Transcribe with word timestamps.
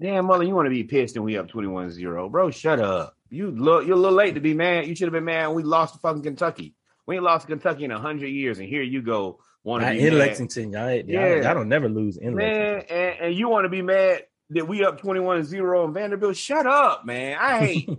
Damn, 0.00 0.26
mother, 0.26 0.44
you 0.44 0.54
want 0.54 0.66
to 0.66 0.70
be 0.70 0.84
pissed 0.84 1.16
and 1.16 1.24
we 1.24 1.36
up 1.36 1.48
21-0. 1.48 2.30
Bro, 2.30 2.50
shut 2.52 2.80
up. 2.80 3.16
You 3.28 3.50
look 3.50 3.86
you're 3.86 3.96
a 3.96 4.00
little 4.00 4.16
late 4.16 4.34
to 4.34 4.40
be 4.40 4.54
mad. 4.54 4.86
You 4.86 4.94
should 4.94 5.06
have 5.06 5.12
been 5.12 5.24
mad 5.24 5.48
we 5.48 5.62
lost 5.62 5.94
to 5.94 6.00
fucking 6.00 6.22
Kentucky. 6.22 6.74
We 7.06 7.16
ain't 7.16 7.24
lost 7.24 7.46
Kentucky 7.46 7.84
in 7.84 7.90
hundred 7.90 8.28
years, 8.28 8.58
and 8.58 8.68
here 8.68 8.82
you 8.82 9.02
go. 9.02 9.40
Want 9.62 9.84
to 9.84 9.90
be 9.90 10.06
in 10.06 10.14
mad. 10.14 10.18
Lexington, 10.18 10.72
y'all, 10.72 10.90
yeah. 10.90 11.42
y'all, 11.42 11.54
don't 11.54 11.68
never 11.68 11.88
lose 11.88 12.16
in 12.16 12.34
man, 12.34 12.74
Lexington. 12.76 12.96
And, 12.96 13.20
and 13.20 13.34
you 13.34 13.48
want 13.48 13.66
to 13.66 13.68
be 13.68 13.82
mad 13.82 14.24
that 14.50 14.66
we 14.66 14.84
up 14.84 15.00
21-0 15.00 15.84
in 15.84 15.92
Vanderbilt. 15.92 16.36
Shut 16.36 16.66
up, 16.66 17.04
man. 17.04 17.36
I 17.38 17.58
hate 17.66 17.90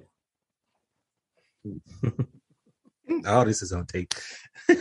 all 3.28 3.46
this 3.46 3.62
is 3.62 3.72
on 3.72 3.86
tape. 3.86 4.14
and 4.68 4.80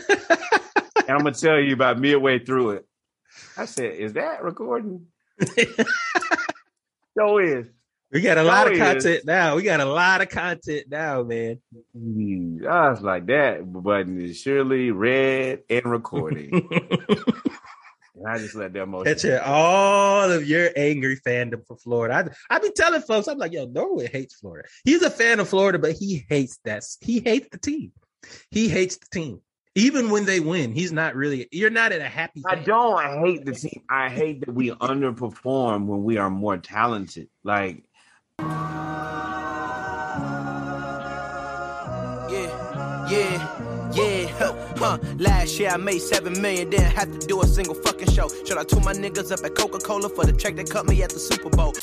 I'm 1.09 1.19
gonna 1.19 1.33
tell 1.33 1.61
you 1.61 1.75
about 1.75 1.99
midway 1.99 2.39
through 2.39 2.71
it. 2.71 2.87
I 3.57 3.67
said, 3.67 3.95
"Is 3.95 4.15
that 4.15 4.43
recording?" 4.43 5.07
So 7.17 7.39
is. 7.39 7.67
We 8.13 8.23
got 8.23 8.39
a 8.39 8.43
lot 8.43 8.71
of 8.71 8.77
content 8.77 9.25
now. 9.25 9.55
We 9.55 9.63
got 9.63 9.79
a 9.79 9.85
lot 9.85 10.21
of 10.21 10.29
content 10.29 10.87
now, 10.91 11.23
man. 11.23 11.61
Mm, 11.97 12.67
I 12.67 12.91
was 12.91 13.03
like, 13.03 13.27
that 13.27 13.73
button 13.73 14.21
is 14.21 14.37
surely 14.37 14.91
red 14.91 15.61
and 15.71 15.87
recording. 15.87 16.51
and 16.73 18.27
I 18.27 18.39
just 18.39 18.57
let 18.57 18.73
that 18.73 18.91
them 18.91 19.05
catch 19.05 19.25
all 19.47 20.29
of 20.29 20.49
your 20.49 20.71
angry 20.75 21.21
fandom 21.25 21.65
for 21.65 21.77
Florida. 21.77 22.33
I 22.51 22.57
I 22.57 22.59
be 22.59 22.73
telling 22.75 23.03
folks, 23.03 23.29
I'm 23.29 23.39
like, 23.39 23.53
yo, 23.53 23.67
Norwood 23.67 24.11
hates 24.11 24.35
Florida. 24.35 24.69
He's 24.85 25.03
a 25.03 25.11
fan 25.11 25.39
of 25.39 25.49
Florida, 25.49 25.79
but 25.79 25.93
he 25.93 26.25
hates 26.29 26.59
that. 26.65 26.85
He 27.01 27.21
hates 27.21 27.49
the 27.53 27.59
team. 27.59 27.93
He 28.51 28.69
hates 28.69 28.97
the 28.97 29.07
team. 29.13 29.41
Even 29.77 30.11
when 30.11 30.25
they 30.25 30.41
win, 30.41 30.73
he's 30.73 30.91
not 30.91 31.15
really. 31.15 31.47
You're 31.53 31.71
not 31.71 31.93
in 31.93 32.01
a 32.01 32.09
happy. 32.09 32.43
Fan. 32.43 32.59
I 32.59 32.63
don't 32.63 32.99
I 32.99 33.21
hate 33.21 33.45
the 33.45 33.53
team. 33.53 33.83
I 33.89 34.09
hate 34.09 34.45
that 34.45 34.53
we 34.53 34.71
underperform 34.71 35.87
when 35.87 36.03
we 36.03 36.19
are 36.19 36.29
more 36.29 36.59
talented. 36.59 37.29
Like 37.45 37.85
yeah, 42.29 43.07
yeah, 43.09 43.93
yeah. 43.95 44.27
Huh, 44.39 44.55
huh. 44.77 44.99
Last 45.19 45.59
year 45.61 45.71
I 45.71 45.77
made 45.77 46.01
seven 46.01 46.41
million, 46.43 46.71
didn't 46.71 46.91
have 46.91 47.17
to 47.17 47.27
do 47.27 47.41
a 47.41 47.47
single 47.47 47.75
fucking 47.75 48.11
show. 48.11 48.29
Should 48.45 48.59
I 48.59 48.65
told 48.65 48.85
my 48.85 48.93
niggas 48.93 49.31
up 49.31 49.45
at 49.45 49.55
Coca 49.55 49.79
Cola 49.79 50.09
for 50.09 50.25
the 50.25 50.33
check 50.33 50.57
that 50.57 50.69
cut 50.69 50.87
me 50.87 51.01
at 51.05 51.11
the 51.11 51.21
Super 51.21 51.49
Bowl? 51.49 51.75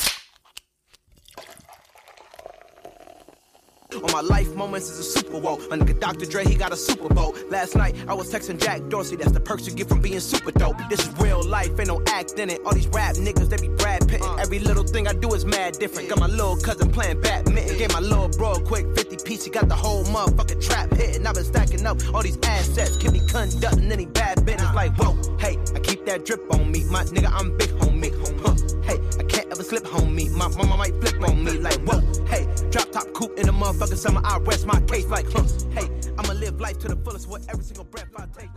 On 4.04 4.12
my 4.12 4.22
life 4.22 4.54
moments 4.56 4.90
is 4.90 5.00
a 5.00 5.04
Super 5.04 5.40
Bowl. 5.40 5.60
My 5.70 5.78
nigga 5.78 6.00
Dr. 6.00 6.26
Dre, 6.26 6.46
he 6.46 6.56
got 6.56 6.72
a 6.72 6.78
Super 6.78 7.10
Bowl. 7.10 7.36
Last 7.50 7.76
night 7.76 7.96
I 8.08 8.14
was 8.14 8.32
texting 8.32 8.62
Jack 8.62 8.88
Dorsey. 8.90 9.16
That's 9.16 9.32
the 9.32 9.40
perks 9.40 9.68
you 9.68 9.74
get 9.74 9.88
from 9.88 10.02
being 10.02 10.20
super 10.20 10.52
dope. 10.52 10.78
This 10.90 11.08
is 11.08 11.20
real 11.20 11.44
life, 11.44 11.80
ain't 11.80 11.88
no 11.88 12.02
act 12.08 12.38
in 12.40 12.50
it. 12.50 12.62
All 12.66 12.74
these 12.74 12.88
rap 12.88 13.16
niggas, 13.16 13.50
they 13.50 13.58
be 13.58 13.74
Brad 13.76 14.08
Pitt. 14.08 14.22
Uh. 14.22 14.36
Every 14.36 14.60
little 14.60 14.84
thing 14.84 15.08
I 15.08 15.14
do 15.14 15.34
is 15.34 15.46
mad 15.46 15.80
different. 15.80 16.10
Got 16.10 16.20
my 16.20 16.28
little 16.28 16.58
cousin 16.58 16.92
playing 16.92 17.22
badminton. 17.22 17.78
Gave 17.78 17.92
my 17.94 18.00
little 18.00 18.30
bro 18.30 18.54
a 18.54 18.62
quick 18.62 18.86
50 18.96 19.18
piece. 19.26 19.44
He 19.44 19.50
got 19.50 19.68
the 19.68 19.76
whole 19.76 20.04
motherfucking 20.06 20.66
trap 20.66 20.92
hitting. 20.94 21.26
I've 21.26 21.36
been 21.36 21.44
stacking 21.44 21.86
up 21.86 21.98
all 22.14 22.22
these 22.22 22.38
assets. 22.44 22.98
Can 22.98 23.14
be 23.14 23.20
conducting 23.20 23.92
any 23.92 24.06
bad 24.06 24.46
business. 24.46 24.74
Like, 24.74 24.94
whoa, 24.98 25.16
hey, 25.40 25.58
I 25.76 25.80
keep 25.80 26.06
that 26.06 26.26
drip 26.26 26.42
on 26.54 26.72
me. 26.72 26.84
My 26.86 27.04
nigga, 27.06 27.32
I'm 27.32 27.58
big 27.58 27.70
homie. 27.72 28.14
Huh, 28.42 28.56
hey, 28.84 29.00
I 29.20 29.24
can't 29.24 29.47
ever 29.58 29.64
slip 29.64 29.84
homie. 29.86 30.30
My 30.32 30.48
mama 30.50 30.78
might 30.78 30.94
flip 31.02 31.22
on 31.28 31.44
me. 31.44 31.54
Like, 31.54 31.80
whoa, 31.80 32.00
hey, 32.26 32.48
drop 32.70 32.92
top 32.92 33.12
coupe 33.14 33.38
in 33.40 33.48
the 33.48 33.52
motherfucking 33.52 33.98
summer. 33.98 34.22
I 34.24 34.38
rest 34.40 34.68
my 34.68 34.80
case 34.82 35.08
like, 35.08 35.26
huh, 35.32 35.44
hey, 35.72 35.90
I'ma 36.18 36.34
live 36.34 36.60
life 36.60 36.78
to 36.80 36.88
the 36.90 36.96
fullest 36.98 37.28
with 37.28 37.50
every 37.50 37.64
single 37.64 37.86
breath 37.86 38.08
I 38.16 38.26
take. 38.38 38.50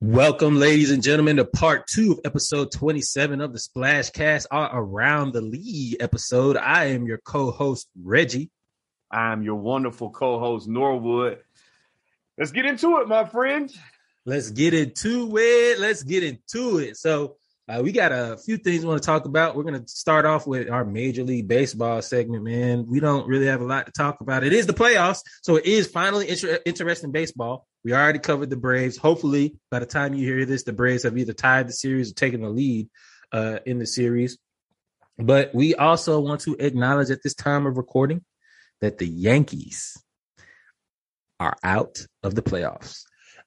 Welcome, 0.00 0.56
ladies 0.56 0.92
and 0.92 1.02
gentlemen, 1.02 1.36
to 1.36 1.44
part 1.44 1.88
two 1.88 2.12
of 2.12 2.20
episode 2.24 2.72
27 2.72 3.40
of 3.40 3.52
the 3.52 3.58
Splash 3.58 4.10
Cast, 4.10 4.46
our 4.50 4.70
Around 4.80 5.32
the 5.32 5.42
League 5.42 5.96
episode. 6.00 6.56
I 6.56 6.86
am 6.86 7.06
your 7.06 7.18
co 7.18 7.50
host, 7.50 7.88
Reggie. 8.02 8.50
I'm 9.10 9.42
your 9.42 9.56
wonderful 9.56 10.10
co 10.10 10.38
host, 10.38 10.68
Norwood. 10.68 11.40
Let's 12.38 12.52
get 12.52 12.64
into 12.64 12.98
it, 13.00 13.08
my 13.08 13.26
friend. 13.26 13.70
Let's 14.24 14.50
get 14.50 14.72
into 14.72 15.36
it. 15.36 15.80
Let's 15.80 16.02
get 16.02 16.22
into 16.22 16.78
it. 16.78 16.96
So, 16.96 17.36
uh, 17.68 17.82
we 17.82 17.92
got 17.92 18.12
a 18.12 18.38
few 18.38 18.56
things 18.56 18.82
we 18.82 18.88
want 18.88 19.02
to 19.02 19.06
talk 19.06 19.26
about. 19.26 19.54
We're 19.54 19.64
going 19.64 19.82
to 19.82 19.88
start 19.88 20.24
off 20.24 20.46
with 20.46 20.70
our 20.70 20.84
Major 20.84 21.22
League 21.22 21.48
Baseball 21.48 22.00
segment, 22.00 22.42
man. 22.42 22.86
We 22.88 22.98
don't 22.98 23.28
really 23.28 23.46
have 23.46 23.60
a 23.60 23.64
lot 23.64 23.86
to 23.86 23.92
talk 23.92 24.22
about. 24.22 24.42
It 24.42 24.54
is 24.54 24.66
the 24.66 24.72
playoffs, 24.72 25.20
so 25.42 25.56
it 25.56 25.66
is 25.66 25.86
finally 25.86 26.30
inter- 26.30 26.60
interesting 26.64 27.12
baseball. 27.12 27.66
We 27.84 27.92
already 27.92 28.20
covered 28.20 28.48
the 28.48 28.56
Braves. 28.56 28.96
Hopefully, 28.96 29.56
by 29.70 29.80
the 29.80 29.86
time 29.86 30.14
you 30.14 30.26
hear 30.26 30.46
this, 30.46 30.62
the 30.64 30.72
Braves 30.72 31.02
have 31.02 31.18
either 31.18 31.34
tied 31.34 31.68
the 31.68 31.72
series 31.72 32.10
or 32.10 32.14
taken 32.14 32.40
the 32.40 32.48
lead 32.48 32.88
uh, 33.32 33.58
in 33.66 33.78
the 33.78 33.86
series. 33.86 34.38
But 35.18 35.54
we 35.54 35.74
also 35.74 36.20
want 36.20 36.40
to 36.42 36.56
acknowledge 36.58 37.10
at 37.10 37.22
this 37.22 37.34
time 37.34 37.66
of 37.66 37.76
recording 37.76 38.24
that 38.80 38.96
the 38.96 39.06
Yankees 39.06 40.02
are 41.38 41.56
out 41.62 41.98
of 42.22 42.34
the 42.34 42.42
playoffs. 42.42 43.02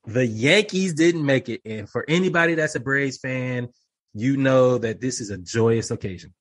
The 0.06 0.26
Yankees 0.26 0.94
didn't 0.94 1.26
make 1.26 1.50
it. 1.50 1.62
And 1.66 1.90
for 1.90 2.06
anybody 2.08 2.56
that's 2.56 2.76
a 2.76 2.80
Braves 2.80 3.18
fan, 3.18 3.70
you 4.14 4.38
know 4.38 4.78
that 4.78 5.02
this 5.02 5.22
is 5.22 5.30
a 5.30 5.38
joyous 5.38 5.92
occasion. 5.92 6.34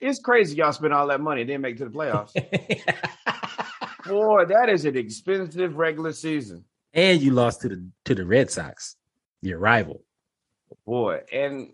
It's 0.00 0.20
crazy 0.20 0.56
y'all 0.56 0.72
spent 0.72 0.92
all 0.92 1.08
that 1.08 1.20
money 1.20 1.42
and 1.42 1.48
didn't 1.48 1.62
make 1.62 1.76
it 1.76 1.78
to 1.78 1.84
the 1.86 1.90
playoffs. 1.90 2.32
Boy, 4.06 4.44
that 4.46 4.68
is 4.68 4.84
an 4.84 4.96
expensive 4.96 5.76
regular 5.76 6.12
season. 6.12 6.64
And 6.94 7.20
you 7.20 7.32
lost 7.32 7.62
to 7.62 7.68
the 7.68 7.88
to 8.06 8.14
the 8.14 8.24
Red 8.24 8.50
Sox, 8.50 8.96
your 9.42 9.58
rival. 9.58 10.02
Boy, 10.86 11.20
and 11.32 11.70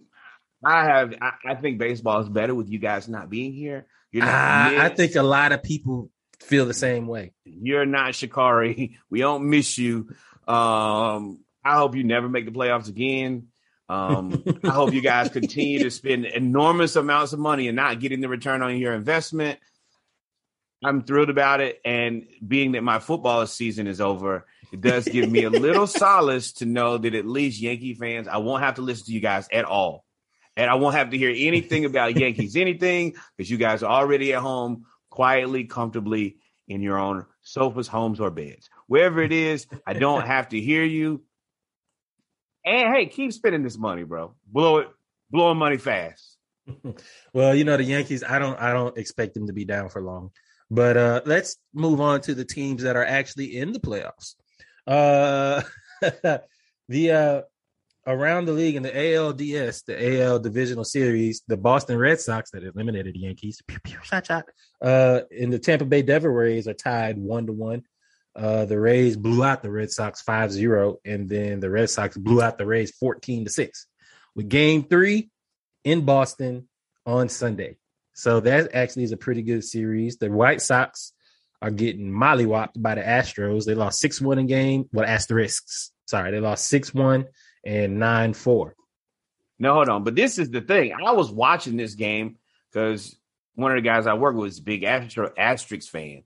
I 0.65 0.85
have 0.85 1.15
I, 1.21 1.33
I 1.47 1.55
think 1.55 1.79
baseball 1.79 2.21
is 2.21 2.29
better 2.29 2.55
with 2.55 2.69
you 2.69 2.79
guys 2.79 3.09
not 3.09 3.31
being 3.31 3.53
here. 3.53 3.87
You're 4.11 4.25
not 4.25 4.75
uh, 4.75 4.83
I 4.83 4.89
think 4.89 5.15
a 5.17 5.23
lot 5.23 5.53
of 5.53 5.63
people 5.63 6.11
feel 6.41 6.67
the 6.67 6.75
same 6.75 7.07
way. 7.07 7.33
You're 7.45 7.87
not 7.87 8.13
Sha'Carri. 8.13 8.97
We 9.11 9.21
don't 9.21 9.49
miss 9.49 9.79
you. 9.79 10.09
Um, 10.47 11.41
I 11.65 11.77
hope 11.77 11.95
you 11.95 12.05
never 12.05 12.29
make 12.29 12.45
the 12.45 12.53
playoffs 12.53 12.89
again. 12.89 13.49
Um, 13.89 14.43
I 14.65 14.71
hope 14.71 14.93
you 14.93 15.03
guys 15.03 15.29
continue 15.29 15.81
to 15.81 15.91
spend 15.91 16.25
enormous 16.25 16.97
amounts 16.97 17.33
of 17.33 17.39
money 17.39 17.69
and 17.69 17.77
not 17.77 18.01
getting 18.01 18.21
the 18.21 18.29
return 18.29 18.63
on 18.63 18.77
your 18.79 18.95
investment. 18.95 19.59
I'm 20.85 21.03
thrilled 21.03 21.31
about 21.31 21.61
it. 21.61 21.81
And 21.85 22.27
being 22.47 22.73
that 22.73 22.83
my 22.83 22.99
football 22.99 23.47
season 23.47 23.87
is 23.87 24.01
over, 24.01 24.47
it 24.73 24.81
does 24.81 25.05
give 25.05 25.31
me 25.31 25.45
a 25.45 25.51
little 25.51 25.87
solace 25.87 26.53
to 26.55 26.67
know 26.67 26.99
that 26.99 27.15
at 27.15 27.27
least 27.27 27.61
Yankee 27.61 27.95
fans, 27.95 28.29
I 28.29 28.39
won't 28.39 28.63
have 28.63 28.77
to 28.77 28.83
listen 28.83 29.07
to 29.07 29.13
you 29.13 29.21
guys 29.21 29.49
at 29.53 29.65
all. 29.65 30.05
And 30.57 30.71
I 30.71 30.75
won't 30.75 30.95
have 30.95 31.11
to 31.11 31.19
hear 31.19 31.35
anything 31.37 31.85
about 31.85 32.17
Yankees, 32.21 32.57
anything, 32.57 33.15
because 33.37 33.51
you 33.51 33.57
guys 33.57 33.83
are 33.83 33.91
already 33.91 34.33
at 34.35 34.41
home, 34.41 34.87
quietly, 35.11 35.65
comfortably 35.65 36.37
in 36.69 36.81
your 36.81 36.99
own 36.99 37.27
sofas, 37.43 37.89
homes, 37.89 38.21
or 38.21 38.31
beds. 38.31 38.69
Wherever 38.87 39.23
it 39.23 39.33
is, 39.33 39.67
I 39.87 39.95
don't 39.95 40.27
have 40.27 40.51
to 40.51 40.61
hear 40.61 40.85
you. 40.85 41.23
And 42.65 42.95
hey, 42.95 43.07
keep 43.07 43.33
spending 43.33 43.63
this 43.63 43.79
money, 43.79 44.05
bro. 44.05 44.35
Blow 44.47 44.79
it, 44.79 44.89
blowing 45.31 45.59
money 45.59 45.77
fast. 45.77 46.39
well, 47.35 47.55
you 47.55 47.65
know 47.65 47.77
the 47.77 47.85
Yankees. 47.85 48.25
I 48.25 48.39
don't. 48.39 48.59
I 48.59 48.73
don't 48.73 48.97
expect 48.97 49.35
them 49.35 49.47
to 49.49 49.53
be 49.53 49.65
down 49.65 49.91
for 49.91 50.01
long. 50.01 50.31
But 50.71 50.97
uh 50.97 51.21
let's 51.27 51.57
move 51.75 52.01
on 52.01 52.21
to 52.23 52.35
the 52.35 52.45
teams 52.45 52.83
that 52.83 52.97
are 52.97 53.05
actually 53.05 53.57
in 53.57 53.73
the 53.73 53.81
playoffs. 53.81 54.35
Uh, 54.87 55.63
the 56.89 57.11
uh 57.11 57.43
around 58.07 58.45
the 58.45 58.53
league 58.53 58.77
in 58.77 58.83
the 58.83 58.91
ALDS, 58.91 59.85
the 59.85 60.21
AL 60.21 60.39
Divisional 60.41 60.85
Series, 60.85 61.43
the 61.49 61.57
Boston 61.57 61.97
Red 61.97 62.21
Sox 62.21 62.51
that 62.51 62.63
eliminated 62.63 63.15
the 63.15 63.21
Yankees, 63.21 63.63
pew, 63.67 63.79
pew, 63.83 63.99
shot, 64.03 64.27
shot, 64.27 64.45
uh, 64.83 65.21
and 65.31 65.53
the 65.53 65.59
Tampa 65.59 65.87
Bay 65.87 66.03
Devil 66.03 66.31
Rays 66.31 66.69
are 66.69 66.75
tied 66.75 67.17
one 67.17 67.47
to 67.47 67.53
one. 67.53 67.83
Uh, 68.37 68.65
the 68.65 68.79
Rays 68.79 69.17
blew 69.17 69.45
out 69.45 69.63
the 69.63 69.71
Red 69.71 69.91
Sox 69.91 70.23
5-0, 70.23 70.97
and 71.05 71.29
then 71.29 71.61
the 71.61 71.71
Red 71.71 71.89
Sox 71.89 72.17
blew 72.17 72.43
out 72.43 72.59
the 72.59 72.67
Rays 72.67 72.91
14 72.99 73.45
to 73.45 73.51
6 73.51 73.87
with 74.35 74.49
game 74.49 74.83
three 74.85 75.31
in 75.85 76.05
Boston 76.05 76.69
on 77.07 77.29
Sunday. 77.29 77.77
So 78.15 78.41
that 78.41 78.75
actually 78.75 79.05
is 79.05 79.13
a 79.13 79.17
pretty 79.17 79.43
good 79.43 79.65
series. 79.65 80.17
The 80.17 80.31
White 80.31 80.63
Sox 80.63 81.13
are 81.63 81.71
getting 81.71 82.11
mollywopped 82.11 82.81
by 82.81 82.95
the 82.95 83.03
Astros. 83.03 83.65
They 83.65 83.75
lost 83.75 84.03
6-1 84.03 84.41
in 84.41 84.47
game. 84.47 84.89
Well, 84.93 85.07
asterisks. 85.07 85.93
Sorry, 86.07 86.31
they 86.31 86.41
lost 86.41 86.71
6-1 86.73 87.27
and 87.65 87.99
9-4. 87.99 88.73
No, 89.59 89.75
hold 89.75 89.89
on. 89.89 90.05
But 90.05 90.15
this 90.15 90.39
is 90.39 90.51
the 90.51 90.61
thing. 90.61 90.93
I 90.93 91.13
was 91.13 91.31
watching 91.31 91.77
this 91.77 91.95
game 91.95 92.37
because 92.71 93.17
one 93.55 93.71
of 93.71 93.77
the 93.77 93.89
guys 93.89 94.07
I 94.07 94.15
work 94.15 94.37
with 94.37 94.53
is 94.53 94.59
a 94.59 94.63
big 94.63 94.83
Astro 94.83 95.33
Asterix 95.39 95.89
fan 95.89 96.25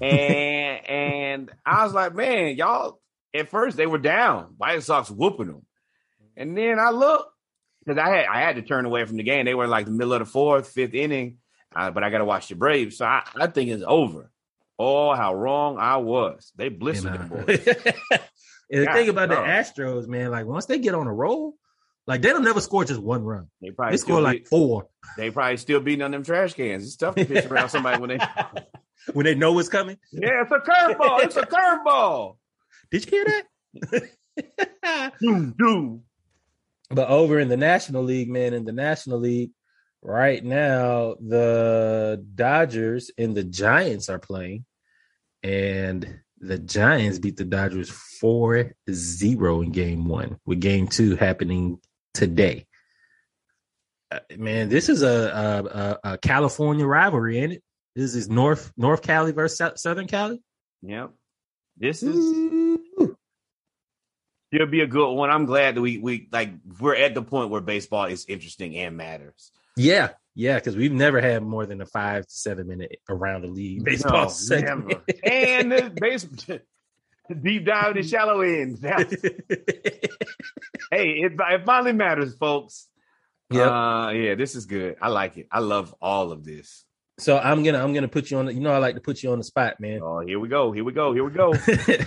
and 0.00 0.86
and 0.88 1.50
I 1.64 1.84
was 1.84 1.92
like, 1.92 2.14
man, 2.14 2.56
y'all. 2.56 3.00
At 3.34 3.48
first 3.48 3.76
they 3.76 3.86
were 3.86 3.98
down. 3.98 4.54
White 4.58 4.82
Sox 4.84 5.10
whooping 5.10 5.48
them, 5.48 5.66
and 6.36 6.56
then 6.56 6.78
I 6.78 6.90
look 6.90 7.28
because 7.84 7.98
I 7.98 8.08
had 8.08 8.26
I 8.26 8.40
had 8.40 8.56
to 8.56 8.62
turn 8.62 8.86
away 8.86 9.04
from 9.04 9.16
the 9.16 9.24
game. 9.24 9.44
They 9.44 9.54
were 9.54 9.66
like 9.66 9.86
the 9.86 9.90
middle 9.90 10.12
of 10.12 10.20
the 10.20 10.24
fourth, 10.24 10.68
fifth 10.68 10.94
inning, 10.94 11.38
uh, 11.74 11.90
but 11.90 12.04
I 12.04 12.10
got 12.10 12.18
to 12.18 12.24
watch 12.24 12.46
the 12.46 12.54
Braves, 12.54 12.98
so 12.98 13.04
I, 13.06 13.24
I 13.34 13.48
think 13.48 13.70
it's 13.70 13.82
over. 13.84 14.30
Oh, 14.78 15.14
how 15.14 15.34
wrong 15.34 15.78
I 15.78 15.96
was! 15.96 16.52
They 16.54 16.68
blistered 16.68 17.14
them 17.14 17.28
boys. 17.28 17.66
and 17.66 18.86
the 18.86 18.92
thing 18.92 19.08
about 19.08 19.30
the 19.30 19.34
Astros, 19.34 20.06
man, 20.06 20.30
like 20.30 20.46
once 20.46 20.66
they 20.66 20.78
get 20.78 20.94
on 20.94 21.08
a 21.08 21.12
roll, 21.12 21.56
Like 22.06 22.22
they 22.22 22.28
don't 22.28 22.44
never 22.44 22.60
score 22.60 22.84
just 22.84 23.00
one 23.00 23.24
run. 23.24 23.48
They 23.60 23.70
probably 23.70 23.94
They 23.94 23.98
score 23.98 24.20
like 24.20 24.46
four 24.46 24.86
they 25.16 25.30
probably 25.30 25.56
still 25.56 25.80
beating 25.80 26.02
on 26.02 26.10
them 26.10 26.22
trash 26.24 26.54
cans. 26.54 26.84
It's 26.84 26.96
tough 26.96 27.14
to 27.16 27.24
pitch 27.26 27.46
around 27.46 27.68
somebody 27.68 28.00
when 28.00 28.10
they. 28.10 28.18
when 29.12 29.24
they 29.24 29.34
know 29.34 29.52
what's 29.52 29.68
coming. 29.68 29.98
Yeah, 30.12 30.42
it's 30.42 30.52
a 30.52 30.58
curveball. 30.58 31.24
It's 31.24 31.36
a 31.36 31.42
curveball. 31.46 32.36
Did 32.90 33.04
you 33.06 33.10
hear 33.10 33.24
that? 33.24 34.10
Doom, 35.20 35.54
doom. 35.58 36.02
But 36.90 37.08
over 37.08 37.38
in 37.38 37.48
the 37.48 37.56
National 37.56 38.02
League, 38.02 38.30
man, 38.30 38.54
in 38.54 38.64
the 38.64 38.72
National 38.72 39.18
League, 39.18 39.50
right 40.02 40.44
now, 40.44 41.14
the 41.20 42.24
Dodgers 42.34 43.10
and 43.16 43.34
the 43.34 43.44
Giants 43.44 44.08
are 44.08 44.18
playing. 44.18 44.64
And 45.42 46.20
the 46.38 46.58
Giants 46.58 47.18
beat 47.18 47.36
the 47.36 47.44
Dodgers 47.44 47.90
4 47.90 48.74
0 48.90 49.60
in 49.62 49.72
game 49.72 50.06
one, 50.06 50.38
with 50.46 50.60
game 50.60 50.88
two 50.88 51.16
happening 51.16 51.78
today. 52.12 52.66
Uh, 54.10 54.20
man, 54.36 54.68
this 54.68 54.88
is 54.88 55.02
a, 55.02 55.08
a, 55.08 55.64
a, 55.64 56.12
a 56.12 56.18
California 56.18 56.86
rivalry, 56.86 57.38
ain't 57.38 57.52
it? 57.54 57.62
This 57.94 58.14
is 58.14 58.28
North 58.28 58.72
North 58.76 59.02
Cali 59.02 59.32
versus 59.32 59.80
Southern 59.80 60.06
Cali. 60.06 60.42
Yep. 60.82 61.10
This 61.76 62.02
is 62.02 62.16
Ooh. 62.16 63.16
it'll 64.52 64.66
be 64.66 64.80
a 64.80 64.86
good 64.86 65.12
one. 65.14 65.30
I'm 65.30 65.46
glad 65.46 65.76
that 65.76 65.80
we 65.80 65.98
we 65.98 66.28
like 66.32 66.50
we're 66.80 66.96
at 66.96 67.14
the 67.14 67.22
point 67.22 67.50
where 67.50 67.60
baseball 67.60 68.06
is 68.06 68.26
interesting 68.28 68.76
and 68.76 68.96
matters. 68.96 69.52
Yeah, 69.76 70.10
yeah, 70.34 70.54
because 70.56 70.76
we've 70.76 70.92
never 70.92 71.20
had 71.20 71.42
more 71.42 71.66
than 71.66 71.80
a 71.80 71.86
five 71.86 72.26
to 72.26 72.32
seven 72.32 72.68
minute 72.68 72.96
around 73.08 73.42
the 73.42 73.48
league 73.48 73.84
baseball 73.84 74.24
No, 74.24 74.28
segment. 74.28 74.88
never. 74.88 75.02
and 75.24 75.72
the 75.72 75.92
base 76.00 76.24
deep 77.42 77.64
dive 77.66 77.96
in 77.96 78.02
the 78.02 78.08
shallow 78.08 78.40
ends. 78.40 78.80
Hey, 80.90 81.08
it, 81.22 81.32
it 81.40 81.64
finally 81.64 81.92
matters, 81.92 82.36
folks. 82.36 82.86
Yeah, 83.50 83.62
Uh, 84.06 84.10
yeah, 84.10 84.34
this 84.36 84.54
is 84.54 84.66
good. 84.66 84.96
I 85.02 85.08
like 85.08 85.36
it. 85.38 85.48
I 85.50 85.58
love 85.58 85.92
all 86.00 86.30
of 86.30 86.44
this. 86.44 86.84
So 87.18 87.38
I'm 87.38 87.62
gonna 87.62 87.82
I'm 87.82 87.92
gonna 87.94 88.08
put 88.08 88.30
you 88.30 88.38
on. 88.38 88.46
The, 88.46 88.54
you 88.54 88.60
know, 88.60 88.72
I 88.72 88.78
like 88.78 88.96
to 88.96 89.00
put 89.00 89.22
you 89.22 89.32
on 89.32 89.38
the 89.38 89.44
spot, 89.44 89.80
man. 89.80 90.00
Oh, 90.02 90.20
here 90.20 90.40
we 90.40 90.48
go. 90.48 90.72
Here 90.72 90.84
we 90.84 90.92
go. 90.92 91.12
Here 91.12 91.24
we 91.24 91.30
go. 91.30 91.54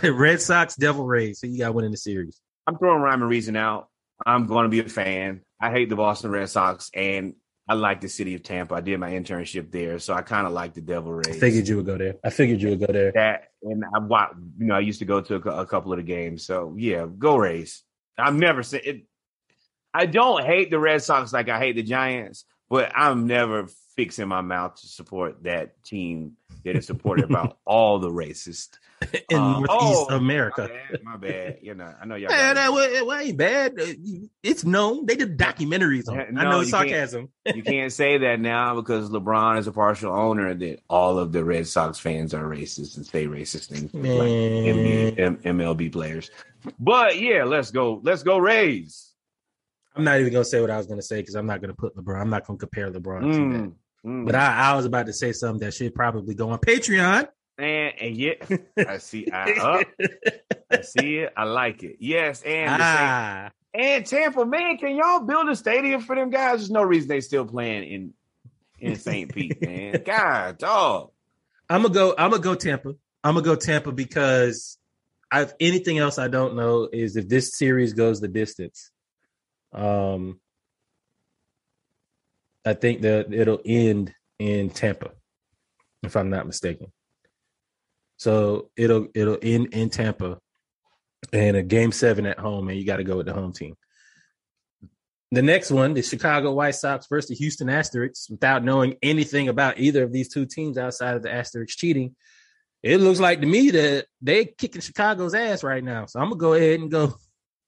Red 0.12 0.42
Sox, 0.42 0.76
Devil 0.76 1.06
Rays. 1.06 1.40
So 1.40 1.48
you 1.48 1.60
got 1.60 1.74
winning 1.74 1.92
the 1.92 1.98
series. 1.98 2.40
I'm 2.66 2.78
throwing 2.78 3.02
rhyme 3.02 3.22
and 3.22 3.30
reason 3.30 3.56
out. 3.56 3.88
I'm 4.26 4.48
going 4.48 4.64
to 4.64 4.70
be 4.70 4.80
a 4.80 4.90
fan. 4.90 5.42
I 5.62 5.72
hate 5.72 5.90
the 5.90 5.96
Boston 5.96 6.32
Red 6.32 6.50
Sox, 6.50 6.90
and 6.94 7.36
I 7.70 7.76
like 7.76 8.02
the 8.02 8.10
city 8.10 8.36
of 8.36 8.44
Tampa. 8.44 8.76
I 8.76 8.82
did 8.82 9.00
my 9.00 9.12
internship 9.12 9.72
there, 9.72 10.00
so 10.00 10.14
I 10.14 10.22
kind 10.22 10.48
of 10.48 10.54
like 10.54 10.74
the 10.74 10.82
Devil 10.82 11.14
Rays. 11.14 11.36
I 11.36 11.40
figured 11.40 11.68
you 11.68 11.78
would 11.78 11.86
go 11.86 11.98
there. 11.98 12.16
I 12.24 12.30
figured 12.30 12.62
you 12.62 12.70
would 12.70 12.80
go 12.80 12.92
there. 12.92 13.12
that, 13.14 13.50
and 13.64 13.84
I 13.96 14.00
wa- 14.00 14.32
you 14.58 14.68
know 14.68 14.76
I 14.76 14.80
used 14.80 15.00
to 15.00 15.06
go 15.06 15.22
to 15.22 15.36
a, 15.36 15.62
a 15.62 15.66
couple 15.66 15.94
of 15.94 15.98
the 15.98 16.04
games. 16.04 16.46
So 16.46 16.76
yeah, 16.78 17.06
go 17.18 17.38
Rays. 17.38 17.84
I've 18.18 18.36
never 18.36 18.62
it. 18.74 19.06
I 19.94 20.06
don't 20.06 20.46
hate 20.46 20.70
the 20.70 20.80
Red 20.80 21.02
Sox 21.02 21.32
like 21.34 21.50
I 21.50 21.60
hate 21.60 21.76
the 21.76 21.84
Giants, 21.84 22.46
but 22.70 22.92
I'm 22.96 23.28
never 23.28 23.68
fixing 23.98 24.28
my 24.28 24.42
mouth 24.42 24.76
to 24.76 24.88
support 24.88 25.44
that 25.44 25.84
team 25.84 26.34
that 26.64 26.76
is 26.78 26.86
supported 26.86 27.28
by 27.28 27.52
all 27.66 27.98
the 28.00 28.10
racists 28.10 28.78
in 29.30 29.38
Uh, 29.38 29.60
Northeast 29.60 29.70
oh, 29.70 30.08
My 30.12 30.16
America. 30.18 30.70
bad, 30.92 31.04
my 31.04 31.18
bad. 31.18 31.58
You 31.62 31.74
know, 31.74 31.92
I 32.02 32.06
know 32.06 32.16
y'all. 32.16 32.30
Man, 32.30 32.56
that 32.56 32.70
it 32.72 33.26
ain't 33.28 33.38
bad. 33.38 33.80
Uh, 33.80 33.86
It's 34.44 34.64
known. 34.64 35.06
They 35.08 35.16
did 35.16 35.38
documentaries 35.38 36.08
on 36.10 36.20
it. 36.20 36.28
Yeah, 36.32 36.40
I 36.40 36.44
know 36.44 36.60
it's 36.62 36.70
you 36.72 36.78
can't. 36.78 36.90
sarcasm. 36.90 37.30
you 37.56 37.64
can't 37.64 37.92
say 37.92 38.18
that 38.20 38.40
now 38.40 38.76
because 38.76 39.10
LeBron 39.10 39.58
is 39.58 39.68
a 39.68 39.72
partial 39.72 40.14
owner 40.14 40.54
that 40.54 40.80
all 40.90 41.18
of 41.20 41.32
the 41.32 41.44
Red 41.44 41.68
Sox 41.68 41.98
fans 42.00 42.34
are 42.34 42.44
racist 42.46 42.98
and 42.98 43.06
say 43.06 43.26
racist 43.28 43.68
things 43.70 43.92
like. 43.94 45.44
MLB 45.44 45.92
players. 45.92 46.30
But 46.80 47.20
yeah, 47.20 47.44
let's 47.46 47.72
go. 47.72 48.00
Let's 48.04 48.24
go 48.24 48.38
Rays. 48.38 49.06
I'm 49.96 50.04
not 50.04 50.20
even 50.20 50.32
gonna 50.32 50.46
say 50.46 50.62
what 50.62 50.70
I 50.70 50.78
was 50.78 50.86
gonna 50.86 51.02
say 51.02 51.22
because 51.22 51.36
I'm 51.36 51.48
not 51.48 51.60
gonna 51.62 51.74
put 51.74 51.96
LeBron. 51.96 52.22
I'm 52.22 52.30
not 52.30 52.46
gonna 52.46 52.60
compare 52.60 52.92
LeBron 52.92 53.22
to 53.22 53.58
that. 53.58 53.74
Mm. 54.06 54.26
But 54.26 54.36
I, 54.36 54.72
I 54.72 54.76
was 54.76 54.86
about 54.86 55.08
to 55.08 55.14
say 55.14 55.32
something 55.32 55.66
that 55.66 55.74
should 55.74 55.94
probably 55.94 56.36
go 56.36 56.50
on 56.50 56.60
Patreon. 56.60 57.28
and, 57.58 57.94
and 58.00 58.16
yeah, 58.16 58.34
I 58.78 58.98
see. 59.00 59.30
I, 59.32 59.52
uh, 60.00 60.06
I 60.72 60.82
see 60.82 61.18
it. 61.18 61.34
I 61.36 61.44
like 61.46 61.84
it. 61.84 61.98
Yes, 62.00 62.42
and 62.44 62.82
ah, 62.82 63.50
and 63.74 64.06
Tampa, 64.06 64.46
man, 64.46 64.78
can 64.78 64.96
y'all 64.96 65.22
build 65.22 65.50
a 65.50 65.56
stadium 65.56 66.02
for 66.02 66.16
them 66.16 66.30
guys? 66.30 66.60
There's 66.60 66.72
no 66.72 66.84
reason 66.84 67.10
they 67.10 67.22
still 67.22 67.46
playing 67.46 67.84
in 67.84 68.14
in 68.80 68.96
St. 68.96 69.34
Pete, 69.34 69.62
man. 69.66 70.04
God, 70.06 70.58
dog. 70.58 71.12
I'm 71.70 71.82
gonna 71.82 71.94
go. 71.94 72.16
I'm 72.18 72.32
gonna 72.32 72.42
go 72.42 72.56
Tampa. 72.56 72.96
I'm 73.24 73.34
gonna 73.34 73.46
go 73.46 73.56
Tampa 73.56 73.92
because 73.92 74.78
I've 75.32 75.54
anything 75.60 75.98
else 75.98 76.18
I 76.18 76.28
don't 76.28 76.56
know 76.56 76.88
is 76.92 77.18
if 77.18 77.28
this 77.28 77.58
series 77.58 77.94
goes 77.94 78.22
the 78.22 78.28
distance. 78.28 78.92
Um, 79.74 80.40
I 82.68 82.74
think 82.74 83.02
that 83.02 83.34
it'll 83.34 83.62
end 83.66 84.14
in 84.40 84.70
Tampa, 84.70 85.12
if 86.04 86.16
I'm 86.16 86.30
not 86.30 86.46
mistaken. 86.46 86.92
So 88.18 88.70
it'll 88.76 89.08
it'll 89.14 89.38
end 89.42 89.74
in 89.74 89.90
Tampa, 89.90 90.40
and 91.32 91.56
a 91.56 91.64
game 91.64 91.92
seven 91.92 92.26
at 92.26 92.40
home, 92.40 92.68
and 92.68 92.78
you 92.78 92.86
got 92.86 92.98
to 92.98 93.04
go 93.04 93.18
with 93.18 93.28
the 93.28 93.34
home 93.34 93.54
team. 93.54 93.76
The 95.32 95.42
next 95.42 95.72
one, 95.72 95.94
the 95.94 96.02
Chicago 96.02 96.54
White 96.54 96.76
Sox 96.76 97.08
versus 97.08 97.30
the 97.30 97.36
Houston 97.36 97.68
Asterix, 97.68 98.30
without 98.30 98.64
knowing 98.64 98.96
anything 99.02 99.50
about 99.50 99.80
either 99.80 100.04
of 100.04 100.12
these 100.12 100.30
two 100.30 100.46
teams 100.46 100.78
outside 100.78 101.16
of 101.16 101.24
the 101.24 101.30
Asterix 101.30 101.70
cheating, 101.70 102.16
it 102.84 103.00
looks 103.00 103.20
like 103.20 103.42
to 103.42 103.48
me 103.48 103.70
that 103.72 104.06
they 104.22 104.46
kicking 104.46 104.82
Chicago's 104.82 105.34
ass 105.34 105.64
right 105.64 105.84
now. 105.84 106.06
So 106.06 106.20
I'm 106.20 106.30
gonna 106.30 106.40
go 106.40 106.54
ahead 106.54 106.80
and 106.80 106.92
go. 106.92 107.16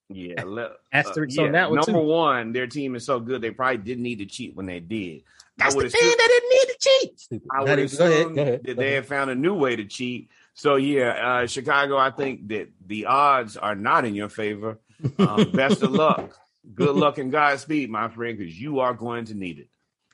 Yeah, 0.09 0.43
le- 0.45 0.71
Asterisk 0.91 1.37
uh, 1.39 1.43
on 1.43 1.51
that 1.53 1.69
one, 1.69 1.77
Number 1.77 1.91
too. 1.93 1.99
one, 1.99 2.51
their 2.51 2.67
team 2.67 2.95
is 2.95 3.05
so 3.05 3.19
good 3.19 3.41
they 3.41 3.51
probably 3.51 3.77
didn't 3.77 4.03
need 4.03 4.19
to 4.19 4.25
cheat 4.25 4.55
when 4.55 4.65
they 4.65 4.79
did. 4.79 5.23
That's 5.57 5.75
I 5.75 5.77
the 5.79 5.83
would 5.83 5.91
thing 5.91 6.01
assume, 6.01 6.17
that 6.17 6.27
didn't 6.27 6.49
need 6.49 6.73
to 6.73 6.77
cheat. 6.79 7.19
Stupid. 7.19 7.47
I 7.53 7.59
would 7.59 7.67
ahead, 7.67 7.77
go 7.97 8.05
ahead, 8.05 8.19
assume 8.21 8.35
go 8.35 8.41
ahead, 8.41 8.61
that 8.63 8.77
they 8.77 8.83
ahead. 8.85 8.95
have 8.95 9.05
found 9.07 9.29
a 9.29 9.35
new 9.35 9.53
way 9.53 9.75
to 9.75 9.85
cheat. 9.85 10.29
So 10.53 10.75
yeah, 10.77 11.41
uh, 11.43 11.47
Chicago, 11.47 11.97
I 11.97 12.11
think 12.11 12.47
that 12.49 12.69
the 12.85 13.05
odds 13.05 13.55
are 13.57 13.75
not 13.75 14.05
in 14.05 14.15
your 14.15 14.29
favor. 14.29 14.79
Um, 15.17 15.51
best 15.53 15.83
of 15.83 15.91
luck, 15.91 16.33
good 16.73 16.95
luck, 16.95 17.17
and 17.17 17.31
Godspeed, 17.31 17.89
my 17.89 18.09
friend, 18.09 18.37
because 18.37 18.59
you 18.59 18.79
are 18.79 18.93
going 18.93 19.25
to 19.25 19.33
need 19.35 19.59
it. 19.59 19.69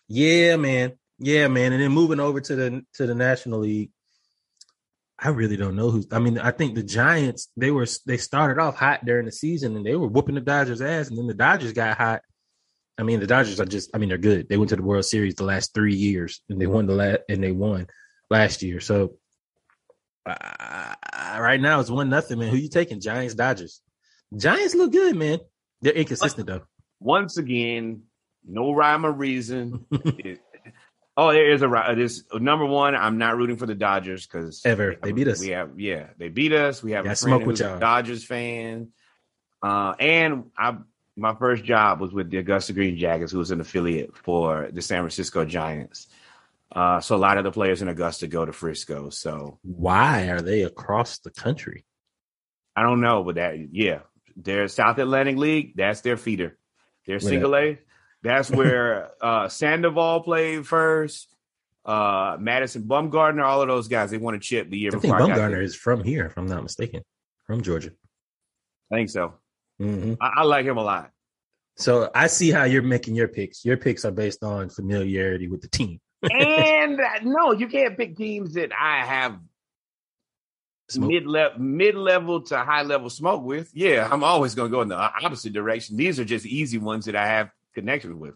Yeah, 0.08 0.58
man. 0.58 0.94
Yeah, 1.20 1.48
man. 1.48 1.74
And 1.74 1.82
then 1.82 1.92
moving 1.92 2.20
over 2.20 2.42
to 2.42 2.56
the 2.56 2.86
to 2.96 3.06
the 3.08 3.16
National 3.16 3.60
League, 3.60 3.90
I 5.18 5.30
really 5.30 5.56
don't 5.58 5.76
know 5.76 5.92
who's. 5.92 6.08
I 6.12 6.20
mean, 6.20 6.38
I 6.38 6.52
think 6.52 6.76
the 6.76 6.84
Giants 6.84 7.50
they 7.56 7.72
were 7.72 7.88
they 8.06 8.18
started 8.18 8.62
off 8.62 8.76
hot 8.76 9.06
during 9.06 9.26
the 9.26 9.32
season 9.32 9.76
and 9.78 9.86
they 9.86 9.96
were 9.96 10.08
whooping 10.08 10.36
the 10.36 10.42
Dodgers' 10.42 10.82
ass, 10.82 11.08
and 11.10 11.18
then 11.18 11.28
the 11.28 11.34
Dodgers 11.34 11.72
got 11.74 11.98
hot. 11.98 12.22
I 12.98 13.04
mean, 13.04 13.20
the 13.20 13.28
Dodgers 13.28 13.60
are 13.60 13.66
just. 13.66 13.92
I 13.94 13.98
mean, 13.98 14.10
they're 14.10 14.18
good. 14.18 14.50
They 14.50 14.58
went 14.58 14.70
to 14.70 14.76
the 14.76 14.84
World 14.84 15.06
Series 15.06 15.36
the 15.36 15.44
last 15.44 15.74
three 15.74 15.96
years, 15.96 16.42
and 16.50 16.60
they 16.62 16.68
won 16.68 16.86
the 16.86 16.96
last 16.96 17.20
and 17.30 17.42
they 17.42 17.52
won 17.52 17.88
last 18.30 18.62
year. 18.62 18.80
So 18.82 19.16
uh, 20.26 20.96
right 21.40 21.62
now 21.62 21.80
it's 21.80 21.90
one 21.90 22.10
nothing, 22.10 22.40
man. 22.40 22.50
Who 22.50 22.58
you 22.58 22.70
taking? 22.70 23.00
Giants, 23.00 23.36
Dodgers. 23.36 23.82
Giants 24.36 24.76
look 24.76 24.92
good, 24.92 25.16
man. 25.16 25.40
They're 25.82 25.94
inconsistent 25.94 26.48
though. 26.48 26.64
Once 27.00 27.38
again, 27.38 28.04
no 28.46 28.74
rhyme 28.74 29.06
or 29.06 29.12
reason. 29.12 29.86
It- 29.92 30.42
oh, 31.18 31.32
there 31.32 31.52
is 31.52 31.62
a 31.62 31.68
ri- 31.68 31.96
this 31.96 32.24
number 32.34 32.66
one. 32.66 32.96
I'm 32.96 33.18
not 33.18 33.38
rooting 33.38 33.58
for 33.58 33.66
the 33.66 33.76
Dodgers 33.76 34.26
because 34.26 34.62
Ever. 34.66 34.96
They 35.02 35.12
beat 35.12 35.28
us. 35.28 35.40
We 35.40 35.50
have 35.50 35.80
yeah, 35.80 36.08
they 36.18 36.30
beat 36.30 36.54
us. 36.54 36.84
We 36.84 36.92
have 36.92 37.06
Yeah, 37.06 37.12
a 37.12 37.16
smoke 37.16 37.46
with 37.46 37.60
y'all. 37.60 37.80
Dodgers 37.80 38.24
fan. 38.24 38.90
Uh, 39.62 39.94
and 40.00 40.52
I 40.58 40.78
my 41.18 41.34
first 41.36 41.64
job 41.64 42.02
was 42.02 42.12
with 42.12 42.30
the 42.30 42.38
Augusta 42.38 42.74
Green 42.74 42.98
Jackets, 42.98 43.32
who 43.32 43.38
was 43.40 43.52
an 43.52 43.62
affiliate 43.62 44.18
for 44.18 44.70
the 44.72 44.82
San 44.82 45.00
Francisco 45.00 45.46
Giants. 45.46 46.08
Uh, 46.72 47.00
so 47.00 47.16
a 47.16 47.18
lot 47.18 47.38
of 47.38 47.46
the 47.46 47.52
players 47.52 47.82
in 47.82 47.88
Augusta 47.88 48.28
go 48.28 48.46
to 48.46 48.52
Frisco. 48.52 49.10
So 49.10 49.60
Why 49.62 50.24
are 50.30 50.42
they 50.42 50.64
across 50.64 51.20
the 51.20 51.32
country? 51.32 51.86
I 52.76 52.84
don't 52.84 53.00
know, 53.00 53.24
but 53.24 53.36
that 53.36 53.56
yeah, 53.72 54.00
their 54.36 54.68
South 54.68 54.98
Atlantic 54.98 55.38
League, 55.38 55.78
that's 55.78 56.02
their 56.02 56.18
feeder. 56.18 56.58
Their 57.08 57.20
Where 57.20 57.32
single 57.32 57.56
A. 57.56 57.80
That's 58.26 58.50
where 58.50 59.12
uh 59.22 59.48
Sandoval 59.50 60.22
played 60.22 60.66
first. 60.66 61.34
Uh 61.86 62.38
Madison 62.40 62.84
Bumgarner, 62.84 63.46
all 63.46 63.62
of 63.62 63.68
those 63.68 63.88
guys, 63.88 64.10
they 64.10 64.18
won 64.18 64.34
a 64.34 64.40
chip 64.40 64.70
the 64.70 64.78
year 64.78 64.90
I 64.90 64.98
think 64.98 65.04
before. 65.04 65.18
I, 65.22 65.28
got 65.28 65.38
Bumgarner 65.38 65.64
is 65.64 65.76
from 65.76 66.04
here, 66.04 66.26
if 66.26 66.38
I'm 66.38 66.48
not 66.48 66.64
mistaken, 66.64 67.04
from 67.46 67.62
Georgia. 67.62 67.92
I 68.92 68.96
think 68.96 69.10
so. 69.10 69.36
hmm 69.80 70.14
I, 70.20 70.32
I 70.38 70.44
like 70.44 70.66
him 70.66 70.78
a 70.78 70.84
lot. 70.84 71.12
So 71.78 72.10
I 72.16 72.28
see 72.28 72.52
how 72.52 72.64
you're 72.64 72.82
making 72.82 73.16
your 73.16 73.28
picks. 73.28 73.64
Your 73.64 73.78
picks 73.78 74.06
are 74.06 74.12
based 74.12 74.44
on 74.44 74.70
familiarity 74.70 75.48
with 75.48 75.62
the 75.62 75.68
team. 75.68 76.00
and 76.24 77.00
uh, 77.00 77.20
no, 77.22 77.52
you 77.52 77.68
can't 77.68 77.96
pick 77.98 78.18
teams 78.18 78.54
that 78.54 78.72
I 78.74 79.06
have 79.06 79.38
mid 80.98 81.28
level 81.28 81.60
mid 81.60 81.96
level 81.96 82.42
to 82.42 82.58
high 82.58 82.84
level 82.84 83.10
smoke 83.10 83.44
with. 83.44 83.70
Yeah, 83.74 84.08
I'm 84.12 84.24
always 84.24 84.56
gonna 84.56 84.70
go 84.70 84.82
in 84.82 84.88
the 84.88 84.98
opposite 84.98 85.54
direction. 85.54 85.98
These 85.98 86.20
are 86.20 86.26
just 86.26 86.46
easy 86.46 86.78
ones 86.80 87.06
that 87.06 87.16
I 87.16 87.28
have 87.28 87.50
connection 87.76 88.20
with. 88.20 88.34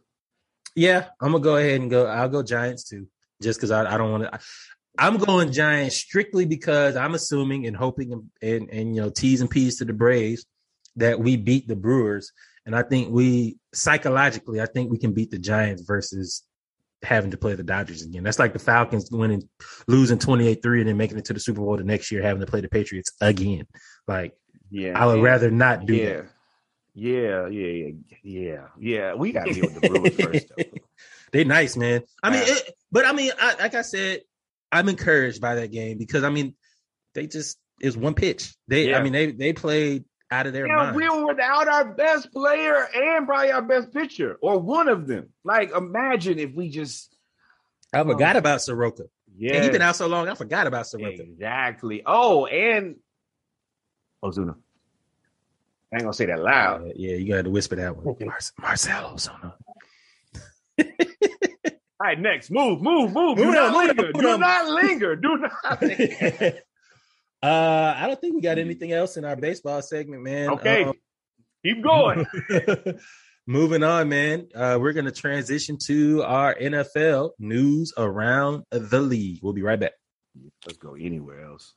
Yeah, 0.75 1.07
I'm 1.19 1.31
gonna 1.31 1.43
go 1.43 1.55
ahead 1.57 1.81
and 1.81 1.89
go. 1.89 2.05
I'll 2.05 2.29
go 2.29 2.43
Giants 2.43 2.83
too, 2.83 3.07
just 3.41 3.59
because 3.59 3.71
I, 3.71 3.91
I 3.93 3.97
don't 3.97 4.11
want 4.11 4.23
to. 4.25 4.39
I'm 4.97 5.17
going 5.17 5.51
Giants 5.51 5.95
strictly 5.95 6.45
because 6.45 6.95
I'm 6.95 7.15
assuming 7.15 7.65
and 7.65 7.75
hoping 7.75 8.11
and, 8.13 8.23
and 8.41 8.69
and 8.69 8.95
you 8.95 9.01
know 9.01 9.09
T's 9.09 9.41
and 9.41 9.49
P's 9.49 9.77
to 9.77 9.85
the 9.85 9.93
Braves 9.93 10.45
that 10.95 11.19
we 11.19 11.37
beat 11.37 11.67
the 11.67 11.75
Brewers, 11.75 12.31
And 12.65 12.75
I 12.75 12.83
think 12.83 13.09
we 13.09 13.57
psychologically, 13.73 14.59
I 14.59 14.65
think 14.65 14.91
we 14.91 14.97
can 14.97 15.13
beat 15.13 15.31
the 15.31 15.39
Giants 15.39 15.83
versus 15.83 16.43
having 17.03 17.31
to 17.31 17.37
play 17.37 17.55
the 17.55 17.63
Dodgers 17.63 18.01
again. 18.01 18.23
That's 18.23 18.39
like 18.39 18.51
the 18.53 18.59
Falcons 18.59 19.09
winning, 19.09 19.47
losing 19.87 20.19
28 20.19 20.61
3 20.61 20.81
and 20.81 20.89
then 20.89 20.97
making 20.97 21.17
it 21.17 21.25
to 21.25 21.33
the 21.33 21.39
Super 21.39 21.61
Bowl 21.61 21.77
the 21.77 21.83
next 21.83 22.11
year, 22.11 22.21
having 22.21 22.41
to 22.41 22.47
play 22.47 22.59
the 22.61 22.67
Patriots 22.67 23.13
again. 23.21 23.65
Like, 24.07 24.33
Yeah, 24.69 24.99
I 25.01 25.05
would 25.05 25.15
and- 25.15 25.23
rather 25.23 25.49
not 25.51 25.85
do 25.85 25.95
yeah. 25.95 26.05
that. 26.13 26.25
Yeah, 26.99 27.47
yeah, 27.47 27.67
yeah, 27.67 27.91
yeah, 28.23 28.67
yeah. 28.79 29.13
We 29.15 29.31
got 29.31 29.45
to 29.47 29.53
deal 29.53 29.63
with 29.65 29.81
the 29.81 29.87
Brewers 29.89 30.15
first. 30.15 30.51
Though. 30.57 30.63
they 31.31 31.43
nice, 31.45 31.77
man. 31.77 32.01
I 32.21 32.29
mean, 32.31 32.43
Yeah. 32.45 32.53
it, 32.55 32.73
but 32.91 33.05
I 33.05 33.13
mean, 33.13 33.31
I, 33.39 33.55
like 33.55 33.73
I 33.75 33.81
said, 33.83 34.21
I'm 34.71 34.89
encouraged 34.89 35.39
by 35.41 35.55
that 35.55 35.71
game 35.71 35.97
because 35.97 36.23
I 36.23 36.29
mean, 36.29 36.55
they 37.15 37.27
just 37.27 37.57
it's 37.79 37.95
one 37.95 38.13
pitch. 38.15 38.53
They, 38.67 38.89
Yeah. 38.89 38.97
I 38.99 39.03
mean, 39.03 39.13
they 39.13 39.31
they 39.31 39.53
played 39.53 40.03
out 40.31 40.45
of 40.45 40.53
their 40.53 40.67
Yeah, 40.67 40.75
minds. 40.75 40.95
we 40.97 41.07
were 41.09 41.25
without 41.27 41.67
our 41.67 41.85
best 41.93 42.31
player 42.33 42.87
and 42.93 43.25
probably 43.25 43.51
our 43.51 43.61
best 43.63 43.91
pitcher, 43.93 44.37
or 44.41 44.59
one 44.59 44.87
of 44.89 45.07
them. 45.07 45.29
Like, 45.43 45.71
imagine 45.75 46.37
if 46.37 46.53
we 46.53 46.69
just 46.69 47.15
I 47.93 48.03
forgot 48.03 48.35
about 48.35 48.61
Soroka. 48.61 49.05
yeah, 49.35 49.61
he's 49.61 49.71
been 49.71 49.81
out 49.81 49.95
so 49.95 50.05
long, 50.07 50.27
I 50.27 50.35
forgot 50.35 50.67
about 50.67 50.85
Soroka. 50.87 51.21
exactly. 51.23 52.03
Oh, 52.05 52.45
and 52.45 52.97
Ozuna. 54.23 54.55
I 55.91 55.95
ain't 55.97 56.03
gonna 56.03 56.13
say 56.13 56.25
that 56.27 56.39
loud. 56.41 56.83
Uh, 56.83 56.91
yeah, 56.95 57.15
you 57.15 57.33
got 57.33 57.43
to 57.43 57.49
whisper 57.49 57.75
that 57.77 57.95
one. 57.97 58.15
Mar- 58.25 58.37
Marcell 58.59 59.15
Ozuna. 59.15 59.53
All 62.01 62.05
right, 62.07 62.19
next, 62.19 62.49
move, 62.51 62.81
move, 62.81 63.11
move. 63.11 63.37
Do 63.37 63.45
Move 63.45 63.55
not 63.55 63.75
on, 63.75 63.87
move 63.87 63.97
linger. 63.97 64.03
move 64.13 64.21
Do 64.21 64.29
on. 64.29 64.39
not 64.39 64.67
linger. 64.69 65.15
Do 65.17 65.37
not. 65.37 65.81
linger. 65.81 66.53
uh, 67.43 67.93
I 67.97 68.07
don't 68.07 68.21
think 68.21 68.35
we 68.35 68.41
got 68.41 68.57
anything 68.57 68.91
else 68.93 69.17
in 69.17 69.25
our 69.25 69.35
baseball 69.35 69.81
segment, 69.81 70.23
man. 70.23 70.49
Okay, 70.51 70.83
Um, 70.85 70.93
keep 71.65 71.83
going. 71.83 72.25
Moving 73.47 73.83
on, 73.83 74.07
man. 74.09 74.47
Uh, 74.55 74.77
we're 74.79 74.93
going 74.93 75.05
to 75.07 75.11
transition 75.11 75.77
to 75.87 76.23
our 76.23 76.55
NFL 76.55 77.31
news 77.39 77.91
around 77.97 78.63
the 78.71 79.01
league. 79.01 79.39
We'll 79.41 79.53
be 79.53 79.63
right 79.63 79.79
back. 79.79 79.93
Let's 80.65 80.77
go 80.77 80.93
anywhere 80.95 81.45
else. 81.47 81.73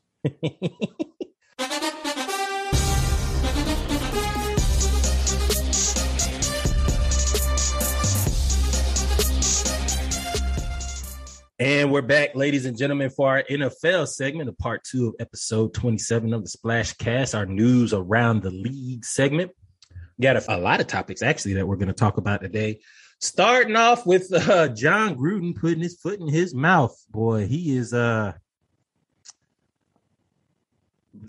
And 11.65 11.93
we're 11.93 12.03
back, 12.03 12.35
ladies 12.35 12.67
and 12.67 12.77
gentlemen, 12.77 13.09
for 13.09 13.29
our 13.29 13.45
NFL 13.45 14.09
segment 14.09 14.49
of 14.49 14.59
part 14.59 14.83
two 14.83 15.07
of 15.07 15.15
episode 15.21 15.73
27 15.75 16.35
of 16.35 16.43
the 16.43 16.49
Splash 16.49 16.95
Cast, 16.95 17.37
our 17.37 17.47
news 17.47 17.93
around 17.93 18.43
the 18.43 18.51
league 18.51 19.05
segment. 19.05 19.53
We 20.19 20.25
got 20.25 20.35
a, 20.35 20.57
a 20.57 20.59
lot 20.59 20.81
of 20.81 20.89
topics 20.89 21.23
actually 21.23 21.53
that 21.53 21.69
we're 21.69 21.77
going 21.77 21.87
to 21.87 21.95
talk 21.95 22.17
about 22.17 22.41
today. 22.41 22.81
Starting 23.21 23.77
off 23.77 24.05
with 24.05 24.33
uh, 24.33 24.71
Jon 24.71 25.15
Gruden 25.15 25.55
putting 25.55 25.79
his 25.79 25.95
foot 25.95 26.19
in 26.19 26.27
his 26.27 26.53
mouth. 26.53 27.01
Boy, 27.11 27.47
he 27.47 27.77
is 27.77 27.95
uh 27.95 28.33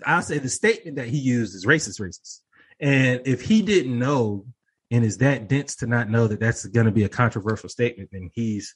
I'll 0.04 0.20
say 0.20 0.38
the 0.38 0.48
statement 0.48 0.96
that 0.96 1.06
he 1.06 1.18
used 1.18 1.54
is 1.54 1.64
racist, 1.64 2.00
racist. 2.00 2.40
And 2.80 3.20
if 3.24 3.40
he 3.40 3.62
didn't 3.62 3.96
know 3.96 4.46
and 4.90 5.04
is 5.04 5.18
that 5.18 5.48
dense 5.48 5.76
to 5.76 5.86
not 5.86 6.10
know 6.10 6.26
that 6.26 6.40
that's 6.40 6.66
going 6.66 6.86
to 6.86 6.92
be 6.92 7.04
a 7.04 7.08
controversial 7.08 7.68
statement, 7.68 8.08
then 8.10 8.32
he's 8.34 8.74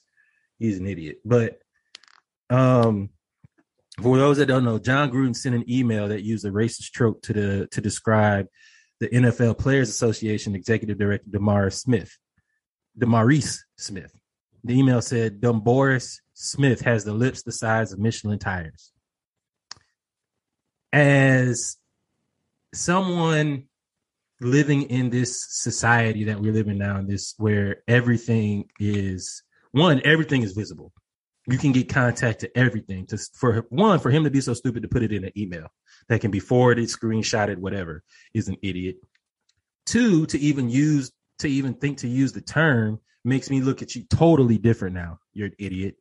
he's 0.59 0.77
an 0.77 0.87
idiot. 0.87 1.17
But 1.25 1.59
um, 2.49 3.09
for 4.01 4.17
those 4.17 4.37
that 4.37 4.47
don't 4.47 4.63
know, 4.63 4.79
Jon 4.79 5.11
Gruden 5.11 5.35
sent 5.35 5.55
an 5.55 5.69
email 5.69 6.07
that 6.09 6.23
used 6.23 6.45
a 6.45 6.51
racist 6.51 6.91
trope 6.91 7.21
to 7.23 7.33
the 7.33 7.67
to 7.71 7.81
describe 7.81 8.47
the 8.99 9.09
NFL 9.09 9.57
Players 9.57 9.89
Association 9.89 10.55
Executive 10.55 10.97
Director 10.97 11.29
DeMaurice 11.29 11.79
Smith, 11.79 12.17
DeMaurice 12.99 13.59
Smith. 13.77 14.13
The 14.63 14.77
email 14.77 15.01
said, 15.01 15.39
"Dumboris 15.39 16.19
Smith 16.33 16.81
has 16.81 17.05
the 17.05 17.13
lips 17.13 17.43
the 17.43 17.51
size 17.51 17.93
of 17.93 17.99
Michelin 17.99 18.39
tires." 18.39 18.91
As 20.91 21.77
someone 22.73 23.65
living 24.41 24.83
in 24.83 25.09
this 25.09 25.45
society 25.49 26.25
that 26.25 26.39
we 26.39 26.51
live 26.51 26.67
in 26.67 26.77
now, 26.77 26.97
in 26.97 27.07
this 27.07 27.35
where 27.37 27.83
everything 27.87 28.69
is 28.79 29.43
one, 29.71 30.01
everything 30.03 30.43
is 30.43 30.53
visible. 30.53 30.91
You 31.47 31.57
can 31.57 31.71
get 31.71 31.89
contact 31.89 32.41
to 32.41 32.57
everything. 32.57 33.05
To 33.07 33.17
for 33.33 33.65
one, 33.69 33.99
for 33.99 34.11
him 34.11 34.23
to 34.23 34.29
be 34.29 34.41
so 34.41 34.53
stupid 34.53 34.83
to 34.83 34.89
put 34.89 35.03
it 35.03 35.11
in 35.11 35.23
an 35.23 35.31
email 35.37 35.67
that 36.07 36.21
can 36.21 36.31
be 36.31 36.39
forwarded, 36.39 36.87
screenshotted, 36.89 37.57
whatever, 37.57 38.03
is 38.33 38.47
an 38.47 38.57
idiot. 38.61 38.97
Two, 39.85 40.25
to 40.27 40.39
even 40.39 40.69
use 40.69 41.11
to 41.39 41.49
even 41.49 41.73
think 41.73 41.99
to 41.99 42.07
use 42.07 42.33
the 42.33 42.41
term 42.41 42.99
makes 43.23 43.49
me 43.49 43.61
look 43.61 43.81
at 43.81 43.95
you 43.95 44.03
totally 44.09 44.57
different 44.57 44.95
now. 44.95 45.19
You're 45.33 45.47
an 45.47 45.55
idiot. 45.57 45.95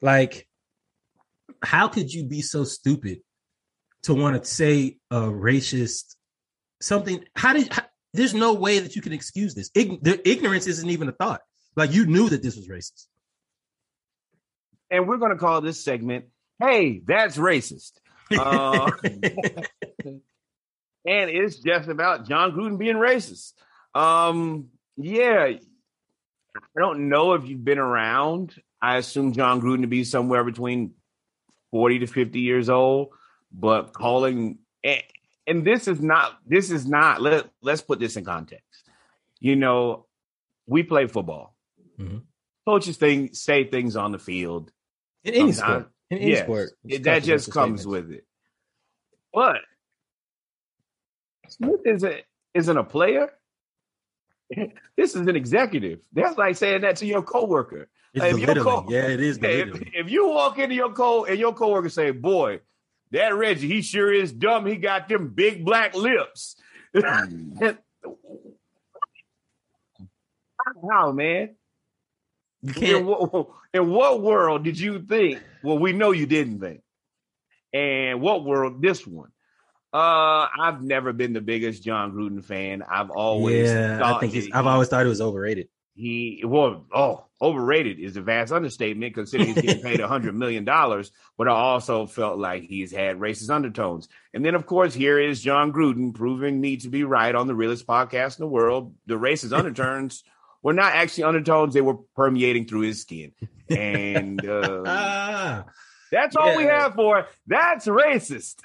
Like, 0.00 0.48
how 1.62 1.88
could 1.88 2.12
you 2.12 2.24
be 2.24 2.42
so 2.42 2.64
stupid 2.64 3.20
to 4.04 4.14
want 4.14 4.42
to 4.42 4.48
say 4.48 4.98
a 5.10 5.20
racist 5.20 6.16
something? 6.80 7.24
How 7.36 7.52
did 7.52 7.72
how, 7.72 7.84
there's 8.14 8.34
no 8.34 8.54
way 8.54 8.78
that 8.80 8.96
you 8.96 9.02
can 9.02 9.12
excuse 9.12 9.54
this. 9.54 9.70
Ig, 9.74 10.02
the 10.02 10.28
ignorance 10.28 10.66
isn't 10.66 10.90
even 10.90 11.08
a 11.08 11.12
thought. 11.12 11.40
Like 11.76 11.92
you 11.92 12.06
knew 12.06 12.28
that 12.28 12.42
this 12.42 12.56
was 12.56 12.68
racist. 12.68 13.06
And 14.90 15.08
we're 15.08 15.16
gonna 15.16 15.38
call 15.38 15.60
this 15.60 15.82
segment, 15.82 16.26
"Hey, 16.58 17.00
that's 17.04 17.36
racist." 17.36 17.92
Uh, 18.32 18.90
and 19.04 20.20
it's 21.04 21.56
just 21.56 21.88
about 21.90 22.26
Jon 22.26 22.52
Gruden 22.52 22.78
being 22.78 22.96
racist. 22.96 23.52
Um, 23.94 24.68
yeah, 24.96 25.50
I 25.50 25.60
don't 26.78 27.10
know 27.10 27.34
if 27.34 27.46
you've 27.46 27.62
been 27.62 27.78
around. 27.78 28.54
I 28.80 28.96
assume 28.96 29.32
Jon 29.32 29.60
Gruden 29.60 29.82
to 29.82 29.86
be 29.86 30.04
somewhere 30.04 30.44
between 30.44 30.92
forty 31.70 31.98
to 31.98 32.06
fifty 32.06 32.40
years 32.40 32.70
old, 32.70 33.08
but 33.52 33.92
calling 33.92 34.60
and, 34.82 35.02
and 35.46 35.64
this 35.64 35.88
is 35.88 36.00
not 36.00 36.38
this 36.46 36.70
is 36.70 36.86
not 36.86 37.20
let 37.20 37.50
let's 37.60 37.82
put 37.82 38.00
this 38.00 38.16
in 38.16 38.24
context. 38.24 38.66
You 39.40 39.56
know, 39.56 40.06
we 40.66 40.82
play 40.82 41.06
football. 41.06 41.54
Mhm. 41.98 42.22
Coaches 42.66 42.96
thing 42.96 43.32
say 43.34 43.64
things 43.64 43.96
on 43.96 44.12
the 44.12 44.18
field 44.18 44.72
in 45.24 45.34
any 45.34 45.52
sport. 45.52 45.90
In 46.10 46.18
any 46.18 46.30
Yes, 46.30 46.44
sport. 46.44 46.70
it- 46.84 47.02
that 47.04 47.22
just 47.24 47.50
comes 47.52 47.86
with 47.86 48.10
it. 48.12 48.26
But 49.32 49.60
Smith 51.48 51.80
isn't 51.84 52.22
isn't 52.54 52.76
a 52.76 52.84
player. 52.84 53.32
This 54.96 55.14
is 55.16 55.26
an 55.26 55.34
executive. 55.36 56.00
That's 56.12 56.36
like 56.36 56.56
saying 56.56 56.82
that 56.82 56.96
to 56.96 57.06
your 57.06 57.22
coworker. 57.22 57.88
It's 58.12 58.24
If 58.26 58.38
your 58.40 58.54
co- 58.56 58.86
yeah, 58.90 59.08
it 59.08 59.20
is 59.20 59.38
if, 59.38 59.68
if 59.94 60.10
you 60.10 60.28
walk 60.28 60.58
into 60.58 60.74
your 60.74 60.92
co 60.92 61.24
and 61.24 61.38
your 61.38 61.54
coworker 61.54 61.88
say, 61.88 62.10
"Boy, 62.10 62.60
that 63.10 63.34
Reggie, 63.34 63.68
he 63.68 63.80
sure 63.80 64.12
is 64.12 64.30
dumb. 64.32 64.66
He 64.66 64.76
got 64.76 65.08
them 65.08 65.28
big 65.28 65.64
black 65.64 65.94
lips." 65.94 66.56
How 70.90 71.12
man? 71.12 71.56
You 72.62 72.74
In 72.74 72.74
can't. 72.74 73.04
what, 73.04 73.48
in 73.74 73.90
what 73.90 74.22
world 74.22 74.64
did 74.64 74.78
you 74.78 75.02
think? 75.02 75.40
Well, 75.62 75.78
we 75.78 75.92
know 75.92 76.12
you 76.12 76.26
didn't 76.26 76.60
think. 76.60 76.82
And 77.72 78.20
what 78.20 78.44
world? 78.44 78.82
This 78.82 79.06
one. 79.06 79.30
Uh, 79.92 80.46
I've 80.58 80.80
never 80.82 81.12
been 81.12 81.32
the 81.34 81.40
biggest 81.40 81.82
Jon 81.82 82.12
Gruden 82.12 82.44
fan. 82.44 82.82
I've 82.88 83.10
always 83.10 83.70
yeah, 83.70 84.00
I 84.02 84.18
think 84.20 84.32
he's, 84.32 84.50
I've 84.52 84.66
always 84.66 84.88
thought 84.88 85.04
it 85.04 85.08
was 85.08 85.20
overrated. 85.20 85.68
he 85.94 86.42
well 86.46 86.86
oh 86.94 87.26
overrated 87.42 87.98
is 87.98 88.16
a 88.16 88.22
vast 88.22 88.52
understatement 88.52 89.12
considering 89.14 89.52
he's 89.52 89.62
getting 89.62 89.82
paid 89.82 90.00
a 90.00 90.08
hundred 90.14 90.34
million 90.34 90.64
dollars 90.64 91.10
but 91.36 91.46
i 91.48 91.50
also 91.50 92.06
felt 92.06 92.38
like 92.38 92.62
he's 92.62 92.90
had 92.92 93.18
racist 93.18 93.50
undertones 93.50 94.08
and 94.32 94.42
then 94.44 94.54
of 94.54 94.64
course 94.64 94.94
here 94.94 95.18
is 95.18 95.42
jon 95.42 95.70
gruden 95.72 96.14
proving 96.14 96.58
me 96.58 96.78
to 96.78 96.88
be 96.88 97.04
right 97.04 97.34
on 97.34 97.46
the 97.46 97.54
realest 97.54 97.86
podcast 97.86 98.38
in 98.38 98.44
the 98.44 98.48
world 98.48 98.94
the 99.06 99.18
racist 99.18 99.52
undertones 99.58 100.24
were 100.62 100.72
not 100.72 100.94
actually 100.94 101.24
undertones 101.24 101.74
they 101.74 101.80
were 101.80 101.96
permeating 102.16 102.66
through 102.66 102.82
his 102.82 103.00
skin 103.00 103.32
and 103.68 104.44
uh, 104.46 105.62
that's 106.12 106.36
all 106.36 106.56
we 106.56 106.64
have 106.64 106.94
for 106.94 107.20
it. 107.20 107.26
that's 107.46 107.86
racist 107.86 108.56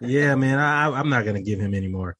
yeah, 0.00 0.34
man. 0.34 0.58
I, 0.58 0.86
I- 0.88 0.98
I'm 0.98 1.08
not 1.08 1.24
gonna 1.24 1.42
give 1.42 1.60
him 1.60 1.74
any 1.74 1.88
more, 1.88 2.16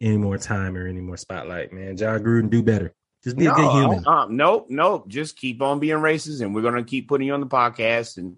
any 0.00 0.16
more 0.16 0.38
time 0.38 0.76
or 0.76 0.86
any 0.88 1.00
more 1.00 1.16
spotlight, 1.16 1.72
man. 1.72 1.96
Jon 1.96 2.20
Gruden, 2.20 2.50
do 2.50 2.62
better. 2.64 2.92
Just 3.22 3.36
be 3.38 3.46
a 3.46 3.52
good 3.52 3.70
human. 3.70 4.04
uh, 4.06 4.26
nope 4.28 4.66
nope 4.68 5.06
just 5.08 5.36
keep 5.36 5.62
on 5.62 5.78
being 5.78 5.98
racist 5.98 6.40
and 6.42 6.52
we're 6.54 6.62
gonna 6.62 6.82
keep 6.82 7.08
putting 7.08 7.28
you 7.28 7.34
on 7.34 7.40
the 7.40 7.46
podcast 7.46 8.16
and 8.16 8.36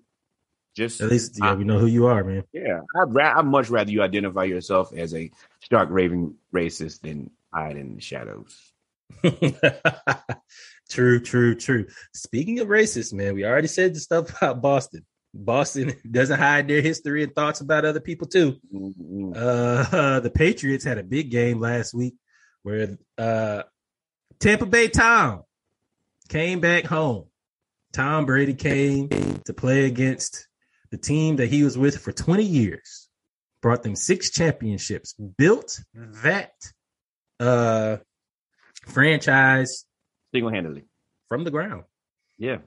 just 0.76 1.00
At 1.00 1.08
least, 1.08 1.38
yeah, 1.40 1.54
we 1.54 1.62
know 1.64 1.78
who 1.78 1.86
you 1.86 2.06
are, 2.06 2.24
man. 2.24 2.42
Yeah, 2.52 2.80
I'd, 3.00 3.14
ra- 3.14 3.38
I'd 3.38 3.46
much 3.46 3.70
rather 3.70 3.90
you 3.92 4.02
identify 4.02 4.42
yourself 4.44 4.92
as 4.92 5.14
a 5.14 5.30
stark 5.62 5.88
raving 5.90 6.34
racist 6.52 7.00
than 7.02 7.30
hide 7.52 7.76
in 7.76 7.94
the 7.94 8.00
shadows. 8.02 8.72
true, 10.90 11.20
true, 11.20 11.54
true. 11.54 11.86
Speaking 12.12 12.60
of 12.60 12.68
racist, 12.68 13.12
man, 13.12 13.34
we 13.34 13.44
already 13.44 13.68
said 13.68 13.94
the 13.94 14.00
stuff 14.00 14.36
about 14.36 14.62
Boston. 14.62 15.04
Boston 15.32 15.94
doesn't 16.10 16.38
hide 16.38 16.68
their 16.68 16.80
history 16.80 17.22
and 17.22 17.34
thoughts 17.34 17.60
about 17.60 17.84
other 17.84 18.00
people 18.00 18.28
too. 18.28 18.56
Mm-hmm. 18.72 19.32
Uh, 19.34 20.20
the 20.20 20.30
Patriots 20.30 20.84
had 20.84 20.98
a 20.98 21.02
big 21.02 21.30
game 21.30 21.60
last 21.60 21.94
week 21.94 22.14
where 22.62 22.96
uh, 23.18 23.62
Tampa 24.38 24.66
Bay 24.66 24.88
Tom 24.88 25.42
came 26.28 26.60
back 26.60 26.84
home. 26.84 27.26
Tom 27.92 28.26
Brady 28.26 28.54
came 28.54 29.08
to 29.44 29.54
play 29.54 29.84
against 29.84 30.48
the 30.90 30.96
team 30.96 31.36
that 31.36 31.46
he 31.46 31.62
was 31.62 31.78
with 31.78 31.98
for 31.98 32.12
20 32.12 32.42
years. 32.42 33.08
Brought 33.62 33.82
them 33.82 33.96
six 33.96 34.30
championships, 34.30 35.14
built 35.14 35.80
that 36.22 36.52
uh 37.40 37.96
franchise 38.86 39.84
Single 40.32 40.50
handedly. 40.50 40.84
from 41.28 41.44
the 41.44 41.50
ground. 41.50 41.84
Yeah. 42.38 42.58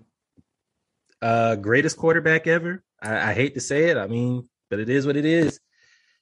Uh 1.21 1.55
greatest 1.55 1.97
quarterback 1.97 2.47
ever. 2.47 2.83
I, 3.01 3.31
I 3.31 3.33
hate 3.33 3.55
to 3.55 3.61
say 3.61 3.85
it. 3.89 3.97
I 3.97 4.07
mean, 4.07 4.47
but 4.69 4.79
it 4.79 4.89
is 4.89 5.05
what 5.05 5.15
it 5.17 5.25
is. 5.25 5.59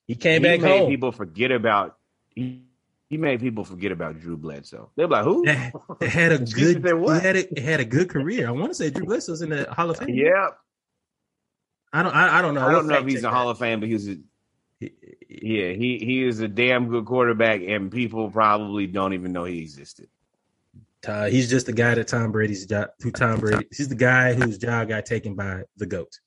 He 0.08 0.16
came 0.16 0.42
he 0.42 0.48
back 0.50 0.62
made 0.62 0.80
home. 0.80 0.90
people 0.90 1.12
forget 1.12 1.52
about 1.52 1.98
he, 2.34 2.64
he 3.10 3.18
made 3.18 3.40
people 3.40 3.64
forget 3.64 3.92
about 3.92 4.20
Drew 4.20 4.38
Bledsoe. 4.38 4.92
They're 4.96 5.08
like, 5.08 5.24
who? 5.24 5.44
It 5.48 6.10
had 6.10 6.32
a 6.32 6.40
good 6.40 6.86
it 6.86 7.22
had 7.22 7.36
a, 7.36 7.54
it 7.58 7.64
had 7.64 7.80
a 7.80 7.86
good 7.86 8.10
career. 8.10 8.48
I 8.48 8.52
want 8.52 8.72
to 8.72 8.76
say 8.76 8.90
Drew 8.90 9.06
Bledsoe's 9.06 9.42
in 9.42 9.50
the 9.50 9.72
Hall 9.72 9.90
of 9.90 9.98
Fame. 9.98 10.10
yeah. 10.10 10.50
I 11.94 12.04
don't 12.04 12.14
I, 12.14 12.40
I 12.40 12.42
don't 12.42 12.56
know. 12.56 12.68
I 12.68 12.72
don't 12.72 12.88
know 12.88 12.98
if 12.98 13.06
he's 13.06 13.22
check 13.22 13.32
a 13.32 13.36
Hall 13.36 13.50
of 13.50 13.58
Fame, 13.58 13.80
but 13.80 13.88
he's 13.90 14.08
a, 14.08 14.12
that. 14.16 14.24
Yeah, 15.46 15.74
he 15.74 16.00
he 16.00 16.24
is 16.24 16.40
a 16.40 16.48
damn 16.48 16.90
good 16.90 17.06
quarterback, 17.06 17.62
and 17.62 17.92
people 17.92 18.32
probably 18.32 18.88
don't 18.88 19.14
even 19.14 19.32
know 19.32 19.44
he 19.44 19.60
existed. 19.60 20.08
Uh, 21.08 21.26
he's 21.28 21.52
just 21.52 21.68
the 21.68 21.74
guy 21.74 21.94
that 21.94 22.08
Tom 22.08 22.32
Brady's 22.32 22.66
job. 22.66 22.90
Who 23.02 23.12
Tom 23.12 23.40
Brady? 23.40 23.68
He's 23.72 23.88
the 23.90 23.94
guy 23.96 24.34
whose 24.34 24.58
job 24.58 24.88
got 24.88 25.06
taken 25.06 25.36
by 25.36 25.62
the 25.78 25.86
goat. 25.86 26.20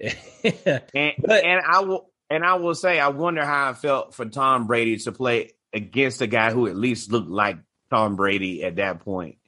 And 0.04 1.14
But- 1.18 1.44
and 1.44 1.60
I 1.66 1.80
will 1.80 2.08
and 2.30 2.44
I 2.44 2.54
will 2.54 2.76
say 2.76 3.00
I 3.00 3.08
wonder 3.08 3.44
how 3.44 3.70
I 3.70 3.72
felt 3.72 4.14
for 4.14 4.24
Tom 4.26 4.68
Brady 4.68 4.96
to 4.98 5.10
play 5.10 5.50
against 5.72 6.20
a 6.22 6.28
guy 6.28 6.52
who 6.52 6.68
at 6.68 6.76
least 6.76 7.10
looked 7.10 7.28
like 7.30 7.58
Tom 7.90 8.14
Brady 8.14 8.62
at 8.62 8.76
that 8.76 9.00
point 9.00 9.38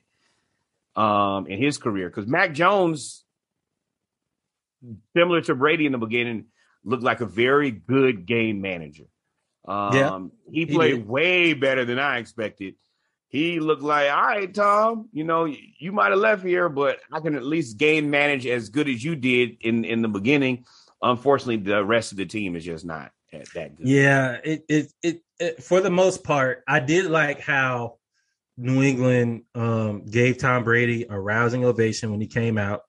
um 0.97 1.47
in 1.47 1.62
his 1.62 1.78
career 1.78 2.09
because 2.09 2.26
Mac 2.26 2.52
Jones 2.52 3.23
similar 5.17 5.40
to 5.43 5.55
Brady 5.55 5.87
in 5.87 5.93
the 5.93 5.99
beginning 5.99 6.47
looked 6.85 7.02
like 7.02 7.20
a 7.20 7.26
very 7.26 7.70
good 7.70 8.26
game 8.26 8.61
manager. 8.61 9.04
Um 9.66 9.92
Yeah, 9.94 10.18
he 10.50 10.64
he 10.66 10.75
played 10.75 10.97
did. 10.97 11.08
way 11.08 11.54
better 11.54 11.85
than 11.85 11.99
I 11.99 12.18
expected. 12.18 12.75
He 13.30 13.61
looked 13.61 13.82
like, 13.82 14.11
all 14.11 14.23
right, 14.23 14.54
Tom, 14.54 15.11
you 15.12 15.23
know, 15.23 15.44
you 15.44 15.92
might 15.92 16.11
have 16.12 16.18
left 16.18 16.42
here, 16.42 16.70
but 16.70 16.99
I 17.12 17.20
can 17.20 17.35
at 17.35 17.44
least 17.44 17.76
game 17.76 18.08
manage 18.08 18.47
as 18.47 18.70
good 18.70 18.88
as 18.88 19.04
you 19.04 19.16
did 19.16 19.58
in 19.61 19.85
in 19.85 20.00
the 20.00 20.08
beginning. 20.08 20.64
Unfortunately, 21.02 21.58
the 21.58 21.85
rest 21.85 22.11
of 22.12 22.18
the 22.18 22.25
team 22.26 22.56
is 22.56 22.64
just 22.64 22.87
not 22.87 23.12
that, 23.32 23.47
that 23.54 23.76
good. 23.76 23.87
yeah, 23.87 24.38
it, 24.42 24.64
it 24.68 24.92
it 25.02 25.23
it 25.38 25.62
for 25.62 25.82
the 25.82 25.90
most 25.90 26.25
part, 26.25 26.64
I 26.66 26.80
did 26.80 27.04
like 27.04 27.40
how 27.40 27.99
New 28.56 28.82
England 28.82 29.42
um, 29.54 30.06
gave 30.06 30.38
Tom 30.38 30.64
Brady 30.64 31.04
a 31.08 31.20
rousing 31.20 31.64
ovation 31.66 32.11
when 32.11 32.20
he 32.23 32.26
came 32.26 32.56
out, 32.56 32.80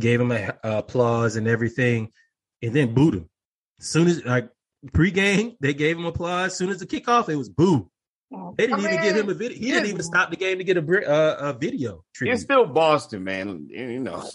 gave 0.00 0.18
him 0.20 0.32
a, 0.32 0.56
a 0.64 0.78
applause 0.78 1.36
and 1.36 1.46
everything, 1.46 2.10
and 2.64 2.74
then 2.74 2.94
booed 2.94 3.14
him. 3.14 3.28
As 3.80 3.86
soon 3.86 4.08
as 4.08 4.24
like 4.24 4.48
pregame, 4.88 5.56
they 5.60 5.74
gave 5.74 5.98
him 5.98 6.06
applause. 6.06 6.46
As 6.52 6.56
soon 6.56 6.70
as 6.70 6.78
the 6.78 6.86
kickoff, 6.86 7.28
it 7.28 7.36
was 7.36 7.48
boo. 7.48 7.90
They 8.56 8.66
didn't 8.66 8.74
I 8.74 8.78
even 8.80 8.90
mean, 8.90 9.02
give 9.02 9.16
him 9.16 9.28
a 9.28 9.34
video. 9.34 9.58
He 9.58 9.70
didn't 9.70 9.86
even 9.90 10.02
stop 10.02 10.30
the 10.30 10.36
game 10.36 10.58
to 10.58 10.64
get 10.64 10.76
a 10.76 10.80
uh, 10.80 11.36
a 11.40 11.52
video 11.52 12.04
tribute. 12.14 12.34
It's 12.34 12.42
still 12.42 12.66
Boston, 12.66 13.22
man. 13.22 13.68
You 13.70 14.00
know, 14.00 14.28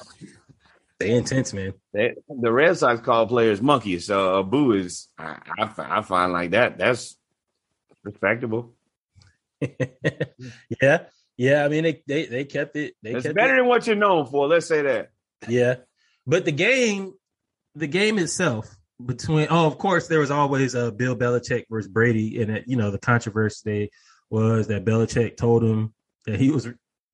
They 0.99 1.11
intense, 1.11 1.53
man. 1.53 1.73
they, 1.93 2.15
the 2.29 2.51
Red 2.51 2.77
Sox 2.77 3.01
call 3.01 3.27
players 3.27 3.61
monkeys. 3.61 4.05
So 4.05 4.35
a 4.39 4.43
boo 4.43 4.71
is, 4.73 5.07
I, 5.17 5.37
I, 5.59 5.69
I 5.77 6.01
find 6.01 6.31
like 6.31 6.51
that. 6.51 6.77
That's 6.77 7.17
respectable. 8.03 8.73
yeah, 10.81 11.05
yeah. 11.35 11.65
I 11.65 11.67
mean, 11.67 11.83
they 11.83 12.03
they, 12.07 12.25
they 12.25 12.45
kept 12.45 12.75
it. 12.77 12.95
They 13.03 13.11
It's 13.15 13.23
kept 13.23 13.35
better 13.35 13.55
it. 13.55 13.57
than 13.57 13.65
what 13.67 13.85
you're 13.87 13.95
known 13.97 14.25
for. 14.27 14.47
Let's 14.47 14.67
say 14.67 14.81
that. 14.83 15.09
Yeah, 15.47 15.75
but 16.25 16.45
the 16.45 16.51
game, 16.53 17.13
the 17.79 17.87
game 17.87 18.19
itself 18.19 18.75
between. 19.03 19.47
Oh, 19.49 19.65
of 19.65 19.77
course, 19.77 20.07
there 20.07 20.19
was 20.19 20.31
always 20.31 20.75
a 20.75 20.87
uh, 20.87 20.91
Bill 20.91 21.15
Belichick 21.15 21.65
versus 21.69 21.89
Brady, 21.91 22.41
and 22.41 22.51
it, 22.51 22.65
you 22.67 22.75
know 22.77 22.91
the 22.91 22.99
controversy 22.99 23.89
was 24.29 24.67
that 24.67 24.85
Belichick 24.85 25.37
told 25.37 25.63
him 25.63 25.93
that 26.25 26.39
he 26.39 26.51
was 26.51 26.67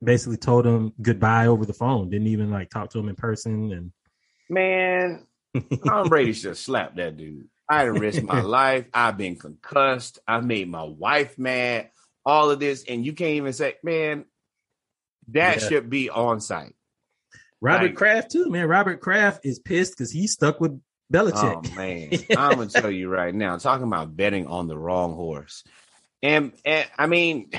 basically 0.03 0.37
told 0.37 0.65
him 0.65 0.93
goodbye 1.01 1.47
over 1.47 1.65
the 1.65 1.73
phone. 1.73 2.09
Didn't 2.09 2.27
even 2.27 2.51
like 2.51 2.69
talk 2.69 2.89
to 2.91 2.99
him 2.99 3.09
in 3.09 3.15
person, 3.15 3.71
and 3.71 3.91
Man, 4.49 5.25
Tom 5.85 6.09
Brady 6.09 6.33
should 6.33 6.49
have 6.49 6.57
slapped 6.57 6.97
that 6.97 7.17
dude. 7.17 7.47
I 7.69 7.85
done 7.85 7.95
risked 7.99 8.23
my 8.23 8.41
life. 8.59 8.85
I've 8.93 9.17
been 9.17 9.37
concussed. 9.37 10.19
I 10.27 10.39
made 10.41 10.69
my 10.69 10.83
wife 10.83 11.37
mad. 11.39 11.89
All 12.25 12.49
of 12.51 12.59
this, 12.59 12.83
and 12.87 13.05
you 13.05 13.13
can't 13.13 13.31
even 13.35 13.53
say, 13.53 13.75
man, 13.83 14.25
that 15.29 15.61
Yeah. 15.61 15.67
should 15.67 15.89
be 15.89 16.09
on 16.09 16.41
site. 16.41 16.75
Robert 17.61 17.85
Like- 17.87 17.95
Kraft 17.95 18.31
too, 18.31 18.49
man. 18.49 18.67
Robert 18.67 19.01
Kraft 19.01 19.45
is 19.45 19.59
pissed 19.59 19.93
because 19.93 20.11
he's 20.11 20.33
stuck 20.33 20.59
with 20.59 20.79
Belichick. 21.13 21.71
Oh 21.71 21.75
man, 21.75 22.09
I'm 22.37 22.57
gonna 22.57 22.69
tell 22.69 22.91
you 22.91 23.09
right 23.09 23.33
now. 23.33 23.57
Talking 23.57 23.87
about 23.87 24.15
betting 24.15 24.47
on 24.47 24.67
the 24.67 24.77
wrong 24.77 25.13
horse, 25.15 25.63
and, 26.23 26.51
and 26.65 26.87
I 26.97 27.05
mean, 27.07 27.51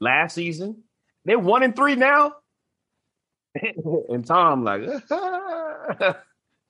last 0.00 0.34
season 0.34 0.82
they're 1.24 1.38
one 1.38 1.62
and 1.62 1.74
three 1.76 1.94
now, 1.94 2.34
and 3.54 4.26
Tom 4.26 4.64
like, 4.64 4.82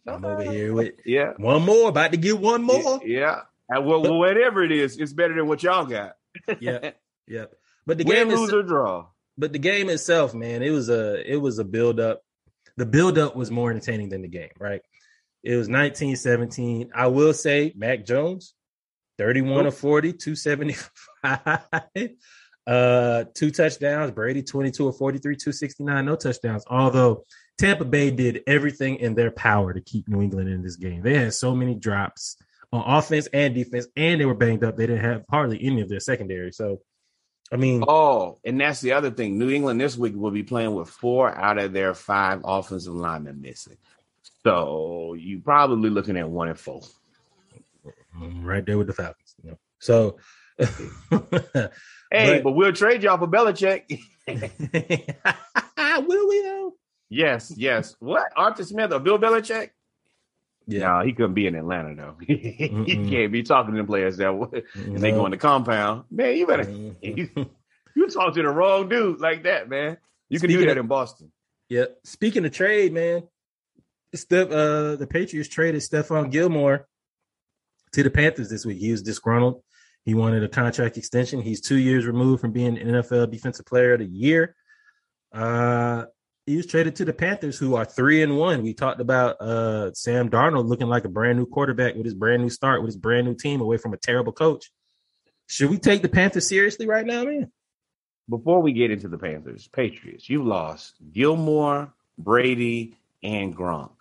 I'm 0.07 0.25
over 0.25 0.43
here 0.43 0.75
with 0.75 0.95
yeah, 1.07 1.33
one 1.37 1.63
more, 1.63 1.89
about 1.89 2.11
to 2.13 2.17
get 2.19 2.39
one 2.39 2.63
more. 2.63 3.01
yeah. 3.05 3.41
And 3.69 3.87
well, 3.87 4.03
well, 4.03 4.19
whatever 4.19 4.63
it 4.63 4.73
is, 4.73 4.99
it's 4.99 5.13
better 5.15 5.35
than 5.35 5.47
what 5.47 5.63
y'all 5.63 5.87
got. 5.87 6.17
Yeah, 6.61 6.91
yeah. 7.27 7.47
But 7.87 7.97
the 7.99 8.05
Win, 8.07 8.29
game 8.29 8.31
is 8.31 8.41
lose 8.41 8.53
or 8.53 8.63
draw. 8.63 9.07
But 9.37 9.53
the 9.53 9.59
game 9.59 9.89
itself, 9.89 10.35
man, 10.35 10.63
it 10.63 10.71
was 10.71 10.89
a 10.89 11.31
it 11.31 11.37
was 11.37 11.59
a 11.59 11.65
build 11.65 12.01
up. 12.01 12.23
The 12.77 12.87
build 12.87 13.19
up 13.19 13.37
was 13.37 13.51
more 13.51 13.71
entertaining 13.71 14.09
than 14.09 14.23
the 14.23 14.29
game, 14.29 14.51
right? 14.59 14.81
It 15.43 15.57
was 15.57 15.69
1917. 15.69 16.91
I 16.95 17.09
will 17.09 17.35
say 17.35 17.73
Mac 17.77 18.07
Jones, 18.07 18.55
31 19.19 19.67
of 19.67 19.77
40, 19.77 20.13
275. 20.15 21.69
Uh 22.65 23.25
two 23.35 23.51
touchdowns, 23.51 24.13
Brady 24.13 24.41
22 24.41 24.87
of 24.87 24.97
43, 24.97 25.35
269, 25.35 26.05
no 26.05 26.15
touchdowns. 26.15 26.63
Although 26.69 27.25
Tampa 27.59 27.85
Bay 27.85 28.11
did 28.11 28.43
everything 28.47 28.97
in 28.97 29.15
their 29.15 29.31
power 29.31 29.73
to 29.73 29.81
keep 29.81 30.09
New 30.09 30.23
England 30.23 30.49
in 30.49 30.63
this 30.63 30.77
game. 30.77 31.03
They 31.03 31.17
had 31.17 31.35
so 31.35 31.55
many 31.55 31.75
drops 31.75 32.37
on 32.73 32.83
offense 32.87 33.29
and 33.33 33.55
defense, 33.55 33.87
and 33.97 34.21
they 34.21 34.25
were 34.25 34.35
banged 34.35 34.65
up. 34.65 34.77
They 34.77 34.87
didn't 34.87 35.05
have 35.05 35.25
hardly 35.31 35.63
any 35.63 35.81
of 35.81 35.89
their 35.89 36.01
secondary. 36.01 36.53
So, 36.53 36.81
I 37.53 37.57
mean, 37.57 37.85
Oh, 37.87 38.39
and 38.45 38.59
that's 38.61 38.81
the 38.81 38.93
other 38.93 39.11
thing. 39.11 39.39
New 39.39 39.51
England 39.51 39.79
this 39.81 39.97
week 39.97 40.15
will 40.17 40.31
be 40.31 40.43
playing 40.43 40.75
with 40.75 40.89
four 40.89 41.31
out 41.37 41.59
of 41.59 41.73
their 41.75 41.93
five 41.95 42.41
offensive 42.45 42.95
linemen 42.95 43.43
missing. 43.43 43.77
So 44.43 45.15
you're 45.19 45.41
probably 45.43 45.91
looking 45.91 46.17
at 46.17 46.29
one 46.29 46.49
and 46.49 46.59
four. 46.59 46.81
Mm, 48.19 48.45
right 48.45 48.65
there 48.65 48.79
with 48.79 48.87
the 48.87 48.95
Falcons. 48.95 49.35
You 49.45 49.51
know? 49.51 49.59
So, 49.81 50.17
Hey, 50.59 51.69
But- 52.39 52.43
but, 52.45 52.53
we'll 52.53 52.73
trade 52.73 53.03
y'all 53.03 53.19
for 53.19 53.29
Belichick. 53.29 54.01
will 54.29 56.29
we 56.29 56.43
though? 56.43 56.75
yes, 57.09 57.53
yes. 57.57 57.97
What? 58.01 58.31
Arthur 58.37 58.65
Smith 58.65 58.93
or 58.93 58.99
Bill 58.99 59.19
Belichick? 59.19 59.71
Yeah, 60.67 60.81
No, 60.99 61.01
he 61.05 61.13
couldn't 61.13 61.35
be 61.35 61.47
in 61.47 61.55
Atlanta 61.55 61.95
though. 61.95 62.17
he 62.27 63.07
can't 63.09 63.33
be 63.33 63.43
talking 63.43 63.73
to 63.73 63.77
them 63.79 63.87
players 63.87 64.17
that 64.19 64.35
way. 64.37 64.63
And 64.75 64.99
they 64.99 65.11
go 65.11 65.25
in 65.27 65.31
the 65.33 65.37
compound. 65.37 66.05
Man, 66.11 66.37
you 66.37 66.47
better 66.47 66.65
Mhm. 66.65 66.97
you, 67.97 68.09
talk 68.09 68.35
to 68.35 68.43
the 68.43 68.49
wrong 68.49 68.89
dude 68.89 69.21
like 69.21 69.43
that, 69.45 69.69
man. 69.69 69.97
You 70.29 70.39
can 70.41 70.51
do 70.51 70.59
that 70.65 70.73
of- 70.73 70.77
in 70.79 70.87
Boston. 70.87 71.33
Yeah. 71.69 71.87
Speaking 72.05 72.45
of 72.45 72.53
trade, 72.53 72.93
man, 72.93 73.23
Steph, 74.15 74.51
uh, 74.51 74.97
the 74.97 75.07
Patriots 75.09 75.49
traded 75.49 75.81
Stephon 75.81 76.31
Gilmore 76.31 76.87
to 77.93 78.03
the 78.03 78.11
Panthers 78.11 78.51
this 78.51 78.65
week. 78.67 78.79
He 78.79 78.91
was 78.91 79.03
disgruntled. 79.03 79.63
He 80.05 80.15
wanted 80.15 80.43
a 80.43 80.49
contract 80.49 80.97
extension. 80.99 81.41
He's 81.41 81.61
two 81.61 81.79
years 81.79 82.07
removed 82.07 82.41
from 82.41 82.53
being 82.53 82.77
an 82.79 82.89
NFL 82.89 83.31
Defensive 83.31 83.65
Player 83.67 83.95
of 83.95 84.01
the 84.01 84.07
Year. 84.07 84.55
Uh, 85.33 86.05
he 86.47 86.57
was 86.57 86.67
traded 86.67 86.97
to 86.97 87.05
the 87.05 87.13
Panthers, 87.13 87.59
who 87.59 87.77
are 87.77 87.85
three 87.85 88.23
and 88.23 88.37
one. 88.37 88.63
We 88.63 88.75
talked 88.75 89.01
about 89.01 89.41
uh, 89.41 89.93
Sam 89.95 90.29
Darnold 90.29 90.67
looking 90.67 90.89
like 90.89 91.05
a 91.05 91.09
brand 91.09 91.39
new 91.39 91.47
quarterback 91.47 91.95
with 91.95 92.05
his 92.05 92.15
brand 92.15 92.43
new 92.43 92.51
start, 92.51 92.83
with 92.83 92.89
his 92.89 92.97
brand 92.97 93.27
new 93.27 93.35
team 93.35 93.61
away 93.61 93.77
from 93.77 93.93
a 93.93 93.97
terrible 93.97 94.33
coach. 94.33 94.71
Should 95.47 95.71
we 95.71 95.79
take 95.79 96.03
the 96.03 96.09
Panthers 96.09 96.49
seriously 96.49 96.87
right 96.87 97.07
now, 97.07 97.25
man? 97.25 97.53
Before 98.29 98.61
we 98.61 98.73
get 98.73 98.91
into 98.91 99.09
the 99.09 99.19
Panthers, 99.19 99.69
Patriots, 99.69 100.29
you 100.29 100.43
lost 100.43 100.95
Gilmore, 101.13 101.93
Brady, 102.19 102.97
and 103.23 103.55
Gronk. 103.57 103.93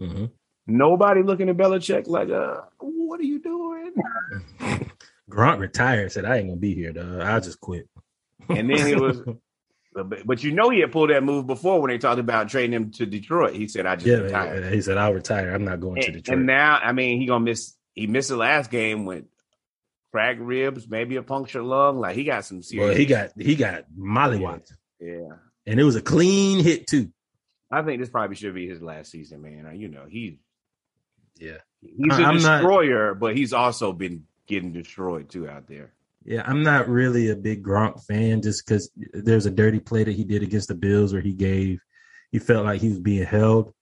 Mm-hmm. 0.00 0.26
Nobody 0.66 1.22
looking 1.22 1.48
at 1.48 1.56
Belichick 1.56 2.06
like, 2.06 2.28
uh, 2.28 2.62
what 2.78 3.18
are 3.20 3.24
you 3.24 3.40
doing? 3.40 3.94
Grant 5.30 5.60
retired, 5.60 6.12
said, 6.12 6.24
I 6.24 6.38
ain't 6.38 6.48
gonna 6.48 6.60
be 6.60 6.74
here, 6.74 6.92
dog. 6.92 7.20
I'll 7.20 7.40
just 7.40 7.60
quit. 7.60 7.88
And 8.48 8.70
then 8.70 8.86
he 8.86 8.94
was, 8.94 9.20
but, 9.92 10.26
but 10.26 10.44
you 10.44 10.52
know 10.52 10.70
he 10.70 10.80
had 10.80 10.92
pulled 10.92 11.10
that 11.10 11.22
move 11.24 11.46
before 11.46 11.80
when 11.80 11.90
they 11.90 11.98
talked 11.98 12.20
about 12.20 12.48
trading 12.48 12.72
him 12.72 12.90
to 12.92 13.06
Detroit. 13.06 13.54
He 13.54 13.68
said, 13.68 13.86
I 13.86 13.96
just 13.96 14.06
yeah, 14.06 14.16
retired. 14.18 14.64
yeah, 14.64 14.70
he 14.70 14.80
said, 14.82 14.98
I'll 14.98 15.14
retire. 15.14 15.52
I'm 15.54 15.64
not 15.64 15.80
going 15.80 16.00
to 16.02 16.06
And, 16.06 16.16
Detroit. 16.16 16.38
and 16.38 16.46
now, 16.46 16.78
I 16.82 16.92
mean, 16.92 17.20
he 17.20 17.26
gonna 17.26 17.44
miss. 17.44 17.74
He 17.94 18.06
missed 18.06 18.28
the 18.28 18.36
last 18.36 18.70
game 18.70 19.06
with 19.06 19.24
cracked 20.12 20.40
ribs, 20.40 20.88
maybe 20.88 21.16
a 21.16 21.22
punctured 21.22 21.62
lung. 21.64 21.98
Like 21.98 22.14
he 22.16 22.24
got 22.24 22.44
some 22.44 22.62
serious. 22.62 22.88
Well, 22.90 22.96
he 22.96 23.06
got 23.06 23.30
he 23.38 23.56
got 23.56 23.84
mollywopped, 23.98 24.72
yeah. 25.00 25.28
and 25.66 25.80
it 25.80 25.84
was 25.84 25.96
a 25.96 26.02
clean 26.02 26.62
hit 26.62 26.86
too. 26.86 27.10
I 27.70 27.82
think 27.82 28.00
this 28.00 28.08
probably 28.08 28.36
should 28.36 28.54
be 28.54 28.68
his 28.68 28.80
last 28.80 29.10
season, 29.10 29.42
man. 29.42 29.66
Uh, 29.66 29.72
You 29.72 29.88
know, 29.88 30.04
he 30.08 30.38
Yeah, 31.38 31.58
he's 31.82 32.12
a 32.18 32.22
I'm 32.22 32.38
not- 32.38 32.58
destroyer, 32.60 33.14
but 33.14 33.36
he's 33.36 33.52
also 33.52 33.92
been 33.92 34.24
getting 34.46 34.72
destroyed 34.72 35.28
too 35.28 35.48
out 35.48 35.66
there. 35.66 35.92
Yeah. 36.28 36.42
I'm 36.44 36.62
not 36.62 36.88
really 36.88 37.30
a 37.30 37.36
big 37.36 37.64
Gronk 37.64 38.04
fan, 38.04 38.42
just 38.42 38.66
because 38.66 38.90
there's 39.12 39.46
a 39.46 39.50
dirty 39.50 39.80
play 39.80 40.04
that 40.04 40.14
he 40.14 40.24
did 40.24 40.42
against 40.42 40.68
the 40.68 40.74
Bills 40.74 41.12
where 41.12 41.22
he 41.22 41.32
gave 41.32 41.80
he 42.30 42.38
felt 42.38 42.64
like 42.64 42.80
he 42.80 42.88
was 42.88 43.00
being 43.00 43.24
held, 43.24 43.72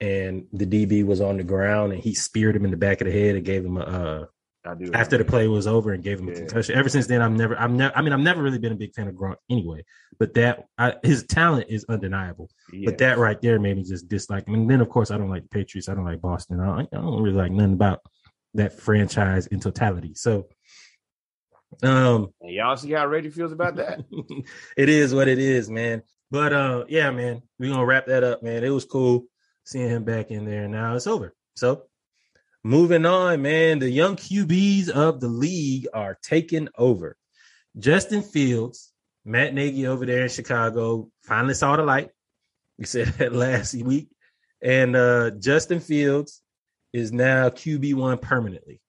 and 0.00 0.46
the 0.52 0.66
DB 0.66 1.04
was 1.04 1.20
on 1.20 1.36
the 1.36 1.44
ground, 1.44 1.92
and 1.92 2.02
he 2.02 2.14
speared 2.14 2.56
him 2.56 2.64
in 2.64 2.70
the 2.70 2.76
back 2.76 3.00
of 3.00 3.06
the 3.06 3.12
head 3.12 3.36
and 3.36 3.44
gave 3.44 3.64
him 3.64 3.76
a. 3.76 3.80
Uh, 3.80 4.26
I 4.64 4.74
do 4.76 4.92
after 4.94 5.18
the 5.18 5.24
play 5.24 5.48
was 5.48 5.66
over 5.66 5.92
and 5.92 6.04
gave 6.04 6.20
him 6.20 6.28
a 6.28 6.34
concussion. 6.34 6.76
Ever 6.76 6.88
since 6.88 7.08
then, 7.08 7.20
I've 7.20 7.32
never, 7.32 7.58
I'm 7.58 7.76
never, 7.76 7.96
I 7.96 8.00
mean, 8.00 8.12
I've 8.12 8.20
never 8.20 8.40
really 8.40 8.60
been 8.60 8.70
a 8.70 8.76
big 8.76 8.94
fan 8.94 9.08
of 9.08 9.14
Gronk 9.16 9.34
anyway. 9.50 9.84
But 10.20 10.34
that 10.34 10.66
I, 10.78 10.94
his 11.02 11.24
talent 11.24 11.66
is 11.68 11.84
undeniable. 11.88 12.48
Yeah. 12.72 12.84
But 12.84 12.98
that 12.98 13.18
right 13.18 13.40
there 13.42 13.58
made 13.58 13.76
me 13.76 13.82
just 13.82 14.06
dislike 14.06 14.46
him. 14.46 14.54
And 14.54 14.70
then, 14.70 14.80
of 14.80 14.88
course, 14.88 15.10
I 15.10 15.18
don't 15.18 15.30
like 15.30 15.42
the 15.42 15.48
Patriots. 15.48 15.88
I 15.88 15.94
don't 15.94 16.04
like 16.04 16.20
Boston. 16.20 16.60
I 16.60 16.66
don't, 16.66 16.88
I 16.92 16.96
don't 16.96 17.22
really 17.22 17.36
like 17.36 17.50
nothing 17.50 17.72
about 17.72 18.02
that 18.54 18.78
franchise 18.78 19.48
in 19.48 19.58
totality. 19.58 20.14
So, 20.14 20.46
um, 21.82 22.32
And 22.40 22.52
y'all 22.52 22.76
see 22.76 22.92
how 22.92 23.06
Reggie 23.06 23.30
feels 23.30 23.52
about 23.52 23.76
that? 23.76 24.04
it 24.76 24.88
is 24.88 25.14
what 25.14 25.28
it 25.28 25.38
is, 25.38 25.70
man. 25.70 26.02
But 26.30 26.52
uh, 26.52 26.84
yeah, 26.88 27.10
man, 27.10 27.42
we're 27.58 27.72
gonna 27.72 27.84
wrap 27.84 28.06
that 28.06 28.24
up, 28.24 28.42
man. 28.42 28.64
It 28.64 28.70
was 28.70 28.84
cool 28.84 29.26
seeing 29.64 29.88
him 29.88 30.04
back 30.04 30.30
in 30.30 30.44
there. 30.44 30.68
Now 30.68 30.96
it's 30.96 31.06
over. 31.06 31.34
So 31.56 31.84
moving 32.64 33.06
on, 33.06 33.42
man. 33.42 33.78
The 33.78 33.90
young 33.90 34.16
QBs 34.16 34.88
of 34.88 35.20
the 35.20 35.28
league 35.28 35.88
are 35.92 36.18
taking 36.22 36.68
over. 36.78 37.16
Justin 37.78 38.22
Fields, 38.22 38.92
Matt 39.24 39.54
Nagy 39.54 39.86
over 39.86 40.06
there 40.06 40.22
in 40.22 40.28
Chicago, 40.28 41.10
finally 41.22 41.54
saw 41.54 41.76
the 41.76 41.82
light. 41.82 42.10
We 42.78 42.86
said 42.86 43.08
that 43.18 43.34
last 43.34 43.74
week. 43.74 44.08
And 44.62 44.96
uh 44.96 45.32
Justin 45.32 45.80
Fields 45.80 46.40
is 46.92 47.12
now 47.12 47.48
QB 47.48 47.94
one 47.94 48.18
permanently. 48.18 48.80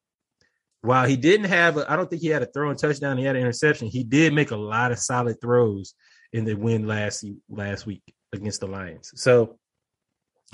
While 0.83 1.07
he 1.07 1.15
didn't 1.15 1.45
have, 1.45 1.77
I 1.77 1.95
don't 1.95 2.09
think 2.09 2.21
he 2.21 2.27
had 2.27 2.43
a 2.43 2.45
throwing 2.45 2.75
touchdown. 2.75 3.17
He 3.17 3.23
had 3.23 3.37
an 3.37 3.41
interception. 3.41 3.87
He 3.87 4.03
did 4.03 4.33
make 4.33 4.51
a 4.51 4.57
lot 4.57 4.91
of 4.91 4.99
solid 4.99 5.39
throws 5.39 5.93
in 6.33 6.43
the 6.43 6.55
win 6.55 6.85
last 6.85 7.23
last 7.49 7.85
week 7.85 8.03
against 8.33 8.59
the 8.59 8.67
Lions. 8.67 9.13
So 9.15 9.57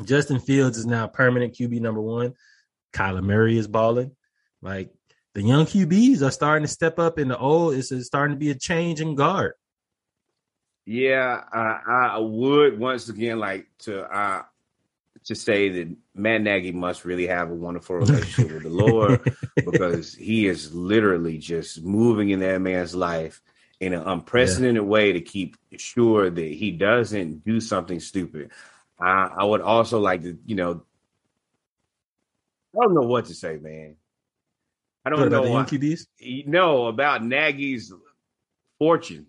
Justin 0.06 0.39
Fields 0.39 0.78
is 0.78 0.86
now 0.86 1.08
permanent 1.08 1.56
QB 1.56 1.82
number 1.82 2.00
one. 2.00 2.36
Kyler 2.94 3.24
Murray 3.24 3.58
is 3.58 3.68
balling. 3.68 4.15
Like 4.62 4.92
the 5.34 5.42
young 5.42 5.65
QBs 5.65 6.22
are 6.22 6.30
starting 6.30 6.63
to 6.63 6.72
step 6.72 7.00
up 7.00 7.18
in 7.18 7.28
the 7.28 7.38
old. 7.38 7.74
It's 7.74 7.92
starting 8.06 8.36
to 8.36 8.39
be 8.39 8.52
a 8.52 8.56
change 8.56 9.02
in 9.02 9.15
guard. 9.15 9.54
Yeah, 10.86 11.42
I, 11.52 11.80
I 11.88 12.18
would 12.20 12.78
once 12.78 13.10
again 13.10 13.39
like 13.39 13.65
to 13.80 14.04
uh 14.04 14.44
to 15.25 15.36
say 15.36 15.69
that 15.69 15.95
Matt 16.15 16.41
Nagy 16.41 16.71
must 16.71 17.05
really 17.05 17.27
have 17.27 17.49
a 17.51 17.55
wonderful 17.55 17.97
relationship 17.97 18.51
with 18.51 18.63
the 18.63 18.69
Lord 18.69 19.21
because 19.55 20.13
he 20.13 20.47
is 20.47 20.73
literally 20.73 21.38
just 21.38 21.84
moving 21.84 22.29
in 22.29 22.39
that 22.39 22.60
man's 22.62 22.95
life 22.95 23.41
in 23.79 23.93
an 23.93 24.01
unprecedented 24.01 24.84
way 24.84 25.13
to 25.13 25.21
keep 25.21 25.55
sure 25.77 26.29
that 26.29 26.51
he 26.51 26.71
doesn't 26.71 27.43
do 27.45 27.60
something 27.62 27.99
stupid. 27.99 28.51
I, 28.99 29.29
I 29.38 29.43
would 29.43 29.62
also 29.62 29.99
like 29.99 30.23
to, 30.23 30.38
you 30.45 30.55
know, 30.55 30.84
I 32.75 32.84
don't 32.84 32.93
know 32.93 33.08
what 33.08 33.25
to 33.25 33.34
say, 33.34 33.58
man. 33.58 33.95
I 35.05 35.10
don't 35.10 35.19
What 35.21 35.29
know 35.32 35.38
about 35.38 35.43
the 35.43 35.49
young 35.49 35.58
what- 35.60 35.67
QBs? 35.69 36.08
you 36.19 36.45
know 36.45 36.88
about 36.88 37.23
Nagy's 37.23 37.91
fortune. 38.77 39.27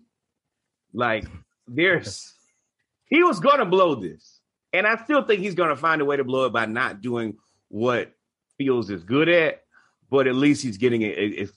Like 0.93 1.25
there's 1.67 2.33
he 3.05 3.23
was 3.23 3.39
gonna 3.39 3.65
blow 3.65 3.95
this. 3.95 4.30
And 4.73 4.87
I 4.87 5.03
still 5.03 5.23
think 5.23 5.41
he's 5.41 5.55
gonna 5.55 5.75
find 5.75 6.01
a 6.01 6.05
way 6.05 6.17
to 6.17 6.23
blow 6.23 6.45
it 6.45 6.53
by 6.53 6.65
not 6.65 7.01
doing 7.01 7.37
what 7.69 8.13
Fields 8.57 8.89
is 8.89 9.03
good 9.03 9.29
at, 9.29 9.63
but 10.09 10.27
at 10.27 10.35
least 10.35 10.63
he's 10.63 10.77
getting 10.77 11.01
a, 11.03 11.07
a, 11.07 11.47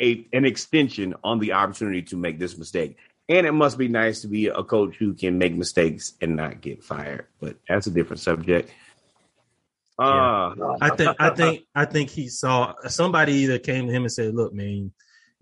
a 0.00 0.26
an 0.32 0.44
extension 0.44 1.14
on 1.24 1.38
the 1.38 1.52
opportunity 1.52 2.02
to 2.02 2.16
make 2.16 2.38
this 2.38 2.56
mistake. 2.56 2.96
And 3.28 3.46
it 3.46 3.52
must 3.52 3.78
be 3.78 3.88
nice 3.88 4.20
to 4.22 4.28
be 4.28 4.46
a 4.48 4.62
coach 4.62 4.96
who 4.96 5.14
can 5.14 5.38
make 5.38 5.54
mistakes 5.54 6.14
and 6.20 6.36
not 6.36 6.60
get 6.60 6.82
fired. 6.82 7.26
But 7.40 7.56
that's 7.68 7.86
a 7.86 7.90
different 7.90 8.20
subject. 8.20 8.70
Uh 9.98 10.54
I 10.80 10.90
think 10.96 11.16
I 11.18 11.30
think 11.30 11.64
I 11.74 11.84
think 11.84 12.10
he 12.10 12.28
saw 12.28 12.74
somebody 12.88 13.34
either 13.34 13.58
came 13.58 13.86
to 13.86 13.92
him 13.92 14.02
and 14.02 14.12
said, 14.12 14.34
"Look, 14.34 14.54
man, 14.54 14.92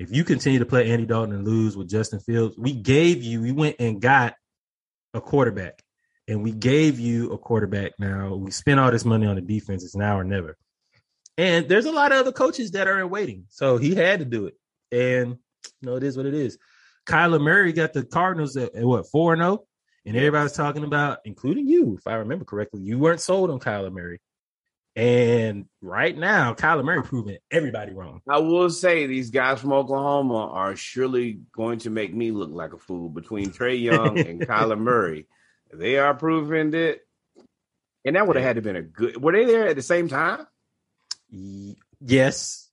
if 0.01 0.11
you 0.11 0.25
continue 0.25 0.59
to 0.59 0.67
play 0.67 0.91
Andy 0.91 1.05
Dalton 1.05 1.35
and 1.35 1.47
lose 1.47 1.77
with 1.77 1.91
Justin 1.91 2.21
Fields, 2.21 2.57
we 2.57 2.73
gave 2.73 3.23
you, 3.23 3.43
we 3.43 3.53
went 3.53 3.77
and 3.79 4.01
got 4.01 4.35
a 5.13 5.21
quarterback, 5.21 5.83
and 6.31 6.45
we 6.45 6.53
gave 6.53 7.01
you 7.01 7.33
a 7.33 7.39
quarterback. 7.39 7.93
Now 7.99 8.37
we 8.37 8.53
spent 8.53 8.79
all 8.79 8.91
this 8.93 9.05
money 9.05 9.27
on 9.27 9.35
the 9.35 9.43
defense. 9.43 9.85
It's 9.85 9.97
now 9.97 10.19
or 10.19 10.25
never. 10.25 10.57
And 11.37 11.69
there's 11.69 11.87
a 11.87 11.93
lot 11.93 12.13
of 12.13 12.19
other 12.19 12.33
coaches 12.33 12.71
that 12.73 12.87
are 12.87 13.01
in 13.01 13.11
waiting, 13.11 13.47
so 13.49 13.79
he 13.79 13.95
had 13.95 14.21
to 14.21 14.25
do 14.25 14.47
it. 14.47 14.55
And 14.93 15.39
you 15.81 15.87
know, 15.89 15.97
it 15.97 16.05
is 16.05 16.17
what 16.17 16.27
it 16.27 16.35
is. 16.35 16.57
Kyler 17.07 17.41
Murray 17.41 17.73
got 17.73 17.93
the 17.93 18.05
Cardinals 18.05 18.57
at, 18.57 18.75
at 18.75 18.85
what 18.85 19.11
four 19.11 19.33
and 19.33 19.43
zero, 19.43 19.65
and 20.07 20.17
everybody's 20.17 20.53
talking 20.53 20.85
about, 20.85 21.19
including 21.25 21.67
you, 21.67 21.97
if 21.99 22.07
I 22.07 22.15
remember 22.15 22.45
correctly, 22.45 22.83
you 22.83 22.99
weren't 22.99 23.21
sold 23.21 23.51
on 23.51 23.59
Kyler 23.59 23.93
Murray. 23.93 24.21
And 24.95 25.67
right 25.81 26.17
now, 26.17 26.55
Kyler 26.55 26.85
Murray 26.85 27.03
proving 27.03 27.39
everybody 27.51 27.93
wrong. 27.93 28.21
I 28.29 28.39
will 28.39 28.71
say 28.71 29.07
these 29.07 29.31
guys 29.31 29.61
from 29.61 29.73
Oklahoma 29.73 30.49
are 30.49 30.77
surely 30.77 31.41
going 31.53 31.81
to 31.81 31.91
make 31.91 32.15
me 32.15 32.31
look 32.31 32.51
like 32.51 32.73
a 32.73 32.79
fool 32.79 33.09
between 33.09 33.51
Trae 33.51 33.81
Young 33.81 34.19
and 34.19 34.41
Kyler 34.47 34.79
Murray. 34.79 35.27
They 35.73 35.99
are 35.99 36.15
proving 36.15 36.71
that, 36.73 37.01
and 38.05 38.17
that 38.17 38.27
would 38.27 38.37
have 38.37 38.45
had 38.45 38.57
to 38.57 38.63
been 38.63 38.77
a 38.77 38.83
good. 38.83 39.23
Were 39.23 39.33
they 39.33 39.45
there 39.45 39.69
at 39.69 39.77
the 39.77 39.83
same 39.83 40.09
time? 40.09 40.47
Yes, 42.01 42.69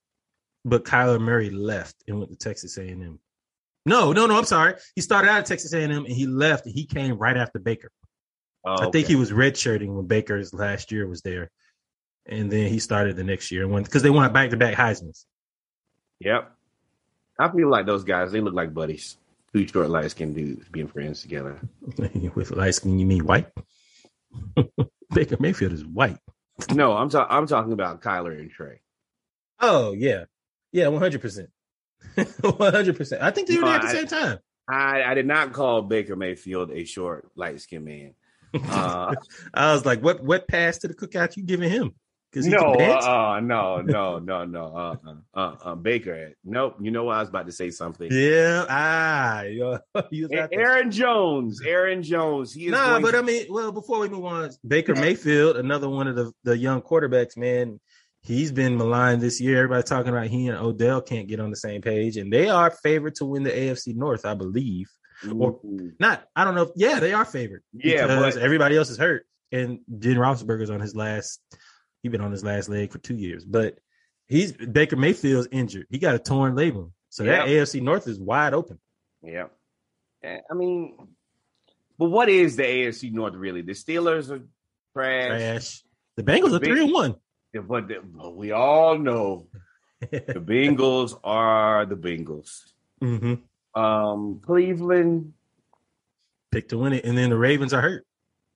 but 0.64 0.84
Kyler 0.84 1.20
Murray 1.20 1.50
left 1.50 1.96
and 2.08 2.18
went 2.18 2.30
to 2.30 2.36
Texas 2.36 2.76
A&M. 2.76 3.20
No, 3.86 4.12
no, 4.12 4.26
no. 4.26 4.36
I'm 4.36 4.44
sorry. 4.44 4.74
He 4.94 5.00
started 5.00 5.30
out 5.30 5.38
at 5.38 5.46
Texas 5.46 5.72
A&M 5.72 5.90
and 5.90 6.08
he 6.08 6.26
left. 6.26 6.66
And 6.66 6.74
he 6.74 6.84
came 6.84 7.16
right 7.16 7.36
after 7.36 7.58
Baker. 7.58 7.90
Oh, 8.64 8.88
I 8.88 8.90
think 8.90 9.06
he 9.06 9.16
was 9.16 9.30
redshirting 9.30 9.94
when 9.94 10.06
Baker's 10.06 10.52
last 10.52 10.90
year 10.90 11.06
was 11.06 11.22
there, 11.22 11.50
and 12.26 12.50
then 12.50 12.68
he 12.68 12.80
started 12.80 13.16
the 13.16 13.24
next 13.24 13.52
year 13.52 13.62
and 13.62 13.72
went 13.72 13.86
because 13.86 14.02
they 14.02 14.10
won 14.10 14.32
back 14.32 14.50
to 14.50 14.56
back 14.56 14.74
Heisman's. 14.74 15.24
Yep. 16.20 16.52
I 17.38 17.48
feel 17.52 17.70
like 17.70 17.86
those 17.86 18.02
guys. 18.02 18.32
They 18.32 18.40
look 18.40 18.54
like 18.54 18.74
buddies. 18.74 19.16
Two 19.54 19.66
short, 19.66 19.88
light 19.90 20.10
skinned 20.10 20.34
dudes 20.34 20.68
being 20.68 20.88
friends 20.88 21.22
together. 21.22 21.58
With 22.34 22.50
light 22.50 22.74
skin, 22.74 22.98
you 22.98 23.06
mean 23.06 23.24
white? 23.24 23.48
Baker 25.14 25.36
Mayfield 25.40 25.72
is 25.72 25.84
white. 25.84 26.18
No, 26.72 26.92
I'm 26.96 27.08
talking. 27.08 27.34
I'm 27.34 27.46
talking 27.46 27.72
about 27.72 28.02
Kyler 28.02 28.38
and 28.38 28.50
Trey. 28.50 28.80
Oh 29.60 29.92
yeah, 29.92 30.24
yeah, 30.72 30.88
one 30.88 31.00
hundred 31.00 31.22
percent, 31.22 31.48
one 32.40 32.72
hundred 32.74 32.96
percent. 32.96 33.22
I 33.22 33.30
think 33.30 33.48
they 33.48 33.56
were 33.56 33.64
there 33.64 33.76
at 33.76 33.82
the 33.82 33.88
I- 33.88 33.92
same 33.92 34.06
time. 34.06 34.38
I, 34.70 35.02
I 35.02 35.14
did 35.14 35.24
not 35.26 35.54
call 35.54 35.80
Baker 35.80 36.14
Mayfield 36.14 36.70
a 36.70 36.84
short, 36.84 37.30
light 37.36 37.58
skinned 37.58 37.86
man. 37.86 38.12
Uh, 38.52 39.14
I 39.54 39.72
was 39.72 39.86
like, 39.86 40.02
what 40.02 40.22
what 40.22 40.46
pass 40.46 40.76
to 40.78 40.88
the 40.88 40.94
cookout 40.94 41.38
you 41.38 41.42
giving 41.42 41.70
him? 41.70 41.94
No, 42.34 42.74
uh, 42.74 43.40
no, 43.40 43.80
no, 43.80 44.18
no, 44.18 44.44
no. 44.44 44.64
Uh, 44.76 44.96
uh, 45.06 45.14
uh, 45.34 45.56
uh, 45.64 45.74
Baker. 45.74 46.32
Nope. 46.44 46.76
You 46.80 46.90
know 46.90 47.04
what? 47.04 47.16
I 47.16 47.20
was 47.20 47.28
about 47.30 47.46
to 47.46 47.52
say 47.52 47.70
something. 47.70 48.08
Yeah, 48.12 48.66
ah, 48.68 49.40
you, 49.42 49.78
you. 50.10 50.28
Aaron 50.52 50.90
Jones. 50.90 51.60
Aaron 51.64 52.02
Jones. 52.02 52.52
He 52.52 52.66
is 52.66 52.72
Nah, 52.72 53.00
but 53.00 53.12
to- 53.12 53.18
I 53.18 53.22
mean, 53.22 53.46
well, 53.48 53.72
before 53.72 54.00
we 54.00 54.08
move 54.08 54.24
on, 54.26 54.50
Baker 54.66 54.94
Mayfield, 54.94 55.56
another 55.56 55.88
one 55.88 56.06
of 56.06 56.16
the, 56.16 56.32
the 56.44 56.56
young 56.56 56.82
quarterbacks, 56.82 57.36
man, 57.36 57.80
he's 58.20 58.52
been 58.52 58.76
maligned 58.76 59.22
this 59.22 59.40
year. 59.40 59.56
Everybody 59.58 59.82
talking 59.84 60.12
about 60.12 60.26
he 60.26 60.48
and 60.48 60.58
Odell 60.58 61.00
can't 61.00 61.28
get 61.28 61.40
on 61.40 61.48
the 61.50 61.56
same 61.56 61.80
page, 61.80 62.16
and 62.18 62.30
they 62.32 62.48
are 62.50 62.70
favored 62.70 63.14
to 63.16 63.24
win 63.24 63.42
the 63.42 63.50
AFC 63.50 63.96
North, 63.96 64.26
I 64.26 64.34
believe. 64.34 64.86
or- 65.34 65.60
Not, 65.98 66.24
I 66.36 66.44
don't 66.44 66.54
know. 66.54 66.62
If, 66.64 66.70
yeah, 66.76 67.00
they 67.00 67.14
are 67.14 67.24
favored. 67.24 67.62
Yeah, 67.72 68.02
because 68.06 68.34
but- 68.34 68.42
everybody 68.42 68.76
else 68.76 68.90
is 68.90 68.98
hurt, 68.98 69.24
and 69.50 69.78
Ben 69.88 70.16
Roethlisberger's 70.16 70.68
on 70.70 70.80
his 70.80 70.94
last. 70.94 71.40
He's 72.02 72.12
been 72.12 72.20
on 72.20 72.30
his 72.32 72.44
last 72.44 72.68
leg 72.68 72.90
for 72.92 72.98
two 72.98 73.16
years, 73.16 73.44
but 73.44 73.78
he's 74.26 74.52
Baker 74.52 74.96
Mayfield's 74.96 75.48
injured. 75.50 75.86
He 75.90 75.98
got 75.98 76.14
a 76.14 76.18
torn 76.18 76.54
labrum, 76.54 76.92
so 77.08 77.24
that 77.24 77.48
Yep. 77.48 77.68
AFC 77.68 77.80
North 77.82 78.06
is 78.06 78.18
wide 78.20 78.54
open. 78.54 78.78
Yeah. 79.22 79.46
I 80.24 80.54
mean, 80.54 80.96
but 81.98 82.06
what 82.10 82.28
is 82.28 82.56
the 82.56 82.62
AFC 82.64 83.12
North 83.12 83.34
really? 83.34 83.62
The 83.62 83.72
Steelers 83.72 84.30
are 84.30 84.42
trash. 84.94 85.28
Trash. 85.28 85.82
The 86.16 86.22
Bengals 86.22 86.52
are 86.54 86.64
three 86.64 86.82
and 86.84 86.92
one. 86.92 87.14
But, 87.52 87.88
the- 87.88 88.00
but 88.04 88.36
we 88.36 88.52
all 88.52 88.98
know 88.98 89.48
the 90.00 90.34
Bengals 90.34 91.18
are 91.24 91.84
the 91.86 91.96
Bengals. 91.96 92.72
hmm 93.00 93.34
Um, 93.78 94.40
Cleveland, 94.44 95.32
Pick 96.50 96.68
to 96.70 96.78
win 96.78 96.92
it, 96.94 97.04
and 97.04 97.16
then 97.18 97.30
the 97.30 97.36
Ravens 97.36 97.72
are 97.74 97.80
hurt. 97.82 98.06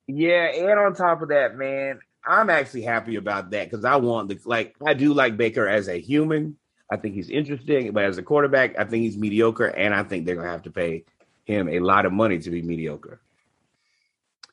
yeah, 0.07 0.45
and 0.53 0.79
on 0.79 0.95
top 0.95 1.21
of 1.21 1.29
that, 1.29 1.55
man, 1.55 1.99
I'm 2.25 2.49
actually 2.49 2.83
happy 2.83 3.15
about 3.15 3.51
that 3.51 3.69
because 3.69 3.85
I 3.85 3.97
want 3.97 4.29
the 4.29 4.39
like 4.45 4.75
I 4.85 4.93
do 4.93 5.13
like 5.13 5.37
Baker 5.37 5.67
as 5.67 5.87
a 5.87 5.99
human. 5.99 6.57
I 6.91 6.97
think 6.97 7.15
he's 7.15 7.29
interesting, 7.29 7.91
but 7.91 8.03
as 8.03 8.17
a 8.17 8.23
quarterback, 8.23 8.77
I 8.77 8.83
think 8.85 9.03
he's 9.03 9.17
mediocre, 9.17 9.67
and 9.67 9.93
I 9.93 10.03
think 10.03 10.25
they're 10.25 10.35
gonna 10.35 10.49
have 10.49 10.63
to 10.63 10.71
pay 10.71 11.05
him 11.45 11.67
a 11.67 11.79
lot 11.79 12.05
of 12.05 12.13
money 12.13 12.39
to 12.39 12.49
be 12.49 12.61
mediocre. 12.61 13.19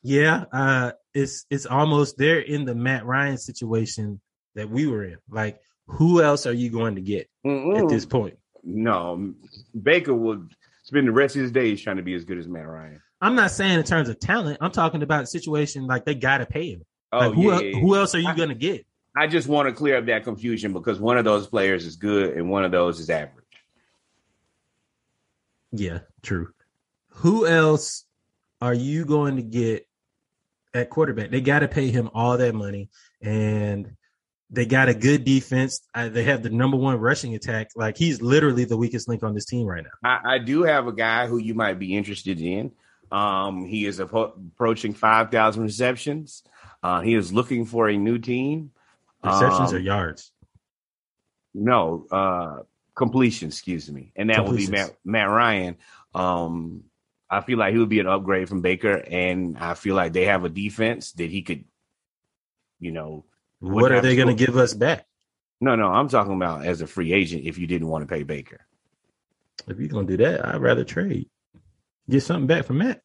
Yeah, 0.03 0.45
uh, 0.51 0.91
it's 1.13 1.45
it's 1.49 1.65
almost 1.65 2.17
they're 2.17 2.39
in 2.39 2.65
the 2.65 2.75
Matt 2.75 3.05
Ryan 3.05 3.37
situation 3.37 4.19
that 4.55 4.69
we 4.69 4.87
were 4.87 5.05
in. 5.05 5.17
Like, 5.29 5.59
who 5.85 6.21
else 6.21 6.45
are 6.47 6.53
you 6.53 6.69
going 6.69 6.95
to 6.95 7.01
get 7.01 7.29
Mm-mm. 7.45 7.79
at 7.79 7.87
this 7.87 8.05
point? 8.05 8.37
No, 8.63 9.33
Baker 9.81 10.13
would 10.13 10.53
spend 10.83 11.07
the 11.07 11.11
rest 11.11 11.35
of 11.35 11.43
his 11.43 11.51
days 11.51 11.81
trying 11.81 11.97
to 11.97 12.03
be 12.03 12.15
as 12.15 12.25
good 12.25 12.37
as 12.37 12.47
Matt 12.47 12.67
Ryan. 12.67 13.01
I'm 13.21 13.35
not 13.35 13.51
saying 13.51 13.77
in 13.77 13.83
terms 13.83 14.09
of 14.09 14.19
talent. 14.19 14.57
I'm 14.61 14.71
talking 14.71 15.03
about 15.03 15.23
a 15.23 15.27
situation 15.27 15.85
like 15.85 16.05
they 16.05 16.15
got 16.15 16.39
to 16.39 16.45
pay 16.45 16.71
him. 16.71 16.83
Oh, 17.11 17.19
Like, 17.19 17.33
who, 17.33 17.43
yeah, 17.49 17.55
el- 17.55 17.63
yeah, 17.63 17.79
who 17.79 17.95
else 17.95 18.15
are 18.15 18.19
you 18.19 18.29
I- 18.29 18.35
going 18.35 18.49
to 18.49 18.55
get? 18.55 18.85
I 19.15 19.27
just 19.27 19.47
want 19.49 19.67
to 19.67 19.73
clear 19.73 19.97
up 19.97 20.05
that 20.05 20.23
confusion 20.23 20.71
because 20.71 20.97
one 20.99 21.17
of 21.17 21.25
those 21.25 21.45
players 21.45 21.85
is 21.85 21.97
good 21.97 22.37
and 22.37 22.49
one 22.49 22.63
of 22.63 22.71
those 22.71 22.99
is 23.01 23.09
average. 23.09 23.43
Yeah, 25.71 25.99
true. 26.21 26.49
Who 27.15 27.45
else 27.45 28.05
are 28.61 28.73
you 28.73 29.05
going 29.05 29.35
to 29.37 29.41
get 29.41 29.87
at 30.73 30.89
quarterback? 30.89 31.29
They 31.29 31.41
got 31.41 31.59
to 31.59 31.67
pay 31.67 31.89
him 31.89 32.09
all 32.13 32.37
that 32.37 32.55
money, 32.55 32.89
and 33.21 33.91
they 34.49 34.65
got 34.65 34.89
a 34.89 34.93
good 34.93 35.23
defense. 35.23 35.81
Uh, 35.93 36.09
they 36.09 36.23
have 36.23 36.43
the 36.43 36.49
number 36.49 36.77
one 36.77 36.97
rushing 36.97 37.35
attack. 37.35 37.71
Like 37.75 37.97
he's 37.97 38.21
literally 38.21 38.65
the 38.65 38.77
weakest 38.77 39.07
link 39.07 39.23
on 39.23 39.33
this 39.33 39.45
team 39.45 39.65
right 39.65 39.83
now. 39.83 40.09
I, 40.09 40.35
I 40.35 40.37
do 40.39 40.63
have 40.63 40.87
a 40.87 40.93
guy 40.93 41.27
who 41.27 41.37
you 41.37 41.53
might 41.53 41.79
be 41.79 41.95
interested 41.97 42.39
in. 42.41 42.71
Um, 43.11 43.65
he 43.65 43.85
is 43.85 43.99
appro- 43.99 44.33
approaching 44.53 44.93
5,000 44.93 45.63
receptions. 45.63 46.43
Uh, 46.83 47.01
he 47.01 47.13
is 47.13 47.31
looking 47.31 47.65
for 47.65 47.87
a 47.89 47.97
new 47.97 48.17
team. 48.17 48.71
Receptions 49.23 49.69
Um, 49.71 49.75
or 49.75 49.79
yards? 49.79 50.31
No, 51.53 52.07
uh, 52.11 52.63
completion, 52.95 53.49
excuse 53.49 53.91
me. 53.91 54.11
And 54.15 54.29
that 54.29 54.45
would 54.45 54.57
be 54.57 54.67
Matt, 54.67 54.95
Matt 55.03 55.29
Ryan. 55.29 55.77
Um, 56.15 56.85
I 57.29 57.41
feel 57.41 57.57
like 57.57 57.73
he 57.73 57.79
would 57.79 57.89
be 57.89 57.99
an 57.99 58.07
upgrade 58.07 58.49
from 58.49 58.61
Baker, 58.61 58.95
and 58.95 59.57
I 59.57 59.73
feel 59.75 59.95
like 59.95 60.13
they 60.13 60.25
have 60.25 60.43
a 60.43 60.49
defense 60.49 61.11
that 61.13 61.29
he 61.29 61.41
could, 61.43 61.65
you 62.79 62.91
know. 62.91 63.25
What 63.59 63.91
are 63.91 64.01
they 64.01 64.15
going 64.15 64.35
to 64.35 64.45
give 64.45 64.57
us 64.57 64.73
back? 64.73 65.05
No, 65.59 65.75
no, 65.75 65.87
I'm 65.87 66.09
talking 66.09 66.33
about 66.33 66.65
as 66.65 66.81
a 66.81 66.87
free 66.87 67.13
agent 67.13 67.45
if 67.45 67.57
you 67.59 67.67
didn't 67.67 67.87
want 67.87 68.01
to 68.07 68.13
pay 68.13 68.23
Baker. 68.23 68.65
If 69.67 69.77
you're 69.77 69.89
going 69.89 70.07
to 70.07 70.17
do 70.17 70.23
that, 70.23 70.43
I'd 70.45 70.61
rather 70.61 70.83
trade. 70.83 71.29
Get 72.09 72.23
something 72.23 72.47
back 72.47 72.65
from 72.65 72.79
Matt. 72.79 73.03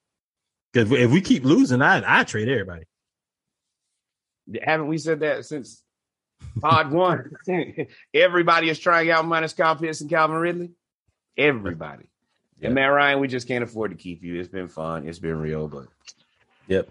Because 0.73 0.91
if 0.91 1.11
we 1.11 1.21
keep 1.21 1.45
losing, 1.45 1.83
I 1.83 2.03
I 2.21 2.25
trade 2.25 2.49
everybody. 2.49 2.85
Haven't 4.63 4.89
we 4.89 4.99
said 4.99 5.21
that 5.21 5.45
since 5.45 5.83
pod 6.61 6.91
one? 6.93 7.33
Everybody 8.15 8.69
is 8.69 8.79
trying 8.79 9.11
out 9.11 9.25
minus 9.27 9.53
Kyle 9.53 9.77
Pitts 9.77 10.01
and 10.01 10.11
Calvin 10.11 10.37
Ridley. 10.37 10.71
Everybody. 11.37 12.05
Yep. 12.61 12.65
And 12.67 12.75
Matt 12.75 12.91
Ryan, 12.93 13.21
we 13.21 13.29
just 13.29 13.47
can't 13.49 13.63
afford 13.65 13.91
to 13.91 13.97
keep 13.97 14.23
you. 14.23 14.39
It's 14.41 14.49
been 14.49 14.69
fun. 14.69 15.07
It's 15.09 15.19
been 15.19 15.39
real, 15.39 15.69
but 15.69 15.87
Yep. 16.69 16.89
Yep. 16.89 16.91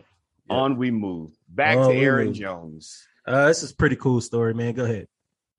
on 0.49 0.77
we 0.77 0.91
move. 0.91 1.31
Back 1.49 1.77
On 1.77 1.89
to 1.91 1.95
Aaron 1.97 2.27
move. 2.27 2.35
Jones. 2.35 3.07
Uh, 3.25 3.47
this 3.47 3.63
is 3.63 3.71
a 3.71 3.75
pretty 3.75 3.95
cool 3.95 4.21
story, 4.21 4.53
man. 4.53 4.73
Go 4.73 4.85
ahead. 4.85 5.07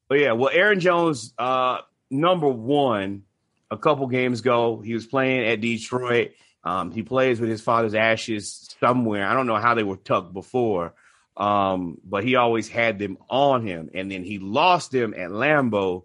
But 0.09 0.21
yeah, 0.21 0.33
well, 0.33 0.51
Aaron 0.53 0.79
Jones, 0.79 1.35
uh, 1.37 1.79
number 2.11 2.49
one, 2.49 3.23
a 3.73 3.77
couple 3.77 4.07
games 4.07 4.39
ago, 4.41 4.81
he 4.81 4.95
was 4.95 5.05
playing 5.07 5.45
at 5.49 5.61
Detroit. 5.61 6.31
Um, 6.63 6.93
he 6.93 7.03
plays 7.03 7.41
with 7.41 7.51
his 7.51 7.61
father's 7.61 7.95
ashes 7.95 8.73
somewhere. 8.81 9.27
I 9.27 9.35
don't 9.35 9.49
know 9.49 9.57
how 9.57 9.75
they 9.75 9.83
were 9.83 9.97
tucked 9.97 10.33
before, 10.33 10.95
um, 11.37 11.99
but 12.05 12.25
he 12.25 12.37
always 12.37 12.69
had 12.69 12.99
them 12.99 13.19
on 13.29 13.67
him. 13.67 13.91
And 13.95 14.11
then 14.11 14.25
he 14.25 14.39
lost 14.39 14.91
them 14.91 15.15
at 15.15 15.31
Lambeau. 15.31 16.05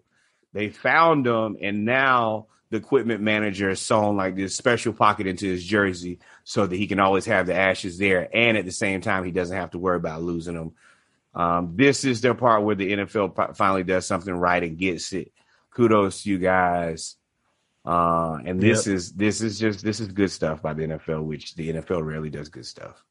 They 0.52 0.68
found 0.68 1.24
them, 1.24 1.56
and 1.62 1.86
now 1.86 2.48
the 2.68 2.76
equipment 2.76 3.22
manager 3.22 3.70
has 3.70 3.80
sewn 3.80 4.16
like 4.16 4.36
this 4.36 4.54
special 4.54 4.92
pocket 4.92 5.26
into 5.26 5.46
his 5.46 5.64
jersey 5.64 6.20
so 6.44 6.66
that 6.66 6.76
he 6.76 6.86
can 6.86 7.00
always 7.00 7.26
have 7.26 7.46
the 7.46 7.54
ashes 7.54 7.98
there. 7.98 8.28
And 8.34 8.56
at 8.56 8.64
the 8.64 8.72
same 8.72 9.00
time, 9.00 9.24
he 9.24 9.30
doesn't 9.30 9.56
have 9.56 9.70
to 9.70 9.78
worry 9.78 9.96
about 9.96 10.22
losing 10.22 10.54
them. 10.54 10.72
Um, 11.34 11.72
this 11.76 12.04
is 12.04 12.20
the 12.20 12.34
part 12.34 12.62
where 12.64 12.74
the 12.74 12.92
NFL 12.92 13.34
fi- 13.34 13.52
finally 13.52 13.84
does 13.84 14.06
something 14.06 14.34
right 14.34 14.62
and 14.62 14.76
gets 14.76 15.12
it. 15.12 15.32
Kudos 15.70 16.22
to 16.22 16.30
you 16.30 16.38
guys. 16.38 17.16
Uh, 17.84 18.38
and 18.44 18.60
this 18.60 18.86
is 18.86 19.12
this 19.12 19.40
is 19.40 19.58
just 19.58 19.82
this 19.82 19.98
is 19.98 20.08
good 20.08 20.30
stuff 20.30 20.62
by 20.62 20.72
the 20.72 20.84
NFL, 20.84 21.24
which 21.24 21.54
the 21.54 21.72
NFL 21.72 22.04
rarely 22.04 22.30
does 22.30 22.48
good 22.48 22.66
stuff. 22.66 23.02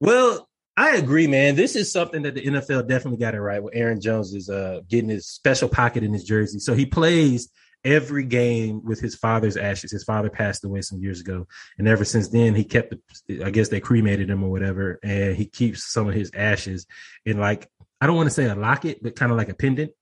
Well, 0.00 0.48
I 0.76 0.96
agree, 0.96 1.28
man. 1.28 1.54
This 1.54 1.76
is 1.76 1.92
something 1.92 2.22
that 2.22 2.34
the 2.34 2.44
NFL 2.44 2.88
definitely 2.88 3.18
got 3.18 3.34
it 3.34 3.40
right. 3.40 3.62
Where 3.62 3.74
Aaron 3.74 4.00
Jones 4.00 4.34
is 4.34 4.50
uh, 4.50 4.80
getting 4.88 5.08
his 5.08 5.26
special 5.26 5.68
pocket 5.68 6.02
in 6.02 6.12
his 6.12 6.24
jersey, 6.24 6.58
so 6.58 6.74
he 6.74 6.84
plays 6.84 7.48
every 7.84 8.24
game 8.24 8.82
with 8.82 8.98
his 8.98 9.14
father's 9.14 9.56
ashes. 9.56 9.92
His 9.92 10.02
father 10.02 10.30
passed 10.30 10.64
away 10.64 10.80
some 10.80 11.00
years 11.00 11.20
ago, 11.20 11.46
and 11.78 11.86
ever 11.86 12.04
since 12.04 12.28
then, 12.28 12.56
he 12.56 12.64
kept. 12.64 12.94
The, 13.28 13.44
I 13.44 13.50
guess 13.50 13.68
they 13.68 13.80
cremated 13.80 14.28
him 14.28 14.42
or 14.42 14.50
whatever, 14.50 14.98
and 15.04 15.36
he 15.36 15.46
keeps 15.46 15.84
some 15.92 16.08
of 16.08 16.14
his 16.14 16.32
ashes 16.34 16.86
in 17.24 17.38
like 17.38 17.70
I 18.00 18.06
don't 18.06 18.16
want 18.16 18.26
to 18.26 18.34
say 18.34 18.46
a 18.46 18.54
locket, 18.54 19.02
but 19.02 19.16
kind 19.16 19.30
of 19.30 19.38
like 19.38 19.48
a 19.48 19.54
pendant. 19.54 19.92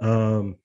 Um, 0.00 0.56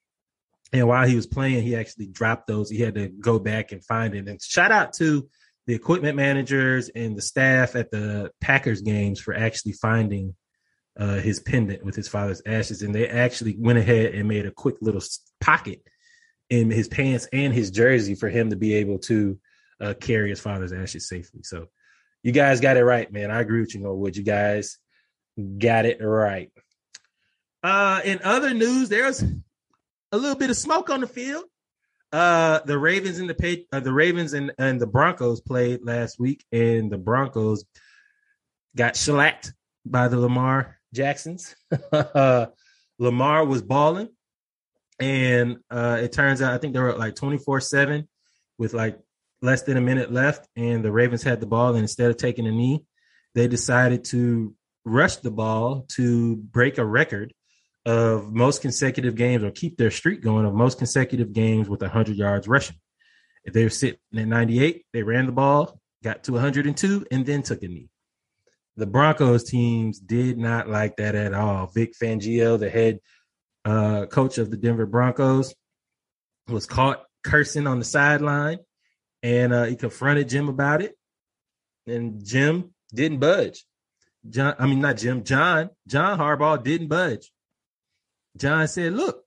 and 0.73 0.87
while 0.87 1.07
he 1.07 1.15
was 1.15 1.27
playing, 1.27 1.63
he 1.63 1.75
actually 1.75 2.07
dropped 2.07 2.47
those. 2.47 2.69
He 2.69 2.79
had 2.79 2.95
to 2.95 3.07
go 3.09 3.39
back 3.39 3.71
and 3.71 3.83
find 3.83 4.15
it. 4.15 4.27
And 4.27 4.41
shout 4.41 4.71
out 4.71 4.93
to 4.93 5.29
the 5.67 5.75
equipment 5.75 6.15
managers 6.15 6.89
and 6.89 7.15
the 7.15 7.21
staff 7.21 7.75
at 7.75 7.91
the 7.91 8.31
Packers 8.39 8.81
games 8.81 9.19
for 9.19 9.35
actually 9.35 9.73
finding 9.73 10.33
uh, 10.97 11.15
his 11.15 11.39
pendant 11.41 11.83
with 11.83 11.95
his 11.95 12.07
father's 12.07 12.41
ashes. 12.45 12.81
And 12.81 12.95
they 12.95 13.07
actually 13.07 13.55
went 13.59 13.77
ahead 13.77 14.15
and 14.15 14.27
made 14.27 14.45
a 14.45 14.51
quick 14.51 14.77
little 14.81 15.01
pocket 15.41 15.81
in 16.49 16.71
his 16.71 16.87
pants 16.87 17.27
and 17.33 17.53
his 17.53 17.69
jersey 17.69 18.15
for 18.15 18.29
him 18.29 18.49
to 18.49 18.55
be 18.55 18.75
able 18.75 18.99
to 18.99 19.37
uh, 19.81 19.93
carry 19.99 20.29
his 20.29 20.39
father's 20.39 20.71
ashes 20.71 21.07
safely. 21.07 21.43
So 21.43 21.67
you 22.23 22.31
guys 22.31 22.61
got 22.61 22.77
it 22.77 22.85
right, 22.85 23.11
man. 23.11 23.29
I 23.29 23.41
agree 23.41 23.59
with 23.59 23.75
you, 23.75 23.81
Norwood. 23.81 24.15
You 24.15 24.23
guys 24.23 24.77
got 25.57 25.85
it 25.85 26.01
right. 26.01 26.49
Uh, 27.61 28.01
in 28.05 28.21
other 28.23 28.53
news, 28.53 28.87
there's 28.87 29.21
a 30.11 30.17
little 30.17 30.37
bit 30.37 30.49
of 30.49 30.55
smoke 30.55 30.89
on 30.89 31.01
the 31.01 31.07
field. 31.07 31.43
Uh, 32.11 32.59
the 32.65 32.77
Ravens 32.77 33.19
and 33.19 33.29
the 33.29 33.65
uh, 33.71 33.79
the 33.81 33.91
Ravens 33.91 34.33
and, 34.33 34.53
and 34.57 34.79
the 34.79 34.87
Broncos 34.87 35.41
played 35.41 35.83
last 35.83 36.19
week, 36.19 36.45
and 36.51 36.89
the 36.91 36.97
Broncos 36.97 37.65
got 38.75 38.95
shellacked 38.95 39.53
by 39.85 40.07
the 40.07 40.17
Lamar 40.17 40.77
Jacksons. 40.93 41.55
uh, 41.91 42.47
Lamar 42.97 43.45
was 43.45 43.61
balling, 43.61 44.09
and 44.99 45.57
uh, 45.69 45.99
it 46.01 46.13
turns 46.13 46.41
out 46.41 46.53
I 46.53 46.59
think 46.59 46.73
they 46.73 46.79
were 46.79 46.93
like 46.93 47.15
twenty 47.15 47.37
four 47.37 47.59
seven 47.59 48.07
with 48.57 48.73
like 48.73 48.97
less 49.41 49.63
than 49.63 49.75
a 49.75 49.81
minute 49.81 50.11
left, 50.11 50.47
and 50.55 50.85
the 50.85 50.91
Ravens 50.91 51.23
had 51.23 51.41
the 51.41 51.45
ball, 51.45 51.69
and 51.69 51.79
instead 51.79 52.09
of 52.09 52.17
taking 52.17 52.47
a 52.47 52.51
knee, 52.51 52.85
they 53.35 53.49
decided 53.49 54.05
to 54.05 54.55
rush 54.85 55.17
the 55.17 55.31
ball 55.31 55.85
to 55.89 56.37
break 56.37 56.77
a 56.77 56.85
record 56.85 57.33
of 57.87 58.33
most 58.33 58.61
consecutive 58.61 59.15
games 59.15 59.45
or 59.45 59.49
keep 59.49 59.77
their 59.77 59.89
streak 59.89 60.21
going 60.21 60.45
of 60.45 60.53
most 60.53 60.77
consecutive 60.77 61.31
games 61.31 61.69
with 61.69 61.79
100 61.79 62.17
yards 62.17 62.45
rushing. 62.45 62.75
If 63.45 63.53
they 63.53 63.63
were 63.63 63.69
sitting 63.69 63.97
at 64.13 64.27
98, 64.27 64.85
they 64.91 65.03
ran 65.03 65.25
the 65.25 65.31
ball, 65.31 65.79
got 66.03 66.25
to 66.25 66.33
102, 66.33 67.07
and 67.09 67.25
then 67.25 67.43
took 67.43 67.63
a 67.63 67.67
knee. 67.69 67.87
The 68.75 68.87
Broncos 68.87 69.45
teams 69.45 69.99
did 69.99 70.37
not 70.37 70.67
like 70.67 70.97
that 70.97 71.15
at 71.15 71.33
all. 71.33 71.67
Vic 71.67 71.93
Fangio, 71.97 72.59
the 72.59 72.69
head 72.69 72.99
uh, 73.63 74.05
coach 74.07 74.37
of 74.37 74.51
the 74.51 74.57
Denver 74.57 74.85
Broncos, 74.85 75.55
was 76.49 76.65
caught 76.65 77.05
cursing 77.23 77.67
on 77.67 77.79
the 77.79 77.85
sideline, 77.85 78.59
and 79.23 79.53
uh, 79.53 79.63
he 79.63 79.77
confronted 79.77 80.27
Jim 80.27 80.49
about 80.49 80.81
it, 80.81 80.93
and 81.87 82.23
Jim 82.25 82.73
didn't 82.93 83.19
budge. 83.19 83.65
John, 84.29 84.55
I 84.59 84.67
mean 84.67 84.81
not 84.81 84.97
Jim, 84.97 85.23
John, 85.23 85.69
John 85.87 86.19
Harbaugh 86.19 86.61
didn't 86.61 86.89
budge. 86.89 87.31
John 88.37 88.67
said, 88.67 88.93
"Look, 88.93 89.23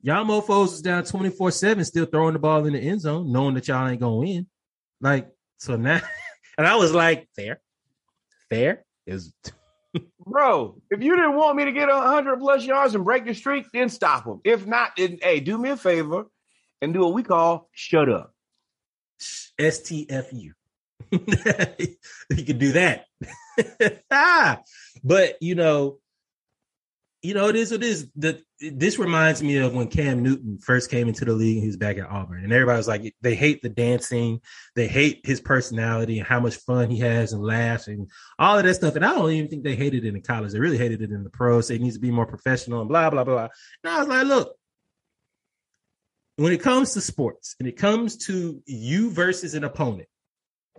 y'all 0.00 0.24
mofo's 0.24 0.74
is 0.74 0.82
down 0.82 1.04
twenty 1.04 1.30
four 1.30 1.50
seven, 1.50 1.84
still 1.84 2.06
throwing 2.06 2.32
the 2.32 2.38
ball 2.38 2.66
in 2.66 2.72
the 2.72 2.80
end 2.80 3.00
zone, 3.00 3.30
knowing 3.30 3.54
that 3.54 3.68
y'all 3.68 3.88
ain't 3.88 4.00
gonna 4.00 4.16
win. 4.16 4.46
Like 5.00 5.28
so 5.58 5.76
now." 5.76 6.00
And 6.56 6.68
I 6.68 6.76
was 6.76 6.92
like, 6.92 7.28
"Fair, 7.34 7.60
fair 8.48 8.84
is 9.06 9.34
Bro, 10.26 10.80
if 10.90 11.02
you 11.02 11.14
didn't 11.14 11.36
want 11.36 11.56
me 11.56 11.64
to 11.64 11.72
get 11.72 11.88
100 11.88 12.38
plus 12.38 12.64
yards 12.64 12.94
and 12.94 13.04
break 13.04 13.26
the 13.26 13.34
streak, 13.34 13.66
then 13.72 13.88
stop 13.88 14.24
them. 14.24 14.40
If 14.44 14.66
not, 14.66 14.92
then 14.96 15.18
hey, 15.22 15.40
do 15.40 15.56
me 15.58 15.70
a 15.70 15.76
favor 15.76 16.26
and 16.80 16.92
do 16.92 17.00
what 17.00 17.14
we 17.14 17.22
call 17.22 17.68
shut 17.72 18.08
up. 18.08 18.34
STFU. 19.60 20.52
he 21.10 22.44
could 22.44 22.58
do 22.58 22.72
that. 22.72 23.06
ah, 24.10 24.60
but 25.02 25.36
you 25.40 25.54
know, 25.54 25.98
you 27.24 27.32
know, 27.32 27.48
it 27.48 27.56
is 27.56 27.70
what 27.70 27.82
it 27.82 27.86
is. 27.86 28.10
The 28.16 28.38
this 28.60 28.98
reminds 28.98 29.42
me 29.42 29.56
of 29.56 29.72
when 29.72 29.88
Cam 29.88 30.22
Newton 30.22 30.58
first 30.58 30.90
came 30.90 31.08
into 31.08 31.24
the 31.24 31.32
league 31.32 31.56
and 31.56 31.62
he 31.62 31.68
was 31.68 31.78
back 31.78 31.96
at 31.96 32.06
Auburn. 32.06 32.44
And 32.44 32.52
everybody 32.52 32.76
was 32.76 32.86
like, 32.86 33.14
they 33.22 33.34
hate 33.34 33.62
the 33.62 33.70
dancing, 33.70 34.42
they 34.76 34.86
hate 34.86 35.22
his 35.24 35.40
personality 35.40 36.18
and 36.18 36.28
how 36.28 36.38
much 36.38 36.56
fun 36.56 36.90
he 36.90 36.98
has 36.98 37.32
and 37.32 37.42
laughs 37.42 37.88
and 37.88 38.10
all 38.38 38.58
of 38.58 38.64
that 38.64 38.74
stuff. 38.74 38.94
And 38.94 39.06
I 39.06 39.14
don't 39.14 39.30
even 39.30 39.48
think 39.48 39.64
they 39.64 39.74
hated 39.74 40.04
it 40.04 40.14
in 40.14 40.20
college. 40.20 40.52
They 40.52 40.60
really 40.60 40.76
hated 40.76 41.00
it 41.00 41.12
in 41.12 41.24
the 41.24 41.30
pros. 41.30 41.68
Say 41.68 41.78
he 41.78 41.82
needs 41.82 41.96
to 41.96 42.00
be 42.00 42.10
more 42.10 42.26
professional 42.26 42.80
and 42.80 42.90
blah, 42.90 43.08
blah, 43.08 43.24
blah. 43.24 43.48
And 43.82 43.92
I 43.92 44.00
was 44.00 44.08
like, 44.08 44.26
look, 44.26 44.54
when 46.36 46.52
it 46.52 46.60
comes 46.60 46.92
to 46.92 47.00
sports 47.00 47.56
and 47.58 47.66
it 47.66 47.78
comes 47.78 48.18
to 48.26 48.62
you 48.66 49.10
versus 49.10 49.54
an 49.54 49.64
opponent, 49.64 50.08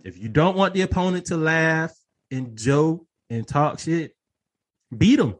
if 0.04 0.16
you 0.16 0.28
don't 0.28 0.56
want 0.56 0.74
the 0.74 0.82
opponent 0.82 1.26
to 1.26 1.36
laugh 1.36 1.92
and 2.30 2.56
joke 2.56 3.04
and 3.30 3.48
talk 3.48 3.80
shit, 3.80 4.14
beat 4.96 5.16
them. 5.16 5.34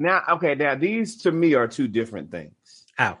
Now, 0.00 0.22
okay, 0.30 0.54
now 0.54 0.76
these 0.76 1.18
to 1.22 1.30
me 1.30 1.52
are 1.54 1.68
two 1.68 1.86
different 1.86 2.30
things. 2.30 2.86
How? 2.96 3.18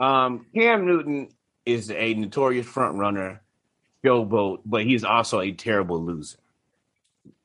Um, 0.00 0.46
Cam 0.54 0.86
Newton 0.86 1.28
is 1.66 1.90
a 1.90 2.14
notorious 2.14 2.66
front 2.66 2.96
runner, 2.98 3.42
showboat, 4.04 4.60
but 4.64 4.84
he's 4.84 5.02
also 5.02 5.40
a 5.40 5.50
terrible 5.50 6.00
loser. 6.00 6.38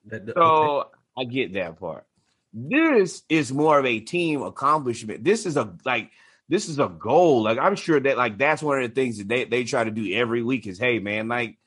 That- 0.05 0.31
So 0.35 0.41
okay. 0.81 0.89
I 1.17 1.23
get 1.23 1.53
that 1.53 1.79
part. 1.79 2.05
This 2.53 3.23
is 3.27 3.51
more 3.51 3.79
of 3.79 3.87
a 3.87 3.99
team 3.99 4.43
accomplishment. 4.43 5.23
This 5.23 5.47
is 5.47 5.57
a 5.57 5.73
like 5.83 6.11
this 6.47 6.69
is 6.69 6.77
a 6.77 6.87
goal. 6.87 7.41
Like 7.41 7.57
I'm 7.57 7.75
sure 7.75 7.99
that 7.99 8.17
like 8.17 8.37
that's 8.37 8.61
one 8.61 8.83
of 8.83 8.87
the 8.87 8.93
things 8.93 9.17
that 9.17 9.27
they, 9.27 9.45
they 9.45 9.63
try 9.63 9.83
to 9.83 9.91
do 9.91 10.13
every 10.13 10.43
week 10.43 10.67
is 10.67 10.77
hey 10.77 10.99
man, 10.99 11.27
like 11.27 11.57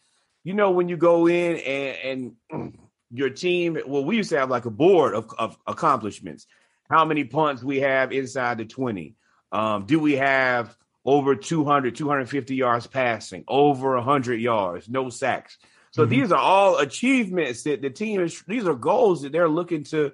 you 0.45 0.55
know 0.55 0.71
when 0.71 0.89
you 0.89 0.97
go 0.97 1.27
in 1.27 1.57
and 1.57 2.37
and 2.53 2.79
your 3.11 3.31
team 3.31 3.77
well 3.87 4.05
we 4.05 4.17
used 4.17 4.31
to 4.31 4.39
have 4.39 4.51
like 4.51 4.67
a 4.67 4.71
board 4.71 5.15
of, 5.15 5.35
of 5.37 5.59
accomplishments. 5.67 6.47
How 6.91 7.05
many 7.05 7.25
punts 7.25 7.63
we 7.63 7.81
have 7.81 8.13
inside 8.13 8.59
the 8.59 8.65
20? 8.65 9.15
Um, 9.53 9.85
do 9.87 9.99
we 10.01 10.17
have 10.17 10.77
over 11.05 11.35
200, 11.37 11.95
250 11.97 12.55
yards 12.55 12.87
passing, 12.87 13.45
over 13.49 13.95
100 13.97 14.41
yards, 14.41 14.89
no 14.89 15.09
sacks? 15.11 15.59
So 15.91 16.07
Mhm. 16.07 16.11
these 16.11 16.33
are 16.33 16.39
all 16.39 16.79
achievements 16.79 17.63
that 17.65 17.83
the 17.83 17.91
team 17.91 18.21
is. 18.21 18.43
These 18.47 18.67
are 18.67 18.75
goals 18.75 19.23
that 19.23 19.33
they're 19.33 19.49
looking 19.49 19.85
to 19.85 20.13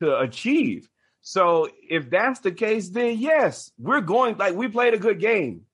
to 0.00 0.18
achieve. 0.18 0.88
So 1.20 1.68
if 1.88 2.08
that's 2.08 2.40
the 2.40 2.52
case, 2.52 2.88
then 2.88 3.18
yes, 3.18 3.70
we're 3.78 4.00
going. 4.00 4.38
Like 4.38 4.54
we 4.54 4.68
played 4.68 4.94
a 4.94 4.98
good 4.98 5.20
game, 5.20 5.66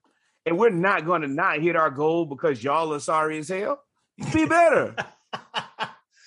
and 0.45 0.57
we're 0.57 0.69
not 0.69 1.05
going 1.05 1.21
to 1.21 1.27
not 1.29 1.59
hit 1.61 1.75
our 1.77 1.89
goal 1.89 2.25
because 2.25 2.61
y'all 2.61 2.93
are 2.93 2.99
sorry 2.99 3.37
as 3.37 3.47
hell. 3.47 3.81
Be 4.33 4.45
better. 4.45 4.95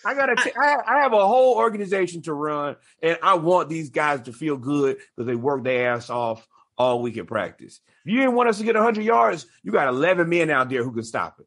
I 0.04 0.14
gotta. 0.14 0.36
T- 0.36 0.52
I, 0.56 0.76
I 0.86 1.02
have 1.02 1.12
a 1.12 1.26
whole 1.26 1.56
organization 1.56 2.22
to 2.22 2.32
run, 2.34 2.76
and 3.02 3.18
I 3.22 3.34
want 3.34 3.68
these 3.68 3.90
guys 3.90 4.22
to 4.22 4.32
feel 4.32 4.56
good 4.56 4.98
because 5.16 5.26
they 5.26 5.34
work 5.34 5.64
their 5.64 5.92
ass 5.92 6.10
off 6.10 6.46
all 6.78 7.02
week 7.02 7.18
at 7.18 7.26
practice. 7.26 7.80
If 8.04 8.12
you 8.12 8.18
didn't 8.18 8.34
want 8.34 8.48
us 8.48 8.58
to 8.58 8.64
get 8.64 8.74
100 8.74 9.04
yards, 9.04 9.46
you 9.62 9.72
got 9.72 9.88
11 9.88 10.28
men 10.28 10.50
out 10.50 10.70
there 10.70 10.82
who 10.82 10.92
can 10.92 11.02
stop 11.02 11.36
it. 11.38 11.46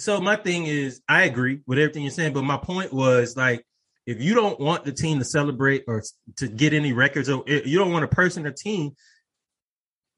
so 0.00 0.20
my 0.20 0.36
thing 0.36 0.66
is 0.66 1.00
I 1.08 1.24
agree 1.24 1.60
with 1.66 1.78
everything 1.78 2.02
you're 2.02 2.12
saying, 2.12 2.32
but 2.32 2.42
my 2.42 2.58
point 2.58 2.92
was 2.92 3.36
like 3.36 3.64
if 4.06 4.22
you 4.22 4.34
don't 4.34 4.58
want 4.58 4.84
the 4.84 4.92
team 4.92 5.18
to 5.18 5.24
celebrate 5.24 5.84
or 5.86 6.02
to 6.36 6.48
get 6.48 6.72
any 6.72 6.92
records 6.92 7.28
or 7.28 7.42
if 7.46 7.66
you 7.66 7.78
don't 7.78 7.92
want 7.92 8.04
a 8.04 8.08
person 8.08 8.46
or 8.46 8.52
team, 8.52 8.92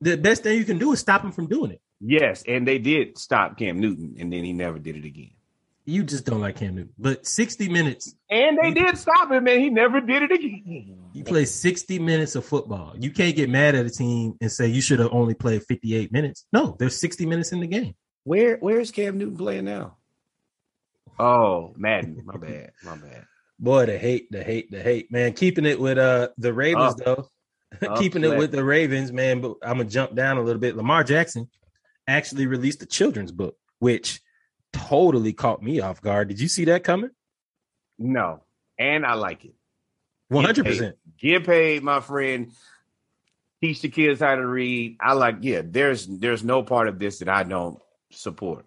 the 0.01 0.17
best 0.17 0.43
thing 0.43 0.59
you 0.59 0.65
can 0.65 0.79
do 0.79 0.93
is 0.93 1.01
stop 1.01 1.23
them 1.23 1.33
from 1.33 1.49
doing 1.49 1.73
it. 1.73 1.81
Yes, 2.01 2.45
and 2.47 2.67
they 2.67 2.79
did 2.79 3.19
stop 3.19 3.59
Cam 3.59 3.81
Newton, 3.81 4.17
and 4.19 4.33
then 4.33 4.45
he 4.45 4.53
never 4.53 4.79
did 4.79 4.97
it 4.97 5.05
again. 5.05 5.33
You 5.87 6.05
just 6.05 6.25
don't 6.27 6.41
like 6.41 6.57
Cam 6.57 6.75
Newton. 6.77 6.93
But 6.99 7.27
60 7.27 7.69
minutes, 7.69 8.15
And 8.31 8.59
they 8.63 8.71
did 8.71 8.97
stop 8.99 9.31
him, 9.31 9.47
and 9.47 9.61
he 9.61 9.71
never 9.71 10.01
did 10.01 10.23
it 10.23 10.31
again. 10.31 10.99
you 11.13 11.25
play 11.25 11.45
60 11.45 11.99
minutes 11.99 12.37
of 12.37 12.45
football. 12.45 12.95
You 12.99 13.11
can't 13.11 13.35
get 13.35 13.49
mad 13.51 13.75
at 13.75 13.87
a 13.87 13.91
team 13.91 14.37
and 14.41 14.53
say 14.53 14.69
you 14.69 14.83
should 14.83 14.99
have 15.01 15.13
only 15.13 15.35
played 15.35 15.63
58 15.65 16.13
minutes. 16.13 16.47
No, 16.53 16.77
there's 16.79 17.01
60 17.01 17.27
minutes 17.27 17.53
in 17.53 17.61
the 17.61 17.67
game. 17.67 17.95
Where 18.25 18.59
Where's 18.59 18.91
Cam 18.91 19.19
Newton 19.19 19.37
playing 19.37 19.65
now? 19.65 19.97
Oh, 21.19 21.75
Madden. 21.77 22.23
My 22.25 22.37
bad. 22.37 22.73
My 22.85 22.97
bad. 22.97 23.25
Boy, 23.59 23.87
the 23.87 23.99
hate, 23.99 24.31
the 24.31 24.43
hate, 24.43 24.71
the 24.71 24.83
hate, 24.83 25.11
man. 25.13 25.33
Keeping 25.33 25.67
it 25.67 25.79
with 25.81 25.99
uh 25.99 26.29
the 26.39 26.53
Ravens 26.53 26.95
though. 26.97 27.29
Keeping 27.97 28.25
it 28.25 28.37
with 28.39 28.53
the 28.53 28.65
Ravens, 28.65 29.13
man. 29.13 29.41
But 29.41 29.57
I'm 29.63 29.79
gonna 29.79 29.85
jump 29.85 30.15
down 30.15 30.39
a 30.39 30.43
little 30.43 30.61
bit. 30.61 30.77
Lamar 30.77 31.05
Jackson 31.05 31.49
actually 32.07 32.47
released 32.47 32.83
a 32.83 32.87
children's 32.87 33.33
book, 33.33 33.57
which 33.81 34.21
totally 34.73 35.33
caught 35.33 35.63
me 35.63 35.81
off 35.81 36.01
guard. 36.01 36.29
Did 36.29 36.41
you 36.41 36.49
see 36.49 36.67
that 36.67 36.85
coming? 36.85 37.11
No, 37.99 38.43
and 38.79 39.05
I 39.05 39.15
like 39.15 39.45
it. 39.45 39.55
One 40.29 40.45
hundred 40.45 40.67
percent. 40.67 40.97
Get 41.19 41.45
paid, 41.45 41.83
my 41.83 42.01
friend. 42.01 42.53
Teach 43.61 43.83
the 43.83 43.89
kids 43.89 44.21
how 44.21 44.37
to 44.37 44.47
read. 44.47 44.97
I 45.01 45.13
like. 45.13 45.37
Yeah, 45.41 45.63
there's 45.65 46.07
there's 46.07 46.43
no 46.43 46.63
part 46.63 46.89
of 46.89 46.99
this 46.99 47.19
that 47.19 47.29
I 47.29 47.43
don't 47.43 47.79
support. 48.11 48.65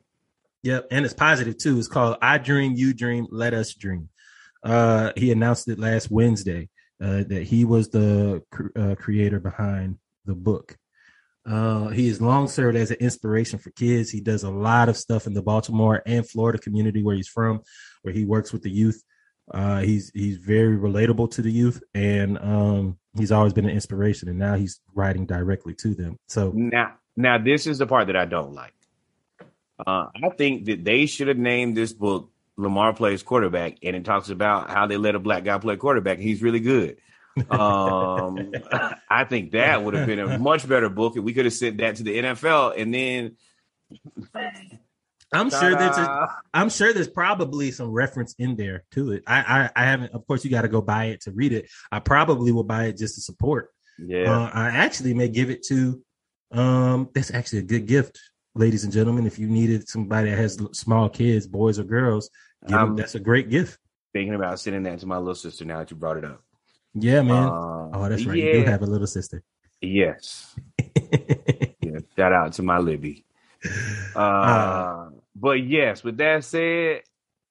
Yep, 0.62 0.88
and 0.92 1.04
it's 1.04 1.13
positive 1.13 1.58
too. 1.58 1.80
It's 1.80 1.88
called 1.88 2.18
"I 2.22 2.38
Dream, 2.38 2.74
You 2.76 2.94
Dream, 2.94 3.28
Let 3.32 3.54
Us 3.54 3.74
Dream." 3.74 4.10
Uh, 4.63 5.12
he 5.18 5.32
announced 5.32 5.68
it 5.68 5.80
last 5.80 6.12
Wednesday 6.12 6.70
uh, 7.02 7.24
that 7.28 7.44
he 7.44 7.66
was 7.66 7.89
the 7.89 8.44
cr- 8.52 8.68
uh, 8.78 8.96
creator 8.96 9.39
behind 9.39 9.98
the 10.26 10.36
book. 10.36 10.78
Uh, 11.46 11.90
he 11.90 12.08
has 12.08 12.22
long 12.22 12.48
served 12.48 12.78
as 12.78 12.92
an 12.92 12.98
inspiration 13.00 13.60
for 13.60 13.70
kids. 13.72 14.10
He 14.10 14.22
does 14.22 14.44
a 14.44 14.50
lot 14.50 14.88
of 14.88 14.96
stuff 14.96 15.28
in 15.28 15.34
the 15.34 15.42
Baltimore 15.42 16.02
and 16.06 16.28
Florida 16.28 16.58
community 16.58 17.04
where 17.04 17.16
he's 17.16 17.28
from, 17.28 17.62
where 18.02 18.14
he 18.14 18.26
works 18.26 18.54
with 18.54 18.62
the 18.62 18.72
youth. 18.72 19.04
Uh, 19.52 19.82
he's 19.82 20.10
he's 20.14 20.38
very 20.38 20.78
relatable 20.78 21.30
to 21.32 21.42
the 21.42 21.52
youth, 21.52 21.84
and 21.94 22.38
um, 22.40 22.98
he's 23.18 23.32
always 23.32 23.52
been 23.52 23.66
an 23.66 23.72
inspiration. 23.72 24.30
And 24.30 24.40
now 24.40 24.56
he's 24.56 24.80
writing 24.96 25.26
directly 25.26 25.74
to 25.76 25.94
them. 25.94 26.18
So 26.28 26.52
Now, 26.56 26.94
now 27.18 27.38
this 27.38 27.68
is 27.68 27.78
the 27.78 27.88
part 27.88 28.08
that 28.08 28.16
I 28.16 28.24
don't 28.24 28.54
like. 28.54 28.74
Uh, 29.86 30.08
I 30.16 30.30
think 30.38 30.66
that 30.66 30.86
they 30.86 31.08
should 31.08 31.28
have 31.28 31.38
named 31.38 31.76
this 31.76 31.92
book 31.92 32.32
"Lamar 32.56 32.94
Plays 32.94 33.22
Quarterback," 33.22 33.80
and 33.84 33.98
it 33.98 34.06
talks 34.06 34.30
about 34.30 34.70
how 34.70 34.88
they 34.88 34.96
let 34.96 35.16
a 35.16 35.20
black 35.20 35.44
guy 35.44 35.58
play 35.58 35.76
quarterback. 35.76 36.20
He's 36.20 36.42
really 36.42 36.62
good. 36.62 36.98
Um, 37.50 38.52
I 39.10 39.24
think 39.24 39.52
that 39.52 39.84
would 39.84 39.93
have 39.96 40.08
been 40.08 40.19
a 40.19 40.38
much 40.39 40.67
better 40.67 40.89
book, 40.89 41.15
and 41.15 41.26
we 41.26 41.34
could 41.34 41.46
have 41.46 41.54
sent 41.54 41.78
that 41.78 41.96
to 41.98 42.04
the 42.04 42.17
NFL, 42.19 42.80
and 42.80 42.93
then 42.93 43.38
I'm 45.32 45.50
sure 45.50 45.76
there's 45.76 45.98
a. 45.98 46.28
I'm 46.54 46.69
sure 46.69 46.93
there's 46.93 47.08
probably 47.08 47.72
some 47.72 47.91
reference 47.91 48.36
in 48.38 48.56
there 48.56 48.84
to 48.91 49.13
it. 49.13 49.24
I 49.26 49.69
I, 49.76 49.82
I 49.82 49.86
haven't. 49.86 50.13
Of 50.13 50.28
course, 50.28 50.46
you 50.46 50.52
got 50.52 50.62
to 50.62 50.67
go 50.67 50.82
buy 50.82 51.06
it 51.06 51.22
to 51.22 51.32
read 51.32 51.54
it. 51.54 51.69
I 51.91 52.00
probably 52.00 52.52
will 52.52 52.63
buy 52.63 52.86
it 52.86 52.98
just 52.98 53.15
to 53.15 53.22
support. 53.22 53.69
yeah. 53.98 54.32
Uh, 54.32 54.50
I 54.54 54.67
actually 54.69 55.13
may 55.13 55.30
give 55.30 55.50
it 55.50 55.63
to. 55.67 56.02
Um, 56.52 57.10
that's 57.15 57.34
actually 57.34 57.60
a 57.60 57.63
good 57.63 57.88
gift, 57.88 58.19
ladies 58.54 58.84
and 58.84 58.93
gentlemen. 58.93 59.26
If 59.26 59.39
you 59.39 59.48
needed 59.48 59.89
somebody 59.89 60.30
that 60.30 60.38
has 60.38 60.60
small 60.74 61.10
kids, 61.10 61.48
boys 61.48 61.80
or 61.80 61.84
girls, 61.84 62.30
give 62.67 62.78
'em- 62.78 62.89
Um, 62.89 62.96
that's 62.96 63.15
a 63.15 63.19
great 63.19 63.50
gift. 63.50 63.80
thinking 64.13 64.36
about 64.36 64.60
sending 64.60 64.84
that 64.84 65.00
to 65.00 65.08
my 65.08 65.17
little 65.17 65.34
sister 65.34 65.65
now 65.65 65.80
that 65.80 65.89
you 65.89 65.98
brought 65.98 66.17
it 66.17 66.26
up. 66.26 66.43
Yeah, 66.96 67.22
man. 67.22 67.48
Uh, 67.48 67.90
oh, 67.94 68.08
that's 68.10 68.26
right. 68.26 68.38
You 68.38 68.54
do 68.54 68.64
have 68.64 68.82
a 68.82 68.86
little 68.86 69.08
sister. 69.08 69.44
Yes. 69.82 70.56
Yeah. 71.82 72.00
Shout 72.16 72.32
out 72.32 72.54
to 72.54 72.64
my 72.64 72.78
Libby. 72.80 73.26
Uh, 74.16 74.20
Uh, 74.20 75.10
but 75.36 75.62
yes, 75.64 76.04
with 76.04 76.18
that 76.18 76.44
said, 76.46 77.02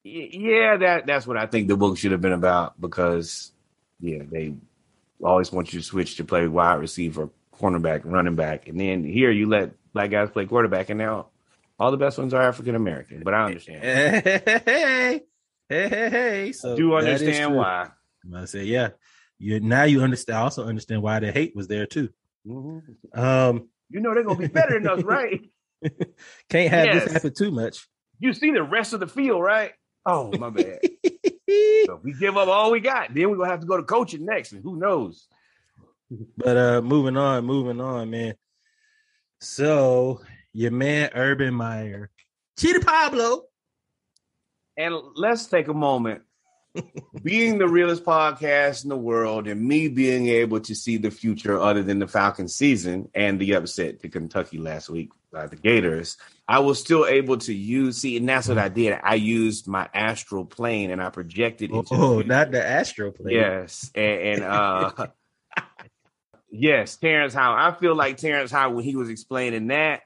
yeah, 0.04 0.76
that 0.78 1.06
that's 1.06 1.26
what 1.26 1.36
I 1.36 1.46
think 1.46 1.68
the 1.68 1.76
book 1.76 1.98
should 1.98 2.12
have 2.12 2.20
been 2.22 2.32
about 2.32 2.80
because 2.80 3.52
yeah, 4.00 4.22
they 4.28 4.54
always 5.22 5.52
want 5.52 5.72
you 5.72 5.80
to 5.80 5.84
switch 5.84 6.16
to 6.16 6.24
play 6.24 6.48
wide 6.48 6.80
receiver, 6.80 7.28
cornerback, 7.60 8.02
running 8.04 8.34
back, 8.34 8.68
and 8.68 8.80
then 8.80 9.04
here 9.04 9.30
you 9.30 9.48
let 9.48 9.72
black 9.92 10.10
guys 10.10 10.30
play 10.30 10.46
quarterback, 10.46 10.88
and 10.90 10.98
now 10.98 11.26
all 11.78 11.90
the 11.90 11.96
best 11.98 12.18
ones 12.18 12.32
are 12.34 12.42
African 12.42 12.74
American. 12.74 13.22
But 13.22 13.34
I 13.34 13.44
understand. 13.44 13.82
hey, 13.84 14.22
hey, 14.64 15.20
hey, 15.68 15.88
hey. 16.10 16.52
So 16.52 16.74
do 16.74 16.94
understand 16.94 17.54
why. 17.54 17.90
I 18.34 18.44
say, 18.46 18.64
yeah. 18.64 18.90
You 19.42 19.58
now 19.58 19.82
you 19.82 20.02
understand. 20.02 20.38
Also 20.38 20.64
understand 20.64 21.02
why 21.02 21.18
the 21.18 21.32
hate 21.32 21.56
was 21.56 21.66
there 21.66 21.84
too. 21.86 22.10
Mhm. 22.46 22.82
Um, 23.12 23.68
You 23.90 24.00
know 24.00 24.14
they're 24.14 24.22
gonna 24.22 24.38
be 24.38 24.46
better 24.46 24.78
than 24.78 24.86
us, 24.88 25.02
right? 25.02 25.40
can't 26.48 26.70
have 26.70 26.86
Yes. 26.86 27.04
this 27.04 27.12
happen 27.14 27.34
too 27.34 27.50
much. 27.50 27.88
You 28.20 28.32
see 28.34 28.52
the 28.52 28.62
rest 28.62 28.92
of 28.92 29.00
the 29.00 29.08
field, 29.08 29.42
right? 29.42 29.72
Oh 30.06 30.30
my 30.38 30.50
bad. 30.50 30.78
So 31.86 32.00
we 32.02 32.14
give 32.14 32.36
up 32.38 32.48
all 32.48 32.70
we 32.70 32.80
got, 32.80 33.12
then 33.12 33.28
we're 33.28 33.36
gonna 33.36 33.50
have 33.50 33.60
to 33.60 33.66
go 33.66 33.76
to 33.76 33.82
coaching 33.82 34.24
next, 34.24 34.52
and 34.52 34.62
who 34.62 34.76
knows? 34.76 35.26
but 36.36 36.56
uh, 36.56 36.80
moving 36.80 37.16
on, 37.16 37.44
moving 37.44 37.80
on, 37.80 38.08
man. 38.10 38.34
So 39.40 40.20
your 40.52 40.70
man 40.70 41.10
Urban 41.14 41.52
Meyer, 41.52 42.10
Cheatey 42.58 42.82
Pablo. 42.84 43.42
And 44.78 44.94
let's 45.14 45.46
take 45.46 45.68
a 45.68 45.74
moment. 45.74 46.22
Being 47.22 47.58
the 47.58 47.68
realest 47.68 48.04
podcast 48.04 48.84
in 48.84 48.88
the 48.88 48.96
world, 48.96 49.46
and 49.46 49.60
me 49.60 49.88
being 49.88 50.28
able 50.28 50.60
to 50.60 50.74
see 50.74 50.96
the 50.96 51.10
future 51.10 51.60
other 51.60 51.82
than 51.82 51.98
the 51.98 52.08
Falcons 52.08 52.54
season 52.54 53.08
and 53.14 53.38
the 53.40 53.54
upset 53.54 54.00
to 54.00 54.08
Kentucky 54.08 54.58
last 54.58 54.88
week 54.88 55.10
by 55.32 55.46
the 55.46 55.56
Gators, 55.56 56.16
I 56.48 56.58
was 56.60 56.80
still 56.80 57.06
able 57.06 57.38
to 57.38 57.54
use 57.54 57.98
see, 57.98 58.16
and 58.16 58.28
that's 58.28 58.48
what 58.48 58.58
I 58.58 58.68
did. 58.68 58.98
I 59.02 59.14
used 59.14 59.66
my 59.68 59.88
astral 59.94 60.44
plane 60.44 60.90
and 60.90 61.02
I 61.02 61.10
projected 61.10 61.70
Oh, 61.72 61.78
into 61.80 61.94
the 61.94 62.02
oh, 62.02 62.20
not 62.22 62.50
the 62.50 62.64
astral 62.64 63.12
plane. 63.12 63.36
Yes, 63.36 63.90
and, 63.94 64.20
and 64.20 64.42
uh, 64.42 65.06
yes, 66.50 66.96
Terrence 66.96 67.34
Howard. 67.34 67.60
I 67.60 67.78
feel 67.78 67.94
like 67.94 68.16
Terrence 68.16 68.50
Howard 68.50 68.76
when 68.76 68.84
he 68.84 68.96
was 68.96 69.08
explaining 69.08 69.68
that, 69.68 70.02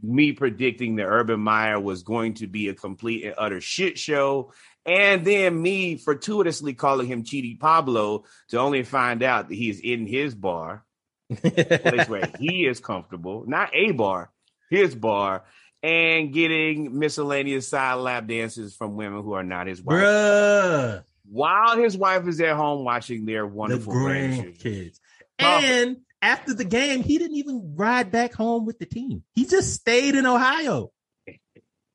me 0.00 0.32
predicting 0.32 0.96
that 0.96 1.06
Urban 1.06 1.40
Meyer 1.40 1.78
was 1.78 2.02
going 2.02 2.34
to 2.34 2.46
be 2.46 2.68
a 2.68 2.74
complete 2.74 3.24
and 3.24 3.34
utter 3.38 3.60
shit 3.60 3.98
show, 3.98 4.52
and 4.86 5.24
then 5.24 5.60
me 5.60 5.96
fortuitously 5.96 6.74
calling 6.74 7.06
him 7.06 7.24
Cheatey 7.24 7.58
Pablo 7.58 8.24
to 8.48 8.58
only 8.58 8.82
find 8.82 9.22
out 9.22 9.48
that 9.48 9.54
he's 9.54 9.80
in 9.80 10.06
his 10.06 10.34
bar, 10.34 10.84
place 11.28 12.08
where 12.08 12.30
he 12.38 12.66
is 12.66 12.80
comfortable, 12.80 13.44
not 13.46 13.70
a 13.74 13.92
bar, 13.92 14.30
his 14.70 14.94
bar 14.94 15.44
and 15.82 16.32
getting 16.32 16.98
miscellaneous 16.98 17.68
side 17.68 17.94
lap 17.94 18.26
dances 18.26 18.74
from 18.74 18.96
women 18.96 19.22
who 19.22 19.32
are 19.32 19.42
not 19.42 19.66
his 19.66 19.82
wife. 19.82 19.96
Bruh. 19.96 21.04
While 21.28 21.76
his 21.76 21.96
wife 21.96 22.26
is 22.28 22.40
at 22.40 22.56
home 22.56 22.84
watching 22.84 23.24
their 23.24 23.46
wonderful 23.46 23.92
grandchildren. 23.92 24.54
grandkids. 24.54 25.00
And 25.38 25.98
after 26.20 26.54
the 26.54 26.64
game, 26.64 27.02
he 27.02 27.18
didn't 27.18 27.36
even 27.36 27.74
ride 27.74 28.12
back 28.12 28.34
home 28.34 28.64
with 28.64 28.78
the 28.78 28.86
team. 28.86 29.24
He 29.34 29.46
just 29.46 29.74
stayed 29.74 30.14
in 30.14 30.26
Ohio 30.26 30.92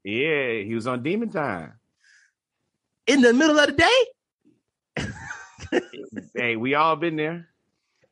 Yeah, 0.04 0.62
he 0.64 0.72
was 0.74 0.88
on 0.88 1.04
Demon 1.04 1.30
Time. 1.30 1.74
In 3.08 3.22
the 3.22 3.34
middle 3.34 3.58
of 3.58 3.68
the 3.68 3.74
day. 3.74 5.08
hey, 6.36 6.56
we 6.56 6.76
all 6.76 6.96
been 6.96 7.16
there. 7.16 7.48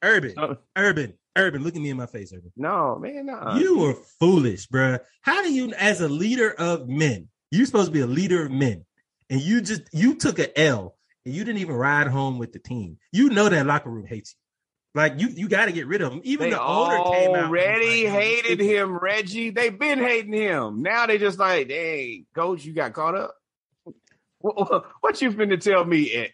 Urban, 0.03 0.33
Oh. 0.37 0.57
Urban, 0.75 1.13
Urban. 1.35 1.63
Look 1.63 1.75
at 1.75 1.81
me 1.81 1.89
in 1.89 1.97
my 1.97 2.05
face, 2.05 2.31
Urban. 2.33 2.51
No, 2.55 2.97
man, 2.97 3.25
no. 3.25 3.55
You 3.55 3.79
were 3.79 3.93
foolish, 4.19 4.67
bruh. 4.67 4.99
How 5.21 5.41
do 5.41 5.51
you, 5.51 5.73
as 5.73 6.01
a 6.01 6.09
leader 6.09 6.53
of 6.57 6.87
men, 6.87 7.27
you're 7.51 7.65
supposed 7.65 7.87
to 7.87 7.91
be 7.91 8.01
a 8.01 8.07
leader 8.07 8.45
of 8.45 8.51
men, 8.51 8.85
and 9.29 9.41
you 9.41 9.61
just 9.61 9.83
you 9.93 10.15
took 10.15 10.39
a 10.39 10.57
L 10.59 10.95
and 11.25 11.33
you 11.33 11.43
didn't 11.43 11.61
even 11.61 11.75
ride 11.75 12.07
home 12.07 12.37
with 12.37 12.53
the 12.53 12.59
team. 12.59 12.97
You 13.11 13.29
know 13.29 13.49
that 13.49 13.65
locker 13.65 13.89
room 13.89 14.05
hates 14.05 14.33
you. 14.33 15.01
Like 15.01 15.19
you, 15.19 15.27
you 15.27 15.49
got 15.49 15.65
to 15.65 15.73
get 15.73 15.87
rid 15.87 16.01
of 16.01 16.13
him. 16.13 16.21
Even 16.23 16.49
They 16.49 16.55
the 16.55 16.63
owner 16.63 17.03
came 17.11 17.35
out 17.35 17.45
already 17.45 18.05
like, 18.05 18.13
hated 18.13 18.59
him, 18.61 18.97
Reggie. 18.97 19.49
They've 19.49 19.77
been 19.77 19.99
hating 19.99 20.31
him. 20.33 20.83
Now 20.83 21.05
they 21.05 21.17
just 21.17 21.37
like, 21.37 21.67
hey, 21.67 22.23
coach, 22.33 22.63
you 22.63 22.73
got 22.73 22.93
caught 22.93 23.15
up. 23.15 23.35
What, 24.45 24.85
what 25.01 25.21
you 25.21 25.31
finna 25.31 25.59
tell 25.59 25.83
me 25.83 26.13
in, 26.13 26.27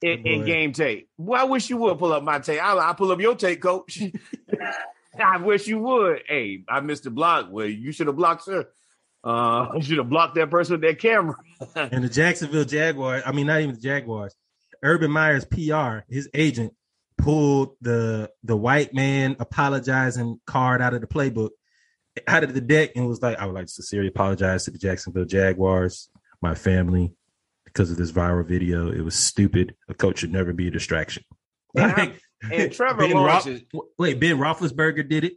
in, 0.00 0.26
in 0.26 0.44
game 0.46 0.72
tape? 0.72 1.08
Well, 1.18 1.40
I 1.40 1.44
wish 1.44 1.68
you 1.68 1.76
would 1.76 1.98
pull 1.98 2.12
up 2.12 2.22
my 2.22 2.38
tape. 2.38 2.62
I'll, 2.62 2.80
I'll 2.80 2.94
pull 2.94 3.12
up 3.12 3.20
your 3.20 3.34
tape, 3.34 3.60
coach. 3.60 4.02
I 5.22 5.36
wish 5.36 5.66
you 5.66 5.78
would. 5.78 6.22
Hey, 6.26 6.64
I 6.68 6.80
missed 6.80 7.04
the 7.04 7.10
block. 7.10 7.48
Well, 7.50 7.66
you 7.66 7.92
should 7.92 8.06
have 8.06 8.16
blocked 8.16 8.46
her. 8.46 8.68
Uh, 9.22 9.68
you 9.76 9.82
should 9.82 9.98
have 9.98 10.08
blocked 10.08 10.34
that 10.36 10.50
person 10.50 10.74
with 10.74 10.80
that 10.80 10.98
camera. 10.98 11.36
And 11.76 12.02
the 12.02 12.08
Jacksonville 12.08 12.64
Jaguars, 12.64 13.22
I 13.26 13.32
mean, 13.32 13.46
not 13.46 13.60
even 13.60 13.74
the 13.74 13.80
Jaguars, 13.80 14.34
Urban 14.82 15.10
Meyer's 15.10 15.44
PR, 15.44 16.04
his 16.08 16.28
agent 16.32 16.72
pulled 17.16 17.76
the 17.80 18.30
the 18.42 18.56
white 18.56 18.92
man 18.92 19.36
apologizing 19.38 20.40
card 20.46 20.82
out 20.82 20.94
of 20.94 21.00
the 21.00 21.06
playbook, 21.06 21.50
out 22.26 22.44
of 22.44 22.54
the 22.54 22.60
deck, 22.60 22.92
and 22.96 23.06
was 23.06 23.22
like, 23.22 23.38
I 23.38 23.46
would 23.46 23.54
like 23.54 23.66
to 23.66 23.72
sincerely 23.72 24.08
apologize 24.08 24.64
to 24.64 24.70
the 24.70 24.78
Jacksonville 24.78 25.24
Jaguars, 25.26 26.08
my 26.44 26.54
family, 26.54 27.12
because 27.64 27.90
of 27.90 27.96
this 27.96 28.12
viral 28.12 28.46
video. 28.46 28.90
It 28.92 29.00
was 29.00 29.16
stupid. 29.16 29.74
A 29.88 29.94
coach 29.94 30.18
should 30.20 30.32
never 30.32 30.52
be 30.52 30.68
a 30.68 30.70
distraction. 30.70 31.24
Yeah, 31.74 31.94
Like, 31.98 32.20
and 32.52 32.72
Trevor 32.72 32.98
Ben 33.08 33.12
Lawrence 33.12 33.46
Ro- 33.46 33.52
is- 33.52 33.62
wait, 33.98 34.20
Ben 34.20 34.36
Roethlisberger 34.36 35.08
did 35.08 35.24
it. 35.24 35.32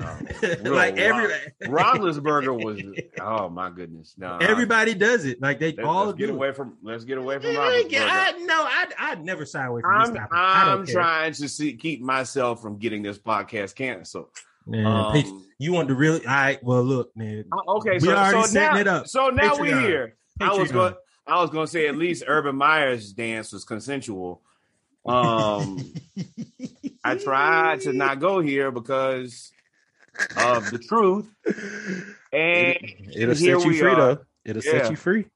Oh, 0.00 0.18
like 0.64 0.98
every 0.98 1.32
Roethlisberger 1.62 2.62
was. 2.62 2.82
Oh 3.20 3.48
my 3.48 3.70
goodness! 3.70 4.14
No, 4.18 4.36
everybody 4.38 4.94
does 4.94 5.24
it. 5.24 5.40
Like 5.40 5.60
they 5.60 5.72
Let, 5.72 5.86
all 5.86 6.12
get 6.12 6.28
away 6.28 6.52
from. 6.52 6.76
Let's 6.82 7.04
get 7.04 7.18
away 7.18 7.38
from 7.38 7.56
I, 7.56 8.34
no, 8.44 8.64
I 8.64 8.86
I 8.98 9.14
never 9.16 9.46
shy 9.46 9.64
away 9.64 9.80
from 9.80 9.92
I'm 9.92 10.08
this 10.08 10.16
topic. 10.18 10.32
I 10.34 10.72
I'm 10.72 10.86
trying 10.86 11.32
to 11.34 11.48
see 11.48 11.74
keep 11.74 12.00
myself 12.00 12.60
from 12.60 12.78
getting 12.78 13.02
this 13.02 13.18
podcast 13.18 13.74
canceled. 13.76 14.28
Man, 14.66 14.86
Um, 14.86 15.44
you 15.58 15.72
want 15.72 15.88
to 15.88 15.94
really? 15.94 16.20
All 16.26 16.32
right. 16.34 16.62
Well, 16.62 16.82
look, 16.82 17.16
man. 17.16 17.44
uh, 17.52 17.72
okay, 17.76 17.92
we 17.94 18.00
so, 18.00 18.14
already 18.16 18.42
so 18.42 18.46
setting 18.48 18.74
now, 18.74 18.80
it 18.80 18.88
up. 18.88 19.06
So 19.08 19.28
now 19.28 19.56
we 19.56 19.68
Patreon. 19.70 19.82
here. 19.82 20.16
I 20.42 20.52
was 20.54 20.72
going. 20.72 20.94
I 21.26 21.40
was 21.40 21.50
going 21.50 21.66
to 21.66 21.70
say 21.72 21.86
at 21.86 21.96
least 21.96 22.24
Urban 22.26 22.56
Meyer's 22.56 23.12
dance 23.12 23.52
was 23.52 23.64
consensual. 23.64 24.42
Um, 25.06 25.92
I 27.04 27.16
tried 27.16 27.80
to 27.82 27.92
not 27.92 28.20
go 28.20 28.40
here 28.40 28.70
because 28.70 29.52
of 30.36 30.70
the 30.70 30.78
truth, 30.78 31.26
and 32.32 32.76
It'll 33.14 33.34
here 33.34 33.58
set 33.60 33.66
you 33.66 33.78
free 33.78 33.90
are. 33.90 33.96
though. 33.96 34.18
It'll 34.44 34.62
Yeah. 34.64 34.82
set 34.82 34.90
you 34.90 34.96
free. 34.96 35.26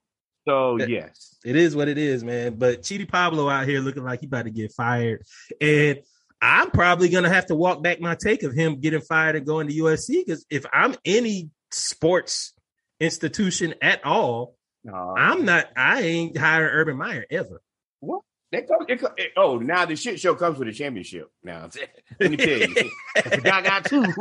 so 0.47 0.77
yes, 0.79 1.37
It 1.45 1.57
is 1.57 1.75
what 1.77 1.89
it 1.89 1.99
is, 1.99 2.23
man. 2.25 2.55
But 2.57 2.83
Cheatey 2.83 3.09
Pablo 3.09 3.49
out 3.49 3.67
here 3.67 3.81
looking 3.81 4.05
like 4.05 4.21
he 4.21 4.27
about 4.27 4.45
to 4.45 4.51
get 4.51 4.73
fired, 4.73 5.23
and 5.61 6.01
I'm 6.41 6.71
probably 6.71 7.09
gonna 7.09 7.29
have 7.33 7.47
to 7.47 7.55
walk 7.55 7.83
back 7.83 8.01
my 8.01 8.15
take 8.15 8.43
of 8.43 8.53
him 8.53 8.81
getting 8.81 9.01
fired 9.01 9.37
and 9.37 9.47
going 9.47 9.69
to 9.69 9.75
USC 9.75 10.25
because 10.25 10.45
if 10.51 10.67
I'm 10.73 10.95
any 11.05 11.51
sports 11.73 12.53
institution 13.01 13.75
at 13.83 14.05
all, 14.05 14.55
I'm 14.95 15.45
not. 15.45 15.69
I 15.77 16.03
ain't 16.03 16.37
hiring 16.37 16.71
Urban 16.73 16.97
Meyer 16.97 17.25
ever. 17.31 17.63
They 18.53 18.63
come, 18.63 18.87
it, 18.89 19.03
it- 19.17 19.33
oh, 19.37 19.59
now 19.59 19.85
the 19.87 19.97
shit 19.97 20.21
show 20.21 20.35
comes 20.37 20.59
with 20.59 20.69
a 20.69 20.73
championship. 20.73 21.29
Now, 21.43 21.69
let 22.21 22.31
me 22.31 22.37
tell 22.37 22.59
you, 22.59 22.75
I 23.45 23.63
got 23.63 23.85
two. 23.87 24.05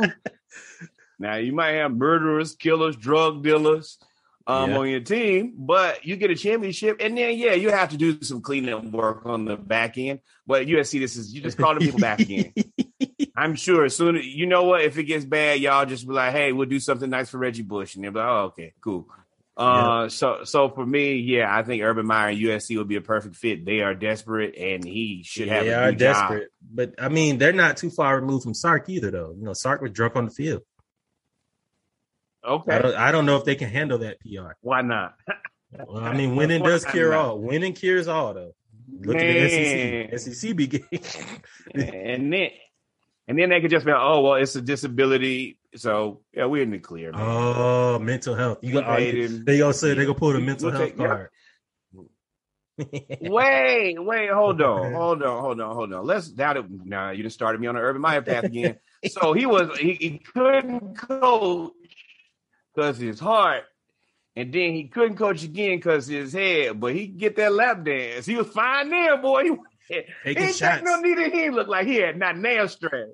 Now 1.18 1.36
you 1.36 1.52
might 1.54 1.72
have 1.72 1.92
murderers, 1.96 2.54
killers, 2.54 2.94
drug 2.94 3.42
dealers 3.42 3.98
um, 4.46 4.70
Yeah. 4.72 4.78
on 4.78 4.88
your 4.90 5.00
team, 5.00 5.54
but 5.56 6.04
you 6.04 6.16
get 6.16 6.30
a 6.30 6.34
championship, 6.34 6.98
and 7.00 7.16
then 7.16 7.38
yeah, 7.38 7.54
you 7.54 7.70
have 7.70 7.88
to 7.90 7.96
do 7.96 8.20
some 8.22 8.42
cleanup 8.42 8.84
work 8.84 9.24
on 9.24 9.46
the 9.46 9.56
back 9.56 9.96
end. 9.96 10.20
But 10.46 10.66
USC, 10.66 11.00
this 11.00 11.16
is 11.16 11.32
you 11.32 11.40
just 11.40 11.56
call 11.56 11.72
the 11.72 11.80
people 11.80 12.00
back 12.00 12.20
again. 12.20 12.52
I'm 13.36 13.54
sure 13.54 13.84
as 13.84 13.96
soon 13.96 14.16
as 14.16 14.26
you 14.26 14.44
know 14.46 14.64
what, 14.64 14.82
if 14.82 14.98
it 14.98 15.04
gets 15.04 15.24
bad, 15.24 15.60
y'all 15.60 15.86
just 15.86 16.06
be 16.06 16.12
like, 16.12 16.32
hey, 16.32 16.52
we'll 16.52 16.68
do 16.68 16.80
something 16.80 17.08
nice 17.08 17.30
for 17.30 17.38
Reggie 17.38 17.62
Bush, 17.62 17.94
and 17.94 18.04
they'll 18.04 18.12
be 18.12 18.18
like, 18.18 18.28
oh, 18.28 18.44
okay, 18.48 18.74
cool. 18.82 19.08
Uh, 19.56 20.08
so 20.10 20.44
so 20.44 20.68
for 20.68 20.84
me, 20.84 21.14
yeah, 21.14 21.46
I 21.54 21.62
think 21.62 21.82
Urban 21.82 22.06
Meyer 22.06 22.28
and 22.28 22.38
USC 22.38 22.76
would 22.76 22.88
be 22.88 22.96
a 22.96 23.00
perfect 23.00 23.36
fit. 23.36 23.64
They 23.64 23.80
are 23.80 23.94
desperate, 23.94 24.54
and 24.56 24.84
he 24.84 25.22
should 25.24 25.48
have 25.48 25.64
they 25.64 25.72
are 25.72 25.92
new 25.92 25.96
job. 25.96 26.28
desperate. 26.30 26.48
But 26.62 26.94
I 26.98 27.08
mean, 27.08 27.38
they're 27.38 27.52
not 27.54 27.76
too 27.78 27.88
far 27.90 28.16
removed 28.20 28.44
from 28.44 28.54
Sark 28.54 28.88
either, 28.90 29.10
though. 29.10 29.34
You 29.36 29.44
know, 29.44 29.54
Sark 29.54 29.80
was 29.80 29.92
drunk 29.92 30.14
on 30.16 30.26
the 30.26 30.30
field. 30.30 30.62
I 32.44 32.48
Okay, 32.50 32.78
don't, 32.82 32.94
I 32.94 33.10
don't 33.12 33.26
know 33.26 33.36
if 33.36 33.44
they 33.44 33.56
can 33.56 33.68
handle 33.70 33.98
that 33.98 34.20
PR. 34.20 34.52
why 34.60 34.82
not? 34.82 35.14
Well, 35.72 36.04
I 36.04 36.12
mean, 36.16 36.36
winning 36.36 36.62
does 36.64 36.84
cure 36.84 37.14
all. 37.14 37.40
Winning 37.40 37.72
cures 37.72 38.06
all, 38.08 38.34
though. 38.34 38.54
Look 39.00 39.16
Man. 39.16 39.26
at 39.26 40.10
the 40.12 40.18
SEC. 40.18 40.34
SEC 40.34 40.56
be 40.56 40.66
game. 40.68 40.84
and 41.74 42.32
then 42.32 42.50
and 43.28 43.38
then 43.38 43.50
they 43.50 43.60
could 43.60 43.70
just 43.70 43.84
be 43.86 43.92
like, 43.92 44.00
oh 44.02 44.20
well, 44.22 44.34
it's 44.34 44.54
a 44.56 44.60
disability, 44.60 45.58
so 45.74 46.20
yeah, 46.32 46.46
we're 46.46 46.62
in 46.62 46.70
the 46.70 46.78
clear. 46.78 47.12
Man. 47.12 47.20
oh, 47.24 47.98
mental 47.98 48.34
health. 48.34 48.58
You 48.62 48.74
got. 48.74 48.96
Paid 48.96 49.44
they 49.46 49.58
gonna 49.58 49.74
say 49.74 49.94
they 49.94 50.04
gonna 50.04 50.18
pull 50.18 50.32
the 50.32 50.40
mental 50.40 50.70
We'll 50.70 50.78
health 50.78 50.90
take- 50.90 50.96
card. 50.96 51.30
Wait, 52.78 53.98
wait, 53.98 54.30
hold 54.30 54.60
on, 54.60 54.92
hold 54.92 55.22
on, 55.22 55.40
hold 55.42 55.60
on, 55.62 55.74
hold 55.74 55.92
on. 55.94 56.04
Let's 56.04 56.28
doubt 56.28 56.58
it. 56.58 56.66
Nah, 56.68 57.10
you 57.10 57.22
just 57.22 57.34
started 57.34 57.58
me 57.58 57.66
on 57.68 57.74
the 57.74 57.80
Urban 57.80 58.02
Meyer 58.02 58.20
path 58.20 58.44
again. 58.44 58.76
so 59.08 59.32
he 59.32 59.46
was 59.46 59.76
he, 59.78 59.94
he 59.94 60.18
couldn't 60.18 60.94
coach 60.98 61.72
because 62.74 62.98
his 62.98 63.18
heart, 63.18 63.64
and 64.34 64.52
then 64.52 64.74
he 64.74 64.88
couldn't 64.88 65.16
coach 65.16 65.42
again 65.42 65.78
because 65.78 66.06
his 66.06 66.34
head. 66.34 66.78
But 66.78 66.94
he 66.94 67.06
could 67.08 67.18
get 67.18 67.36
that 67.36 67.52
lap 67.54 67.82
dance. 67.82 68.26
He 68.26 68.36
was 68.36 68.48
fine 68.48 68.90
there, 68.90 69.16
boy. 69.16 69.44
He 69.44 69.50
Taking 69.88 70.42
ain't 70.42 70.54
shots. 70.56 70.82
got 70.82 70.84
no 70.84 71.00
neither. 71.00 71.28
He 71.30 71.50
looked 71.50 71.70
like 71.70 71.86
he 71.86 71.96
had 71.96 72.16
not 72.18 72.36
nail 72.38 72.68
stress. 72.68 73.08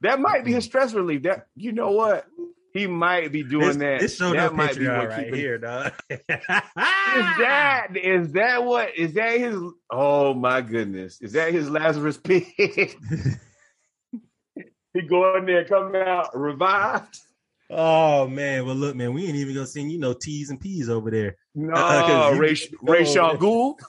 That 0.00 0.20
might 0.20 0.44
be 0.44 0.52
his 0.52 0.64
stress 0.64 0.92
relief. 0.94 1.22
That 1.22 1.46
you 1.54 1.72
know 1.72 1.90
what? 1.92 2.26
He 2.74 2.86
might 2.86 3.30
be 3.32 3.42
doing 3.42 3.66
This, 3.68 3.76
that. 3.76 4.00
this 4.00 4.16
show 4.16 4.32
no 4.32 4.40
that 4.40 4.54
might 4.54 4.76
be 4.78 4.84
Patreon 4.86 4.98
what 4.98 5.08
right 5.10 5.24
keeping 5.24 5.38
here, 5.40 5.58
dog. 5.58 5.92
is 6.10 6.18
that 6.28 7.88
is 7.94 8.32
that 8.32 8.64
what 8.64 8.96
is 8.96 9.12
that 9.14 9.38
his 9.38 9.56
oh 9.90 10.32
my 10.32 10.62
goodness 10.62 11.20
is 11.20 11.32
that 11.32 11.52
his 11.52 11.68
lazarus 11.68 12.16
pit 12.24 12.44
he 14.94 15.02
go 15.08 15.36
in 15.36 15.44
there 15.46 15.64
come 15.66 15.94
out 15.94 16.30
revived 16.34 17.18
Oh 17.74 18.26
man, 18.28 18.66
well 18.66 18.74
look, 18.74 18.94
man, 18.96 19.14
we 19.14 19.24
ain't 19.26 19.36
even 19.36 19.54
gonna 19.54 19.66
sing, 19.66 19.88
you 19.88 19.98
know, 19.98 20.12
T's 20.12 20.50
and 20.50 20.60
P's 20.60 20.90
over 20.90 21.10
there. 21.10 21.36
no 21.54 21.72
Uh, 21.74 22.02
'cause 22.06 22.34
you- 22.34 22.40
ray, 22.40 22.56
ray 23.00 23.04
Shaw 23.06 23.32
no. 23.32 23.38
Gould 23.38 23.80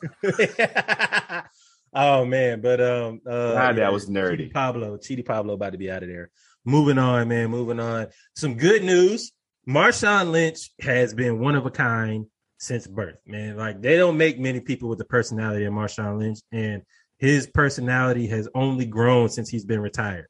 oh 1.93 2.25
man, 2.25 2.61
but 2.61 2.81
um, 2.81 3.21
uh, 3.27 3.53
Ah, 3.55 3.73
that 3.73 3.93
was 3.93 4.09
nerdy. 4.09 4.49
Cheatey 4.49 4.53
Pablo, 4.53 4.97
Cheatey 4.97 5.25
Pablo, 5.25 5.53
about 5.53 5.71
to 5.71 5.77
be 5.77 5.91
out 5.91 6.03
of 6.03 6.09
there. 6.09 6.29
Moving 6.65 6.97
on, 6.97 7.27
man. 7.27 7.49
Moving 7.49 7.79
on. 7.79 8.07
Some 8.35 8.55
good 8.55 8.83
news. 8.83 9.31
Marshawn 9.67 10.31
Lynch 10.31 10.71
has 10.81 11.13
been 11.13 11.39
one 11.39 11.55
of 11.55 11.65
a 11.65 11.71
kind 11.71 12.25
since 12.57 12.87
birth, 12.87 13.17
man. 13.25 13.57
Like 13.57 13.81
they 13.81 13.97
don't 13.97 14.17
make 14.17 14.39
many 14.39 14.59
people 14.59 14.89
with 14.89 14.97
the 14.97 15.05
personality 15.05 15.65
of 15.65 15.73
Marshawn 15.73 16.19
Lynch, 16.19 16.39
and 16.51 16.83
his 17.17 17.47
personality 17.47 18.27
has 18.27 18.49
only 18.55 18.85
grown 18.85 19.29
since 19.29 19.49
he's 19.49 19.65
been 19.65 19.79
retired. 19.81 20.27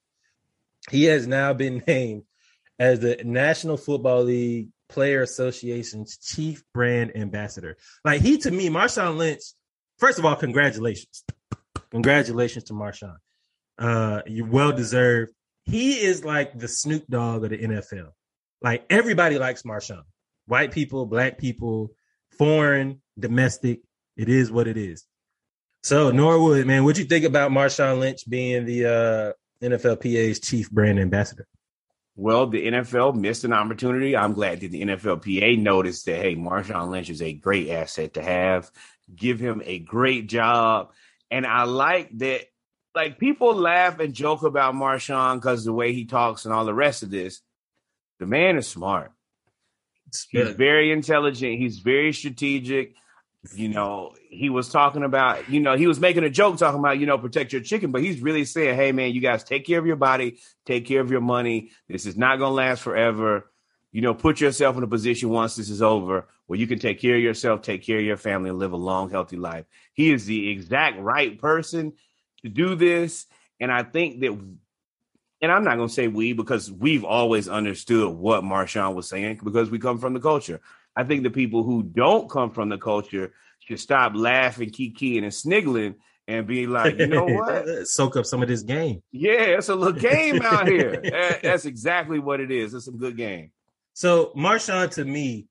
He 0.90 1.06
has 1.06 1.28
now 1.28 1.54
been 1.54 1.84
named 1.88 2.24
as 2.80 3.00
the 3.00 3.22
National 3.24 3.78
Football 3.78 4.24
League 4.24 4.70
Player 4.90 5.22
Association's 5.22 6.18
chief 6.18 6.64
brand 6.74 7.16
ambassador. 7.16 7.78
Like 8.04 8.22
he 8.22 8.38
to 8.40 8.52
me, 8.52 8.70
Marshawn 8.70 9.18
Lynch. 9.18 9.42
First 10.00 10.20
of 10.20 10.26
all, 10.26 10.36
congratulations, 10.36 11.24
congratulations 11.94 12.66
to 12.66 12.74
Marshawn. 12.74 13.18
Uh, 13.78 14.22
you 14.26 14.46
well 14.46 14.74
deserved. 14.74 15.32
He 15.64 16.02
is 16.02 16.26
like 16.26 16.58
the 16.58 16.68
Snoop 16.68 17.06
Dogg 17.08 17.44
of 17.44 17.52
the 17.52 17.58
NFL. 17.58 18.10
Like 18.62 18.86
everybody 18.90 19.38
likes 19.40 19.64
Marshawn. 19.64 20.04
White 20.46 20.72
people, 20.72 21.06
black 21.06 21.38
people, 21.38 21.92
foreign, 22.38 23.02
domestic. 23.18 23.82
It 24.18 24.28
is 24.28 24.52
what 24.52 24.68
it 24.68 24.78
is. 24.78 25.06
So 25.84 26.12
Norwood, 26.12 26.66
man, 26.66 26.84
what 26.84 26.98
you 26.98 27.06
think 27.06 27.26
about 27.26 27.52
Marshawn 27.52 28.00
Lynch 28.00 28.28
being 28.28 28.66
the 28.66 28.86
uh, 28.86 29.66
NFLPA's 29.66 30.40
chief 30.40 30.70
brand 30.72 31.00
ambassador? 31.00 31.48
Well, 32.16 32.48
the 32.48 32.68
NFL 32.68 33.16
missed 33.16 33.44
an 33.44 33.54
opportunity. 33.54 34.16
I'm 34.16 34.34
glad 34.34 34.60
that 34.62 34.72
the 34.72 34.82
NFLPA 34.82 35.60
noticed 35.60 36.06
that, 36.06 36.22
hey, 36.22 36.36
Marshawn 36.36 36.90
Lynch 36.90 37.10
is 37.10 37.22
a 37.22 37.34
great 37.34 37.70
asset 37.70 38.14
to 38.14 38.24
have. 38.24 38.70
Give 39.14 39.40
him 39.40 39.62
a 39.66 39.80
great 39.80 40.28
job. 40.28 40.92
And 41.34 41.48
I 41.48 41.64
like 41.64 42.16
that, 42.20 42.42
like, 42.94 43.18
people 43.18 43.56
laugh 43.56 43.98
and 44.00 44.14
joke 44.14 44.44
about 44.44 44.76
Marshawn 44.76 45.38
because 45.38 45.66
the 45.66 45.74
way 45.74 45.92
he 45.92 46.06
talks 46.06 46.46
and 46.46 46.54
all 46.54 46.64
the 46.64 46.76
rest 46.76 47.02
of 47.02 47.10
this. 47.10 47.42
The 48.20 48.28
man 48.28 48.56
is 48.56 48.68
smart. 48.68 49.12
He's 50.30 50.52
very 50.52 50.92
intelligent. 50.92 51.58
He's 51.58 51.80
very 51.80 52.14
strategic. 52.14 52.94
You 53.56 53.70
know, 53.70 54.14
he 54.30 54.52
was 54.52 54.70
talking 54.70 55.02
about, 55.04 55.50
you 55.50 55.60
know, 55.60 55.76
he 55.76 55.88
was 55.88 56.00
making 56.00 56.24
a 56.24 56.30
joke 56.30 56.60
talking 56.60 56.80
about, 56.80 57.00
you 57.00 57.08
know, 57.08 57.18
protect 57.18 57.52
your 57.52 57.64
chicken, 57.64 57.92
but 57.92 58.04
he's 58.04 58.22
really 58.22 58.46
saying, 58.46 58.76
hey, 58.76 58.92
man, 58.92 59.12
you 59.12 59.20
guys 59.20 59.44
take 59.44 59.66
care 59.66 59.80
of 59.80 59.88
your 59.88 59.96
body, 59.96 60.38
take 60.68 60.86
care 60.86 61.02
of 61.02 61.10
your 61.10 61.20
money. 61.20 61.72
This 61.90 62.06
is 62.06 62.16
not 62.16 62.38
going 62.38 62.52
to 62.52 62.56
last 62.56 62.84
forever. 62.84 63.50
You 63.92 64.02
know, 64.02 64.14
put 64.14 64.40
yourself 64.40 64.78
in 64.78 64.84
a 64.84 64.88
position 64.88 65.30
once 65.30 65.56
this 65.56 65.72
is 65.72 65.82
over 65.82 66.28
where 66.48 66.60
you 66.60 66.68
can 66.68 66.80
take 66.80 67.00
care 67.00 67.16
of 67.16 67.22
yourself, 67.22 67.62
take 67.62 67.84
care 67.84 67.98
of 67.98 68.04
your 68.04 68.18
family, 68.18 68.50
and 68.50 68.60
live 68.60 68.74
a 68.74 68.78
long, 68.78 69.10
healthy 69.10 69.38
life. 69.38 69.66
He 69.94 70.12
is 70.12 70.26
the 70.26 70.50
exact 70.50 71.00
right 71.00 71.40
person 71.40 71.94
to 72.44 72.50
do 72.50 72.76
this. 72.76 73.26
And 73.60 73.72
I 73.72 73.84
think 73.84 74.20
that, 74.22 74.32
and 75.42 75.52
I'm 75.52 75.64
not 75.64 75.78
going 75.78 75.88
to 75.88 75.94
say 75.94 76.08
we 76.08 76.34
because 76.34 76.72
we've 76.72 77.06
always 77.06 77.48
understood 77.48 78.14
what 78.14 78.44
Marshawn 78.44 78.96
was 78.96 79.10
saying 79.10 79.40
because 79.44 79.70
we 79.70 79.80
come 79.80 80.00
from 80.00 80.14
the 80.14 80.20
culture. 80.20 80.60
I 80.96 81.04
think 81.04 81.24
the 81.24 81.30
people 81.30 81.64
who 81.64 81.84
don't 81.84 82.30
come 82.30 82.52
from 82.52 82.70
the 82.70 82.78
culture 82.78 83.34
should 83.60 83.80
stop 83.80 84.14
laughing, 84.16 84.70
kikiing, 84.70 85.24
and 85.24 85.34
sniggling 85.34 85.96
and 86.28 86.48
be 86.48 86.68
like, 86.68 86.98
you 86.98 87.08
know 87.08 87.26
what? 87.26 87.66
Soak 87.88 88.16
up 88.18 88.26
some 88.26 88.42
of 88.42 88.48
this 88.48 88.64
game. 88.64 89.02
Yeah, 89.12 89.58
it's 89.58 89.70
a 89.70 89.76
little 89.76 90.00
game 90.00 90.42
out 90.42 90.68
here. 90.68 91.02
That's 91.44 91.66
exactly 91.66 92.20
what 92.20 92.40
it 92.40 92.52
is. 92.52 92.74
It's 92.74 92.88
a 92.88 92.92
good 92.92 93.18
game. 93.18 93.52
So 93.94 94.32
Marshawn 94.36 94.90
to 94.92 95.06
me, 95.06 95.48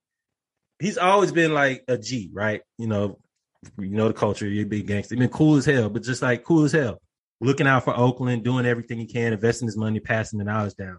he's 0.82 0.98
always 0.98 1.30
been 1.30 1.54
like 1.54 1.84
a 1.86 1.96
G, 1.96 2.28
right? 2.32 2.60
You 2.76 2.88
know, 2.88 3.18
you 3.78 3.90
know 3.90 4.08
the 4.08 4.14
culture, 4.14 4.48
you're 4.48 4.66
a 4.66 4.68
big 4.68 4.88
gangster. 4.88 5.16
Been 5.16 5.28
cool 5.28 5.56
as 5.56 5.64
hell, 5.64 5.88
but 5.88 6.02
just 6.02 6.22
like 6.22 6.42
cool 6.42 6.64
as 6.64 6.72
hell. 6.72 7.00
Looking 7.40 7.68
out 7.68 7.84
for 7.84 7.96
Oakland, 7.96 8.42
doing 8.42 8.66
everything 8.66 8.98
he 8.98 9.06
can, 9.06 9.32
investing 9.32 9.68
his 9.68 9.76
money, 9.76 10.00
passing 10.00 10.38
the 10.38 10.44
knowledge 10.44 10.74
down. 10.74 10.98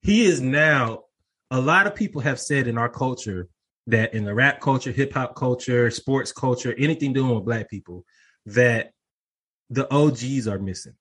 He 0.00 0.24
is 0.24 0.40
now, 0.40 1.04
a 1.50 1.60
lot 1.60 1.86
of 1.86 1.94
people 1.94 2.22
have 2.22 2.40
said 2.40 2.66
in 2.66 2.78
our 2.78 2.88
culture 2.88 3.48
that 3.86 4.14
in 4.14 4.24
the 4.24 4.34
rap 4.34 4.60
culture, 4.60 4.90
hip 4.90 5.12
hop 5.12 5.36
culture, 5.36 5.90
sports 5.90 6.32
culture, 6.32 6.74
anything 6.78 7.12
doing 7.12 7.34
with 7.34 7.44
black 7.44 7.68
people, 7.68 8.04
that 8.46 8.92
the 9.68 9.92
OGs 9.92 10.48
are 10.48 10.58
missing. 10.58 10.94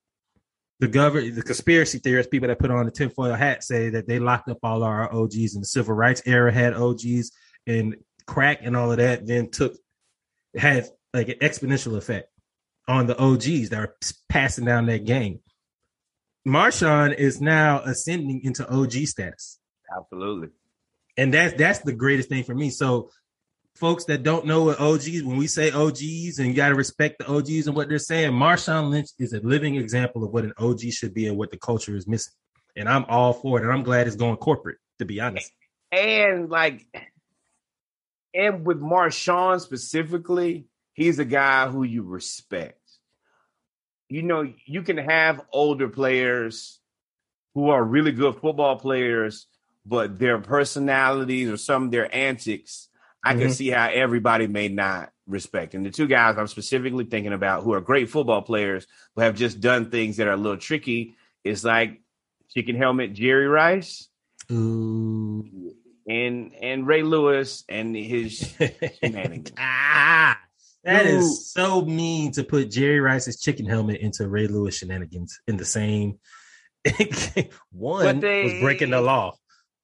The 0.80 0.88
government, 0.90 1.36
the 1.36 1.44
conspiracy 1.44 2.00
theorists, 2.00 2.30
people 2.30 2.50
that 2.50 2.60
put 2.60 2.72
on 2.72 2.86
the 2.86 2.92
tinfoil 2.92 3.36
hat 3.36 3.64
say 3.64 3.90
that 3.92 4.08
they 4.08 4.20
locked 4.20 4.50
up 4.50 4.58
all 4.64 4.84
our 4.84 5.14
OGs 5.14 5.56
in 5.56 5.62
the 5.62 5.68
civil 5.68 5.96
rights 5.96 6.22
era, 6.26 6.52
had 6.52 6.74
OGs 6.74 7.32
and 7.68 7.96
crack 8.28 8.60
and 8.62 8.76
all 8.76 8.92
of 8.92 8.98
that, 8.98 9.26
then 9.26 9.50
took 9.50 9.76
had 10.56 10.88
like 11.14 11.30
an 11.30 11.40
exponential 11.40 11.98
effect 11.98 12.28
on 12.88 13.08
the 13.08 13.18
OGs 13.18 13.70
that 13.70 13.80
are 13.80 13.96
passing 14.30 14.66
down 14.66 14.88
that 14.88 15.06
game. 15.06 15.40
Marshawn 16.48 17.16
is 17.16 17.40
now 17.40 17.82
ascending 17.82 18.42
into 18.44 18.68
OG 18.68 18.94
status. 19.06 19.60
Absolutely 19.96 20.50
and 21.18 21.34
that's 21.34 21.54
that's 21.56 21.80
the 21.80 21.94
greatest 21.94 22.30
thing 22.30 22.44
for 22.44 22.56
me. 22.56 22.70
So, 22.70 23.12
folks 23.76 24.06
that 24.06 24.24
don't 24.24 24.46
know 24.46 24.64
what 24.64 24.80
OGs, 24.80 25.24
when 25.24 25.38
we 25.38 25.48
say 25.48 25.72
OGs, 25.72 26.40
and 26.40 26.48
you 26.48 26.54
got 26.54 26.70
to 26.70 26.76
respect 26.76 27.20
the 27.20 27.28
OGs 27.28 27.68
and 27.68 27.76
what 27.76 27.90
they're 27.90 28.00
saying, 28.00 28.32
Marshawn 28.32 28.90
Lynch 28.90 29.10
is 29.20 29.34
a 29.34 29.40
living 29.40 29.76
example 29.76 30.24
of 30.24 30.32
what 30.32 30.44
an 30.44 30.54
OG 30.58 30.82
should 30.92 31.14
be 31.14 31.28
and 31.28 31.38
what 31.38 31.52
the 31.52 31.58
culture 31.58 31.96
is 31.96 32.08
missing. 32.08 32.34
And 32.76 32.88
I'm 32.88 33.06
all 33.06 33.34
for 33.34 33.60
it, 33.60 33.64
and 33.64 33.72
I'm 33.72 33.84
glad 33.84 34.08
it's 34.08 34.16
going 34.16 34.38
corporate. 34.38 34.78
To 35.00 35.06
be 35.06 35.20
honest, 35.20 35.52
and 35.92 36.50
like, 36.50 36.86
and 38.34 38.66
with 38.66 38.82
Marshawn 38.82 39.60
specifically, 39.60 40.66
he's 40.94 41.20
a 41.20 41.26
guy 41.26 41.68
who 41.68 41.84
you 41.84 42.04
respect. 42.04 42.78
You 44.10 44.24
know, 44.24 44.52
you 44.66 44.82
can 44.82 44.98
have 44.98 45.42
older 45.52 45.88
players 45.88 46.80
who 47.54 47.70
are 47.70 47.84
really 47.84 48.12
good 48.12 48.36
football 48.36 48.78
players 48.78 49.48
but 49.86 50.20
their 50.20 50.40
personalities 50.40 51.50
or 51.50 51.58
some 51.58 51.86
of 51.86 51.92
their 51.92 52.14
antics, 52.14 52.90
I 53.24 53.32
mm-hmm. 53.32 53.42
can 53.42 53.52
see 53.52 53.70
how 53.70 53.90
everybody 53.90 54.48
may 54.48 54.68
not 54.68 55.12
respect. 55.28 55.74
And 55.74 55.86
the 55.86 55.92
two 55.92 56.08
guys 56.08 56.38
I'm 56.38 56.48
specifically 56.48 57.06
thinking 57.06 57.34
about 57.34 57.64
who 57.64 57.74
are 57.74 57.82
great 57.82 58.10
football 58.10 58.42
players 58.42 58.86
who 59.16 59.22
have 59.22 59.36
just 59.36 59.60
done 59.60 59.90
things 59.90 60.18
that 60.18 60.28
are 60.28 60.34
a 60.34 60.38
little 60.38 60.58
tricky 60.58 61.16
is 61.44 61.64
like 61.64 62.02
chicken 62.54 62.76
helmet 62.76 63.14
Jerry 63.14 63.48
Rice. 63.48 64.08
Ooh. 64.52 65.74
And 66.08 66.54
and 66.62 66.88
Ray 66.88 67.04
Lewis 67.04 67.64
and 67.70 67.96
his 67.96 68.54
shenanigans. 69.04 69.52
ah, 69.58 70.40
that 70.84 71.06
is 71.06 71.52
so 71.52 71.84
mean 71.84 72.32
to 72.34 72.44
put 72.44 72.72
Jerry 72.72 73.00
Rice's 73.00 73.40
chicken 73.40 73.68
helmet 73.68 74.02
into 74.02 74.28
Ray 74.28 74.48
Lewis 74.48 74.78
shenanigans 74.78 75.40
in 75.48 75.58
the 75.58 75.66
same 75.66 76.20
one 77.72 78.20
they, 78.20 78.44
was 78.44 78.54
breaking 78.62 78.90
the 78.90 79.02
law. 79.02 79.36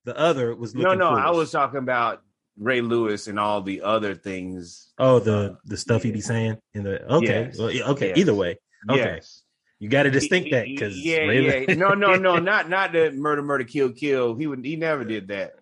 The 0.06 0.18
other 0.18 0.56
was 0.56 0.74
no, 0.74 0.94
no. 0.94 1.10
Foolish. 1.10 1.24
I 1.24 1.32
was 1.32 1.52
talking 1.52 1.80
about 1.80 2.24
Ray 2.58 2.82
Lewis 2.82 3.28
and 3.28 3.40
all 3.40 3.62
the 3.62 3.82
other 3.82 4.16
things. 4.16 4.92
Oh, 4.98 5.20
the 5.20 5.58
the 5.66 5.78
stuff 5.78 6.04
he'd 6.04 6.14
be 6.14 6.22
saying 6.22 6.58
in 6.74 6.84
the 6.84 7.04
okay, 7.16 7.46
yes. 7.46 7.60
well, 7.60 7.92
okay. 7.92 8.10
Yes. 8.10 8.18
Either 8.18 8.34
way, 8.34 8.58
okay. 8.90 9.00
Yes. 9.00 9.44
You 9.80 9.90
got 9.90 10.04
to 10.04 10.10
distinct 10.12 10.50
that 10.52 10.66
because 10.66 10.98
yeah, 10.98 11.20
Ray 11.20 11.66
yeah. 11.68 11.76
no, 11.76 11.90
no, 11.90 12.16
no, 12.16 12.38
not 12.40 12.70
not 12.70 12.94
the 12.94 13.12
murder, 13.12 13.44
murder, 13.44 13.64
kill, 13.64 13.92
kill. 13.92 14.36
He 14.36 14.48
would 14.48 14.66
he 14.66 14.76
never 14.76 15.04
did 15.04 15.28
that. 15.28 15.54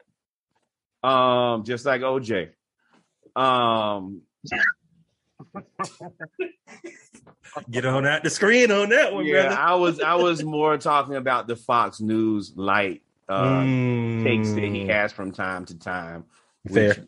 Um, 1.06 1.64
just 1.64 1.86
like 1.86 2.02
OJ. 2.02 2.50
Um. 3.36 4.22
Get 7.70 7.86
on 7.86 8.06
out 8.06 8.24
the 8.24 8.30
screen 8.30 8.72
on 8.72 8.90
that 8.90 9.14
one, 9.14 9.26
yeah, 9.26 9.44
brother. 9.44 9.56
I 9.58 9.76
was 9.76 10.00
I 10.02 10.16
was 10.16 10.44
more 10.44 10.78
talking 10.78 11.16
about 11.16 11.48
the 11.48 11.56
Fox 11.56 12.02
News 12.02 12.54
light 12.56 13.02
uh, 13.30 13.62
mm. 13.62 14.24
takes 14.24 14.52
that 14.52 14.64
he 14.64 14.88
has 14.88 15.12
from 15.12 15.32
time 15.32 15.66
to 15.66 15.78
time, 15.78 16.26
Fair. 16.68 16.90
which 16.90 17.00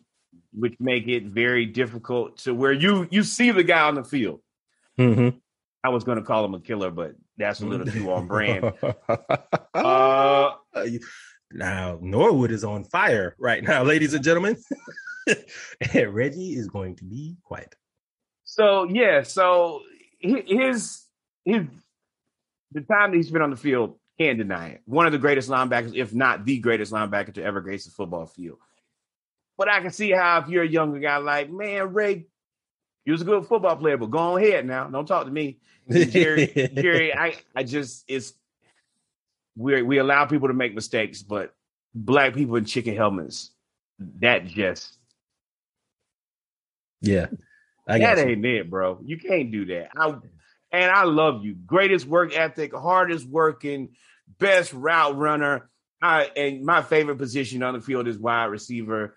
which 0.52 0.74
make 0.80 1.06
it 1.06 1.24
very 1.24 1.66
difficult 1.66 2.38
to 2.38 2.54
where 2.54 2.72
you 2.72 3.06
you 3.10 3.22
see 3.24 3.50
the 3.50 3.62
guy 3.62 3.82
on 3.82 3.94
the 3.94 4.04
field. 4.04 4.40
Mm-hmm. 4.98 5.36
I 5.84 5.90
was 5.90 6.04
going 6.04 6.18
to 6.18 6.24
call 6.24 6.44
him 6.44 6.54
a 6.54 6.60
killer, 6.60 6.90
but 6.90 7.14
that's 7.36 7.60
a 7.60 7.66
little 7.66 7.86
too 7.86 8.10
on 8.10 8.26
brand. 8.26 8.72
uh, 9.74 10.52
now 11.52 11.98
Norwood 12.00 12.50
is 12.50 12.64
on 12.64 12.84
fire 12.84 13.34
right 13.38 13.62
now, 13.62 13.82
ladies 13.84 14.14
and 14.14 14.24
gentlemen. 14.24 14.56
and 15.94 16.14
Reggie 16.14 16.54
is 16.54 16.68
going 16.68 16.96
to 16.96 17.04
be 17.04 17.36
quiet. 17.42 17.74
So 18.44 18.84
yeah, 18.84 19.22
so 19.22 19.82
his 20.18 21.04
his 21.44 21.66
the 22.72 22.80
time 22.82 23.10
that 23.10 23.16
he's 23.16 23.30
been 23.30 23.42
on 23.42 23.50
the 23.50 23.56
field 23.56 23.98
can't 24.18 24.38
deny 24.38 24.68
it. 24.68 24.82
One 24.84 25.06
of 25.06 25.12
the 25.12 25.18
greatest 25.18 25.48
linebackers, 25.48 25.94
if 25.94 26.12
not 26.12 26.44
the 26.44 26.58
greatest 26.58 26.92
linebacker 26.92 27.32
to 27.34 27.42
ever 27.42 27.60
grace 27.60 27.84
the 27.84 27.90
football 27.90 28.26
field. 28.26 28.58
But 29.56 29.68
I 29.68 29.80
can 29.80 29.90
see 29.90 30.10
how 30.10 30.40
if 30.40 30.48
you're 30.48 30.64
a 30.64 30.68
younger 30.68 30.98
guy, 30.98 31.16
like, 31.18 31.50
man, 31.50 31.92
Ray, 31.92 32.26
you 33.04 33.12
was 33.12 33.22
a 33.22 33.24
good 33.24 33.46
football 33.46 33.76
player, 33.76 33.96
but 33.96 34.10
go 34.10 34.18
on 34.18 34.42
ahead 34.42 34.66
now. 34.66 34.88
Don't 34.88 35.06
talk 35.06 35.24
to 35.24 35.30
me. 35.30 35.58
Jerry, 35.90 36.46
Jerry, 36.74 37.14
I, 37.14 37.36
I 37.56 37.62
just 37.62 38.04
it's 38.08 38.34
we 39.58 39.82
we 39.82 39.98
allow 39.98 40.24
people 40.24 40.48
to 40.48 40.54
make 40.54 40.74
mistakes, 40.74 41.22
but 41.22 41.52
black 41.94 42.34
people 42.34 42.56
in 42.56 42.64
chicken 42.64 42.96
helmets, 42.96 43.50
that 44.20 44.46
just 44.46 44.96
yeah. 47.00 47.26
I 47.86 47.98
that 47.98 48.18
ain't 48.18 48.44
it, 48.44 48.70
bro. 48.70 49.00
You 49.04 49.18
can't 49.18 49.50
do 49.50 49.64
that. 49.66 49.90
I 49.96 50.14
and 50.70 50.90
I 50.90 51.04
love 51.04 51.44
you. 51.44 51.54
Greatest 51.54 52.06
work 52.06 52.36
ethic, 52.36 52.74
hardest 52.74 53.26
working, 53.26 53.90
best 54.38 54.72
route 54.72 55.16
runner. 55.16 55.68
I 56.00 56.30
and 56.36 56.64
my 56.64 56.82
favorite 56.82 57.18
position 57.18 57.62
on 57.62 57.74
the 57.74 57.80
field 57.80 58.06
is 58.06 58.18
wide 58.18 58.46
receiver. 58.46 59.16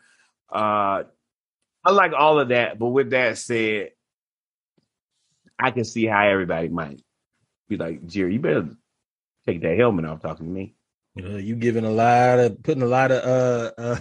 Uh 0.52 1.04
I 1.84 1.92
like 1.92 2.14
all 2.14 2.40
of 2.40 2.50
that, 2.50 2.80
but 2.80 2.88
with 2.88 3.10
that 3.12 3.38
said, 3.38 3.90
I 5.60 5.72
can 5.72 5.84
see 5.84 6.06
how 6.06 6.28
everybody 6.28 6.70
might 6.70 7.02
be 7.68 7.78
like, 7.78 8.06
Jerry, 8.06 8.34
you 8.34 8.40
better 8.40 8.70
take 9.48 9.62
that 9.62 9.78
helmet 9.78 10.06
off 10.06 10.22
talking 10.22 10.46
to 10.46 10.52
me. 10.52 10.76
You 11.16 11.24
know, 11.24 11.38
you 11.38 11.56
giving 11.56 11.86
a 11.86 11.92
lot 11.92 12.40
of 12.40 12.64
putting 12.64 12.84
a 12.84 12.88
lot 12.88 13.12
of 13.12 13.24
uh 13.24 13.72
uh 13.78 13.98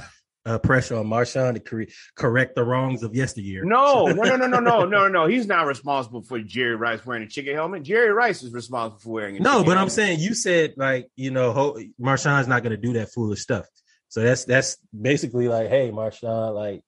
uh, 0.47 0.59
pressure 0.59 0.97
on 0.97 1.07
Marshawn 1.07 1.53
to 1.55 1.61
cor- 1.61 1.87
correct 2.17 2.55
the 2.55 2.65
wrongs 2.65 3.03
of 3.03 3.15
yesteryear. 3.15 3.63
No, 3.63 4.07
no, 4.07 4.23
no, 4.23 4.37
no, 4.37 4.47
no, 4.47 4.59
no, 4.59 4.85
no, 4.87 5.07
no. 5.07 5.27
He's 5.27 5.47
not 5.47 5.67
responsible 5.67 6.23
for 6.23 6.39
Jerry 6.39 6.77
Rice 6.77 7.05
wearing 7.05 7.25
a 7.25 7.29
chicken 7.29 7.55
helmet. 7.55 7.83
Jerry 7.83 8.11
Rice 8.11 8.43
is 8.43 8.53
responsible 8.53 9.01
for 9.01 9.11
wearing 9.11 9.37
it. 9.37 9.43
no. 9.43 9.59
But 9.59 9.77
helmet. 9.77 9.79
I'm 9.83 9.89
saying 9.91 10.21
you 10.21 10.35
said 10.35 10.75
like 10.77 11.09
you 11.17 11.31
know 11.31 11.53
Ho- 11.53 11.79
Marshawn's 12.01 12.49
not 12.49 12.63
going 12.63 12.71
to 12.71 12.79
do 12.81 12.95
that 12.95 13.13
foolish 13.13 13.41
stuff. 13.41 13.67
So 14.09 14.23
that's 14.23 14.45
that's 14.45 14.77
basically 14.99 15.47
like, 15.49 15.69
hey, 15.69 15.91
Marshawn, 15.91 16.55
like 16.55 16.83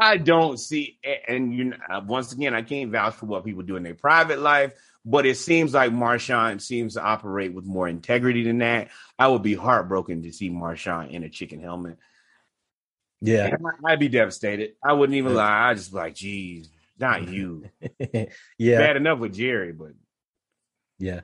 I 0.00 0.16
don't 0.16 0.58
see, 0.58 0.98
and 1.28 1.54
you 1.54 1.64
know, 1.64 1.76
once 2.06 2.32
again, 2.32 2.54
I 2.54 2.62
can't 2.62 2.90
vouch 2.90 3.14
for 3.14 3.26
what 3.26 3.44
people 3.44 3.62
do 3.62 3.76
in 3.76 3.82
their 3.82 3.94
private 3.94 4.38
life, 4.38 4.72
but 5.04 5.26
it 5.26 5.36
seems 5.36 5.74
like 5.74 5.92
Marshawn 5.92 6.60
seems 6.60 6.94
to 6.94 7.02
operate 7.02 7.52
with 7.52 7.66
more 7.66 7.86
integrity 7.86 8.44
than 8.44 8.58
that. 8.58 8.88
I 9.18 9.28
would 9.28 9.42
be 9.42 9.54
heartbroken 9.54 10.22
to 10.22 10.32
see 10.32 10.50
Marshawn 10.50 11.10
in 11.10 11.24
a 11.24 11.28
chicken 11.28 11.60
helmet. 11.60 11.98
Yeah, 13.20 13.56
I'd 13.84 14.00
be 14.00 14.08
devastated. 14.08 14.74
I 14.82 14.92
wouldn't 14.92 15.16
even 15.16 15.34
lie. 15.34 15.70
I 15.70 15.74
just 15.74 15.92
be 15.92 15.96
like, 15.96 16.14
geez, 16.14 16.70
not 16.98 17.28
you. 17.28 17.68
yeah, 18.58 18.78
Bad 18.78 18.96
enough 18.96 19.18
with 19.18 19.34
Jerry, 19.34 19.72
but 19.72 19.92
yeah. 20.98 21.20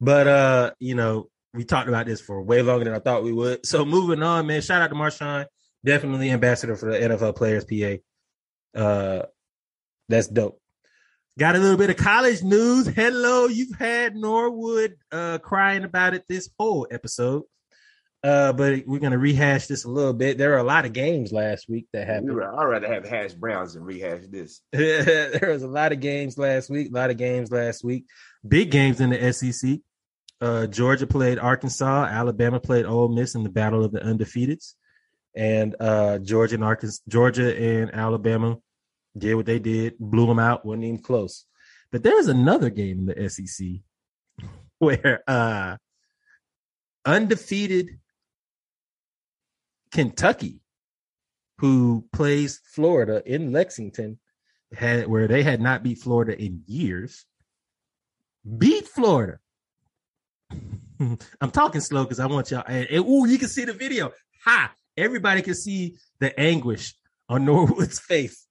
But 0.00 0.26
uh, 0.26 0.70
you 0.78 0.94
know, 0.94 1.30
we 1.54 1.64
talked 1.64 1.88
about 1.88 2.06
this 2.06 2.20
for 2.20 2.40
way 2.42 2.62
longer 2.62 2.84
than 2.84 2.94
I 2.94 2.98
thought 2.98 3.24
we 3.24 3.32
would. 3.32 3.66
So 3.66 3.84
moving 3.84 4.22
on, 4.22 4.46
man. 4.46 4.62
Shout 4.62 4.82
out 4.82 4.88
to 4.88 4.94
Marshawn, 4.94 5.46
definitely 5.84 6.30
ambassador 6.30 6.76
for 6.76 6.90
the 6.90 6.98
NFL 6.98 7.36
Players 7.36 7.64
PA. 7.64 8.80
Uh, 8.80 9.26
that's 10.08 10.28
dope. 10.28 10.61
Got 11.38 11.56
a 11.56 11.58
little 11.58 11.78
bit 11.78 11.88
of 11.88 11.96
college 11.96 12.42
news. 12.42 12.86
Hello, 12.86 13.46
you've 13.46 13.74
had 13.78 14.14
Norwood 14.14 14.96
uh 15.10 15.38
crying 15.38 15.82
about 15.82 16.12
it 16.12 16.24
this 16.28 16.50
whole 16.58 16.86
episode. 16.90 17.44
Uh, 18.22 18.52
but 18.52 18.86
we're 18.86 19.00
gonna 19.00 19.16
rehash 19.16 19.66
this 19.66 19.84
a 19.84 19.88
little 19.88 20.12
bit. 20.12 20.36
There 20.36 20.52
are 20.52 20.58
a 20.58 20.62
lot 20.62 20.84
of 20.84 20.92
games 20.92 21.32
last 21.32 21.70
week 21.70 21.86
that 21.94 22.06
happened. 22.06 22.32
I'd 22.32 22.64
rather 22.64 22.86
have 22.92 23.08
hash 23.08 23.32
browns 23.32 23.72
than 23.72 23.82
rehash 23.82 24.26
this. 24.28 24.60
there 24.72 25.48
was 25.48 25.62
a 25.62 25.68
lot 25.68 25.92
of 25.92 26.00
games 26.00 26.36
last 26.36 26.68
week. 26.68 26.90
A 26.90 26.94
lot 26.94 27.08
of 27.08 27.16
games 27.16 27.50
last 27.50 27.82
week. 27.82 28.04
Big 28.46 28.70
games 28.70 29.00
in 29.00 29.08
the 29.08 29.32
SEC. 29.32 29.78
Uh, 30.38 30.66
Georgia 30.66 31.06
played 31.06 31.38
Arkansas. 31.38 32.04
Alabama 32.10 32.60
played 32.60 32.84
Ole 32.84 33.08
Miss 33.08 33.34
in 33.34 33.42
the 33.42 33.48
battle 33.48 33.82
of 33.82 33.92
the 33.92 34.00
undefeateds, 34.00 34.74
and 35.34 35.76
uh, 35.80 36.18
Georgia 36.18 36.56
and 36.56 36.64
Arkansas, 36.64 37.00
Georgia 37.08 37.56
and 37.56 37.94
Alabama 37.94 38.58
did 39.16 39.34
what 39.34 39.46
they 39.46 39.58
did, 39.58 39.98
blew 39.98 40.26
them 40.26 40.38
out, 40.38 40.64
wasn't 40.64 40.84
even 40.84 41.02
close. 41.02 41.44
But 41.90 42.02
there 42.02 42.16
was 42.16 42.28
another 42.28 42.70
game 42.70 43.00
in 43.00 43.06
the 43.06 43.28
SEC 43.28 43.66
where 44.78 45.22
uh, 45.26 45.76
undefeated 47.04 47.98
Kentucky, 49.92 50.60
who 51.58 52.06
plays 52.12 52.60
Florida 52.64 53.22
in 53.26 53.52
Lexington, 53.52 54.18
had 54.72 55.06
where 55.06 55.28
they 55.28 55.42
had 55.42 55.60
not 55.60 55.82
beat 55.82 55.98
Florida 55.98 56.40
in 56.40 56.62
years, 56.66 57.26
beat 58.58 58.88
Florida. 58.88 59.38
I'm 61.00 61.50
talking 61.50 61.80
slow 61.80 62.04
because 62.04 62.20
I 62.20 62.26
want 62.26 62.50
y'all. 62.50 62.64
And, 62.66 62.86
and 62.88 63.06
ooh, 63.06 63.26
you 63.26 63.38
can 63.38 63.48
see 63.48 63.64
the 63.64 63.72
video. 63.72 64.12
Ha! 64.44 64.72
Everybody 64.96 65.42
can 65.42 65.54
see 65.54 65.96
the 66.20 66.38
anguish 66.38 66.94
on 67.28 67.44
Norwood's 67.44 67.98
face. 68.08 68.46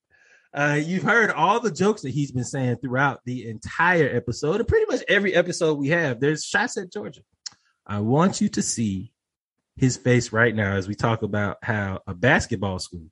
Uh, 0.54 0.78
you've 0.82 1.02
heard 1.02 1.30
all 1.30 1.60
the 1.60 1.70
jokes 1.70 2.02
that 2.02 2.10
he's 2.10 2.30
been 2.30 2.44
saying 2.44 2.76
throughout 2.76 3.20
the 3.24 3.48
entire 3.48 4.14
episode, 4.14 4.56
and 4.56 4.68
pretty 4.68 4.86
much 4.86 5.02
every 5.08 5.34
episode 5.34 5.78
we 5.78 5.88
have. 5.88 6.20
There's 6.20 6.44
shots 6.44 6.76
at 6.76 6.92
Georgia. 6.92 7.22
I 7.86 8.00
want 8.00 8.40
you 8.40 8.48
to 8.50 8.62
see 8.62 9.12
his 9.76 9.96
face 9.96 10.32
right 10.32 10.54
now 10.54 10.74
as 10.74 10.86
we 10.86 10.94
talk 10.94 11.22
about 11.22 11.56
how 11.62 12.00
a 12.06 12.14
basketball 12.14 12.78
school 12.78 13.06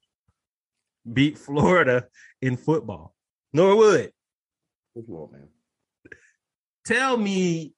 beat 1.11 1.39
Florida 1.39 2.07
in 2.43 2.57
football. 2.57 3.15
Norwood, 3.53 4.13
Football, 4.95 5.31
man. 5.33 5.49
tell 6.85 7.17
me 7.17 7.75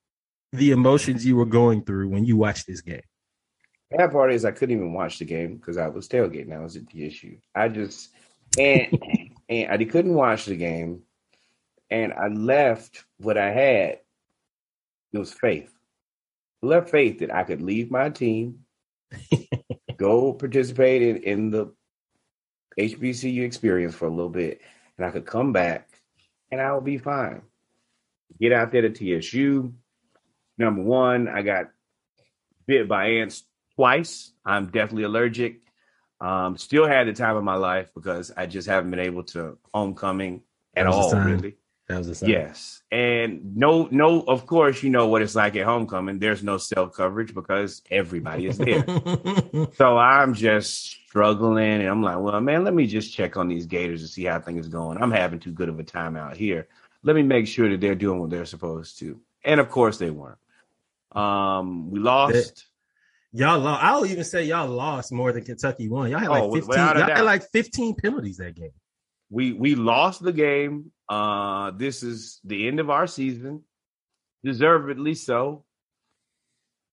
the 0.53 0.73
emotions 0.73 1.25
you 1.25 1.37
were 1.37 1.47
going 1.47 1.85
through 1.85 2.09
when 2.09 2.25
you 2.25 2.37
watched 2.37 2.67
this 2.67 2.81
game. 2.81 3.01
Bad 3.91 4.11
part 4.11 4.33
is 4.33 4.45
I 4.45 4.51
couldn't 4.51 4.77
even 4.77 4.93
watch 4.93 5.19
the 5.19 5.25
game 5.25 5.57
because 5.57 5.77
I 5.77 5.89
was 5.89 6.09
tailgating. 6.09 6.49
That 6.49 6.63
was 6.63 6.75
the 6.75 7.07
issue. 7.07 7.39
I 7.55 7.69
just 7.69 8.11
and 8.59 8.99
and 9.53 9.83
I 9.83 9.85
couldn't 9.85 10.15
watch 10.15 10.47
the 10.47 10.57
game, 10.57 11.03
and 11.91 12.13
I 12.13 12.29
left 12.29 13.05
what 13.19 13.37
I 13.37 13.51
had. 13.51 14.01
It 15.13 15.19
was 15.19 15.33
faith. 15.33 15.73
I 16.63 16.67
left 16.67 16.91
faith 16.91 17.19
that 17.21 17.35
I 17.35 17.45
could 17.45 17.63
leave 17.63 17.91
my 17.91 18.09
team, 18.11 18.61
go 19.97 20.33
participate 20.33 21.03
in, 21.03 21.17
in 21.23 21.51
the 21.51 21.73
HBCU 22.79 23.43
experience 23.45 23.95
for 23.95 24.07
a 24.07 24.11
little 24.11 24.31
bit, 24.31 24.61
and 24.97 25.07
I 25.07 25.11
could 25.11 25.27
come 25.27 25.53
back, 25.53 25.89
and 26.51 26.61
I 26.61 26.73
would 26.73 26.85
be 26.85 26.99
fine. 26.99 27.43
Get 28.41 28.53
out 28.53 28.73
there 28.73 28.89
to 28.89 29.21
TSU. 29.21 29.73
Number 30.59 30.83
one, 30.83 31.29
I 31.29 31.43
got 31.43 31.71
bit 32.67 32.89
by 32.89 33.07
ants 33.07 33.45
twice. 33.75 34.33
I'm 34.45 34.67
definitely 34.67 35.05
allergic. 35.05 35.62
Um, 36.23 36.57
still 36.57 36.87
had 36.87 37.09
the 37.09 37.13
time 37.13 37.37
of 37.37 37.43
my 37.43 37.57
life 37.57 37.91
because 37.95 38.31
I 38.37 38.47
just 38.47 38.69
haven't 38.69 38.93
been 38.93 39.01
able 39.01 39.25
to 39.25 39.59
homecoming 39.75 40.43
at 40.77 40.85
That 40.85 40.91
was 40.91 41.13
a 41.13 41.17
all, 41.17 41.25
really. 41.25 41.57
That 41.89 41.99
was 41.99 42.07
the 42.07 42.15
sign. 42.15 42.31
Yes. 42.31 42.81
And 42.93 43.57
no, 43.57 43.89
no, 43.91 44.21
of 44.21 44.47
course, 44.47 44.85
you 44.85 44.91
know 44.91 45.09
what 45.09 45.21
it's 45.23 45.35
like 45.35 45.57
at 45.57 45.67
homecoming. 45.67 46.21
There's 46.21 46.45
no 46.45 46.59
self 46.59 46.95
coverage 46.95 47.35
because 47.35 47.83
everybody 47.91 48.47
is 48.47 48.57
there. 48.57 48.85
so 49.75 49.99
I'm 49.99 50.35
just 50.35 50.93
struggling 51.09 51.81
and 51.81 51.89
I'm 51.89 52.05
like, 52.05 52.21
well, 52.21 52.41
man, 52.41 52.63
let 52.63 52.73
me 52.73 52.87
just 52.87 53.13
check 53.13 53.37
on 53.37 53.49
these 53.49 53.67
Gators 53.67 54.03
and 54.03 54.09
see 54.09 54.25
how 54.25 54.39
things 54.39 54.69
going. 54.69 55.03
I'm 55.03 55.11
having 55.11 55.41
too 55.41 55.51
good 55.51 55.69
of 55.69 55.81
a 55.81 55.85
time 55.85 56.15
out 56.15 56.37
here. 56.37 56.69
Let 57.03 57.17
me 57.17 57.25
make 57.25 57.49
sure 57.49 57.69
that 57.69 57.81
they're 57.81 57.97
doing 57.97 58.21
what 58.21 58.31
they're 58.31 58.47
supposed 58.47 59.01
to. 59.01 59.21
And 59.45 59.59
of 59.59 59.71
course 59.71 59.99
they 59.99 60.11
weren't. 60.11 60.39
Um, 61.11 61.91
we 61.91 61.99
lost. 61.99 62.67
Y'all 63.33 63.59
lost. 63.61 63.83
I'll 63.85 64.07
even 64.07 64.25
say 64.25 64.45
y'all 64.45 64.69
lost 64.69 65.13
more 65.13 65.33
than 65.33 65.45
Kentucky 65.45 65.89
won. 65.89 66.11
Y'all 66.11 66.21
had 66.21 66.29
like 66.31 66.43
Oh, 66.45 66.55
15. 66.55 66.75
Y'all 66.75 66.95
had 66.95 67.21
like 67.23 67.43
15 67.53 67.95
penalties 67.97 68.37
that 68.39 68.55
game. 68.55 68.71
we 69.31 69.53
we 69.53 69.75
lost 69.75 70.23
the 70.23 70.33
game. 70.33 70.93
Uh, 71.09 71.71
this 71.73 72.03
is 72.03 72.41
the 72.45 72.67
end 72.69 72.81
of 72.81 72.89
our 72.91 73.07
season, 73.07 73.63
deservedly 74.45 75.15
so. 75.15 75.65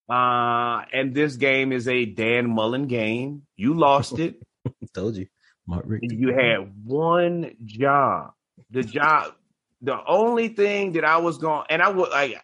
Uh, 0.09 0.83
and 0.91 1.13
this 1.13 1.35
game 1.35 1.71
is 1.71 1.87
a 1.87 2.03
Dan 2.05 2.49
Mullen 2.49 2.87
game. 2.87 3.43
You 3.55 3.75
lost 3.75 4.17
it. 4.19 4.41
Told 4.93 5.15
you, 5.15 5.27
Mark 5.67 5.83
Richt. 5.87 6.11
you 6.11 6.33
had 6.33 6.71
one 6.83 7.53
job. 7.63 8.31
The 8.71 8.83
job, 8.83 9.33
the 9.81 9.97
only 10.07 10.47
thing 10.49 10.93
that 10.93 11.05
I 11.05 11.17
was 11.17 11.37
going, 11.37 11.63
and 11.69 11.81
I 11.81 11.89
would 11.89 12.09
like, 12.09 12.41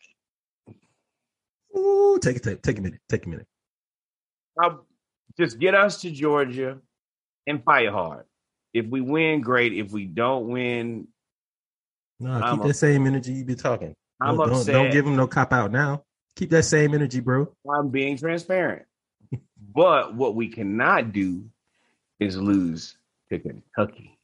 Ooh, 1.78 2.18
take 2.22 2.38
a 2.38 2.40
take, 2.40 2.62
take 2.62 2.78
a 2.78 2.82
minute. 2.82 3.00
Take 3.10 3.26
a 3.26 3.30
minute. 3.30 3.48
I 4.60 4.76
just 5.38 5.60
get 5.60 5.76
us 5.76 6.02
to 6.02 6.12
Georgia 6.12 6.80
and 7.48 7.64
fight 7.64 7.90
hard. 7.90 8.26
If 8.74 8.88
we 8.88 9.02
win, 9.02 9.42
great. 9.42 9.74
If 9.74 9.92
we 9.92 10.06
don't 10.06 10.48
win, 10.50 11.08
No, 12.20 12.32
I'm 12.32 12.58
keep 12.58 12.68
that 12.68 12.74
same 12.74 13.08
energy 13.08 13.34
you 13.34 13.46
be 13.46 13.56
talking. 13.56 13.96
I'm 14.22 14.38
don't, 14.38 14.52
upset. 14.52 14.74
Don't 14.74 14.92
give 14.92 15.06
them 15.06 15.16
no 15.16 15.28
cop 15.28 15.52
out 15.54 15.72
now. 15.72 16.04
Keep 16.36 16.50
that 16.52 16.64
same 16.64 16.94
energy, 16.94 17.20
bro. 17.20 17.48
I'm 17.70 17.90
being 17.90 18.18
transparent. 18.18 18.84
but 19.74 20.16
what 20.16 20.36
we 20.36 20.50
cannot 20.50 21.14
do 21.14 21.46
is 22.20 22.38
lose 22.38 22.98
to 23.30 23.40
Kentucky. 23.40 24.18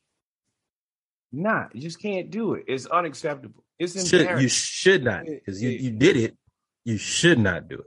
Not, 1.31 1.73
you 1.73 1.81
just 1.81 2.01
can't 2.01 2.29
do 2.29 2.55
it. 2.55 2.65
It's 2.67 2.85
unacceptable. 2.85 3.63
It's 3.79 4.07
Should, 4.07 4.41
you 4.41 4.49
should 4.49 5.03
not 5.03 5.25
because 5.25 5.61
you, 5.61 5.69
you 5.69 5.91
did 5.91 6.17
it. 6.17 6.37
You 6.83 6.97
should 6.97 7.39
not 7.39 7.67
do 7.67 7.83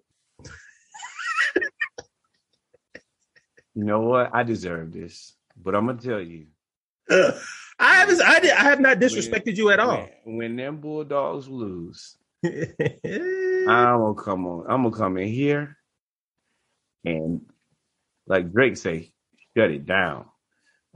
You 3.75 3.85
know 3.85 4.01
what? 4.01 4.31
I 4.33 4.43
deserve 4.43 4.93
this, 4.93 5.35
but 5.57 5.75
I'm 5.75 5.87
gonna 5.87 6.01
tell 6.01 6.21
you. 6.21 6.47
I 7.11 7.95
haven't. 7.97 8.23
I 8.23 8.41
did. 8.41 8.53
I 8.53 8.63
have 8.63 8.81
not 8.81 8.99
disrespected 8.99 9.57
you 9.57 9.71
at 9.71 9.81
all. 9.81 10.09
When, 10.25 10.37
when 10.37 10.57
them 10.57 10.77
Bulldogs 10.81 11.49
lose, 11.49 12.17
I'm 12.45 12.53
gonna 13.67 14.15
come 14.15 14.47
on. 14.47 14.67
I'm 14.69 14.85
gonna 14.85 14.97
come 14.97 15.19
in 15.19 15.29
here 15.29 15.77
and, 17.05 17.41
like 18.27 18.53
Drake 18.53 18.77
say, 18.77 19.13
shut 19.57 19.71
it 19.71 19.87
down. 19.87 20.27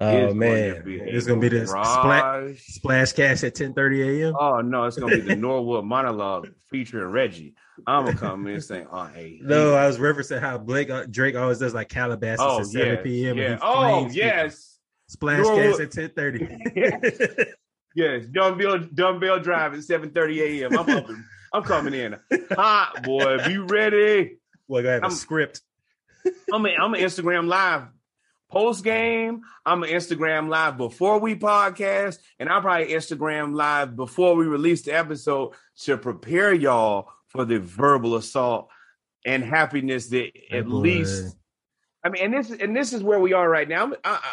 It's 0.00 0.06
going 0.12 0.26
to 0.26 0.30
Oh, 0.30 0.34
man, 0.34 0.84
be 0.84 0.96
it's 1.00 1.26
gonna 1.26 1.40
be 1.40 1.48
the 1.48 1.66
splat, 1.66 2.56
splash 2.58 3.12
cast 3.14 3.42
at 3.42 3.54
10:30 3.56 4.22
a.m. 4.22 4.34
Oh 4.38 4.60
no, 4.60 4.84
it's 4.84 4.96
gonna 4.96 5.16
be 5.16 5.22
the 5.22 5.34
Norwood 5.44 5.84
monologue 5.84 6.48
featuring 6.70 7.10
Reggie. 7.10 7.54
I'm 7.84 8.04
gonna 8.04 8.16
come 8.16 8.46
in 8.46 8.54
and 8.54 8.62
say, 8.62 8.86
"Oh 8.90 9.06
hey, 9.06 9.40
No, 9.42 9.74
I 9.74 9.88
was 9.88 9.98
referencing 9.98 10.40
how 10.40 10.56
Blake 10.58 10.88
uh, 10.90 11.04
Drake 11.10 11.34
always 11.34 11.58
does 11.58 11.74
like 11.74 11.88
Calabasas 11.88 12.38
oh 12.40 12.60
at 12.60 12.66
7 12.66 12.86
yes, 12.86 12.98
p.m. 13.02 13.36
yeah, 13.38 13.58
oh 13.60 14.08
yes, 14.08 14.78
Splash 15.08 15.42
Norwood- 15.42 15.78
cash 15.90 15.98
at 16.00 16.14
10:30. 16.14 17.46
yes, 17.96 18.26
dumbbell 18.26 18.78
dumbbell 18.94 19.40
drive 19.40 19.74
at 19.74 19.80
7:30 19.80 20.62
a.m. 20.62 20.78
I'm 20.78 20.88
up, 20.96 21.06
I'm 21.52 21.62
coming 21.64 21.94
in 21.94 22.16
hot, 22.52 23.02
boy. 23.02 23.38
Be 23.44 23.58
ready. 23.58 24.36
We're 24.68 24.84
have 24.84 25.02
a 25.02 25.06
I'm- 25.06 25.10
script. 25.10 25.62
I'm 26.52 26.64
a, 26.66 26.68
I'm 26.76 26.94
an 26.94 27.00
Instagram 27.00 27.46
live 27.48 27.84
post 28.50 28.84
game. 28.84 29.42
I'm 29.64 29.82
an 29.82 29.90
Instagram 29.90 30.48
live 30.48 30.76
before 30.76 31.18
we 31.18 31.34
podcast, 31.36 32.18
and 32.38 32.48
I'll 32.48 32.60
probably 32.60 32.88
Instagram 32.88 33.54
live 33.54 33.96
before 33.96 34.34
we 34.34 34.46
release 34.46 34.82
the 34.82 34.92
episode 34.92 35.52
to 35.82 35.96
prepare 35.98 36.52
y'all 36.52 37.08
for 37.28 37.44
the 37.44 37.58
verbal 37.60 38.16
assault 38.16 38.68
and 39.24 39.44
happiness 39.44 40.08
that 40.08 40.30
at 40.50 40.66
Boy. 40.66 40.76
least. 40.76 41.36
I 42.04 42.08
mean, 42.10 42.24
and 42.24 42.34
this 42.34 42.50
and 42.50 42.74
this 42.74 42.92
is 42.92 43.02
where 43.02 43.18
we 43.20 43.32
are 43.32 43.48
right 43.48 43.68
now. 43.68 43.92
I, 44.04 44.20
I, 44.22 44.32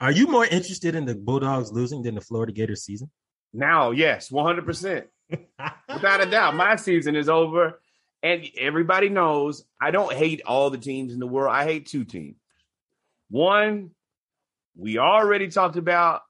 Are 0.00 0.12
you 0.12 0.26
more 0.26 0.44
interested 0.44 0.94
in 0.94 1.06
the 1.06 1.14
Bulldogs 1.14 1.72
losing 1.72 2.02
than 2.02 2.14
the 2.16 2.20
Florida 2.20 2.52
Gators 2.52 2.82
season? 2.84 3.10
now, 3.52 3.92
yes, 3.92 4.30
100. 4.30 4.66
percent 4.66 5.06
Without 5.30 6.20
a 6.20 6.26
doubt, 6.30 6.56
my 6.56 6.76
season 6.76 7.16
is 7.16 7.28
over. 7.28 7.80
And 8.22 8.48
everybody 8.58 9.10
knows 9.10 9.64
I 9.80 9.90
don't 9.90 10.12
hate 10.12 10.40
all 10.46 10.70
the 10.70 10.78
teams 10.78 11.12
in 11.12 11.20
the 11.20 11.26
world. 11.26 11.54
I 11.54 11.64
hate 11.64 11.86
two 11.86 12.04
teams. 12.04 12.36
One, 13.34 13.90
we 14.76 14.98
already 14.98 15.48
talked 15.48 15.74
about 15.74 16.22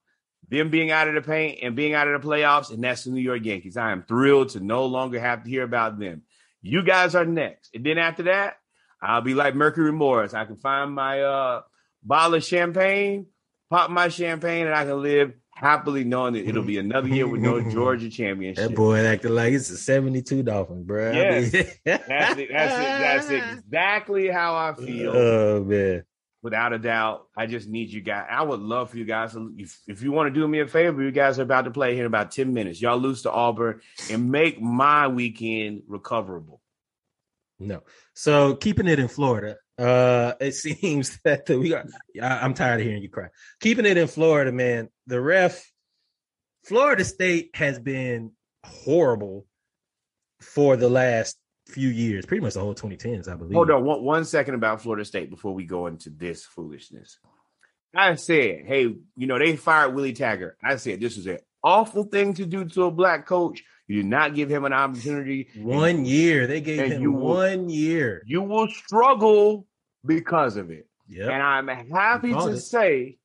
them 0.48 0.70
being 0.70 0.90
out 0.90 1.06
of 1.06 1.14
the 1.14 1.20
paint 1.20 1.58
and 1.62 1.76
being 1.76 1.92
out 1.92 2.08
of 2.08 2.22
the 2.22 2.26
playoffs, 2.26 2.72
and 2.72 2.82
that's 2.82 3.04
the 3.04 3.10
New 3.10 3.20
York 3.20 3.44
Yankees. 3.44 3.76
I 3.76 3.92
am 3.92 4.04
thrilled 4.04 4.48
to 4.50 4.60
no 4.60 4.86
longer 4.86 5.20
have 5.20 5.44
to 5.44 5.50
hear 5.50 5.64
about 5.64 5.98
them. 5.98 6.22
You 6.62 6.82
guys 6.82 7.14
are 7.14 7.26
next. 7.26 7.74
And 7.74 7.84
then 7.84 7.98
after 7.98 8.22
that, 8.22 8.54
I'll 9.02 9.20
be 9.20 9.34
like 9.34 9.54
Mercury 9.54 9.92
Morris. 9.92 10.32
I 10.32 10.46
can 10.46 10.56
find 10.56 10.94
my 10.94 11.20
uh, 11.20 11.62
bottle 12.02 12.36
of 12.36 12.44
champagne, 12.44 13.26
pop 13.68 13.90
my 13.90 14.08
champagne, 14.08 14.64
and 14.64 14.74
I 14.74 14.86
can 14.86 15.02
live 15.02 15.34
happily 15.54 16.04
knowing 16.04 16.32
that 16.32 16.48
it'll 16.48 16.62
be 16.62 16.78
another 16.78 17.08
year 17.08 17.28
with 17.28 17.42
no 17.42 17.60
Georgia 17.70 18.08
championship. 18.08 18.70
That 18.70 18.74
boy 18.74 19.04
acting 19.04 19.34
like 19.34 19.52
it's 19.52 19.68
a 19.68 19.76
72 19.76 20.42
Dolphins, 20.42 20.86
bro. 20.86 21.12
Yes. 21.12 21.50
that's, 21.52 21.66
it, 21.66 21.78
that's, 21.84 22.38
it, 22.38 22.48
that's 22.48 23.28
exactly 23.60 24.28
how 24.28 24.54
I 24.54 24.72
feel. 24.72 25.12
Oh, 25.14 25.64
man. 25.64 26.04
Without 26.44 26.74
a 26.74 26.78
doubt, 26.78 27.26
I 27.34 27.46
just 27.46 27.70
need 27.70 27.90
you 27.90 28.02
guys. 28.02 28.26
I 28.30 28.42
would 28.42 28.60
love 28.60 28.90
for 28.90 28.98
you 28.98 29.06
guys 29.06 29.32
to, 29.32 29.54
if, 29.56 29.80
if 29.88 30.02
you 30.02 30.12
want 30.12 30.32
to 30.32 30.38
do 30.38 30.46
me 30.46 30.60
a 30.60 30.66
favor, 30.68 31.02
you 31.02 31.10
guys 31.10 31.38
are 31.38 31.42
about 31.42 31.62
to 31.62 31.70
play 31.70 31.94
here 31.94 32.02
in 32.02 32.06
about 32.06 32.32
10 32.32 32.52
minutes. 32.52 32.82
Y'all 32.82 32.98
lose 32.98 33.22
to 33.22 33.32
Auburn 33.32 33.80
and 34.10 34.30
make 34.30 34.60
my 34.60 35.08
weekend 35.08 35.84
recoverable. 35.88 36.60
No. 37.58 37.82
So 38.12 38.56
keeping 38.56 38.88
it 38.88 38.98
in 38.98 39.08
Florida, 39.08 39.56
uh, 39.78 40.34
it 40.38 40.52
seems 40.54 41.18
that 41.24 41.46
the, 41.46 41.58
we 41.58 41.70
got. 41.70 41.86
I, 42.20 42.44
am 42.44 42.52
tired 42.52 42.80
of 42.80 42.86
hearing 42.86 43.02
you 43.02 43.08
cry. 43.08 43.28
Keeping 43.60 43.86
it 43.86 43.96
in 43.96 44.06
Florida, 44.06 44.52
man. 44.52 44.90
The 45.06 45.22
ref, 45.22 45.66
Florida 46.66 47.04
State 47.04 47.52
has 47.54 47.78
been 47.78 48.32
horrible 48.62 49.46
for 50.42 50.76
the 50.76 50.90
last 50.90 51.38
few 51.66 51.88
years, 51.88 52.26
pretty 52.26 52.42
much 52.42 52.54
the 52.54 52.60
whole 52.60 52.74
2010s, 52.74 53.28
I 53.28 53.34
believe. 53.34 53.54
Hold 53.54 53.70
on 53.70 53.84
one, 53.84 54.02
one 54.02 54.24
second 54.24 54.54
about 54.54 54.82
Florida 54.82 55.04
State 55.04 55.30
before 55.30 55.54
we 55.54 55.64
go 55.64 55.86
into 55.86 56.10
this 56.10 56.44
foolishness. 56.44 57.18
I 57.96 58.16
said, 58.16 58.64
hey, 58.66 58.94
you 59.16 59.26
know, 59.26 59.38
they 59.38 59.56
fired 59.56 59.94
Willie 59.94 60.12
Taggart. 60.12 60.58
I 60.62 60.76
said 60.76 61.00
this 61.00 61.16
is 61.16 61.26
an 61.26 61.38
awful 61.62 62.04
thing 62.04 62.34
to 62.34 62.46
do 62.46 62.64
to 62.64 62.84
a 62.84 62.90
black 62.90 63.26
coach. 63.26 63.62
You 63.86 63.96
did 63.96 64.06
not 64.06 64.34
give 64.34 64.50
him 64.50 64.64
an 64.64 64.72
opportunity. 64.72 65.48
One 65.56 66.04
year. 66.04 66.46
They 66.46 66.60
gave 66.60 66.92
him 66.92 67.02
you 67.02 67.12
one 67.12 67.68
year. 67.68 68.22
You 68.26 68.42
will 68.42 68.68
struggle 68.68 69.66
because 70.04 70.56
of 70.56 70.70
it. 70.70 70.88
Yep. 71.08 71.30
And 71.30 71.42
I'm 71.42 71.68
happy 71.68 72.32
to 72.32 72.48
it. 72.48 72.60
say 72.60 73.18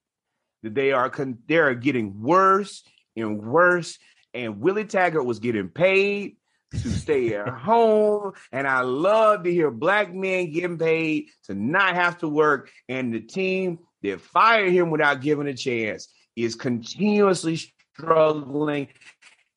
that 0.64 0.76
they 0.76 0.92
are 0.92 1.10
con- 1.10 1.40
they 1.48 1.58
are 1.58 1.74
getting 1.74 2.22
worse 2.22 2.84
and 3.16 3.42
worse. 3.42 3.98
And 4.34 4.60
Willie 4.60 4.86
Taggart 4.86 5.26
was 5.26 5.40
getting 5.40 5.70
paid 5.70 6.36
to 6.72 6.90
stay 6.90 7.36
at 7.36 7.48
home. 7.48 8.34
And 8.52 8.68
I 8.68 8.82
love 8.82 9.44
to 9.44 9.52
hear 9.52 9.72
black 9.72 10.14
men 10.14 10.52
getting 10.52 10.78
paid 10.78 11.28
to 11.46 11.54
not 11.54 11.96
have 11.96 12.20
to 12.20 12.28
work. 12.28 12.72
And 12.88 13.14
the 13.14 13.20
team 13.20 13.80
that 14.04 14.22
fired 14.22 14.72
him 14.72 14.90
without 14.90 15.22
giving 15.22 15.48
a 15.48 15.54
chance 15.54 16.08
is 16.36 16.56
continuously 16.56 17.60
struggling. 17.94 18.88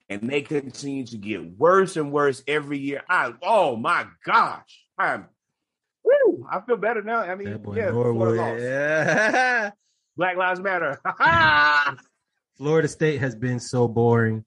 And 0.09 0.29
they 0.29 0.43
continue 0.43 1.07
to 1.07 1.17
get 1.17 1.59
worse 1.59 1.97
and 1.97 2.13
worse 2.13 2.43
every 2.47 2.79
year. 2.79 3.03
I 3.09 3.33
oh 3.43 3.77
my 3.77 4.07
gosh. 4.25 4.85
I'm 4.99 5.27
woo, 6.05 6.47
I 6.51 6.61
feel 6.61 6.77
better 6.77 7.03
now. 7.03 7.21
I 7.21 7.35
mean, 7.35 7.49
yeah, 7.75 7.91
Norwood, 7.91 8.61
yeah. 8.61 9.71
Black 10.17 10.37
Lives 10.37 10.61
Matter. 10.61 11.01
Florida 12.57 12.89
State 12.89 13.21
has 13.21 13.35
been 13.35 13.59
so 13.59 13.89
boring 13.89 14.45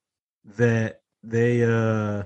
that 0.58 1.02
they 1.24 1.64
uh 1.64 2.24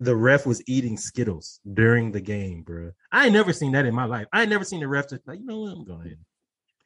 the 0.00 0.14
ref 0.14 0.46
was 0.46 0.62
eating 0.66 0.96
Skittles 0.96 1.60
during 1.72 2.12
the 2.12 2.20
game, 2.20 2.62
bro. 2.62 2.92
I 3.10 3.24
ain't 3.24 3.32
never 3.32 3.52
seen 3.52 3.72
that 3.72 3.86
in 3.86 3.94
my 3.94 4.04
life. 4.04 4.26
I 4.32 4.42
ain't 4.42 4.50
never 4.50 4.64
seen 4.64 4.80
the 4.80 4.88
ref 4.88 5.10
just 5.10 5.26
like, 5.26 5.40
you 5.40 5.46
know 5.46 5.60
what, 5.60 5.72
I'm 5.72 5.84
going 5.84 6.10
to 6.10 6.16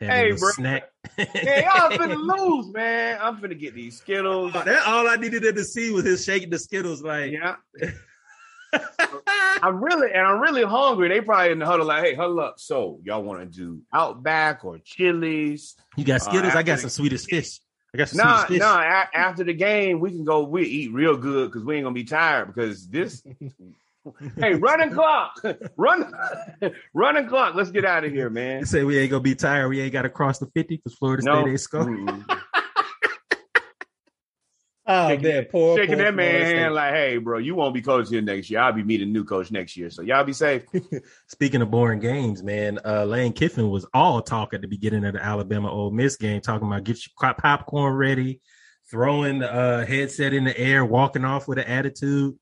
hey, 0.07 0.33
bro. 0.33 0.51
snack. 0.51 0.85
hey, 1.17 1.65
y'all 1.65 1.91
finna 1.91 2.17
lose, 2.39 2.73
man. 2.73 3.19
I'm 3.21 3.37
finna 3.37 3.59
get 3.59 3.75
these 3.75 3.99
Skittles. 3.99 4.53
Oh, 4.55 4.63
that 4.65 4.87
all 4.87 5.09
I 5.09 5.17
needed 5.17 5.43
to 5.43 5.65
see 5.65 5.91
was 5.91 6.05
his 6.05 6.25
shaking 6.25 6.51
the 6.51 6.59
Skittles, 6.59 7.03
like 7.03 7.33
yeah. 7.33 7.57
I'm 9.63 9.83
really 9.83 10.11
and 10.13 10.27
I'm 10.27 10.41
really 10.41 10.65
hungry. 10.65 11.09
They 11.09 11.21
probably 11.21 11.53
in 11.53 11.59
the 11.59 11.67
huddle 11.67 11.87
like, 11.87 12.05
hey, 12.05 12.15
huddle 12.15 12.41
up. 12.41 12.55
So 12.59 13.01
y'all 13.05 13.23
want 13.23 13.41
to 13.41 13.47
do 13.47 13.83
Outback 13.93 14.65
or 14.65 14.79
Chili's? 14.79 15.77
You 15.97 16.05
got 16.05 16.23
Skittles. 16.23 16.55
Uh, 16.55 16.59
I 16.59 16.63
got 16.63 16.81
some 16.81 16.91
Swedish 16.91 17.27
fish. 17.27 17.61
I 17.95 17.99
guess 17.99 18.15
no, 18.15 18.47
no. 18.49 18.67
A- 18.67 19.09
after 19.15 19.45
the 19.45 19.53
game, 19.53 20.01
we 20.01 20.11
can 20.11 20.25
go. 20.25 20.45
We 20.45 20.65
eat 20.65 20.93
real 20.93 21.17
good 21.17 21.51
because 21.51 21.65
we 21.65 21.77
ain't 21.77 21.85
gonna 21.85 21.95
be 21.95 22.05
tired. 22.05 22.47
Because 22.47 22.89
this, 22.89 23.23
hey, 24.41 24.55
running 24.55 24.91
clock, 24.91 25.43
run, 25.77 26.11
running 26.95 27.29
clock. 27.29 27.55
Let's 27.55 27.71
get 27.71 27.85
out 27.85 28.05
of 28.05 28.13
here, 28.13 28.31
man. 28.31 28.61
You 28.61 28.67
say 28.67 28.85
we 28.85 28.99
ain't 28.99 29.11
gonna 29.11 29.21
be 29.21 29.35
tired. 29.35 29.69
We 29.69 29.81
ain't 29.81 29.93
got 29.93 30.03
to 30.03 30.09
cross 30.09 30.39
the 30.39 30.47
fifty 30.47 30.77
because 30.77 30.95
Florida 30.95 31.23
State 31.23 31.51
ain't 31.51 31.61
scoring. 31.61 32.25
Oh 34.85 35.09
shaking, 35.09 35.29
man, 35.29 35.45
poor, 35.45 35.77
shaking 35.77 35.97
poor 35.97 36.05
that 36.05 36.15
man 36.15 36.57
hand 36.57 36.75
like, 36.75 36.93
hey, 36.93 37.17
bro, 37.19 37.39
you 37.39 37.55
won't 37.55 37.73
be 37.73 37.81
coach 37.81 38.09
here 38.09 38.21
next 38.21 38.51
year. 38.51 38.59
I'll 38.59 38.73
be 38.73 38.83
meeting 38.83 39.13
new 39.13 39.23
coach 39.23 39.53
next 39.53 39.77
year, 39.77 39.91
so 39.91 40.03
y'all 40.03 40.25
be 40.25 40.33
safe. 40.33 40.65
Speaking 41.29 41.63
of 41.63 41.71
boring 41.71 42.01
games, 42.01 42.43
man, 42.43 42.81
uh, 42.85 43.05
Lane 43.05 43.33
Kiffin 43.33 43.71
was 43.71 43.87
all 43.95 44.23
talk 44.23 44.55
at 44.55 44.61
the 44.61 44.67
beginning 44.67 45.05
of 45.05 45.13
the 45.13 45.25
Alabama 45.25 45.71
Ole 45.71 45.93
Miss 45.93 46.17
game, 46.17 46.41
talking 46.41 46.67
about 46.67 46.83
get 46.83 46.99
your 47.07 47.35
popcorn 47.35 47.95
ready, 47.95 48.41
throwing 48.91 49.39
the 49.39 49.53
uh, 49.53 49.87
headset 49.87 50.35
in 50.35 50.43
the 50.43 50.59
air, 50.59 50.85
walking 50.85 51.25
off 51.25 51.47
with 51.47 51.59
an 51.59 51.67
attitude, 51.67 52.37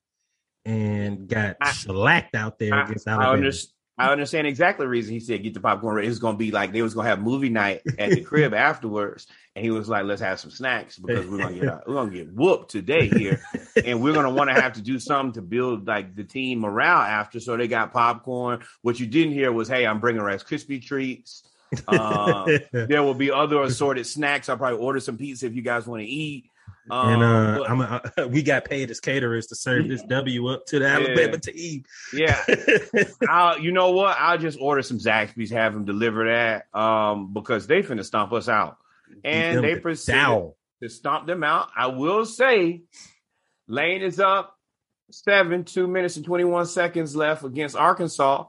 and 0.64 1.28
got 1.28 1.57
I, 1.61 1.72
shellacked 1.72 2.34
out 2.34 2.59
there 2.59 2.74
I, 2.74 2.84
against 2.84 3.07
Alabama. 3.07 3.47
I, 3.47 3.53
I 4.01 4.12
understand 4.12 4.47
exactly 4.47 4.86
the 4.86 4.91
reason 4.91 5.12
he 5.12 5.20
said 5.20 5.43
get 5.43 5.53
the 5.53 5.61
popcorn 5.61 5.97
ready. 5.97 6.07
It 6.07 6.11
was 6.11 6.18
gonna 6.18 6.38
be 6.38 6.53
like 6.53 6.72
they 6.72 6.80
was 6.80 6.95
gonna 6.95 7.09
have 7.09 7.20
movie 7.20 7.51
night 7.51 7.82
at 7.99 8.09
the 8.09 8.20
crib 8.24 8.55
afterwards, 8.55 9.26
and 9.57 9.64
he 9.64 9.70
was 9.70 9.88
like, 9.88 10.05
"Let's 10.05 10.20
have 10.22 10.38
some 10.38 10.51
snacks 10.51 10.98
because 10.98 11.26
we're 11.26 11.38
gonna 11.38 11.59
get 11.59 11.82
we're 11.86 11.94
gonna 11.94 12.11
get 12.11 12.32
whooped 12.32 12.70
today 12.70 13.09
here, 13.09 13.42
and 13.84 14.03
we're 14.03 14.14
gonna 14.14 14.30
want 14.30 14.51
to 14.51 14.61
have 14.61 14.74
to 14.74 14.82
do 14.82 14.98
something 14.98 15.32
to 15.34 15.42
build 15.42 15.86
like 15.86 16.14
the 16.14 16.24
team 16.24 16.61
morale 16.61 17.01
after." 17.01 17.40
So 17.40 17.57
they 17.57 17.68
got 17.68 17.92
popcorn. 17.92 18.62
What 18.82 19.01
you 19.01 19.07
didn't 19.07 19.34
hear 19.34 19.53
was, 19.53 19.68
"Hey, 19.68 19.86
I'm 19.86 20.01
bringing 20.01 20.22
Rice 20.22 20.44
Krispie 20.44 20.84
treats." 20.84 21.42
Uh, 21.86 22.59
there 22.72 23.03
will 23.03 23.14
be 23.14 23.30
other 23.30 23.62
assorted 23.62 24.07
snacks. 24.07 24.48
I'll 24.48 24.57
probably 24.57 24.78
order 24.78 25.01
some 25.01 25.16
pizza 25.16 25.46
if 25.46 25.55
you 25.55 25.62
guys 25.62 25.86
want 25.86 26.03
to 26.03 26.09
eat. 26.09 26.51
Um, 26.90 27.09
and 27.09 27.22
uh, 27.22 27.59
but, 27.59 27.70
I'm 27.70 27.80
a, 27.80 28.03
uh, 28.18 28.28
we 28.30 28.42
got 28.42 28.64
paid 28.64 28.90
as 28.90 29.01
caterers 29.01 29.46
to 29.48 29.55
serve 29.55 29.88
this 29.88 30.03
W 30.03 30.48
up 30.48 30.66
to 30.66 30.78
the 30.78 30.86
yeah, 30.86 30.94
Alabama 30.94 31.38
team. 31.38 31.84
Yeah, 32.12 32.42
I'll, 33.28 33.59
you 33.59 33.70
know 33.70 33.92
what? 33.92 34.16
I'll 34.18 34.38
just 34.38 34.59
order 34.61 34.82
some 34.82 34.98
Zaxby's, 34.98 35.51
have 35.51 35.72
them 35.72 35.84
deliver 35.84 36.28
that, 36.28 36.74
um, 36.78 37.32
because 37.32 37.66
they 37.66 37.82
finna 37.82 38.05
stomp 38.05 38.32
us 38.32 38.48
out, 38.48 38.78
and 39.24 39.62
they 39.62 39.76
proceed 39.76 40.52
to 40.82 40.88
stomp 40.88 41.26
them 41.26 41.44
out. 41.44 41.68
I 41.76 41.88
will 41.88 42.24
say, 42.24 42.82
Lane 43.68 44.02
is 44.02 44.18
up 44.20 44.56
seven, 45.11 45.64
two 45.64 45.86
minutes 45.86 46.16
and 46.16 46.24
twenty 46.24 46.44
one 46.44 46.66
seconds 46.66 47.14
left 47.14 47.44
against 47.44 47.76
Arkansas. 47.76 48.46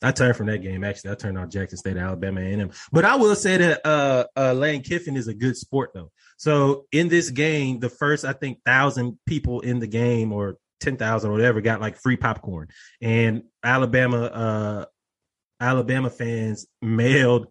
I 0.00 0.12
turned 0.12 0.36
from 0.36 0.46
that 0.46 0.58
game. 0.58 0.84
Actually, 0.84 1.10
I 1.10 1.14
turned 1.16 1.38
on 1.38 1.50
Jackson 1.50 1.76
State, 1.76 1.96
Alabama, 1.96 2.40
and 2.40 2.72
But 2.92 3.04
I 3.04 3.16
will 3.16 3.34
say 3.34 3.56
that 3.56 3.84
uh, 3.84 4.24
uh, 4.36 4.52
Lane 4.52 4.82
Kiffin 4.82 5.16
is 5.16 5.26
a 5.26 5.34
good 5.34 5.56
sport, 5.56 5.90
though. 5.92 6.12
So 6.36 6.86
in 6.92 7.08
this 7.08 7.30
game, 7.30 7.80
the 7.80 7.88
first 7.88 8.24
I 8.24 8.32
think 8.32 8.58
thousand 8.64 9.18
people 9.26 9.60
in 9.60 9.80
the 9.80 9.88
game, 9.88 10.32
or 10.32 10.56
ten 10.80 10.96
thousand 10.96 11.30
or 11.30 11.32
whatever, 11.32 11.60
got 11.60 11.80
like 11.80 12.00
free 12.00 12.16
popcorn, 12.16 12.68
and 13.02 13.42
Alabama, 13.64 14.22
uh, 14.22 14.84
Alabama 15.60 16.10
fans 16.10 16.66
mailed 16.80 17.48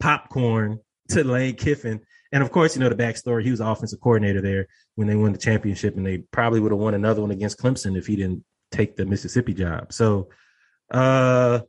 popcorn 0.00 0.80
to 1.10 1.24
Lane 1.24 1.54
Kiffin. 1.54 2.00
And 2.32 2.42
of 2.42 2.50
course, 2.50 2.76
you 2.76 2.82
know 2.82 2.88
the 2.88 2.94
backstory. 2.94 3.44
He 3.44 3.50
was 3.50 3.60
offensive 3.60 4.00
coordinator 4.00 4.40
there 4.40 4.68
when 4.94 5.08
they 5.08 5.16
won 5.16 5.32
the 5.32 5.38
championship, 5.38 5.96
and 5.96 6.06
they 6.06 6.18
probably 6.18 6.60
would 6.60 6.72
have 6.72 6.80
won 6.80 6.94
another 6.94 7.20
one 7.20 7.30
against 7.30 7.58
Clemson 7.58 7.96
if 7.96 8.06
he 8.06 8.16
didn't 8.16 8.44
take 8.70 8.96
the 8.96 9.04
Mississippi 9.04 9.54
job. 9.54 9.92
So, 9.92 10.28
uh, 10.90 11.60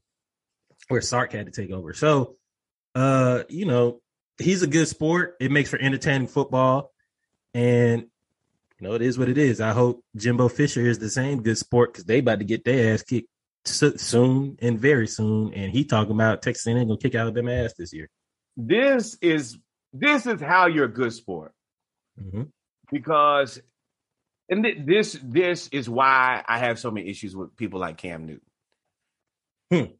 where 0.87 1.01
Sark 1.01 1.33
had 1.33 1.47
to 1.47 1.51
take 1.51 1.71
over. 1.71 1.93
So, 1.93 2.35
uh, 2.93 3.43
you 3.49 3.65
know, 3.65 4.01
he's 4.37 4.61
a 4.61 4.67
good 4.67 4.87
sport. 4.87 5.35
It 5.39 5.51
makes 5.51 5.69
for 5.69 5.79
entertaining 5.79 6.27
football, 6.27 6.91
and 7.53 8.05
you 8.81 8.87
know, 8.87 8.93
it 8.93 9.01
is 9.01 9.17
what 9.17 9.29
it 9.29 9.37
is. 9.37 9.61
I 9.61 9.71
hope 9.71 10.03
Jimbo 10.15 10.49
Fisher 10.49 10.81
is 10.81 10.99
the 10.99 11.09
same 11.09 11.43
good 11.43 11.57
sport 11.57 11.93
because 11.93 12.05
they 12.05 12.19
about 12.19 12.39
to 12.39 12.45
get 12.45 12.65
their 12.65 12.93
ass 12.93 13.03
kicked 13.03 13.29
soon 13.65 14.57
and 14.61 14.79
very 14.79 15.07
soon. 15.07 15.53
And 15.53 15.71
he 15.71 15.85
talking 15.85 16.13
about 16.13 16.41
Texas 16.41 16.65
A&M 16.67 16.87
gonna 16.87 16.97
kick 16.97 17.15
Alabama 17.15 17.51
ass 17.51 17.73
this 17.77 17.93
year. 17.93 18.09
This 18.57 19.17
is 19.21 19.57
this 19.93 20.25
is 20.25 20.41
how 20.41 20.67
you're 20.67 20.85
a 20.85 20.89
good 20.89 21.13
sport 21.13 21.53
mm-hmm. 22.19 22.43
because, 22.91 23.61
and 24.49 24.63
th- 24.63 24.79
this 24.85 25.19
this 25.23 25.67
is 25.69 25.89
why 25.89 26.43
I 26.47 26.59
have 26.59 26.79
so 26.79 26.91
many 26.91 27.09
issues 27.09 27.35
with 27.35 27.55
people 27.55 27.79
like 27.79 27.97
Cam 27.97 28.25
Newton. 28.25 28.41
Hmm 29.71 29.93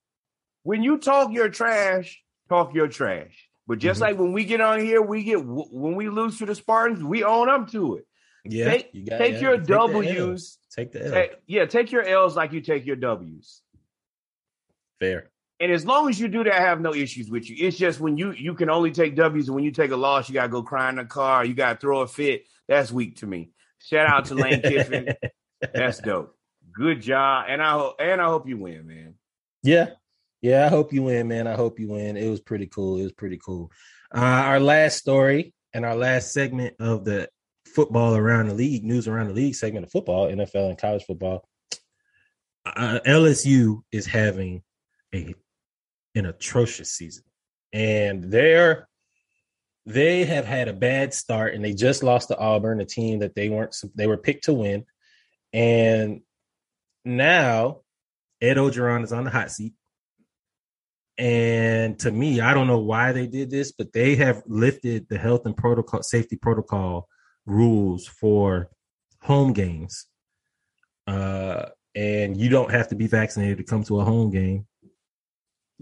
when 0.63 0.83
you 0.83 0.97
talk 0.97 1.31
your 1.31 1.49
trash, 1.49 2.21
talk 2.49 2.73
your 2.73 2.87
trash. 2.87 3.49
But 3.67 3.79
just 3.79 4.01
mm-hmm. 4.01 4.11
like 4.11 4.19
when 4.19 4.33
we 4.33 4.45
get 4.45 4.61
on 4.61 4.79
here, 4.79 5.01
we 5.01 5.23
get 5.23 5.43
when 5.43 5.95
we 5.95 6.09
lose 6.09 6.39
to 6.39 6.45
the 6.45 6.55
Spartans, 6.55 7.03
we 7.03 7.23
own 7.23 7.49
up 7.49 7.71
to 7.71 7.97
it. 7.97 8.07
Yeah, 8.43 8.65
take, 8.65 8.89
you 8.91 9.05
got 9.05 9.17
take 9.17 9.33
yeah, 9.33 9.39
your 9.39 9.57
take 9.57 9.67
the 9.67 9.73
W's. 9.73 10.57
Take 10.75 10.91
the 10.91 11.05
L. 11.05 11.11
Take- 11.11 11.35
yeah, 11.45 11.65
take 11.65 11.91
your 11.91 12.03
L's 12.03 12.35
like 12.35 12.53
you 12.53 12.61
take 12.61 12.85
your 12.85 12.95
W's. 12.95 13.61
Fair. 14.99 15.29
And 15.61 15.71
as 15.71 15.85
long 15.85 16.09
as 16.09 16.19
you 16.19 16.27
do 16.27 16.43
that, 16.43 16.55
I 16.55 16.61
have 16.61 16.81
no 16.81 16.93
issues 16.93 17.29
with 17.29 17.47
you. 17.47 17.55
It's 17.59 17.77
just 17.77 17.99
when 17.99 18.17
you 18.17 18.31
you 18.31 18.55
can 18.55 18.69
only 18.69 18.91
take 18.91 19.15
W's, 19.15 19.47
and 19.47 19.55
when 19.55 19.63
you 19.63 19.71
take 19.71 19.91
a 19.91 19.95
loss, 19.95 20.27
you 20.27 20.33
gotta 20.33 20.49
go 20.49 20.63
cry 20.63 20.89
in 20.89 20.95
the 20.95 21.05
car. 21.05 21.45
You 21.45 21.53
gotta 21.53 21.79
throw 21.79 22.01
a 22.01 22.07
fit. 22.07 22.45
That's 22.67 22.91
weak 22.91 23.17
to 23.17 23.27
me. 23.27 23.51
Shout 23.79 24.07
out 24.07 24.25
to 24.25 24.35
Lane 24.35 24.61
Kiffin. 24.61 25.13
That's 25.73 25.99
dope. 25.99 26.35
Good 26.73 27.01
job, 27.01 27.45
and 27.47 27.61
I 27.61 27.73
hope 27.73 27.95
and 27.99 28.19
I 28.19 28.25
hope 28.25 28.47
you 28.47 28.57
win, 28.57 28.87
man. 28.87 29.13
Yeah. 29.61 29.91
Yeah, 30.41 30.65
I 30.65 30.69
hope 30.69 30.91
you 30.91 31.03
win, 31.03 31.27
man. 31.27 31.45
I 31.45 31.53
hope 31.53 31.79
you 31.79 31.89
win. 31.89 32.17
It 32.17 32.27
was 32.27 32.39
pretty 32.39 32.65
cool. 32.65 32.97
It 32.97 33.03
was 33.03 33.11
pretty 33.11 33.37
cool. 33.37 33.71
Uh, 34.13 34.19
our 34.19 34.59
last 34.59 34.97
story 34.97 35.53
and 35.73 35.85
our 35.85 35.95
last 35.95 36.33
segment 36.33 36.75
of 36.79 37.05
the 37.05 37.29
football 37.67 38.15
around 38.15 38.47
the 38.47 38.55
league, 38.55 38.83
news 38.83 39.07
around 39.07 39.27
the 39.27 39.33
league 39.35 39.53
segment 39.53 39.85
of 39.85 39.91
football, 39.91 40.27
NFL 40.27 40.69
and 40.69 40.79
college 40.79 41.03
football. 41.03 41.47
Uh, 42.65 42.99
LSU 43.05 43.83
is 43.91 44.07
having 44.07 44.63
a 45.13 45.35
an 46.15 46.25
atrocious 46.25 46.91
season, 46.91 47.23
and 47.73 48.31
they're 48.31 48.87
they 49.85 50.25
have 50.25 50.45
had 50.45 50.67
a 50.67 50.73
bad 50.73 51.13
start, 51.13 51.55
and 51.55 51.63
they 51.63 51.73
just 51.73 52.03
lost 52.03 52.27
to 52.27 52.37
Auburn, 52.37 52.81
a 52.81 52.85
team 52.85 53.19
that 53.19 53.35
they 53.35 53.49
weren't 53.49 53.75
they 53.95 54.07
were 54.07 54.17
picked 54.17 54.45
to 54.45 54.53
win, 54.53 54.85
and 55.53 56.21
now 57.03 57.81
Ed 58.41 58.57
Orgeron 58.57 59.03
is 59.03 59.13
on 59.13 59.23
the 59.23 59.31
hot 59.31 59.51
seat. 59.51 59.73
And 61.17 61.99
to 61.99 62.11
me, 62.11 62.41
I 62.41 62.53
don't 62.53 62.67
know 62.67 62.79
why 62.79 63.11
they 63.11 63.27
did 63.27 63.51
this, 63.51 63.71
but 63.71 63.93
they 63.93 64.15
have 64.15 64.41
lifted 64.47 65.07
the 65.07 65.17
health 65.17 65.45
and 65.45 65.55
protocol, 65.55 66.01
safety 66.01 66.35
protocol 66.35 67.07
rules 67.45 68.07
for 68.07 68.69
home 69.21 69.53
games. 69.53 70.07
Uh, 71.05 71.65
and 71.93 72.37
you 72.37 72.49
don't 72.49 72.71
have 72.71 72.87
to 72.87 72.95
be 72.95 73.07
vaccinated 73.07 73.57
to 73.57 73.63
come 73.63 73.83
to 73.83 73.99
a 73.99 74.05
home 74.05 74.31
game 74.31 74.65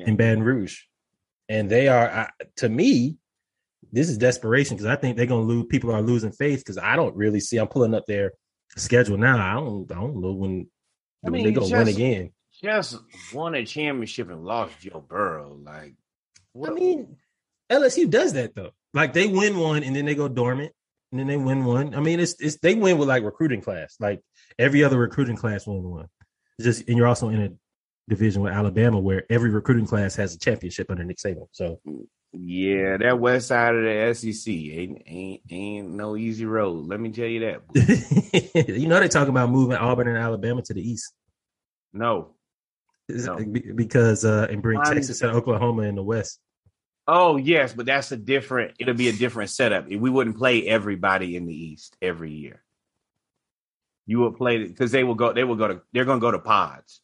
in 0.08 0.16
Baton 0.16 0.43
Rouge. 0.43 0.82
And 1.47 1.70
they 1.70 1.88
are, 1.88 2.10
I, 2.10 2.30
to 2.58 2.70
me, 2.70 3.18
this 3.91 4.10
is 4.10 4.18
desperation 4.18 4.78
because 4.78 4.86
I 4.86 4.95
think 4.95 5.18
they're 5.18 5.26
going 5.26 5.47
to 5.47 5.54
lose. 5.54 5.66
People 5.70 5.91
are 5.91 6.02
losing 6.02 6.32
faith 6.32 6.60
because 6.60 6.78
I 6.78 6.95
don't 6.95 7.16
really 7.16 7.39
see. 7.39 7.58
I'm 7.58 7.68
pulling 7.68 7.95
up 7.95 8.06
their 8.06 8.34
schedule 8.76 9.18
now. 9.18 9.38
I 9.38 9.56
don't. 9.56 9.91
I 9.91 9.95
don't 9.95 10.22
know 10.22 10.34
when, 10.34 10.68
I 11.26 11.30
when 11.30 11.34
mean, 11.34 11.43
they're 11.43 11.54
going 11.54 11.70
to 11.70 11.78
win 11.78 11.88
again. 11.88 12.32
Just 12.62 12.97
won 13.34 13.56
a 13.56 13.66
championship 13.66 14.30
and 14.30 14.43
lost 14.43 14.80
Joe 14.82 15.04
Burrow. 15.08 15.58
Like, 15.64 15.95
I 16.66 16.72
mean, 16.72 17.18
LSU 17.72 18.10
does 18.10 18.34
that 18.34 18.54
though. 18.56 18.72
Like 18.93 19.14
they 19.14 19.28
win 19.28 19.58
one 19.58 19.84
and 19.84 19.95
then 19.95 20.06
they 20.06 20.16
go 20.16 20.28
dormant, 20.28 20.74
and 21.12 21.20
then 21.20 21.28
they 21.28 21.38
win 21.38 21.64
one. 21.64 21.95
I 21.95 22.00
mean, 22.00 22.20
it's 22.20 22.36
it's 22.39 22.58
they 22.58 22.76
win 22.76 22.97
with 22.97 23.08
like 23.08 23.24
recruiting 23.24 23.62
class. 23.62 23.95
Like 24.00 24.22
every 24.58 24.84
other 24.84 24.97
recruiting 24.97 25.38
class 25.38 25.66
wins 25.68 25.86
one. 25.86 26.08
It's 26.58 26.66
just 26.66 26.88
and 26.88 26.97
you're 26.97 27.08
also 27.08 27.30
in 27.30 27.41
a 27.41 27.50
division 28.10 28.41
with 28.41 28.53
Alabama 28.53 28.99
where 28.99 29.24
every 29.30 29.49
recruiting 29.49 29.86
class 29.86 30.16
has 30.16 30.36
a 30.36 30.39
championship 30.39 30.89
under 30.89 31.03
Nick 31.03 31.18
Saban. 31.18 31.47
So 31.51 31.80
yeah, 32.34 32.97
that 32.97 33.20
west 33.20 33.47
side 33.47 33.76
of 33.76 33.84
the 33.84 34.14
SEC 34.14 34.53
ain't 34.53 35.01
ain't 35.07 35.41
ain't 35.49 35.89
no 35.89 36.18
easy 36.18 36.45
road. 36.45 36.88
Let 36.88 36.99
me 36.99 37.12
tell 37.12 37.26
you 37.26 37.39
that. 37.41 38.68
you 38.68 38.88
know 38.88 38.99
they 38.99 39.07
talk 39.07 39.28
about 39.28 39.49
moving 39.49 39.78
Auburn 39.78 40.07
and 40.07 40.18
Alabama 40.18 40.62
to 40.64 40.74
the 40.74 40.88
east 40.88 41.14
No. 41.93 42.36
No. 43.07 43.38
because 43.76 44.26
uh 44.26 44.47
and 44.51 44.62
bring 44.62 44.82
Texas 44.84 45.22
and 45.22 45.32
Oklahoma 45.32 45.84
in 45.84 45.95
the 45.95 46.03
west. 46.03 46.39
Oh 47.07 47.38
yes, 47.38 47.74
but 47.74 47.88
that's 47.88 48.12
a 48.12 48.18
different. 48.18 48.76
It'll 48.78 48.93
be 48.93 49.10
a 49.10 49.14
different 49.14 49.49
setup. 49.49 49.88
We 49.88 50.12
wouldn't 50.12 50.38
play 50.38 50.68
everybody 50.68 51.36
in 51.36 51.47
the 51.47 51.55
East 51.55 51.97
every 52.03 52.32
year. 52.32 52.64
You 54.05 54.20
would 54.20 54.36
play 54.36 54.68
because 54.68 54.91
they 54.91 55.03
will 55.03 55.16
go. 55.16 55.34
They 55.34 55.43
will 55.43 55.55
go 55.55 55.68
to. 55.68 55.82
They're 55.91 56.05
going 56.05 56.20
to 56.20 56.22
go 56.22 56.30
to 56.30 56.38
pods. 56.38 57.01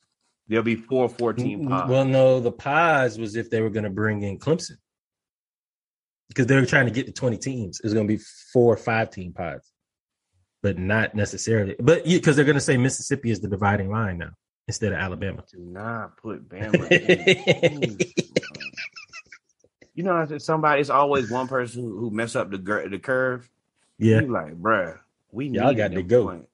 There'll 0.48 0.64
be 0.64 0.76
four 0.76 1.10
14 1.10 1.68
pods. 1.68 1.90
Well, 1.90 2.06
no, 2.06 2.40
the 2.40 2.52
pods 2.52 3.18
was 3.18 3.36
if 3.36 3.50
they 3.50 3.62
were 3.62 3.70
going 3.70 3.84
to 3.84 3.90
bring 3.90 4.22
in 4.22 4.38
Clemson 4.38 4.78
because 6.28 6.48
they 6.48 6.56
were 6.56 6.66
trying 6.66 6.86
to 6.86 6.92
get 6.92 7.08
to 7.08 7.12
20 7.12 7.38
teams. 7.38 7.80
It 7.80 7.86
was 7.86 7.94
going 7.94 8.08
to 8.08 8.14
be 8.14 8.22
four 8.54 8.74
or 8.74 8.78
five 8.78 9.10
team 9.10 9.34
pods, 9.34 9.72
but 10.62 10.78
not 10.78 11.16
necessarily. 11.16 11.76
But 11.80 12.04
because 12.06 12.36
they're 12.36 12.46
going 12.46 12.56
to 12.56 12.62
say 12.62 12.78
Mississippi 12.78 13.32
is 13.32 13.40
the 13.40 13.48
dividing 13.48 13.90
line 13.90 14.20
now 14.20 14.32
instead 14.68 14.92
of 14.94 15.00
Alabama. 15.00 15.44
Do 15.52 15.60
not 15.60 16.18
put 16.18 16.48
Bama. 16.48 16.92
in. 16.92 17.98
you 19.96 20.04
know, 20.04 20.38
somebody. 20.38 20.82
It's 20.82 20.90
always 20.90 21.32
one 21.32 21.48
person 21.48 21.82
who, 21.82 21.98
who 21.98 22.12
mess 22.12 22.36
up 22.36 22.52
the 22.52 22.58
gir- 22.58 22.90
the 22.90 23.00
curve. 23.00 23.50
Yeah. 23.98 24.22
You 24.22 24.28
like, 24.32 24.54
bruh, 24.56 25.00
we 25.32 25.48
Y'all 25.48 25.74
got 25.74 25.92
to 25.92 26.04
go. 26.04 26.26
points. 26.26 26.48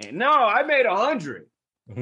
And 0.00 0.16
no, 0.18 0.30
I 0.30 0.62
made 0.62 0.86
a 0.86 0.96
hundred. 0.96 1.46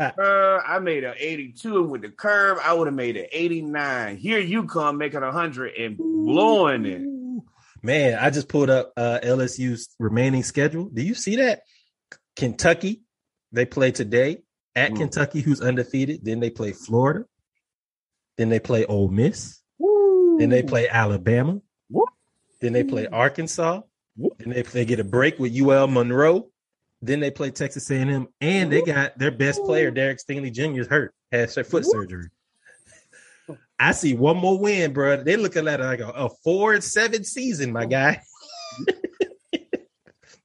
Uh, 0.00 0.60
I 0.66 0.78
made 0.80 1.04
an 1.04 1.14
82 1.18 1.78
and 1.82 1.90
with 1.90 2.02
the 2.02 2.10
curve, 2.10 2.58
I 2.62 2.72
would 2.74 2.86
have 2.86 2.94
made 2.94 3.16
an 3.16 3.26
89. 3.32 4.16
Here 4.16 4.38
you 4.38 4.66
come 4.66 4.98
making 4.98 5.22
a 5.22 5.32
hundred 5.32 5.74
and 5.74 5.96
blowing 5.96 6.84
it. 6.84 7.02
Man, 7.82 8.18
I 8.18 8.30
just 8.30 8.48
pulled 8.48 8.70
up 8.70 8.92
uh, 8.96 9.20
LSU's 9.22 9.94
remaining 9.98 10.42
schedule. 10.42 10.88
Do 10.92 11.02
you 11.02 11.14
see 11.14 11.36
that? 11.36 11.62
Kentucky, 12.36 13.02
they 13.52 13.64
play 13.66 13.90
today 13.90 14.38
at 14.74 14.92
Mm. 14.92 14.96
Kentucky, 14.96 15.40
who's 15.40 15.60
undefeated. 15.60 16.24
Then 16.24 16.40
they 16.40 16.50
play 16.50 16.72
Florida. 16.72 17.24
Then 18.36 18.48
they 18.48 18.60
play 18.60 18.84
Ole 18.84 19.08
Miss. 19.08 19.60
Then 20.38 20.48
they 20.48 20.62
play 20.62 20.88
Alabama. 20.88 21.60
Woo. 21.90 22.06
Then 22.60 22.72
they 22.72 22.84
play 22.84 23.06
Arkansas. 23.06 23.82
Then 24.16 24.50
they, 24.50 24.62
they 24.62 24.84
get 24.84 25.00
a 25.00 25.04
break 25.04 25.38
with 25.38 25.54
UL 25.56 25.86
Monroe. 25.88 26.48
Then 27.04 27.20
they 27.20 27.30
play 27.30 27.50
Texas 27.50 27.90
A&M, 27.90 28.28
and 28.40 28.72
they 28.72 28.80
got 28.82 29.18
their 29.18 29.30
best 29.30 29.62
player, 29.64 29.90
Derek 29.90 30.18
Stingley 30.18 30.50
Jr. 30.52 30.88
hurt, 30.88 31.14
has 31.30 31.54
their 31.54 31.64
foot 31.64 31.84
surgery. 31.84 32.28
I 33.78 33.92
see 33.92 34.14
one 34.14 34.38
more 34.38 34.58
win, 34.58 34.92
bro. 34.92 35.22
They 35.22 35.36
looking 35.36 35.68
at 35.68 35.80
it 35.80 35.84
like 35.84 36.00
a, 36.00 36.08
a 36.08 36.30
four 36.42 36.72
and 36.72 36.82
seven 36.82 37.24
season, 37.24 37.72
my 37.72 37.84
guy. 37.86 38.22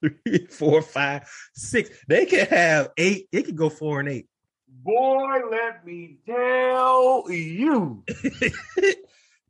Three, 0.01 0.47
four, 0.49 0.82
five, 0.82 1.30
six. 1.53 1.89
They 2.07 2.26
could 2.26 2.47
have 2.47 2.89
eight. 2.97 3.28
It 3.32 3.43
could 3.43 3.55
go 3.57 3.70
four 3.70 3.99
and 3.99 4.07
eight. 4.10 4.28
Boy, 4.68 5.28
let 5.51 5.86
me 5.86 6.18
tell 6.26 7.26
you, 7.30 8.03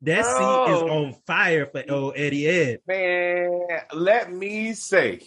That 0.01 0.23
seat 0.23 0.73
is 0.73 0.81
Oh. 0.81 0.89
on 0.89 1.13
fire 1.27 1.65
for 1.67 1.83
old 1.89 2.13
Eddie 2.15 2.47
Ed. 2.47 2.79
man, 2.87 3.59
let 3.93 4.31
me 4.31 4.73
say, 4.73 5.19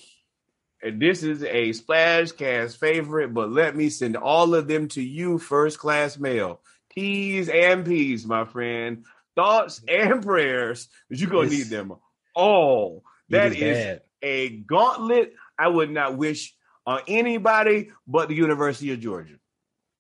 this 0.83 1.22
is 1.22 1.45
a 1.45 1.72
splash 1.72 2.33
cast 2.33 2.78
favorite, 2.78 3.33
but 3.33 3.51
let 3.51 3.76
me 3.76 3.89
send 3.89 4.16
all 4.16 4.55
of 4.55 4.66
them 4.66 4.89
to 4.89 5.03
you, 5.03 5.39
first 5.39 5.78
class 5.78 6.18
mail. 6.18 6.61
T's 6.91 7.49
and 7.49 7.87
P's, 7.87 8.26
my 8.26 8.45
friend. 8.45 9.05
Thoughts 9.35 9.80
and 9.89 10.22
prayers, 10.22 10.89
but 11.09 11.18
you're 11.18 11.30
gonna 11.30 11.49
need 11.49 11.68
them 11.68 11.95
all. 12.35 13.03
That 13.30 13.53
is, 13.55 13.62
is 13.62 14.01
a 14.20 14.51
gauntlet 14.51 15.33
I 15.59 15.68
would 15.68 15.91
not 15.91 16.18
wish 16.18 16.55
on 16.87 17.01
anybody 17.09 17.91
but 18.07 18.28
the 18.28 18.35
University 18.35 18.93
of 18.93 19.01
Georgia. 19.01 19.37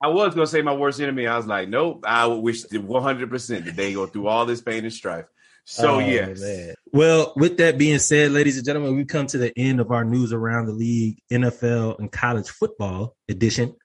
I 0.03 0.07
was 0.07 0.35
gonna 0.35 0.47
say 0.47 0.61
my 0.61 0.73
worst 0.73 0.99
enemy. 0.99 1.25
I 1.27 1.37
was 1.37 1.47
like, 1.47 1.69
nope. 1.69 2.03
I 2.07 2.25
would 2.27 2.39
wish 2.41 2.63
100 2.71 3.29
percent 3.29 3.65
that 3.65 3.75
they 3.75 3.93
go 3.93 4.05
through 4.05 4.27
all 4.27 4.45
this 4.45 4.61
pain 4.61 4.83
and 4.83 4.93
strife. 4.93 5.25
So 5.65 5.95
Oh, 5.95 5.99
yes, 5.99 6.41
man. 6.41 6.73
Well, 6.91 7.33
with 7.35 7.57
that 7.57 7.77
being 7.77 7.99
said, 7.99 8.31
ladies 8.31 8.57
and 8.57 8.65
gentlemen, 8.65 8.95
we've 8.95 9.07
come 9.07 9.27
to 9.27 9.37
the 9.37 9.57
end 9.57 9.79
of 9.79 9.91
our 9.91 10.03
news 10.03 10.33
around 10.33 10.65
the 10.65 10.73
league, 10.73 11.19
NFL 11.31 11.99
and 11.99 12.11
college 12.11 12.49
football 12.49 13.15
edition. 13.29 13.75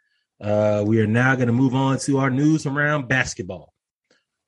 Uh, 0.41 0.83
we 0.87 1.01
are 1.01 1.07
now 1.07 1.35
going 1.35 1.47
to 1.47 1.53
move 1.53 1.75
on 1.75 1.99
to 2.01 2.19
our 2.19 2.31
news 2.31 2.67
around 2.67 3.09
basketball. 3.09 3.73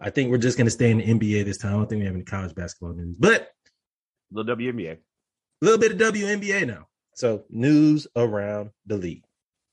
I 0.00 0.10
think 0.10 0.30
we're 0.30 0.38
just 0.38 0.56
going 0.56 0.66
to 0.66 0.70
stay 0.70 0.90
in 0.90 0.98
the 0.98 1.04
NBA 1.04 1.44
this 1.44 1.58
time. 1.58 1.74
I 1.74 1.76
don't 1.76 1.88
think 1.88 2.00
we 2.00 2.06
have 2.06 2.14
any 2.14 2.24
college 2.24 2.54
basketball 2.54 2.94
news, 2.94 3.16
but 3.16 3.50
little 4.30 4.56
WNBA. 4.56 4.92
a 4.92 4.98
little 5.64 5.78
bit 5.78 5.92
of 5.92 6.14
WNBA 6.14 6.66
now. 6.66 6.86
So 7.14 7.44
news 7.50 8.06
around 8.14 8.70
the 8.86 8.96
league. 8.96 9.24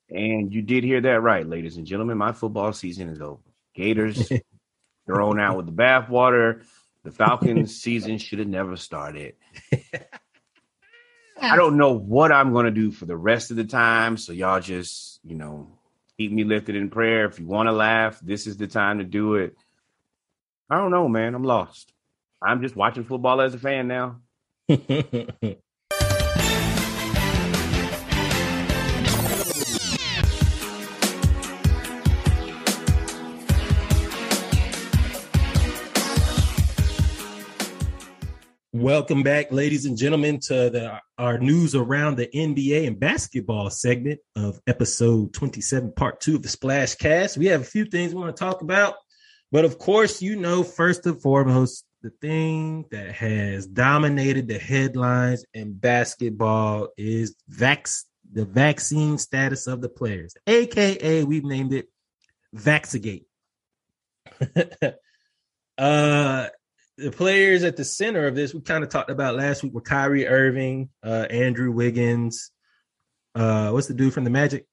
And 0.10 0.54
you 0.54 0.62
did 0.62 0.84
hear 0.84 1.02
that 1.02 1.22
right, 1.22 1.48
ladies 1.48 1.78
and 1.78 1.86
gentlemen. 1.86 2.18
My 2.18 2.32
football 2.32 2.74
season 2.74 3.10
is 3.10 3.22
over. 3.22 3.42
Gators 3.76 4.32
thrown 5.08 5.40
out 5.40 5.58
with 5.58 5.66
the 5.66 5.72
bathwater. 5.72 6.64
The 7.06 7.12
Falcons 7.12 7.80
season 7.80 8.18
should 8.18 8.40
have 8.40 8.48
never 8.48 8.76
started. 8.76 9.36
I 11.40 11.56
don't 11.56 11.78
know 11.78 11.94
what 11.94 12.32
I'm 12.32 12.52
going 12.52 12.66
to 12.66 12.72
do 12.72 12.90
for 12.92 13.06
the 13.06 13.16
rest 13.16 13.52
of 13.52 13.58
the 13.58 13.64
time. 13.64 14.18
So 14.18 14.34
y'all 14.34 14.60
just, 14.60 15.20
you 15.24 15.36
know, 15.36 15.68
keep 16.18 16.32
me 16.32 16.44
lifted 16.44 16.76
in 16.76 16.90
prayer. 16.90 17.26
If 17.26 17.40
you 17.40 17.46
want 17.46 17.68
to 17.68 17.74
laugh, 17.74 18.20
this 18.22 18.48
is 18.48 18.58
the 18.58 18.66
time 18.66 18.98
to 18.98 19.04
do 19.04 19.36
it. 19.36 19.56
I 20.68 20.78
don't 20.80 20.90
know, 20.90 21.08
man. 21.08 21.36
I'm 21.36 21.44
lost. 21.44 21.94
I'm 22.42 22.64
just 22.64 22.76
watching 22.76 23.04
football 23.04 23.40
as 23.40 23.54
a 23.54 23.60
fan 23.60 23.88
now. 23.88 24.22
Welcome 38.86 39.24
back, 39.24 39.52
ladies 39.52 39.88
and 39.88 39.98
gentlemen, 39.98 40.40
to 40.42 40.70
the 40.70 41.02
our 41.18 41.40
news 41.40 41.74
around 41.74 42.18
the 42.18 42.28
NBA 42.28 42.86
and 42.86 43.00
basketball 43.00 43.72
segment 43.72 44.20
of 44.36 44.62
episode 44.68 45.34
27, 45.34 45.94
part 45.94 46.22
two 46.22 46.36
of 46.36 46.44
the 46.44 46.50
Splash 46.50 46.94
Cast. 46.94 47.36
We 47.36 47.48
have 47.48 47.62
a 47.62 47.66
few 47.66 47.86
things 47.86 48.14
we 48.14 48.22
want 48.22 48.36
to 48.36 48.40
talk 48.40 48.62
about, 48.62 48.94
but 49.52 49.66
of 49.66 49.80
course, 49.80 50.22
you 50.22 50.36
know, 50.36 50.62
first 50.62 51.08
and 51.08 51.20
foremost, 51.20 51.84
the 52.04 52.12
thing 52.22 52.86
that 52.92 53.12
has 53.14 53.66
dominated 53.66 54.48
the 54.48 54.60
headlines 54.60 55.44
in 55.52 55.74
basketball 55.74 56.90
is 56.96 57.36
vax 57.52 58.04
the 58.32 58.46
vaccine 58.46 59.18
status 59.18 59.66
of 59.66 59.82
the 59.82 59.90
players, 59.90 60.36
aka 60.46 61.24
we've 61.24 61.44
named 61.44 61.74
it 61.74 61.90
Vaxigate. 62.56 63.26
uh 65.80 66.50
the 66.98 67.12
players 67.12 67.64
at 67.64 67.76
the 67.76 67.84
center 67.84 68.28
of 68.28 68.36
this, 68.36 68.54
we 68.54 68.62
kind 68.62 68.84
of 68.84 68.90
talked 68.90 69.10
about 69.10 69.36
last 69.36 69.64
week 69.64 69.74
were 69.74 69.82
Kyrie 69.82 70.28
Irving, 70.28 70.90
uh, 71.04 71.28
Andrew 71.30 71.72
Wiggins, 71.72 72.52
uh, 73.36 73.70
what's 73.72 73.88
the 73.88 73.94
dude 73.94 74.14
from 74.14 74.24
the 74.24 74.30
Magic? 74.30 74.66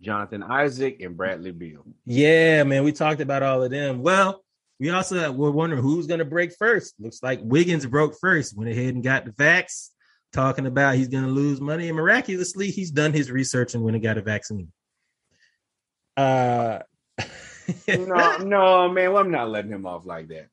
Jonathan 0.00 0.42
Isaac 0.42 1.00
and 1.00 1.16
Bradley 1.16 1.50
Beal. 1.50 1.84
Yeah, 2.04 2.62
man, 2.64 2.84
we 2.84 2.92
talked 2.92 3.22
about 3.22 3.42
all 3.42 3.62
of 3.62 3.70
them. 3.70 4.02
Well, 4.02 4.44
we 4.78 4.90
also 4.90 5.32
were 5.32 5.50
wondering 5.50 5.82
who's 5.82 6.06
going 6.06 6.18
to 6.18 6.26
break 6.26 6.54
first. 6.58 6.94
Looks 6.98 7.22
like 7.22 7.40
Wiggins 7.42 7.86
broke 7.86 8.14
first, 8.20 8.56
went 8.56 8.70
ahead 8.70 8.94
and 8.94 9.02
got 9.02 9.24
the 9.24 9.30
vax, 9.32 9.88
talking 10.32 10.66
about 10.66 10.96
he's 10.96 11.08
going 11.08 11.24
to 11.24 11.30
lose 11.30 11.60
money, 11.60 11.88
and 11.88 11.96
miraculously, 11.96 12.70
he's 12.70 12.90
done 12.90 13.14
his 13.14 13.30
research 13.30 13.74
and 13.74 13.82
went 13.82 13.96
and 13.96 14.04
got 14.04 14.18
a 14.18 14.22
vaccine. 14.22 14.70
Uh, 16.16 16.80
no, 17.88 18.36
no, 18.38 18.88
man, 18.90 19.12
well, 19.12 19.22
I'm 19.22 19.30
not 19.30 19.48
letting 19.48 19.70
him 19.70 19.86
off 19.86 20.04
like 20.04 20.28
that. 20.28 20.48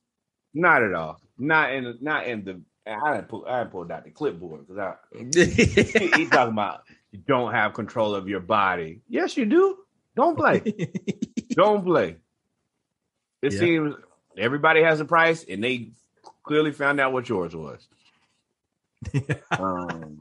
Not 0.54 0.84
at 0.84 0.93
all. 0.93 1.20
Not 1.38 1.74
in 1.74 1.97
not 2.02 2.28
in 2.28 2.43
the. 2.43 2.62
I 2.86 3.16
didn't 3.16 3.30
pull. 3.30 3.45
I 3.47 3.60
didn't 3.60 3.72
pull 3.72 3.91
out 3.91 4.04
the 4.04 4.12
clipboard 4.12 4.68
because 4.68 4.78
I. 4.78 4.95
he, 6.18 6.28
talking 6.28 6.54
about 6.54 6.84
you 7.12 7.20
don't 7.26 7.54
have 7.54 7.74
control 7.74 8.16
of 8.16 8.28
your 8.28 8.39
body. 8.39 9.02
Yes, 9.08 9.38
you 9.38 9.45
do. 9.45 9.78
Don't 10.16 10.36
play. 10.36 10.60
don't 11.52 11.84
play. 11.84 12.18
It 13.41 13.54
yeah. 13.54 13.60
seems 13.60 13.95
everybody 14.38 14.84
has 14.84 14.99
a 14.99 15.06
price, 15.06 15.45
and 15.47 15.64
they 15.64 15.91
clearly 16.43 16.72
found 16.72 16.99
out 16.99 17.14
what 17.14 17.30
yours 17.30 17.56
was. 17.56 17.88
um, 19.52 20.20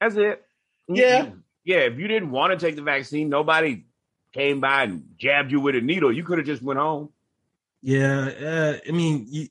that's 0.00 0.16
it. 0.16 0.44
Yeah. 0.88 1.30
Yeah. 1.64 1.78
If 1.78 1.98
you 1.98 2.08
didn't 2.08 2.30
want 2.30 2.58
to 2.58 2.66
take 2.66 2.76
the 2.76 2.82
vaccine, 2.82 3.28
nobody 3.28 3.84
came 4.32 4.60
by 4.60 4.84
and 4.84 5.04
jabbed 5.18 5.50
you 5.50 5.60
with 5.60 5.74
a 5.74 5.80
needle. 5.80 6.12
You 6.12 6.24
could 6.24 6.38
have 6.38 6.46
just 6.46 6.62
went 6.62 6.78
home. 6.78 7.10
Yeah, 7.82 8.28
uh, 8.28 8.78
I 8.86 8.92
mean, 8.92 9.26
you, 9.28 9.48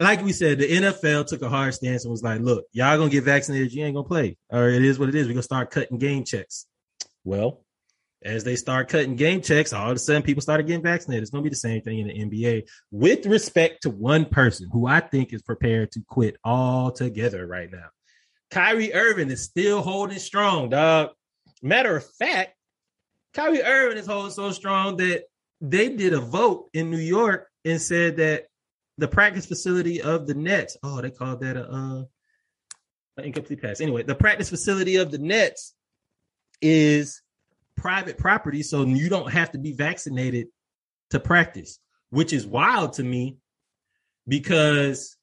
like 0.00 0.22
we 0.22 0.32
said, 0.32 0.58
the 0.58 0.70
NFL 0.70 1.26
took 1.26 1.42
a 1.42 1.48
hard 1.48 1.74
stance 1.74 2.04
and 2.04 2.10
was 2.10 2.22
like, 2.22 2.40
"Look, 2.40 2.66
y'all 2.72 2.96
gonna 2.96 3.10
get 3.10 3.24
vaccinated, 3.24 3.72
you 3.72 3.84
ain't 3.84 3.94
gonna 3.94 4.08
play, 4.08 4.36
or 4.48 4.68
it 4.68 4.84
is 4.84 4.98
what 4.98 5.08
it 5.08 5.14
is. 5.14 5.26
We're 5.26 5.34
gonna 5.34 5.42
start 5.42 5.70
cutting 5.70 5.98
game 5.98 6.24
checks." 6.24 6.66
Well, 7.24 7.64
as 8.22 8.44
they 8.44 8.56
start 8.56 8.88
cutting 8.88 9.16
game 9.16 9.42
checks, 9.42 9.72
all 9.72 9.90
of 9.90 9.96
a 9.96 9.98
sudden 9.98 10.22
people 10.22 10.40
started 10.40 10.66
getting 10.66 10.82
vaccinated. 10.82 11.22
It's 11.22 11.30
gonna 11.30 11.42
be 11.42 11.50
the 11.50 11.56
same 11.56 11.82
thing 11.82 11.98
in 11.98 12.08
the 12.08 12.14
NBA, 12.14 12.64
with 12.90 13.26
respect 13.26 13.82
to 13.82 13.90
one 13.90 14.24
person 14.24 14.68
who 14.72 14.86
I 14.86 15.00
think 15.00 15.32
is 15.32 15.42
prepared 15.42 15.92
to 15.92 16.00
quit 16.06 16.36
altogether 16.44 17.46
right 17.46 17.70
now. 17.70 17.88
Kyrie 18.50 18.94
Irving 18.94 19.30
is 19.30 19.44
still 19.44 19.82
holding 19.82 20.18
strong, 20.18 20.70
dog. 20.70 21.10
Matter 21.60 21.96
of 21.96 22.06
fact, 22.18 22.54
Kyrie 23.34 23.62
Irving 23.62 23.98
is 23.98 24.06
holding 24.06 24.32
so 24.32 24.52
strong 24.52 24.96
that 24.98 25.24
they 25.60 25.88
did 25.88 26.14
a 26.14 26.20
vote 26.20 26.70
in 26.72 26.90
New 26.90 26.98
York 26.98 27.47
and 27.64 27.80
said 27.80 28.16
that 28.16 28.46
the 28.98 29.08
practice 29.08 29.46
facility 29.46 30.02
of 30.02 30.26
the 30.26 30.34
Nets, 30.34 30.76
oh, 30.82 31.00
they 31.00 31.10
called 31.10 31.40
that 31.40 31.56
a 31.56 31.70
uh, 31.70 32.02
an 33.16 33.24
incomplete 33.24 33.60
pass. 33.60 33.80
Anyway, 33.80 34.04
the 34.04 34.14
practice 34.14 34.48
facility 34.48 34.96
of 34.96 35.10
the 35.10 35.18
Nets 35.18 35.74
is 36.62 37.22
private 37.76 38.16
property, 38.16 38.62
so 38.62 38.84
you 38.84 39.08
don't 39.08 39.32
have 39.32 39.52
to 39.52 39.58
be 39.58 39.72
vaccinated 39.72 40.48
to 41.10 41.18
practice, 41.18 41.78
which 42.10 42.32
is 42.32 42.46
wild 42.46 42.94
to 42.94 43.02
me 43.02 43.36
because 44.26 45.16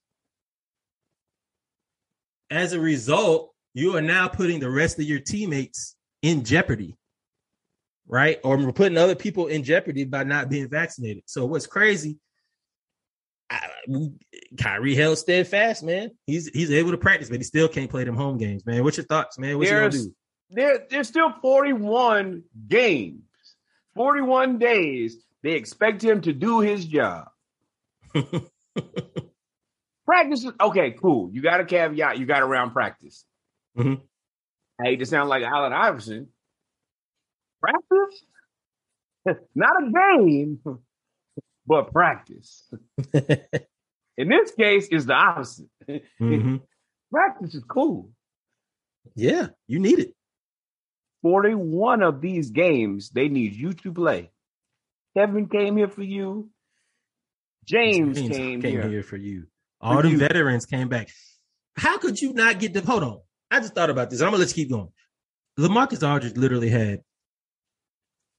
as 2.50 2.74
a 2.74 2.80
result, 2.80 3.52
you 3.74 3.96
are 3.96 4.02
now 4.02 4.28
putting 4.28 4.60
the 4.60 4.70
rest 4.70 5.00
of 5.00 5.06
your 5.06 5.20
teammates 5.20 5.96
in 6.22 6.44
jeopardy 6.44 6.98
right? 8.08 8.40
Or 8.44 8.72
putting 8.72 8.98
other 8.98 9.16
people 9.16 9.48
in 9.48 9.64
jeopardy 9.64 10.06
by 10.06 10.24
not 10.24 10.50
being 10.50 10.70
vaccinated. 10.70 11.24
So 11.26 11.46
what's 11.46 11.68
crazy? 11.68 12.20
I, 13.50 13.68
Kyrie 14.60 14.96
held 14.96 15.18
steadfast, 15.18 15.84
man. 15.84 16.12
He's 16.26 16.48
he's 16.48 16.72
able 16.72 16.92
to 16.92 16.98
practice, 16.98 17.30
but 17.30 17.38
he 17.38 17.44
still 17.44 17.68
can't 17.68 17.90
play 17.90 18.04
them 18.04 18.16
home 18.16 18.38
games, 18.38 18.66
man. 18.66 18.84
What's 18.84 18.98
your 18.98 19.06
thoughts, 19.06 19.38
man? 19.38 19.58
What 19.58 19.68
there's, 19.68 19.96
you 19.96 20.02
gonna 20.02 20.10
do? 20.10 20.16
There, 20.50 20.88
there's 20.90 21.08
still 21.08 21.32
41 21.42 22.44
games, 22.68 23.22
41 23.96 24.58
days. 24.58 25.18
They 25.44 25.52
expect 25.52 26.04
him 26.04 26.22
to 26.22 26.34
do 26.34 26.60
his 26.62 26.86
job. 26.86 27.28
practice 30.06 30.48
okay, 30.60 30.92
cool. 30.92 31.30
You 31.32 31.42
got 31.42 31.60
a 31.60 31.66
caveat. 31.66 32.18
You 32.18 32.26
got 32.26 32.42
around 32.42 32.72
practice. 32.72 33.26
Mm-hmm. 33.78 34.02
I 34.80 34.84
hate 34.84 35.00
to 35.00 35.06
sound 35.06 35.30
like 35.30 35.44
Allen 35.44 35.74
Iverson, 35.74 36.30
practice? 37.62 38.26
Not 39.56 39.84
a 39.84 39.92
game, 39.92 40.60
but 41.66 41.92
practice. 41.92 42.70
In 43.14 44.30
this 44.30 44.52
case, 44.52 44.88
it's 44.92 45.06
the 45.06 45.14
opposite. 45.14 45.68
Mm-hmm. 45.88 46.58
practice 47.12 47.56
is 47.56 47.64
cool. 47.68 48.10
Yeah, 49.16 49.48
you 49.68 49.80
need 49.80 50.00
it. 50.00 50.16
41 51.22 52.04
of 52.04 52.22
these 52.22 52.52
games, 52.52 53.10
they 53.10 53.30
need 53.30 53.54
you 53.54 53.74
to 53.74 53.92
play. 53.92 54.32
Kevin 55.18 55.48
came 55.48 55.78
here 55.78 55.88
for 55.88 56.04
you. 56.04 56.50
James, 57.66 58.18
James 58.18 58.36
came, 58.36 58.62
came 58.62 58.72
here. 58.72 58.90
here. 58.90 59.04
for 59.04 59.18
you. 59.18 59.48
All 59.82 60.02
the 60.02 60.16
veterans 60.16 60.66
came 60.66 60.88
back. 60.88 61.10
How 61.76 61.98
could 61.98 62.22
you 62.22 62.34
not 62.34 62.60
get 62.60 62.74
the 62.74 62.82
hold 62.82 63.04
on? 63.04 63.20
I 63.50 63.60
just 63.60 63.74
thought 63.74 63.90
about 63.90 64.10
this. 64.10 64.22
I'm 64.22 64.28
gonna 64.28 64.38
let's 64.38 64.54
keep 64.54 64.70
going. 64.70 64.90
LaMarcus 65.60 66.08
Aldridge 66.08 66.38
literally 66.38 66.70
had 66.70 67.02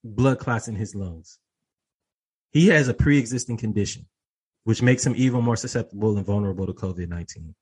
blood 0.05 0.39
clots 0.39 0.69
in 0.69 0.77
his 0.77 0.95
lungs. 0.95 1.39
He 2.57 2.69
has 2.69 2.89
a 2.89 2.95
pre-existing 2.95 3.59
condition, 3.59 4.07
which 4.65 4.81
makes 4.81 5.05
him 5.05 5.13
even 5.15 5.45
more 5.45 5.57
susceptible 5.57 6.17
and 6.17 6.25
vulnerable 6.25 6.65
to 6.65 6.73
COVID 6.73 7.07
nineteen. 7.07 7.55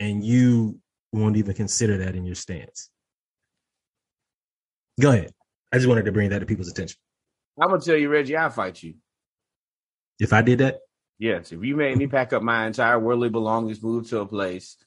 And 0.00 0.24
you 0.24 0.80
won't 1.12 1.36
even 1.36 1.54
consider 1.54 1.98
that 1.98 2.16
in 2.16 2.24
your 2.24 2.34
stance. 2.34 2.88
Go 4.98 5.10
ahead. 5.10 5.34
I 5.70 5.76
just 5.76 5.88
wanted 5.88 6.06
to 6.06 6.12
bring 6.12 6.30
that 6.30 6.38
to 6.38 6.46
people's 6.46 6.70
attention. 6.70 6.96
I'm 7.60 7.68
gonna 7.68 7.82
tell 7.82 7.98
you, 7.98 8.08
Reggie, 8.08 8.34
I'll 8.34 8.48
fight 8.48 8.82
you. 8.82 8.94
If 10.18 10.32
I 10.32 10.40
did 10.40 10.60
that? 10.60 10.78
Yes. 11.18 11.52
If 11.52 11.62
you 11.62 11.76
made 11.76 11.98
me 11.98 12.06
pack 12.06 12.32
up 12.32 12.42
my 12.42 12.66
entire 12.66 12.98
worldly 12.98 13.28
belongings, 13.28 13.82
move 13.82 14.08
to 14.08 14.20
a 14.20 14.26
place, 14.26 14.78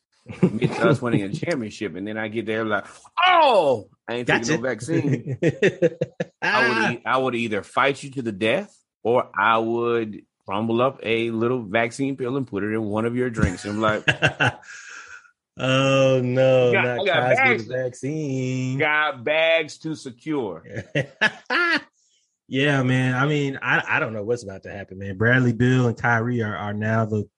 get 0.57 0.79
us 0.79 0.99
winning 0.99 1.21
a 1.21 1.29
championship, 1.31 1.95
and 1.95 2.07
then 2.07 2.17
I 2.17 2.27
get 2.27 2.47
there 2.47 2.65
like, 2.65 2.87
oh, 3.23 3.87
I 4.07 4.15
ain't 4.15 4.27
gotcha. 4.27 4.45
taking 4.45 4.63
no 4.63 4.67
vaccine. 4.67 5.37
I 6.41 6.89
would 6.89 7.01
I 7.05 7.17
would 7.19 7.35
either 7.35 7.61
fight 7.61 8.01
you 8.01 8.09
to 8.13 8.23
the 8.23 8.31
death 8.31 8.75
or 9.03 9.29
I 9.37 9.57
would 9.57 10.25
crumble 10.45 10.81
up 10.81 10.99
a 11.03 11.31
little 11.31 11.61
vaccine 11.61 12.15
pill 12.15 12.37
and 12.37 12.47
put 12.47 12.63
it 12.63 12.73
in 12.73 12.83
one 12.83 13.05
of 13.05 13.15
your 13.15 13.29
drinks. 13.29 13.65
I'm 13.65 13.81
like, 13.81 14.03
oh 15.57 16.21
no, 16.23 16.71
got, 16.71 16.83
not 16.83 17.05
got 17.05 17.35
bags, 17.35 17.65
vaccine. 17.65 18.77
Got 18.77 19.23
bags 19.23 19.77
to 19.79 19.95
secure. 19.95 20.63
yeah, 22.47 22.83
man. 22.83 23.15
I 23.15 23.25
mean, 23.27 23.59
I, 23.61 23.83
I 23.87 23.99
don't 23.99 24.13
know 24.13 24.23
what's 24.23 24.43
about 24.43 24.63
to 24.63 24.71
happen, 24.71 24.99
man. 24.99 25.17
Bradley 25.17 25.53
Beal 25.53 25.87
and 25.87 25.97
Kyrie 25.97 26.43
are, 26.43 26.55
are 26.55 26.73
now 26.73 27.05
the 27.05 27.29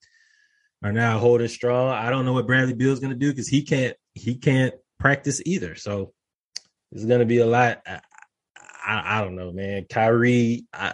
are 0.84 0.92
now 0.92 1.18
holding 1.18 1.48
strong. 1.48 1.90
I 1.90 2.10
don't 2.10 2.26
know 2.26 2.34
what 2.34 2.48
Bradley 2.48 2.74
Beal 2.74 2.92
is 2.92 3.00
going 3.00 3.14
to 3.14 3.20
do 3.20 3.30
because 3.30 3.48
he 3.48 3.64
can't 3.64 3.96
he 4.14 4.36
can't 4.36 4.74
practice 5.00 5.42
either. 5.46 5.76
So 5.76 6.14
it's 6.92 7.06
going 7.06 7.22
to 7.22 7.26
be 7.26 7.40
a 7.40 7.46
lot. 7.46 7.82
I, 7.86 8.00
I, 8.86 9.18
I, 9.18 9.22
don't 9.24 9.36
know, 9.36 9.52
man. 9.52 9.86
Kyrie, 9.90 10.66
I 10.74 10.94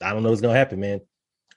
I 0.00 0.12
don't 0.12 0.22
know 0.22 0.30
what's 0.30 0.42
to 0.42 0.48
happen, 0.48 0.80
man. 0.80 1.00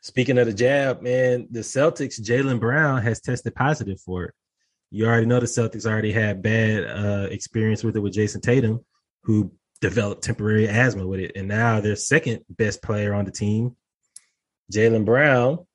Speaking 0.02 0.38
of 0.40 0.48
the 0.48 0.54
jab, 0.54 1.02
man, 1.02 1.48
the 1.52 1.60
Celtics, 1.60 2.20
Jaylen 2.20 2.60
Brown 2.60 3.02
has 3.04 3.22
tested 3.22 3.54
positive 3.54 4.00
for 4.02 4.26
it. 4.26 4.34
You 4.90 5.06
already 5.06 5.28
know 5.28 5.40
the 5.40 5.46
Celtics 5.46 5.86
already 5.86 6.12
had 6.12 6.42
bad 6.42 6.84
uh, 6.84 7.28
experience 7.30 7.84
with 7.84 7.96
it 7.96 8.00
with 8.00 8.14
Jayson 8.14 8.42
Tatum, 8.42 8.84
who 9.24 9.54
developed 9.80 10.24
temporary 10.24 10.68
asthma 10.68 11.06
with 11.08 11.20
it, 11.20 11.34
and 11.36 11.48
now 11.48 11.82
their 11.82 11.96
second 11.96 12.44
best 12.50 12.82
player 12.82 13.14
on 13.14 13.26
the 13.26 13.32
team, 13.32 13.76
Jaylen 14.74 15.06
Brown, 15.06 15.66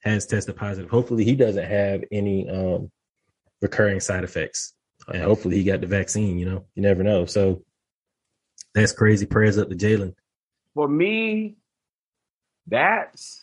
has 0.00 0.26
tested 0.26 0.56
positive. 0.56 0.90
Hopefully, 0.90 1.24
he 1.24 1.36
doesn't 1.36 1.64
have 1.64 2.02
any 2.10 2.48
um, 2.50 2.90
recurring 3.62 4.00
side 4.00 4.24
effects, 4.24 4.74
and 5.08 5.22
hopefully, 5.22 5.56
he 5.56 5.64
got 5.64 5.80
the 5.80 5.86
vaccine. 5.86 6.38
You 6.38 6.46
know, 6.46 6.66
you 6.74 6.82
never 6.82 7.02
know. 7.02 7.24
So 7.24 7.62
that's 8.74 8.92
crazy. 8.92 9.26
Prayers 9.26 9.58
up 9.58 9.68
to 9.68 9.76
Jaylen. 9.76 10.14
For 10.74 10.88
me, 10.88 11.56
that's 12.70 13.42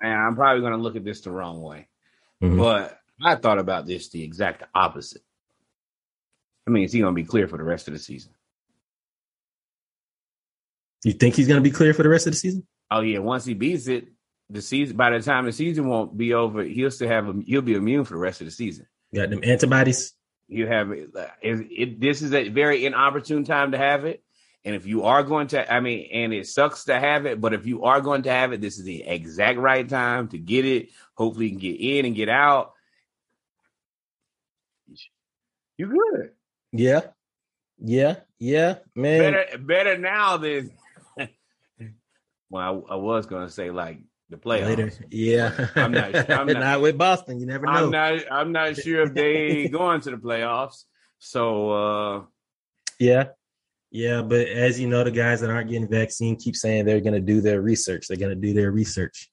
and 0.00 0.12
I'm 0.12 0.36
probably 0.36 0.60
going 0.60 0.72
to 0.72 0.78
look 0.78 0.96
at 0.96 1.04
this 1.04 1.22
the 1.22 1.30
wrong 1.30 1.62
way. 1.62 1.88
Mm-hmm. 2.42 2.58
But 2.58 2.98
I 3.22 3.36
thought 3.36 3.58
about 3.58 3.86
this 3.86 4.08
the 4.08 4.22
exact 4.22 4.62
opposite. 4.74 5.22
I 6.66 6.70
mean, 6.70 6.84
is 6.84 6.92
he 6.92 7.00
going 7.00 7.14
to 7.14 7.22
be 7.22 7.26
clear 7.26 7.48
for 7.48 7.56
the 7.56 7.64
rest 7.64 7.88
of 7.88 7.94
the 7.94 8.00
season? 8.00 8.32
You 11.04 11.12
think 11.12 11.34
he's 11.34 11.46
going 11.46 11.62
to 11.62 11.68
be 11.68 11.70
clear 11.70 11.94
for 11.94 12.02
the 12.02 12.08
rest 12.08 12.26
of 12.26 12.32
the 12.32 12.38
season? 12.38 12.66
Oh 12.90 13.00
yeah, 13.00 13.20
once 13.20 13.44
he 13.44 13.54
beats 13.54 13.86
it, 13.86 14.08
the 14.50 14.62
season 14.62 14.96
by 14.96 15.10
the 15.10 15.20
time 15.20 15.44
the 15.44 15.52
season 15.52 15.86
won't 15.86 16.16
be 16.16 16.34
over, 16.34 16.62
he'll 16.62 16.90
still 16.90 17.08
have 17.08 17.32
he'll 17.46 17.62
be 17.62 17.74
immune 17.74 18.04
for 18.04 18.14
the 18.14 18.20
rest 18.20 18.40
of 18.40 18.46
the 18.46 18.50
season. 18.50 18.86
got 19.14 19.30
them 19.30 19.40
antibodies. 19.42 20.12
You 20.48 20.66
have 20.66 20.90
it, 20.92 21.10
it. 21.42 22.00
This 22.00 22.22
is 22.22 22.32
a 22.32 22.48
very 22.48 22.86
inopportune 22.86 23.44
time 23.44 23.72
to 23.72 23.78
have 23.78 24.04
it, 24.04 24.22
and 24.66 24.74
if 24.74 24.84
you 24.84 25.04
are 25.04 25.22
going 25.22 25.46
to, 25.48 25.72
I 25.72 25.78
mean, 25.78 26.08
and 26.12 26.34
it 26.34 26.48
sucks 26.48 26.84
to 26.86 26.98
have 26.98 27.24
it, 27.24 27.40
but 27.40 27.54
if 27.54 27.66
you 27.66 27.84
are 27.84 28.00
going 28.00 28.22
to 28.22 28.32
have 28.32 28.52
it, 28.52 28.60
this 28.60 28.78
is 28.78 28.84
the 28.84 29.04
exact 29.04 29.60
right 29.60 29.88
time 29.88 30.26
to 30.28 30.38
get 30.38 30.64
it. 30.64 30.90
Hopefully, 31.14 31.46
you 31.46 31.50
can 31.52 31.60
get 31.60 31.80
in 31.80 32.04
and 32.04 32.16
get 32.16 32.28
out. 32.28 32.72
You 35.78 35.86
good? 35.86 36.30
Yeah, 36.72 37.00
yeah, 37.78 38.16
yeah, 38.40 38.78
man. 38.96 39.32
Better, 39.32 39.58
better 39.58 39.98
now 39.98 40.36
than. 40.36 40.72
well, 42.50 42.84
I, 42.90 42.94
I 42.94 42.96
was 42.96 43.26
going 43.26 43.46
to 43.46 43.52
say 43.52 43.70
like 43.70 44.00
the 44.30 44.36
playoffs. 44.36 44.66
Later. 44.66 44.92
Yeah, 45.12 45.68
I'm 45.76 45.92
not. 45.92 46.28
I'm 46.28 46.46
not, 46.48 46.58
not, 46.58 46.80
with 46.80 46.98
Boston. 46.98 47.38
You 47.38 47.46
never 47.46 47.66
know. 47.66 47.72
I'm 47.72 47.90
not. 47.92 48.32
I'm 48.32 48.50
not 48.50 48.74
sure 48.76 49.02
if 49.02 49.14
they 49.14 49.68
going 49.72 50.00
to 50.00 50.10
the 50.10 50.16
playoffs. 50.16 50.84
So 51.20 51.70
uh 51.70 52.22
yeah, 52.98 53.28
yeah. 53.90 54.22
But 54.22 54.48
as 54.48 54.78
you 54.78 54.88
know, 54.88 55.04
the 55.04 55.10
guys 55.10 55.40
that 55.40 55.50
aren't 55.50 55.70
getting 55.70 55.88
vaccine 55.88 56.36
keep 56.36 56.56
saying 56.56 56.84
they're 56.84 57.00
going 57.00 57.14
to 57.14 57.20
do 57.20 57.40
their 57.40 57.60
research. 57.60 58.06
They're 58.08 58.16
going 58.16 58.34
to 58.34 58.46
do 58.46 58.52
their 58.52 58.70
research, 58.70 59.30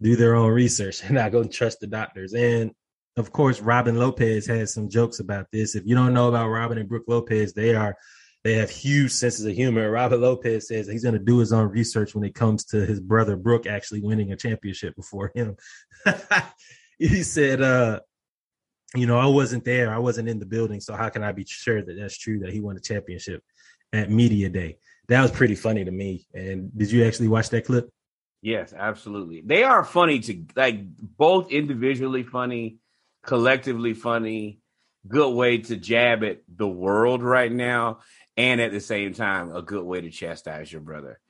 do 0.00 0.16
their 0.16 0.34
own 0.34 0.52
research, 0.52 1.02
and 1.04 1.14
not 1.14 1.32
going 1.32 1.48
to 1.48 1.54
trust 1.54 1.80
the 1.80 1.86
doctors. 1.86 2.34
And 2.34 2.72
of 3.16 3.30
course, 3.32 3.60
Robin 3.60 3.96
Lopez 3.96 4.46
has 4.46 4.74
some 4.74 4.88
jokes 4.88 5.20
about 5.20 5.46
this. 5.52 5.76
If 5.76 5.84
you 5.86 5.94
don't 5.94 6.14
know 6.14 6.28
about 6.28 6.48
Robin 6.48 6.78
and 6.78 6.88
Brooke 6.88 7.04
Lopez, 7.06 7.52
they 7.52 7.74
are 7.74 7.96
they 8.42 8.54
have 8.54 8.70
huge 8.70 9.10
senses 9.10 9.46
of 9.46 9.54
humor. 9.54 9.90
Robin 9.90 10.20
Lopez 10.20 10.68
says 10.68 10.86
he's 10.86 11.02
going 11.02 11.14
to 11.14 11.18
do 11.18 11.38
his 11.38 11.52
own 11.52 11.70
research 11.70 12.14
when 12.14 12.24
it 12.24 12.34
comes 12.34 12.64
to 12.66 12.84
his 12.84 13.00
brother 13.00 13.36
Brooke 13.36 13.66
actually 13.66 14.02
winning 14.02 14.32
a 14.32 14.36
championship 14.36 14.94
before 14.96 15.32
him. 15.34 15.56
he 16.98 17.22
said, 17.22 17.62
uh, 17.62 18.00
you 18.94 19.06
know, 19.06 19.18
I 19.18 19.26
wasn't 19.26 19.64
there. 19.64 19.90
I 19.90 19.98
wasn't 19.98 20.28
in 20.28 20.38
the 20.38 20.46
building. 20.46 20.80
So 20.80 20.94
how 20.94 21.08
can 21.08 21.22
I 21.22 21.32
be 21.32 21.46
sure 21.46 21.82
that 21.82 21.96
that's 21.98 22.18
true 22.18 22.40
that 22.40 22.52
he 22.52 22.60
won 22.60 22.76
a 22.76 22.80
championship 22.80 23.42
at 23.94 24.10
media 24.10 24.48
day? 24.48 24.78
That 25.08 25.22
was 25.22 25.30
pretty 25.30 25.54
funny 25.54 25.84
to 25.84 25.90
me. 25.90 26.26
And 26.34 26.76
did 26.76 26.90
you 26.90 27.04
actually 27.04 27.28
watch 27.28 27.50
that 27.50 27.66
clip? 27.66 27.90
Yes, 28.42 28.74
absolutely. 28.76 29.40
They 29.40 29.62
are 29.64 29.84
funny 29.84 30.20
to 30.20 30.44
like 30.56 30.80
both 30.98 31.50
individually 31.50 32.22
funny, 32.22 32.78
collectively 33.24 33.94
funny, 33.94 34.60
good 35.06 35.34
way 35.34 35.58
to 35.58 35.76
jab 35.76 36.24
at 36.24 36.42
the 36.54 36.68
world 36.68 37.22
right 37.22 37.52
now 37.52 38.00
and 38.36 38.60
at 38.60 38.72
the 38.72 38.80
same 38.80 39.14
time 39.14 39.54
a 39.54 39.62
good 39.62 39.84
way 39.84 40.00
to 40.00 40.10
chastise 40.10 40.70
your 40.70 40.80
brother. 40.80 41.20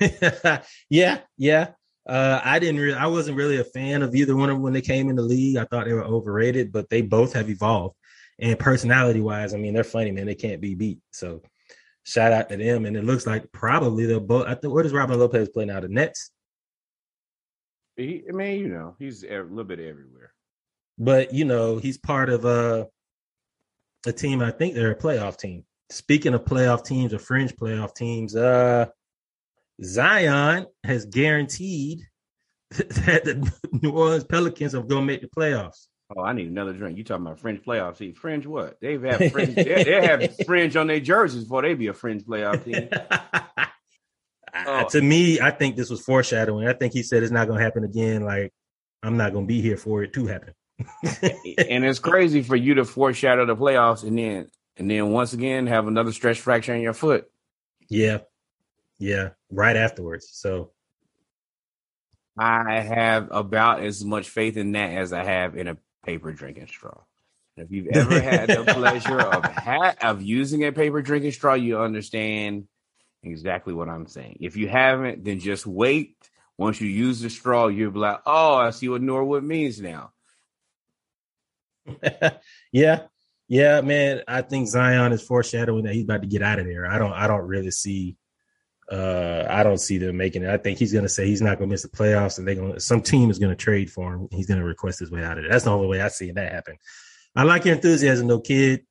yeah, 0.88 1.18
yeah. 1.36 1.68
Uh, 2.06 2.40
I 2.44 2.58
didn't 2.60 2.80
really, 2.80 2.96
I 2.96 3.06
wasn't 3.06 3.36
really 3.36 3.58
a 3.58 3.64
fan 3.64 4.02
of 4.02 4.14
either 4.14 4.36
one 4.36 4.48
of 4.48 4.56
them 4.56 4.62
when 4.62 4.72
they 4.72 4.80
came 4.80 5.10
in 5.10 5.16
the 5.16 5.22
league. 5.22 5.56
I 5.56 5.64
thought 5.64 5.86
they 5.86 5.92
were 5.92 6.04
overrated, 6.04 6.70
but 6.70 6.88
they 6.88 7.02
both 7.02 7.32
have 7.32 7.50
evolved. 7.50 7.96
And 8.38 8.58
personality 8.58 9.20
wise, 9.20 9.54
I 9.54 9.56
mean, 9.56 9.74
they're 9.74 9.82
funny, 9.82 10.12
man. 10.12 10.26
They 10.26 10.34
can't 10.34 10.60
be 10.60 10.74
beat. 10.74 11.00
So 11.10 11.42
shout 12.06 12.32
out 12.32 12.48
to 12.48 12.56
them. 12.56 12.86
And 12.86 12.96
it 12.96 13.04
looks 13.04 13.26
like 13.26 13.52
probably 13.52 14.06
they'll 14.06 14.20
both. 14.20 14.46
I 14.46 14.54
think 14.54 14.72
where 14.72 14.82
does 14.82 14.92
Robin 14.92 15.18
Lopez 15.18 15.50
play 15.50 15.66
now? 15.66 15.80
The 15.80 15.88
Nets. 15.88 16.30
He, 17.96 18.24
I 18.28 18.32
mean, 18.32 18.60
you 18.60 18.68
know, 18.68 18.96
he's 18.98 19.24
a 19.24 19.42
little 19.42 19.64
bit 19.64 19.80
everywhere. 19.80 20.32
But 20.98 21.34
you 21.34 21.44
know, 21.44 21.78
he's 21.78 21.98
part 21.98 22.30
of 22.30 22.44
uh, 22.44 22.86
a 24.06 24.12
team. 24.12 24.40
I 24.40 24.50
think 24.50 24.74
they're 24.74 24.92
a 24.92 24.98
playoff 24.98 25.36
team 25.36 25.64
speaking 25.90 26.34
of 26.34 26.44
playoff 26.44 26.84
teams 26.84 27.12
or 27.12 27.18
fringe 27.18 27.54
playoff 27.56 27.94
teams, 27.94 28.34
uh, 28.34 28.86
Zion 29.82 30.66
has 30.84 31.06
guaranteed 31.06 32.00
that 32.70 33.24
the 33.24 33.52
New 33.82 33.90
Orleans 33.90 34.24
Pelicans 34.24 34.74
are 34.74 34.82
going 34.82 35.02
to 35.02 35.06
make 35.06 35.20
the 35.20 35.28
playoffs. 35.28 35.86
Oh, 36.14 36.22
I 36.22 36.32
need 36.34 36.48
another 36.48 36.72
drink. 36.72 36.98
You 36.98 37.04
talking 37.04 37.26
about 37.26 37.40
fringe 37.40 37.62
playoff 37.62 37.98
team? 37.98 38.14
Fringe 38.14 38.46
what? 38.46 38.78
They've 38.80 39.02
had 39.02 39.32
fringe. 39.32 39.54
they, 39.56 39.84
they 39.84 40.06
have 40.06 40.36
fringe 40.46 40.76
on 40.76 40.86
their 40.86 41.00
jerseys 41.00 41.44
before 41.44 41.62
they 41.62 41.74
be 41.74 41.88
a 41.88 41.92
fringe 41.92 42.24
playoff 42.24 42.64
team. 42.64 42.88
oh. 44.66 44.88
to 44.90 45.02
me, 45.02 45.40
I 45.40 45.50
think 45.50 45.74
this 45.74 45.90
was 45.90 46.00
foreshadowing. 46.00 46.68
I 46.68 46.74
think 46.74 46.92
he 46.92 47.02
said 47.02 47.24
it's 47.24 47.32
not 47.32 47.48
going 47.48 47.58
to 47.58 47.64
happen 47.64 47.82
again. 47.82 48.22
Like 48.22 48.52
I'm 49.02 49.16
not 49.16 49.32
going 49.32 49.46
to 49.46 49.48
be 49.48 49.60
here 49.60 49.76
for 49.76 50.04
it 50.04 50.12
to 50.12 50.26
happen. 50.26 50.54
and 51.68 51.84
it's 51.84 51.98
crazy 51.98 52.42
for 52.42 52.54
you 52.54 52.74
to 52.74 52.84
foreshadow 52.84 53.46
the 53.46 53.56
playoffs 53.56 54.02
and 54.04 54.18
then 54.18 54.48
and 54.76 54.90
then 54.90 55.10
once 55.10 55.32
again 55.32 55.66
have 55.66 55.88
another 55.88 56.12
stretch 56.12 56.40
fracture 56.40 56.74
in 56.74 56.82
your 56.82 56.92
foot. 56.92 57.28
Yeah. 57.88 58.18
Yeah. 58.98 59.30
Right 59.50 59.76
afterwards. 59.76 60.28
So 60.30 60.72
I 62.38 62.80
have 62.80 63.28
about 63.30 63.82
as 63.82 64.04
much 64.04 64.28
faith 64.28 64.56
in 64.56 64.72
that 64.72 64.90
as 64.90 65.12
I 65.12 65.24
have 65.24 65.56
in 65.56 65.68
a 65.68 65.76
paper 66.06 66.32
drinking 66.32 66.68
straw. 66.68 67.02
If 67.56 67.70
you've 67.70 67.86
ever 67.92 68.20
had 68.20 68.48
the 68.48 68.64
pleasure 68.64 69.20
of 69.20 69.44
ha- 69.44 69.96
of 70.00 70.22
using 70.22 70.64
a 70.64 70.72
paper 70.72 71.02
drinking 71.02 71.32
straw, 71.32 71.54
you 71.54 71.78
understand 71.78 72.68
exactly 73.22 73.74
what 73.74 73.88
I'm 73.88 74.06
saying. 74.06 74.38
If 74.40 74.56
you 74.56 74.68
haven't, 74.68 75.24
then 75.24 75.40
just 75.40 75.66
wait. 75.66 76.16
Once 76.58 76.80
you 76.80 76.88
use 76.88 77.20
the 77.20 77.28
straw, 77.28 77.66
you'll 77.66 77.90
be 77.90 77.98
like, 77.98 78.20
"Oh, 78.24 78.54
I 78.54 78.70
see 78.70 78.88
what 78.88 79.02
Norwood 79.02 79.44
means 79.44 79.80
now." 79.80 80.12
yeah, 82.72 83.02
yeah, 83.48 83.80
man, 83.82 84.22
I 84.26 84.42
think 84.42 84.68
Zion 84.68 85.12
is 85.12 85.22
foreshadowing 85.22 85.84
that 85.84 85.94
he's 85.94 86.04
about 86.04 86.22
to 86.22 86.28
get 86.28 86.42
out 86.42 86.58
of 86.58 86.66
there. 86.66 86.86
I 86.86 86.98
don't 86.98 87.12
I 87.12 87.26
don't 87.26 87.46
really 87.46 87.70
see 87.70 88.16
uh 88.90 89.44
I 89.48 89.62
don't 89.62 89.78
see 89.78 89.98
them 89.98 90.16
making 90.16 90.42
it. 90.42 90.50
I 90.50 90.56
think 90.56 90.78
he's 90.78 90.92
gonna 90.92 91.08
say 91.08 91.26
he's 91.26 91.42
not 91.42 91.58
gonna 91.58 91.70
miss 91.70 91.82
the 91.82 91.88
playoffs 91.88 92.38
and 92.38 92.46
they're 92.46 92.54
gonna 92.54 92.80
some 92.80 93.02
team 93.02 93.30
is 93.30 93.38
gonna 93.38 93.56
trade 93.56 93.90
for 93.90 94.14
him. 94.14 94.28
He's 94.30 94.46
gonna 94.46 94.64
request 94.64 95.00
his 95.00 95.10
way 95.10 95.24
out 95.24 95.38
of 95.38 95.44
it. 95.44 95.50
That's 95.50 95.64
the 95.64 95.70
only 95.70 95.88
way 95.88 96.00
I 96.00 96.08
see 96.08 96.30
that 96.30 96.52
happen. 96.52 96.76
I 97.34 97.42
like 97.42 97.64
your 97.64 97.74
enthusiasm 97.74 98.28
though, 98.28 98.40
kid. 98.40 98.84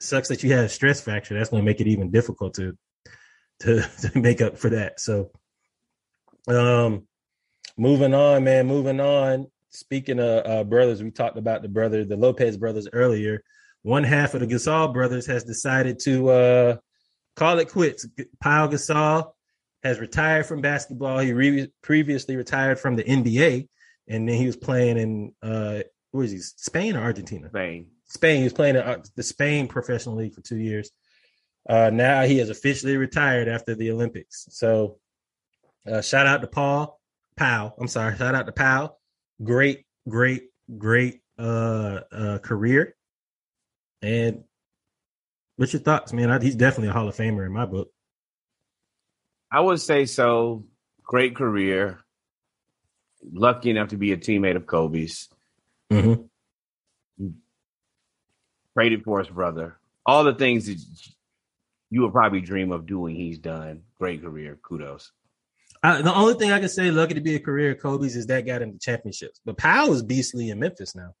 Sucks 0.00 0.28
that 0.28 0.42
you 0.42 0.52
had 0.52 0.64
a 0.64 0.68
stress 0.68 1.00
fracture. 1.00 1.34
That's 1.34 1.50
gonna 1.50 1.62
make 1.62 1.80
it 1.80 1.86
even 1.86 2.10
difficult 2.10 2.54
to 2.54 2.76
to, 3.60 3.82
to 4.02 4.18
make 4.18 4.40
up 4.40 4.58
for 4.58 4.70
that. 4.70 5.00
So 5.00 5.30
um 6.48 7.06
moving 7.76 8.14
on, 8.14 8.44
man, 8.44 8.66
moving 8.66 9.00
on. 9.00 9.46
Speaking 9.70 10.20
of 10.20 10.46
uh, 10.46 10.64
brothers, 10.64 11.02
we 11.02 11.10
talked 11.10 11.36
about 11.36 11.60
the 11.60 11.68
brother, 11.68 12.04
the 12.04 12.16
Lopez 12.16 12.56
brothers 12.56 12.88
earlier 12.92 13.42
one 13.86 14.02
half 14.02 14.34
of 14.34 14.40
the 14.40 14.48
Gasol 14.48 14.92
brothers 14.92 15.26
has 15.26 15.44
decided 15.44 16.00
to 16.00 16.28
uh, 16.30 16.76
call 17.36 17.58
it 17.58 17.70
quits. 17.70 18.06
Pau 18.40 18.66
Gasol 18.66 19.32
has 19.82 20.00
retired 20.00 20.46
from 20.46 20.60
basketball. 20.60 21.18
He 21.18 21.32
re- 21.32 21.72
previously 21.82 22.36
retired 22.36 22.78
from 22.78 22.96
the 22.96 23.04
NBA, 23.04 23.68
and 24.08 24.28
then 24.28 24.36
he 24.36 24.46
was 24.46 24.56
playing 24.56 24.98
in 24.98 25.32
uh, 25.42 25.82
where 26.10 26.24
is 26.24 26.32
he? 26.32 26.38
Spain 26.38 26.96
or 26.96 27.02
Argentina? 27.02 27.48
Spain. 27.48 27.88
Spain. 28.08 28.38
He 28.38 28.44
was 28.44 28.52
playing 28.52 28.76
in 28.76 28.82
uh, 28.82 29.02
the 29.14 29.22
Spain 29.22 29.68
professional 29.68 30.16
league 30.16 30.34
for 30.34 30.40
two 30.40 30.56
years. 30.56 30.90
Uh, 31.68 31.90
now 31.92 32.22
he 32.22 32.38
has 32.38 32.48
officially 32.48 32.96
retired 32.96 33.48
after 33.48 33.74
the 33.74 33.90
Olympics. 33.90 34.46
So, 34.50 34.98
uh, 35.90 36.00
shout 36.00 36.26
out 36.26 36.40
to 36.40 36.46
Paul 36.46 37.00
Pau. 37.36 37.74
I'm 37.78 37.88
sorry. 37.88 38.16
Shout 38.16 38.34
out 38.34 38.46
to 38.46 38.52
Pau. 38.52 38.96
Great, 39.42 39.84
great, 40.08 40.44
great 40.78 41.20
uh, 41.38 42.00
uh, 42.10 42.38
career. 42.38 42.96
And 44.00 44.44
what's 45.56 45.72
your 45.72 45.82
thoughts, 45.82 46.12
man? 46.12 46.40
he's 46.40 46.54
definitely 46.54 46.88
a 46.88 46.92
Hall 46.92 47.08
of 47.08 47.16
Famer 47.16 47.44
in 47.46 47.52
my 47.52 47.66
book. 47.66 47.90
I 49.50 49.60
would 49.60 49.80
say 49.80 50.06
so. 50.06 50.64
Great 51.02 51.36
career. 51.36 52.00
Lucky 53.32 53.70
enough 53.70 53.88
to 53.88 53.96
be 53.96 54.12
a 54.12 54.16
teammate 54.16 54.56
of 54.56 54.66
Kobe's. 54.66 55.28
Mm-hmm. 55.92 57.26
Traded 58.74 59.04
for 59.04 59.20
his 59.20 59.28
brother. 59.28 59.78
All 60.04 60.24
the 60.24 60.34
things 60.34 60.66
that 60.66 60.78
you 61.90 62.02
would 62.02 62.12
probably 62.12 62.40
dream 62.40 62.72
of 62.72 62.86
doing, 62.86 63.14
he's 63.16 63.38
done. 63.38 63.82
Great 63.98 64.22
career. 64.22 64.58
Kudos. 64.62 65.12
Uh, 65.82 66.02
the 66.02 66.14
only 66.14 66.34
thing 66.34 66.50
I 66.50 66.58
can 66.58 66.68
say, 66.68 66.90
lucky 66.90 67.14
to 67.14 67.20
be 67.20 67.36
a 67.36 67.40
career 67.40 67.72
of 67.72 67.80
Kobe's, 67.80 68.16
is 68.16 68.26
that 68.26 68.46
got 68.46 68.62
him 68.62 68.72
the 68.72 68.78
championships. 68.78 69.40
But 69.44 69.56
Powell 69.56 69.92
is 69.92 70.02
beastly 70.02 70.50
in 70.50 70.58
Memphis 70.58 70.94
now. 70.94 71.14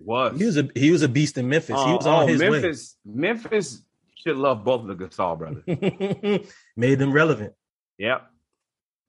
Was 0.00 0.38
he 0.38 0.46
was 0.46 0.56
a 0.56 0.68
he 0.74 0.90
was 0.90 1.02
a 1.02 1.08
beast 1.08 1.36
in 1.36 1.48
Memphis. 1.48 1.76
Uh, 1.76 1.86
he 1.86 1.92
was 1.92 2.06
on 2.06 2.24
oh, 2.24 2.26
his 2.26 2.40
Memphis, 2.40 2.96
way. 3.04 3.14
Memphis 3.14 3.82
should 4.16 4.36
love 4.36 4.64
both 4.64 4.88
of 4.88 4.98
the 4.98 5.06
Gasol 5.06 5.38
brothers. 5.38 6.48
Made 6.76 6.98
them 6.98 7.12
relevant. 7.12 7.52
Yep. 7.98 8.26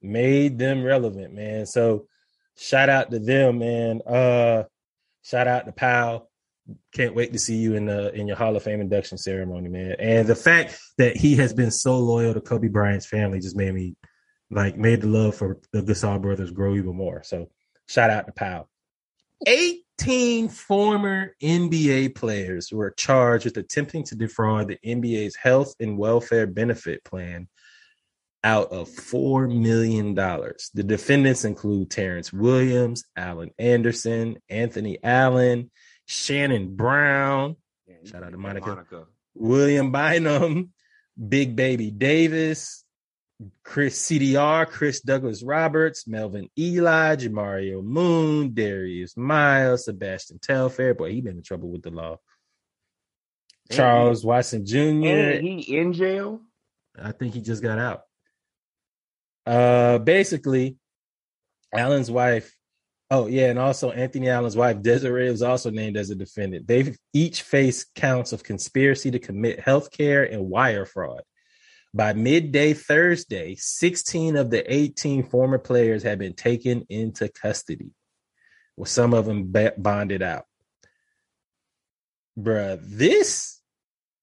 Made 0.01 0.57
them 0.57 0.83
relevant, 0.83 1.33
man. 1.33 1.65
So 1.65 2.07
shout 2.57 2.89
out 2.89 3.11
to 3.11 3.19
them, 3.19 3.59
man. 3.59 4.01
Uh 4.05 4.63
shout 5.23 5.47
out 5.47 5.65
to 5.65 5.71
Pau. 5.71 6.27
Can't 6.93 7.15
wait 7.15 7.33
to 7.33 7.39
see 7.39 7.55
you 7.55 7.75
in 7.75 7.85
the 7.85 8.13
in 8.13 8.27
your 8.27 8.35
Hall 8.35 8.55
of 8.55 8.63
Fame 8.63 8.81
induction 8.81 9.17
ceremony, 9.17 9.69
man. 9.69 9.95
And 9.97 10.27
the 10.27 10.35
fact 10.35 10.77
that 10.97 11.15
he 11.15 11.35
has 11.37 11.53
been 11.53 11.71
so 11.71 11.99
loyal 11.99 12.33
to 12.33 12.41
Kobe 12.41 12.67
Bryant's 12.67 13.05
family 13.05 13.39
just 13.39 13.55
made 13.55 13.73
me 13.73 13.95
like 14.49 14.77
made 14.77 15.01
the 15.01 15.07
love 15.07 15.35
for 15.35 15.59
the 15.71 15.81
Gasol 15.81 16.21
brothers 16.21 16.51
grow 16.51 16.75
even 16.75 16.95
more. 16.95 17.23
So 17.23 17.49
shout 17.87 18.09
out 18.09 18.25
to 18.25 18.33
Pau. 18.33 18.67
Eight 19.47 19.85
18 20.01 20.49
former 20.49 21.35
NBA 21.43 22.15
players 22.15 22.71
were 22.71 22.89
charged 22.89 23.45
with 23.45 23.57
attempting 23.57 24.03
to 24.05 24.15
defraud 24.15 24.67
the 24.67 24.79
NBA's 24.83 25.35
health 25.35 25.75
and 25.79 25.95
welfare 25.95 26.47
benefit 26.47 27.03
plan 27.03 27.47
out 28.43 28.71
of 28.71 28.89
$4 28.89 29.47
million. 29.47 30.15
The 30.15 30.83
defendants 30.83 31.45
include 31.45 31.91
Terrence 31.91 32.33
Williams, 32.33 33.03
Alan 33.15 33.51
Anderson, 33.59 34.39
Anthony 34.49 34.97
Allen, 35.03 35.69
Shannon 36.07 36.75
Brown, 36.75 37.55
shout 38.03 38.23
out 38.23 38.31
to 38.31 38.37
Monica, 38.37 38.69
Monica. 38.69 39.05
William 39.35 39.91
Bynum, 39.91 40.71
Big 41.29 41.55
Baby 41.55 41.91
Davis, 41.91 42.83
Chris 43.63 44.01
CDR, 44.05 44.67
Chris 44.67 45.01
Douglas 45.01 45.43
Roberts, 45.43 46.07
Melvin 46.07 46.49
Ely, 46.57 47.15
Jamario 47.15 47.83
Moon, 47.83 48.53
Darius 48.53 49.15
Miles, 49.17 49.85
Sebastian 49.85 50.39
Telfair. 50.39 50.93
Boy, 50.93 51.11
he 51.11 51.21
been 51.21 51.37
in 51.37 51.43
trouble 51.43 51.69
with 51.69 51.81
the 51.81 51.91
law. 51.91 52.17
Charles 53.71 54.25
Watson 54.25 54.65
Jr. 54.65 55.39
he 55.39 55.77
in 55.77 55.93
jail? 55.93 56.41
I 57.01 57.11
think 57.11 57.33
he 57.33 57.41
just 57.41 57.63
got 57.63 57.79
out. 57.79 58.01
Uh, 59.45 59.97
basically, 59.99 60.77
Allen's 61.73 62.11
wife. 62.11 62.55
Oh 63.09 63.27
yeah, 63.27 63.49
and 63.49 63.59
also 63.59 63.91
Anthony 63.91 64.29
Allen's 64.29 64.55
wife 64.55 64.81
Desiree 64.81 65.29
was 65.29 65.41
also 65.41 65.69
named 65.69 65.97
as 65.97 66.09
a 66.09 66.15
defendant. 66.15 66.67
They've 66.67 66.97
each 67.13 67.41
faced 67.41 67.93
counts 67.95 68.31
of 68.31 68.43
conspiracy 68.43 69.11
to 69.11 69.19
commit 69.19 69.59
healthcare 69.59 70.31
and 70.31 70.49
wire 70.49 70.85
fraud. 70.85 71.21
By 71.93 72.13
midday 72.13 72.73
Thursday, 72.73 73.55
16 73.55 74.37
of 74.37 74.49
the 74.49 74.73
18 74.73 75.23
former 75.23 75.57
players 75.57 76.03
had 76.03 76.19
been 76.19 76.33
taken 76.33 76.85
into 76.89 77.27
custody, 77.27 77.91
with 78.77 78.87
some 78.87 79.13
of 79.13 79.25
them 79.25 79.53
bonded 79.77 80.21
out. 80.21 80.45
Bruh, 82.39 82.79
this 82.81 83.61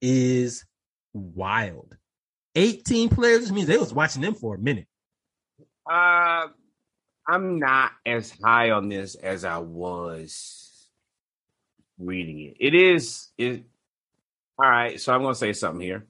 is 0.01 0.65
wild. 1.13 1.97
18 2.55 3.11
players 3.11 3.53
means 3.53 3.69
they 3.69 3.77
was 3.77 3.93
watching 3.93 4.23
them 4.23 4.35
for 4.35 4.55
a 4.55 4.59
minute. 4.59 4.87
Uh, 5.89 6.47
I'm 7.29 7.59
not 7.59 7.93
as 8.07 8.33
high 8.43 8.71
on 8.71 8.89
this 8.89 9.15
as 9.15 9.45
I 9.45 9.59
was 9.59 10.89
reading 11.99 12.41
it. 12.41 12.57
It 12.59 12.75
is 12.75 13.29
it. 13.37 13.65
All 14.59 14.69
right, 14.69 14.99
so 14.99 15.15
I'm 15.15 15.23
to 15.23 15.35
say 15.35 15.53
something 15.53 15.81
here. 15.81 16.07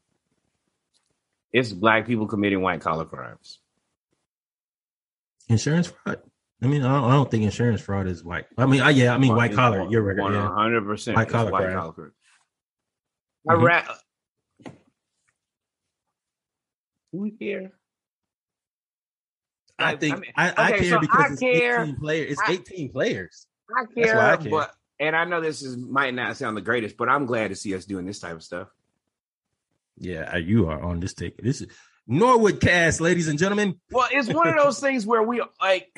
It's 1.52 1.72
black 1.72 2.06
people 2.06 2.26
committing 2.26 2.60
white 2.60 2.80
collar 2.80 3.04
crimes. 3.04 3.60
Insurance 5.48 5.86
fraud. 5.86 6.20
I 6.62 6.66
mean, 6.66 6.82
I 6.82 7.00
don't, 7.00 7.10
I 7.10 7.12
don't 7.14 7.30
think 7.30 7.44
insurance 7.44 7.80
fraud 7.80 8.06
is 8.06 8.24
white. 8.24 8.46
I 8.56 8.66
mean, 8.66 8.80
I, 8.80 8.90
yeah, 8.90 9.14
I 9.14 9.18
mean 9.18 9.34
white 9.34 9.54
collar. 9.54 9.86
You're 9.88 10.02
right. 10.02 10.18
One 10.18 10.34
hundred 10.34 10.84
percent 10.84 11.16
white 11.16 11.28
collar 11.28 11.50
white 11.50 11.64
crime. 11.64 12.12
mm-hmm. 13.46 14.70
we 17.12 17.30
care? 17.30 17.72
I 19.78 19.96
think 19.96 20.16
I, 20.16 20.18
mean, 20.18 20.32
I, 20.36 20.50
I 20.50 20.68
okay, 20.70 20.78
care 20.80 20.90
so 20.90 21.00
because 21.00 21.24
I 21.24 21.32
it's 21.32 21.40
care, 21.40 21.82
18 21.82 21.96
players. 21.96 22.32
It's 22.32 22.42
18 22.48 22.90
players. 22.90 23.46
I 23.74 23.84
care, 23.94 24.20
I 24.20 24.36
care, 24.36 24.50
but 24.50 24.74
and 24.98 25.14
I 25.14 25.24
know 25.24 25.40
this 25.40 25.62
is 25.62 25.76
might 25.76 26.14
not 26.14 26.36
sound 26.36 26.56
the 26.56 26.60
greatest, 26.60 26.96
but 26.96 27.08
I'm 27.08 27.26
glad 27.26 27.48
to 27.48 27.56
see 27.56 27.74
us 27.74 27.84
doing 27.84 28.04
this 28.04 28.18
type 28.18 28.34
of 28.34 28.42
stuff. 28.42 28.68
Yeah, 30.00 30.30
uh, 30.32 30.38
you 30.38 30.68
are 30.68 30.80
on 30.80 31.00
this 31.00 31.14
take. 31.14 31.36
This 31.38 31.60
is 31.60 31.68
Norwood 32.06 32.60
Cast, 32.60 33.00
ladies 33.00 33.28
and 33.28 33.38
gentlemen. 33.38 33.80
Well, 33.90 34.08
it's 34.10 34.32
one 34.32 34.48
of 34.48 34.56
those 34.62 34.80
things 34.80 35.06
where 35.06 35.22
we 35.22 35.42
like 35.60 35.88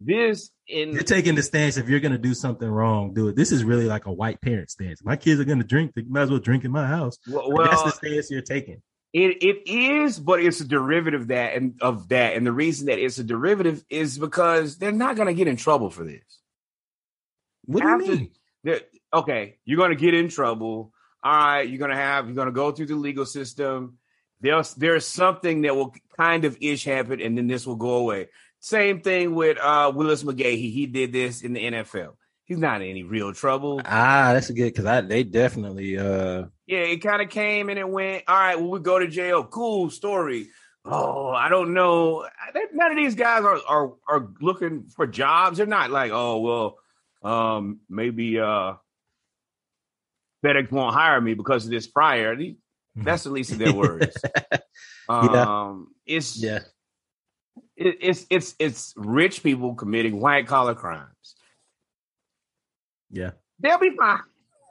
this 0.00 0.50
in 0.66 0.92
you're 0.92 1.02
taking 1.02 1.34
the 1.34 1.42
stance 1.42 1.76
if 1.76 1.88
you're 1.88 2.00
gonna 2.00 2.18
do 2.18 2.34
something 2.34 2.68
wrong, 2.68 3.14
do 3.14 3.28
it. 3.28 3.36
This 3.36 3.52
is 3.52 3.64
really 3.64 3.84
like 3.84 4.06
a 4.06 4.12
white 4.12 4.40
parent 4.40 4.70
stance. 4.70 5.04
My 5.04 5.16
kids 5.16 5.40
are 5.40 5.44
gonna 5.44 5.64
drink, 5.64 5.92
they 5.94 6.02
might 6.02 6.22
as 6.22 6.30
well 6.30 6.38
drink 6.38 6.64
in 6.64 6.70
my 6.70 6.86
house. 6.86 7.18
Well, 7.28 7.52
well 7.52 7.66
that's 7.68 7.82
the 7.82 7.90
stance 7.90 8.30
you're 8.30 8.42
taking. 8.42 8.82
It 9.12 9.42
it 9.42 9.68
is, 9.68 10.18
but 10.18 10.40
it's 10.40 10.60
a 10.60 10.66
derivative 10.66 11.28
that 11.28 11.54
and 11.54 11.74
of 11.80 12.08
that. 12.08 12.34
And 12.34 12.46
the 12.46 12.52
reason 12.52 12.86
that 12.86 12.98
it's 12.98 13.18
a 13.18 13.24
derivative 13.24 13.84
is 13.88 14.18
because 14.18 14.78
they're 14.78 14.90
not 14.90 15.16
gonna 15.16 15.34
get 15.34 15.48
in 15.48 15.56
trouble 15.56 15.90
for 15.90 16.04
this. 16.04 16.24
What 17.66 17.82
do 17.82 17.88
After, 17.88 18.04
you 18.04 18.30
mean? 18.64 18.80
Okay, 19.12 19.58
you're 19.64 19.78
gonna 19.78 19.94
get 19.94 20.14
in 20.14 20.28
trouble. 20.28 20.93
All 21.24 21.32
right, 21.32 21.62
you're 21.62 21.78
gonna 21.78 21.96
have 21.96 22.26
you're 22.26 22.34
gonna 22.34 22.52
go 22.52 22.70
through 22.70 22.86
the 22.86 22.96
legal 22.96 23.24
system. 23.24 23.96
There's 24.42 24.74
there's 24.74 25.06
something 25.06 25.62
that 25.62 25.74
will 25.74 25.94
kind 26.18 26.44
of 26.44 26.58
ish 26.60 26.84
happen, 26.84 27.22
and 27.22 27.36
then 27.38 27.46
this 27.46 27.66
will 27.66 27.76
go 27.76 27.94
away. 27.94 28.28
Same 28.60 29.00
thing 29.00 29.34
with 29.34 29.56
uh 29.58 29.90
Willis 29.94 30.22
McGahee. 30.22 30.70
He 30.70 30.86
did 30.86 31.12
this 31.12 31.40
in 31.42 31.54
the 31.54 31.64
NFL. 31.64 32.16
He's 32.44 32.58
not 32.58 32.82
in 32.82 32.90
any 32.90 33.04
real 33.04 33.32
trouble. 33.32 33.80
Ah, 33.86 34.32
that's 34.34 34.50
a 34.50 34.52
good 34.52 34.66
because 34.66 34.84
I 34.84 35.00
they 35.00 35.22
definitely 35.22 35.96
uh 35.96 36.44
yeah, 36.66 36.80
it 36.80 36.98
kind 36.98 37.22
of 37.22 37.30
came 37.30 37.70
and 37.70 37.78
it 37.78 37.88
went. 37.88 38.24
All 38.28 38.36
right, 38.36 38.60
well, 38.60 38.68
we 38.68 38.80
go 38.80 38.98
to 38.98 39.08
jail. 39.08 39.44
Cool 39.44 39.88
story. 39.88 40.48
Oh, 40.84 41.30
I 41.30 41.48
don't 41.48 41.72
know. 41.72 42.26
None 42.74 42.90
of 42.90 42.98
these 42.98 43.14
guys 43.14 43.44
are 43.44 43.60
are 43.66 43.94
are 44.06 44.28
looking 44.42 44.90
for 44.94 45.06
jobs. 45.06 45.56
They're 45.56 45.66
not 45.66 45.90
like, 45.90 46.12
oh 46.12 46.40
well, 46.40 46.78
um, 47.22 47.80
maybe 47.88 48.38
uh 48.38 48.74
FedEx 50.44 50.70
won't 50.70 50.94
hire 50.94 51.20
me 51.20 51.34
because 51.34 51.64
of 51.64 51.70
this 51.70 51.86
prior. 51.86 52.36
That's 52.94 53.24
the 53.24 53.30
least 53.30 53.52
of 53.52 53.58
their 53.58 53.72
words. 53.74 54.16
um, 55.08 55.88
it's 56.06 56.36
yeah, 56.36 56.60
it, 57.76 57.98
it's 58.00 58.26
it's 58.30 58.54
it's 58.58 58.94
rich 58.96 59.42
people 59.42 59.74
committing 59.74 60.20
white 60.20 60.46
collar 60.46 60.74
crimes. 60.74 61.34
Yeah, 63.10 63.30
they'll 63.60 63.78
be 63.78 63.96
fine. 63.96 64.20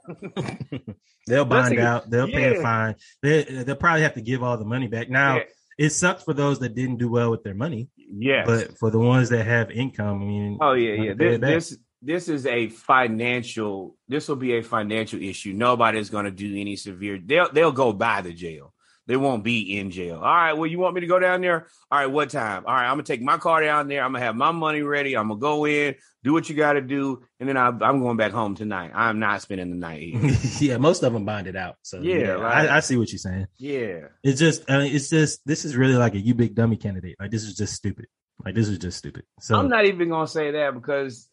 They'll 1.27 1.45
bond 1.45 1.79
out. 1.79 2.09
They'll 2.09 2.27
yeah. 2.27 2.37
pay 2.37 2.57
a 2.57 2.61
fine. 2.61 2.95
They 3.21 3.43
they'll 3.43 3.75
probably 3.75 4.01
have 4.01 4.15
to 4.15 4.21
give 4.21 4.43
all 4.43 4.57
the 4.57 4.65
money 4.65 4.87
back. 4.87 5.09
Now 5.09 5.37
yeah. 5.37 5.43
it 5.77 5.89
sucks 5.91 6.23
for 6.23 6.33
those 6.33 6.59
that 6.59 6.75
didn't 6.75 6.97
do 6.97 7.09
well 7.09 7.31
with 7.31 7.43
their 7.43 7.53
money. 7.53 7.87
Yeah, 7.95 8.43
but 8.45 8.77
for 8.77 8.91
the 8.91 8.99
ones 8.99 9.29
that 9.29 9.45
have 9.45 9.71
income, 9.71 10.21
I 10.21 10.25
mean, 10.25 10.57
oh 10.59 10.73
yeah, 10.73 11.01
yeah. 11.01 11.13
This, 11.13 11.39
this 11.39 11.77
this 12.03 12.27
is 12.27 12.45
a 12.45 12.69
financial. 12.69 13.95
This 14.07 14.27
will 14.27 14.35
be 14.35 14.57
a 14.57 14.61
financial 14.63 15.21
issue. 15.21 15.53
Nobody's 15.53 16.09
going 16.09 16.25
to 16.25 16.31
do 16.31 16.55
any 16.59 16.75
severe. 16.75 17.19
They'll 17.23 17.51
they'll 17.51 17.71
go 17.71 17.93
by 17.93 18.21
the 18.21 18.33
jail. 18.33 18.73
They 19.05 19.17
won't 19.17 19.43
be 19.43 19.77
in 19.77 19.91
jail. 19.91 20.15
All 20.15 20.21
right. 20.21 20.53
Well, 20.53 20.65
you 20.65 20.79
want 20.79 20.95
me 20.95 21.01
to 21.01 21.07
go 21.07 21.19
down 21.19 21.41
there? 21.41 21.67
All 21.91 21.99
right. 21.99 22.07
What 22.07 22.29
time? 22.29 22.63
All 22.65 22.73
right. 22.73 22.85
I'm 22.85 22.93
gonna 22.93 23.03
take 23.03 23.21
my 23.21 23.37
car 23.37 23.61
down 23.61 23.87
there. 23.87 24.03
I'm 24.03 24.13
gonna 24.13 24.23
have 24.23 24.35
my 24.35 24.51
money 24.51 24.81
ready. 24.81 25.17
I'm 25.17 25.27
gonna 25.27 25.39
go 25.39 25.65
in, 25.65 25.95
do 26.23 26.31
what 26.31 26.47
you 26.47 26.55
got 26.55 26.73
to 26.73 26.81
do, 26.81 27.21
and 27.39 27.49
then 27.49 27.57
I, 27.57 27.67
am 27.67 27.99
going 27.99 28.15
back 28.15 28.31
home 28.31 28.55
tonight. 28.55 28.91
I'm 28.93 29.19
not 29.19 29.41
spending 29.41 29.69
the 29.69 29.75
night 29.75 30.01
here. 30.01 30.37
yeah, 30.59 30.77
most 30.77 31.03
of 31.03 31.11
them 31.11 31.25
bonded 31.25 31.57
out. 31.57 31.75
So 31.81 31.99
yeah, 31.99 32.15
yeah 32.15 32.27
right. 32.31 32.69
I, 32.69 32.77
I, 32.77 32.79
see 32.79 32.95
what 32.95 33.11
you're 33.11 33.19
saying. 33.19 33.47
Yeah, 33.57 34.07
it's 34.23 34.39
just, 34.39 34.69
I 34.71 34.77
mean, 34.79 34.95
it's 34.95 35.09
just, 35.09 35.45
this 35.45 35.65
is 35.65 35.75
really 35.75 35.95
like 35.95 36.15
a 36.15 36.19
you 36.19 36.33
big 36.33 36.55
dummy 36.55 36.77
candidate. 36.77 37.17
Like 37.19 37.31
this 37.31 37.43
is 37.43 37.55
just 37.55 37.73
stupid. 37.73 38.07
Like 38.45 38.55
this 38.55 38.69
is 38.69 38.77
just 38.77 38.97
stupid. 38.97 39.23
So 39.41 39.57
I'm 39.57 39.69
not 39.69 39.85
even 39.85 40.09
gonna 40.09 40.27
say 40.27 40.51
that 40.51 40.73
because 40.73 41.27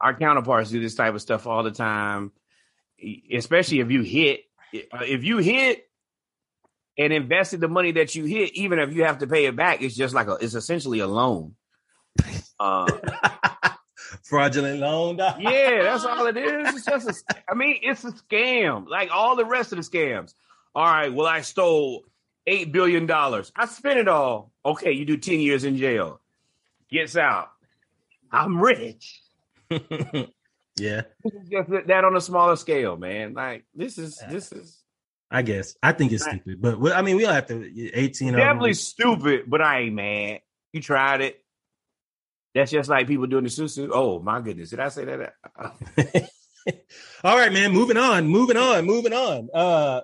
our 0.00 0.14
counterparts 0.14 0.70
do 0.70 0.80
this 0.80 0.94
type 0.94 1.14
of 1.14 1.22
stuff 1.22 1.46
all 1.46 1.62
the 1.62 1.70
time, 1.70 2.32
especially 3.32 3.80
if 3.80 3.90
you 3.90 4.02
hit. 4.02 4.44
If 4.72 5.24
you 5.24 5.38
hit 5.38 5.88
and 6.98 7.12
invested 7.12 7.60
the 7.60 7.68
money 7.68 7.92
that 7.92 8.14
you 8.14 8.24
hit, 8.24 8.54
even 8.54 8.78
if 8.78 8.92
you 8.92 9.04
have 9.04 9.18
to 9.18 9.26
pay 9.26 9.46
it 9.46 9.56
back, 9.56 9.82
it's 9.82 9.96
just 9.96 10.14
like 10.14 10.28
a, 10.28 10.34
it's 10.34 10.54
essentially 10.54 11.00
a 11.00 11.06
loan. 11.06 11.54
Uh, 12.60 12.88
Fraudulent 14.24 14.80
loan. 14.80 15.16
yeah, 15.18 15.82
that's 15.84 16.04
all 16.04 16.26
it 16.26 16.36
is. 16.36 16.74
It's 16.74 16.84
just, 16.84 17.08
a, 17.08 17.36
I 17.48 17.54
mean, 17.54 17.78
it's 17.82 18.02
a 18.04 18.10
scam, 18.10 18.88
like 18.88 19.10
all 19.12 19.36
the 19.36 19.44
rest 19.44 19.72
of 19.72 19.76
the 19.76 19.84
scams. 19.84 20.34
All 20.74 20.84
right, 20.84 21.12
well, 21.12 21.28
I 21.28 21.42
stole 21.42 22.04
eight 22.48 22.72
billion 22.72 23.06
dollars. 23.06 23.52
I 23.54 23.66
spent 23.66 23.98
it 23.98 24.08
all. 24.08 24.50
Okay, 24.64 24.90
you 24.90 25.04
do 25.04 25.16
ten 25.16 25.40
years 25.40 25.62
in 25.62 25.76
jail. 25.76 26.20
Gets 26.90 27.16
out. 27.16 27.50
I'm 28.32 28.60
rich. 28.60 29.20
yeah, 30.78 31.02
just 31.50 31.70
that 31.86 32.04
on 32.04 32.16
a 32.16 32.20
smaller 32.20 32.56
scale, 32.56 32.96
man. 32.96 33.34
Like 33.34 33.64
this 33.74 33.98
is 33.98 34.22
this 34.30 34.52
is 34.52 34.82
I 35.30 35.42
guess 35.42 35.76
I 35.82 35.92
think 35.92 36.12
it's 36.12 36.24
stupid, 36.24 36.60
but 36.60 36.92
I 36.92 37.02
mean 37.02 37.16
we 37.16 37.26
all 37.26 37.32
have 37.32 37.46
to 37.46 37.96
eighteen. 37.96 38.32
Definitely 38.34 38.74
stupid, 38.74 39.44
but 39.46 39.60
I 39.60 39.80
ain't 39.80 39.94
mad. 39.94 40.40
You 40.72 40.80
tried 40.80 41.20
it. 41.20 41.44
That's 42.54 42.70
just 42.70 42.88
like 42.88 43.06
people 43.06 43.26
doing 43.26 43.44
the 43.44 43.50
susu. 43.50 43.90
Oh 43.92 44.20
my 44.20 44.40
goodness, 44.40 44.70
did 44.70 44.80
I 44.80 44.88
say 44.88 45.04
that? 45.04 45.34
All 47.24 47.36
right, 47.36 47.52
man. 47.52 47.72
Moving 47.72 47.96
on. 47.96 48.26
Moving 48.26 48.56
on. 48.56 48.84
Moving 48.84 49.12
on. 49.12 49.48
Uh, 49.54 50.00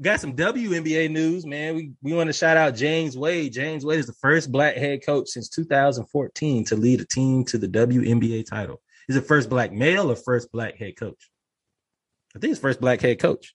got 0.00 0.20
some 0.20 0.34
WNBA 0.34 1.10
news, 1.10 1.46
man. 1.46 1.74
We 1.74 1.92
we 2.02 2.12
want 2.12 2.28
to 2.28 2.32
shout 2.32 2.56
out 2.56 2.74
James 2.74 3.16
Wade. 3.16 3.52
James 3.52 3.84
Wade 3.84 4.00
is 4.00 4.06
the 4.06 4.12
first 4.14 4.50
black 4.50 4.76
head 4.76 5.04
coach 5.04 5.28
since 5.28 5.48
2014 5.48 6.64
to 6.66 6.76
lead 6.76 7.00
a 7.00 7.04
team 7.04 7.44
to 7.46 7.58
the 7.58 7.68
WNBA 7.68 8.46
title. 8.46 8.80
Is 9.08 9.16
it 9.16 9.26
first 9.26 9.48
black 9.48 9.72
male 9.72 10.10
or 10.10 10.16
first 10.16 10.52
black 10.52 10.76
head 10.76 10.96
coach? 10.96 11.30
I 12.36 12.38
think 12.38 12.52
it's 12.52 12.60
first 12.60 12.80
black 12.80 13.00
head 13.00 13.18
coach. 13.18 13.54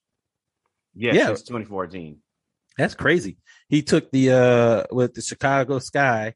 Yes, 0.94 1.14
yeah, 1.14 1.26
since 1.26 1.42
2014. 1.42 2.18
That's 2.76 2.94
crazy. 2.94 3.38
He 3.68 3.82
took 3.82 4.10
the 4.10 4.32
uh 4.32 4.94
with 4.94 5.14
the 5.14 5.22
Chicago 5.22 5.78
Sky 5.78 6.34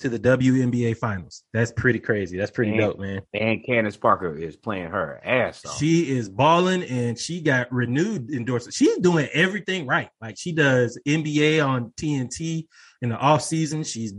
to 0.00 0.08
the 0.08 0.18
WNBA 0.18 0.96
finals. 0.96 1.44
That's 1.52 1.72
pretty 1.72 1.98
crazy. 1.98 2.38
That's 2.38 2.50
pretty 2.50 2.72
Man. 2.72 2.80
dope, 2.80 2.98
man. 2.98 3.20
And 3.34 3.64
Candace 3.64 3.96
Parker 3.96 4.34
is 4.36 4.56
playing 4.56 4.90
her 4.90 5.20
ass 5.22 5.64
off. 5.64 5.78
She 5.78 6.10
is 6.10 6.28
balling 6.28 6.82
and 6.84 7.18
she 7.18 7.42
got 7.42 7.70
renewed 7.70 8.30
endorsement. 8.30 8.74
She's 8.74 8.98
doing 8.98 9.28
everything 9.32 9.86
right. 9.86 10.08
Like 10.20 10.38
she 10.38 10.52
does 10.52 10.98
NBA 11.06 11.64
on 11.64 11.92
TNT 11.96 12.66
in 13.02 13.10
the 13.10 13.16
off 13.16 13.42
season. 13.42 13.84
She's 13.84 14.14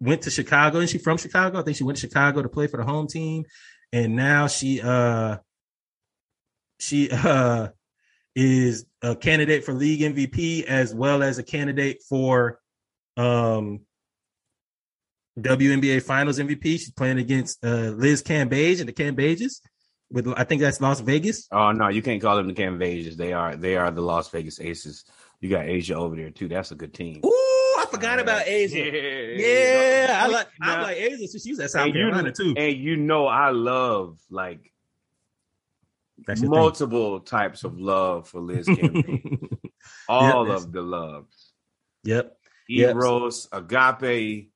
went 0.00 0.22
to 0.22 0.30
Chicago 0.30 0.80
and 0.80 0.88
she 0.88 0.98
from 0.98 1.16
Chicago. 1.16 1.60
I 1.60 1.62
think 1.62 1.76
she 1.76 1.84
went 1.84 1.96
to 1.98 2.06
Chicago 2.08 2.42
to 2.42 2.48
play 2.48 2.66
for 2.66 2.76
the 2.76 2.84
home 2.84 3.06
team. 3.06 3.44
And 3.92 4.16
now 4.16 4.46
she 4.46 4.80
uh 4.80 5.38
she 6.80 7.10
uh 7.12 7.68
is 8.34 8.86
a 9.02 9.14
candidate 9.14 9.64
for 9.64 9.74
league 9.74 10.00
MVP 10.00 10.64
as 10.64 10.94
well 10.94 11.22
as 11.22 11.38
a 11.38 11.42
candidate 11.42 12.02
for 12.08 12.60
um 13.16 13.80
WNBA 15.38 16.02
Finals 16.02 16.38
MVP. 16.38 16.62
She's 16.62 16.90
playing 16.90 17.18
against 17.18 17.64
uh, 17.64 17.92
Liz 17.96 18.22
Cambage 18.22 18.80
and 18.80 18.88
the 18.88 18.92
Cambages 18.92 19.60
with 20.10 20.28
I 20.36 20.44
think 20.44 20.60
that's 20.60 20.80
Las 20.80 21.00
Vegas. 21.00 21.48
Oh 21.50 21.72
no, 21.72 21.88
you 21.88 22.02
can't 22.02 22.20
call 22.20 22.36
them 22.36 22.48
the 22.48 22.54
Canvages. 22.54 23.16
They 23.16 23.32
are 23.32 23.56
they 23.56 23.76
are 23.76 23.90
the 23.90 24.02
Las 24.02 24.28
Vegas 24.30 24.60
Aces. 24.60 25.04
You 25.40 25.48
got 25.48 25.66
A'ja 25.66 25.94
over 25.94 26.14
there 26.14 26.30
too. 26.30 26.48
That's 26.48 26.70
a 26.70 26.74
good 26.74 26.94
team. 26.94 27.20
Ooh, 27.24 27.51
I 27.78 27.86
forgot 27.90 28.18
about 28.20 28.46
A'ja. 28.46 29.38
Yeah, 29.38 30.20
I 30.24 30.26
like 30.28 30.48
I 30.60 30.66
Now- 30.76 30.82
like 30.82 30.96
A'ja. 30.98 31.28
So 31.28 31.38
she's 31.38 31.58
at 31.60 31.70
South 31.70 31.86
and 31.86 31.94
you, 31.94 32.00
Carolina 32.02 32.32
too. 32.32 32.54
and 32.56 32.76
you 32.76 32.96
know 32.96 33.26
I 33.26 33.50
love 33.50 34.18
like 34.30 34.72
multiple 36.40 37.20
types 37.20 37.64
of 37.64 37.78
love 37.80 38.28
for 38.28 38.40
Liz 38.40 38.66
Cambage. 38.68 39.58
all 40.08 40.46
Yeah, 40.48 40.54
of 40.54 40.72
the 40.72 40.82
loves. 40.82 41.52
yep. 42.04 42.36
Yep. 42.68 42.90
Eros, 42.96 43.48
Agape, 43.52 44.50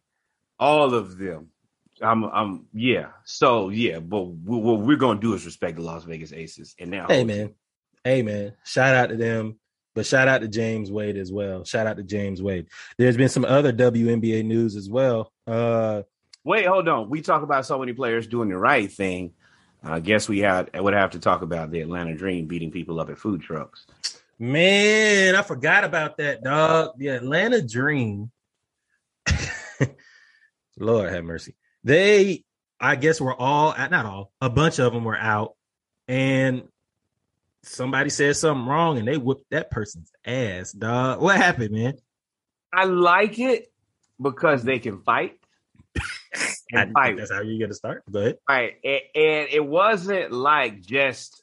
all 0.58 0.94
of 0.94 1.18
them. 1.18 1.48
I'm, 2.00 2.24
I'm, 2.24 2.66
yeah. 2.72 3.08
So 3.24 3.68
yeah, 3.70 3.98
but 3.98 4.22
we, 4.22 4.58
what 4.58 4.80
we're 4.80 4.96
gonna 4.96 5.20
do 5.20 5.34
is 5.34 5.44
respect 5.44 5.76
the 5.76 5.82
Las 5.82 6.04
Vegas 6.04 6.32
Aces, 6.32 6.74
and 6.78 6.90
now, 6.90 7.06
Hey 7.08 7.24
man, 7.24 7.54
hey 8.04 8.22
man, 8.22 8.52
shout 8.64 8.94
out 8.94 9.08
to 9.08 9.16
them, 9.16 9.58
but 9.96 10.04
shout 10.04 10.28
out 10.28 10.42
to 10.42 10.48
James 10.48 10.92
Wade 10.92 11.16
as 11.16 11.32
well. 11.32 11.64
Shout 11.64 11.86
out 11.86 11.96
to 11.96 12.02
James 12.02 12.42
Wade. 12.42 12.66
There's 12.98 13.16
been 13.16 13.30
some 13.30 13.46
other 13.46 13.72
WNBA 13.72 14.44
news 14.44 14.76
as 14.76 14.90
well. 14.90 15.32
Uh, 15.46 16.02
wait, 16.44 16.66
hold 16.66 16.86
on. 16.86 17.08
We 17.08 17.22
talk 17.22 17.42
about 17.42 17.64
so 17.64 17.78
many 17.78 17.94
players 17.94 18.26
doing 18.26 18.50
the 18.50 18.58
right 18.58 18.92
thing. 18.92 19.32
I 19.82 20.00
guess 20.00 20.28
we 20.28 20.40
had 20.40 20.68
would 20.78 20.92
have 20.92 21.12
to 21.12 21.18
talk 21.18 21.40
about 21.40 21.70
the 21.70 21.80
Atlanta 21.80 22.14
Dream 22.14 22.46
beating 22.46 22.70
people 22.70 23.00
up 23.00 23.08
at 23.08 23.16
food 23.16 23.40
trucks. 23.40 23.86
man, 24.38 25.34
I 25.34 25.40
forgot 25.40 25.84
about 25.84 26.18
that 26.18 26.44
dog. 26.44 26.98
The 26.98 27.08
Atlanta 27.08 27.62
Dream. 27.62 28.30
Lord 30.78 31.10
have 31.10 31.24
mercy. 31.24 31.54
They, 31.84 32.44
I 32.78 32.96
guess, 32.96 33.18
were 33.18 33.34
all 33.34 33.74
not 33.74 34.04
all, 34.04 34.30
a 34.42 34.50
bunch 34.50 34.78
of 34.78 34.92
them 34.92 35.04
were 35.04 35.16
out, 35.16 35.54
and 36.06 36.64
somebody 37.66 38.10
said 38.10 38.36
something 38.36 38.66
wrong, 38.66 38.98
and 38.98 39.06
they 39.06 39.16
whooped 39.16 39.50
that 39.50 39.70
person's 39.70 40.10
ass, 40.24 40.72
dog. 40.72 41.20
What 41.20 41.36
happened, 41.36 41.72
man? 41.72 41.94
I 42.72 42.84
like 42.84 43.38
it 43.38 43.72
because 44.20 44.62
they 44.62 44.78
can 44.78 45.02
fight. 45.02 45.38
And 46.72 46.92
fight. 46.92 47.16
that's 47.16 47.30
how 47.30 47.42
you're 47.42 47.60
gonna 47.60 47.74
start. 47.74 48.02
But. 48.08 48.40
Right. 48.48 48.74
And, 48.82 49.00
and 49.14 49.48
it 49.50 49.64
wasn't 49.64 50.32
like 50.32 50.82
just 50.82 51.40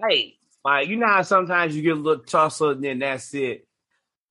fight. 0.00 0.32
Like, 0.64 0.88
you 0.88 0.96
know 0.96 1.06
how 1.06 1.20
sometimes 1.22 1.76
you 1.76 1.82
get 1.82 1.92
a 1.92 2.00
little 2.00 2.24
tussle 2.24 2.70
and 2.70 2.82
then 2.82 3.00
that's 3.00 3.34
it. 3.34 3.66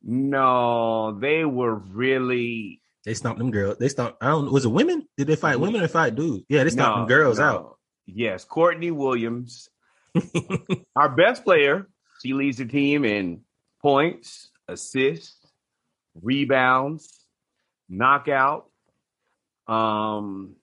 No, 0.01 1.17
they 1.19 1.45
were 1.45 1.75
really 1.75 2.81
They 3.05 3.13
stomped 3.13 3.37
them 3.37 3.51
girls. 3.51 3.77
They 3.77 3.87
stomped. 3.87 4.17
I 4.21 4.29
don't. 4.29 4.51
Was 4.51 4.65
it 4.65 4.69
women? 4.69 5.07
Did 5.15 5.27
they 5.27 5.35
fight 5.35 5.59
women 5.59 5.81
or 5.81 5.87
fight 5.87 6.15
dudes? 6.15 6.43
Yeah, 6.49 6.63
they 6.63 6.71
stomped 6.71 6.97
no, 6.97 7.01
them 7.01 7.07
girls 7.07 7.39
no. 7.39 7.45
out. 7.45 7.77
Yes, 8.05 8.43
Courtney 8.43 8.91
Williams, 8.91 9.69
our 10.95 11.09
best 11.09 11.43
player. 11.43 11.87
She 12.21 12.33
leads 12.33 12.57
the 12.57 12.65
team 12.65 13.03
in 13.05 13.41
points, 13.81 14.49
assists, 14.67 15.35
rebounds, 16.21 17.25
knockout. 17.89 18.69
Um, 19.67 20.55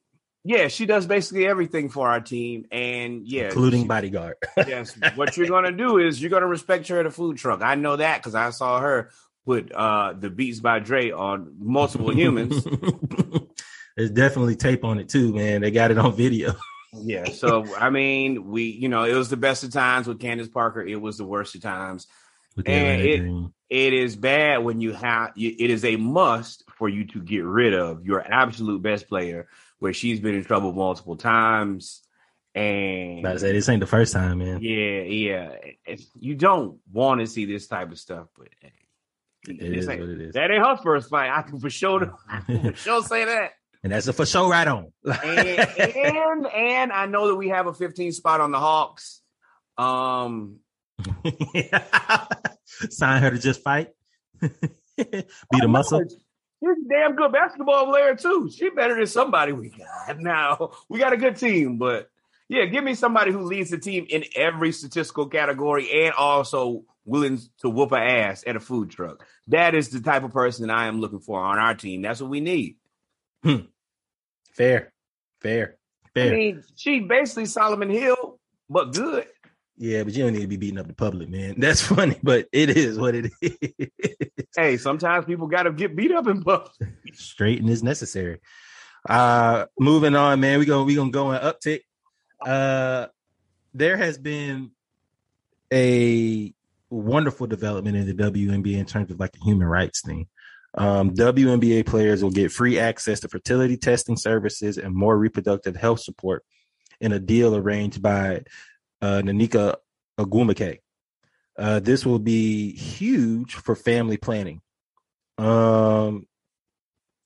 yeah, 0.45 0.69
she 0.69 0.87
does 0.87 1.07
basically 1.07 1.47
everything 1.47 1.91
for 1.91 2.09
our 2.09 2.21
team, 2.21 2.67
and 2.71 3.27
yeah, 3.27 3.47
including 3.47 3.83
she- 3.83 3.89
bodyguard. 3.89 4.37
yes. 4.57 4.99
What 5.15 5.37
you're 5.37 5.49
gonna 5.49 5.73
do 5.73 5.99
is 5.99 6.21
you're 6.21 6.31
gonna 6.31 6.47
respect 6.47 6.89
her 6.89 6.99
at 6.99 7.07
a 7.07 7.11
food 7.11 7.37
truck. 7.37 7.63
I 7.63 7.75
know 7.75 7.97
that 7.97 8.19
because 8.19 8.35
I 8.35 8.51
saw 8.51 8.81
her 8.81 9.11
put 9.45 9.71
uh 9.73 10.15
the 10.19 10.31
Beats 10.31 10.61
by 10.61 10.79
Dre 10.79 11.11
on 11.11 11.57
multiple 11.59 12.15
humans. 12.15 12.65
There's 13.97 14.11
definitely 14.11 14.57
tape 14.57 14.85
on 14.85 14.99
it 14.99 15.11
too, 15.11 15.35
man. 15.35 15.61
They 15.61 15.71
got 15.71 15.91
it 15.91 15.99
on 15.99 16.15
video. 16.15 16.55
Yeah. 16.93 17.25
So 17.31 17.65
I 17.77 17.91
mean, 17.91 18.49
we 18.49 18.65
you 18.65 18.89
know 18.89 19.05
it 19.05 19.15
was 19.15 19.29
the 19.31 19.37
best 19.37 19.65
of 19.65 19.73
times 19.73 20.07
with 20.07 20.21
Candace 20.21 20.49
Parker. 20.49 20.83
It 20.83 21.01
was 21.01 21.19
the 21.19 21.25
worst 21.25 21.55
of 21.55 21.63
times. 21.63 22.07
With 22.57 22.69
And 22.69 23.01
it- 23.03 23.19
Dream. 23.19 23.55
It 23.69 23.93
is 23.93 24.17
bad 24.17 24.65
when 24.65 24.81
you 24.81 24.93
have. 24.93 25.31
you- 25.37 25.55
It 25.57 25.71
is 25.71 25.85
a 25.85 25.95
must 25.95 26.65
for 26.77 26.89
you 26.89 27.05
to 27.07 27.21
get 27.23 27.45
rid 27.45 27.73
of 27.73 28.05
your 28.05 28.21
absolute 28.21 28.83
best 28.83 29.07
player, 29.09 29.47
where 29.79 29.93
she's 29.93 30.19
been 30.19 30.35
in 30.35 30.43
trouble 30.45 30.73
multiple 30.73 31.17
times. 31.17 32.03
And 32.53 33.21
About 33.21 33.35
to 33.35 33.39
say 33.39 33.53
this 33.53 33.69
ain't 33.69 33.79
the 33.79 33.87
first 33.87 34.13
time, 34.13 34.39
man. 34.39 34.59
Yeah, 34.61 35.03
yeah. 35.03 35.55
If 35.87 36.03
you 36.19 36.35
don't 36.35 36.81
want 36.93 37.21
to 37.21 37.29
see 37.29 37.45
this 37.45 37.69
type 37.69 37.93
of 37.93 37.99
stuff, 38.01 38.27
but 38.37 38.49
hey, 38.61 38.73
It 39.47 39.59
this 39.61 39.85
is 39.85 39.89
ain't- 39.89 40.01
what 40.01 40.09
it 40.09 40.21
is. 40.21 40.35
that 40.35 40.51
ain't 40.51 40.67
her 40.67 40.77
first 40.83 41.09
fight. 41.11 41.31
I 41.31 41.43
can 41.43 41.61
for 41.61 41.71
sure, 41.71 42.13
I 42.29 42.41
can 42.41 42.73
for 42.73 42.77
sure 42.77 43.03
say 43.05 43.25
that. 43.27 43.53
And 43.83 43.93
that's 43.93 44.07
a 44.09 44.13
for 44.13 44.27
sure 44.27 44.51
right 44.51 44.69
on. 44.69 44.93
And, 45.05 45.49
and 45.79 46.47
and 46.47 46.93
I 46.93 47.07
know 47.07 47.29
that 47.29 47.37
we 47.37 47.49
have 47.49 47.67
a 47.67 47.73
15 47.73 48.13
spot 48.13 48.41
on 48.41 48.51
the 48.51 48.59
Hawks. 48.59 49.21
Um, 49.79 50.59
Sign 52.91 53.23
her 53.23 53.31
to 53.31 53.39
just 53.39 53.63
fight. 53.63 53.89
Be 54.41 54.47
the 54.97 55.69
muscle. 55.69 56.03
She's 56.03 56.69
a 56.69 56.89
damn 56.89 57.17
good 57.17 57.33
basketball 57.33 57.87
player 57.87 58.15
too. 58.15 58.51
She 58.55 58.69
better 58.69 58.95
than 58.97 59.07
somebody 59.07 59.53
we 59.53 59.71
got 59.71 60.19
now. 60.19 60.73
We 60.91 60.99
got 60.99 61.15
a 61.15 61.17
good 61.17 61.37
team, 61.37 61.79
but 61.79 62.11
yeah, 62.49 62.67
give 62.67 62.85
me 62.85 62.95
somebody 62.95 63.33
who 63.33 63.43
leads 63.43 63.71
the 63.71 63.79
team 63.79 64.07
in 64.11 64.25
every 64.37 64.73
statistical 64.73 65.29
category 65.29 66.05
and 66.05 66.13
also 66.15 66.85
willing 67.05 67.41
to 67.61 67.71
whoop 67.71 67.93
a 67.93 67.99
ass 67.99 68.45
at 68.47 68.57
a 68.57 68.61
food 68.61 68.91
truck. 68.91 69.27
That 69.49 69.75
is 69.75 69.89
the 69.89 70.01
type 70.01 70.25
of 70.25 70.33
person 70.33 70.67
that 70.67 70.77
I 70.77 70.87
am 70.87 71.01
looking 71.01 71.21
for 71.21 71.41
on 71.41 71.59
our 71.59 71.75
team. 71.75 72.03
That's 72.03 72.21
what 72.21 72.31
we 72.31 72.41
need. 72.41 72.77
Fair, 74.53 74.93
fair, 75.41 75.77
fair. 76.15 76.33
I 76.33 76.37
mean, 76.37 76.65
she 76.77 77.01
basically 77.01 77.47
Solomon 77.47 77.91
Hill, 77.91 78.39
but 78.69 78.93
good. 78.93 79.27
yeah, 79.77 80.03
but 80.03 80.13
you 80.13 80.25
don't 80.25 80.33
need 80.33 80.41
to 80.43 80.47
be 80.47 80.57
beating 80.57 80.79
up 80.79 80.87
the 80.87 80.95
public, 80.95 81.29
man. 81.29 81.55
That's 81.59 81.81
funny, 81.81 82.19
but 82.23 82.47
it 82.53 82.71
is 82.71 82.99
what 82.99 83.15
it 83.15 83.31
is. 83.41 83.57
Hey, 84.57 84.79
sometimes 84.79 85.27
people 85.27 85.47
got 85.47 85.63
to 85.63 85.73
get 85.73 85.95
beat 85.95 86.11
up 86.11 86.27
in 86.27 86.43
public. 86.43 86.73
Straighten 87.13 87.69
is 87.69 87.85
necessary. 87.85 88.41
Uh 89.09 89.67
moving 89.79 90.17
on, 90.17 90.41
man. 90.41 90.59
We 90.59 90.65
gonna 90.67 90.85
we 90.85 90.97
gonna 90.97 91.13
go 91.13 91.31
in 91.31 91.41
uptick. 91.41 91.83
Uh 92.45 93.07
there 93.73 93.97
has 93.97 94.19
been 94.19 94.73
a 95.73 96.53
wonderful 96.91 97.47
development 97.47 97.97
in 97.97 98.07
the 98.07 98.13
WNBA 98.13 98.77
in 98.77 98.87
terms 98.87 99.11
of 99.13 99.21
like 99.21 99.31
the 99.33 99.39
human 99.39 99.69
rights 99.69 100.03
thing. 100.03 100.27
Um, 100.75 101.11
WNBA 101.15 101.85
players 101.87 102.23
will 102.23 102.31
get 102.31 102.53
free 102.53 102.79
access 102.79 103.21
to 103.21 103.29
fertility 103.29 103.77
testing 103.77 104.17
services 104.17 104.79
and 104.79 104.95
more 104.95 105.19
reproductive 105.19 105.77
health 105.77 106.01
support 106.01 106.45
in 107.01 107.13
a 107.13 107.19
deal 107.19 107.57
arranged 107.57 108.03
by 108.03 108.43
uh, 109.03 109.23
Nneka 109.23 109.77
Ogwumike. 110.19 110.79
Uh, 111.59 111.81
this 111.81 112.07
will 112.07 112.19
be 112.19 112.73
huge 112.73 113.55
for 113.55 113.75
family 113.75 114.17
planning. 114.17 114.61
Um, 115.39 116.27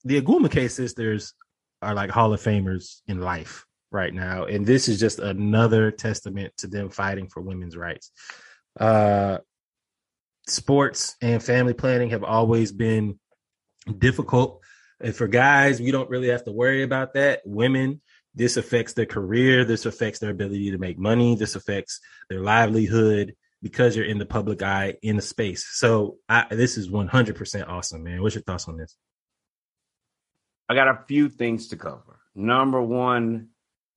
the 0.05 0.21
Agumake 0.21 0.71
sisters 0.71 1.35
are 1.83 1.95
like 1.95 2.11
Hall 2.11 2.33
of 2.33 2.43
Famers 2.43 3.01
in 3.07 3.21
life 3.21 3.67
right 3.91 4.13
now, 4.13 4.45
and 4.45 4.67
this 4.67 4.89
is 4.89 4.99
just 4.99 5.19
another 5.19 5.91
testament 5.91 6.53
to 6.59 6.67
them 6.67 6.91
fighting 6.91 7.29
for 7.29 7.43
women's 7.43 7.77
rights. 7.77 8.11
Uh, 8.79 9.39
sports 10.47 11.17
and 11.21 11.43
family 11.43 11.75
planning 11.75 12.11
have 12.11 12.25
always 12.25 12.73
been 12.73 13.19
difficult. 13.99 14.63
And 15.01 15.15
for 15.15 15.27
guys, 15.27 15.81
we 15.81 15.91
don't 15.91 16.11
really 16.11 16.29
have 16.29 16.45
to 16.45 16.53
worry 16.53 16.83
about 16.83 17.15
that. 17.15 17.43
Women, 17.45 18.01
this 18.35 18.57
affects 18.57 18.95
their 18.95 19.07
career. 19.07 19.65
This 19.65 19.87
affects 19.87 20.19
their 20.19 20.31
ability 20.31 20.71
to 20.71 20.79
make 20.79 20.99
money. 20.99 21.37
This 21.37 21.57
affects 21.57 22.01
their 22.29 22.41
livelihood 22.41 23.35
because 23.63 23.97
you're 23.97 24.05
in 24.05 24.19
the 24.19 24.27
public 24.27 24.63
eye 24.63 24.95
in 25.03 25.17
the 25.17 25.23
space. 25.23 25.67
So 25.73 26.19
I, 26.29 26.47
this 26.51 26.77
is 26.77 26.89
100% 26.91 27.69
awesome, 27.69 28.05
man. 28.05 28.23
What's 28.23 28.35
your 28.35 28.43
thoughts 28.43 28.69
on 28.69 28.77
this? 28.77 28.97
I 30.69 30.75
got 30.75 30.89
a 30.89 31.05
few 31.07 31.29
things 31.29 31.69
to 31.69 31.77
cover. 31.77 32.21
Number 32.35 32.83
one, 32.83 33.49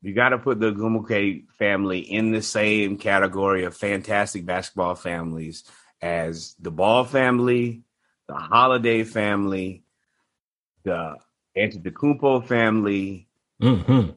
you 0.01 0.13
got 0.13 0.29
to 0.29 0.37
put 0.37 0.59
the 0.59 0.71
Gumuke 0.71 1.49
family 1.57 1.99
in 1.99 2.31
the 2.31 2.41
same 2.41 2.97
category 2.97 3.63
of 3.63 3.75
fantastic 3.75 4.45
basketball 4.45 4.95
families 4.95 5.63
as 6.01 6.55
the 6.59 6.71
Ball 6.71 7.03
family, 7.03 7.83
the 8.27 8.35
Holiday 8.35 9.03
family, 9.03 9.83
the 10.83 11.15
Antetokounmpo 11.57 12.45
family. 12.45 13.27
Mm-hmm. 13.61 14.11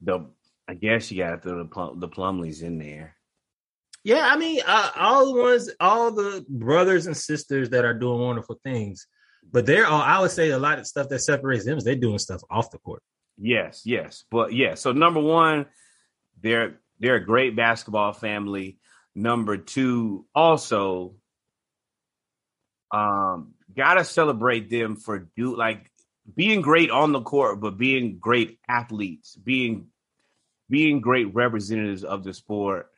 The 0.00 0.26
I 0.68 0.74
guess 0.74 1.10
you 1.10 1.22
got 1.22 1.30
to 1.30 1.38
throw 1.38 1.58
the 1.58 1.64
Plum, 1.64 2.00
the 2.00 2.08
Plumlees 2.08 2.62
in 2.62 2.78
there. 2.78 3.16
Yeah, 4.04 4.28
I 4.28 4.36
mean, 4.36 4.60
uh, 4.66 4.90
all 4.96 5.32
the 5.32 5.40
ones, 5.40 5.70
all 5.78 6.10
the 6.10 6.44
brothers 6.48 7.06
and 7.06 7.16
sisters 7.16 7.70
that 7.70 7.84
are 7.84 7.94
doing 7.94 8.20
wonderful 8.20 8.58
things, 8.64 9.06
but 9.52 9.64
they're 9.64 9.86
all. 9.86 10.00
I 10.00 10.18
would 10.20 10.30
say 10.32 10.50
a 10.50 10.58
lot 10.58 10.78
of 10.78 10.86
stuff 10.86 11.08
that 11.10 11.20
separates 11.20 11.64
them 11.64 11.78
is 11.78 11.84
they're 11.84 11.94
doing 11.94 12.18
stuff 12.18 12.42
off 12.50 12.70
the 12.70 12.78
court. 12.78 13.02
Yes, 13.38 13.82
yes, 13.84 14.24
but 14.30 14.52
yeah. 14.52 14.74
So 14.74 14.92
number 14.92 15.20
one, 15.20 15.66
they're 16.40 16.80
they're 16.98 17.16
a 17.16 17.24
great 17.24 17.54
basketball 17.54 18.12
family. 18.12 18.78
Number 19.14 19.56
two, 19.56 20.26
also, 20.34 21.14
um, 22.92 23.54
gotta 23.74 24.04
celebrate 24.04 24.70
them 24.70 24.96
for 24.96 25.28
do 25.36 25.56
like 25.56 25.90
being 26.36 26.60
great 26.60 26.90
on 26.90 27.12
the 27.12 27.20
court, 27.20 27.60
but 27.60 27.76
being 27.76 28.18
great 28.18 28.58
athletes, 28.68 29.36
being 29.36 29.88
being 30.68 31.00
great 31.00 31.34
representatives 31.34 32.04
of 32.04 32.24
the 32.24 32.32
sport. 32.32 32.88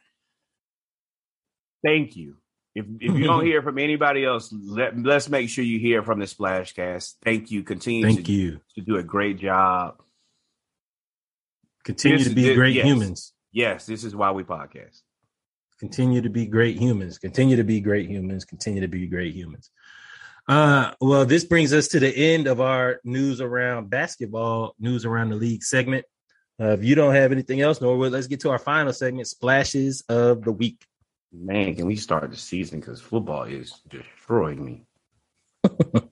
Thank 1.84 2.16
you. 2.16 2.36
If 2.74 2.86
if 3.00 3.14
you 3.14 3.24
don't 3.24 3.44
hear 3.46 3.62
from 3.62 3.78
anybody 3.78 4.24
else, 4.24 4.52
let 4.52 4.98
let's 4.98 5.28
make 5.28 5.48
sure 5.48 5.64
you 5.64 5.78
hear 5.78 6.02
from 6.02 6.18
the 6.18 6.26
Splashcast. 6.26 7.14
Thank 7.22 7.50
you. 7.50 7.62
Continue 7.62 8.04
Thank 8.04 8.26
to, 8.26 8.32
you. 8.32 8.60
to 8.74 8.80
do 8.80 8.96
a 8.96 9.02
great 9.02 9.38
job. 9.38 10.00
Continue 11.84 12.18
This 12.18 12.28
to 12.28 12.34
be 12.34 12.50
it, 12.50 12.54
great 12.54 12.74
yes. 12.74 12.86
humans. 12.86 13.32
Yes, 13.52 13.86
this 13.86 14.04
is 14.04 14.16
why 14.16 14.32
we 14.32 14.42
podcast. 14.42 15.02
Continue 15.85 16.23
to 16.23 16.31
be 16.31 16.47
great 16.47 16.78
humans. 16.78 17.19
Continue 17.19 17.56
to 17.56 17.62
be 17.62 17.78
great 17.78 18.09
humans. 18.09 18.47
Continue 18.47 18.81
to 18.81 18.89
be 18.89 19.06
great 19.06 19.35
humans. 19.35 19.70
Uh, 20.48 20.93
well, 20.98 21.27
this 21.27 21.44
brings 21.44 21.74
us 21.74 21.89
to 21.89 22.01
the 22.01 22.09
end 22.09 22.47
of 22.47 22.59
our 22.59 23.02
news 23.05 23.43
around 23.43 23.90
basketball, 23.90 24.74
news 24.78 25.05
around 25.05 25.28
the 25.28 25.36
league 25.36 25.62
segment. 25.62 26.06
Uh, 26.59 26.70
if 26.70 26.82
you 26.82 26.94
don't 26.94 27.15
have 27.15 27.32
anything 27.32 27.61
else, 27.61 27.82
Norwood, 27.82 28.12
let's 28.12 28.28
get 28.28 28.40
to 28.40 28.51
our 28.51 28.59
final 28.59 28.94
segment, 28.94 29.28
splashes 29.28 30.02
of 30.09 30.43
the 30.43 30.52
week. 30.52 30.86
Man, 31.31 31.74
can 31.74 31.85
we 31.85 31.97
start 31.97 32.31
the 32.31 32.36
season? 32.39 32.81
Because 32.81 33.02
football 33.02 33.43
is 33.43 33.78
destroying 33.86 34.65
me. 34.65 34.86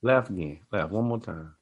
left 0.00 0.30
again. 0.30 0.60
Left 0.70 0.92
one 0.92 1.06
more 1.06 1.18
time. 1.18 1.56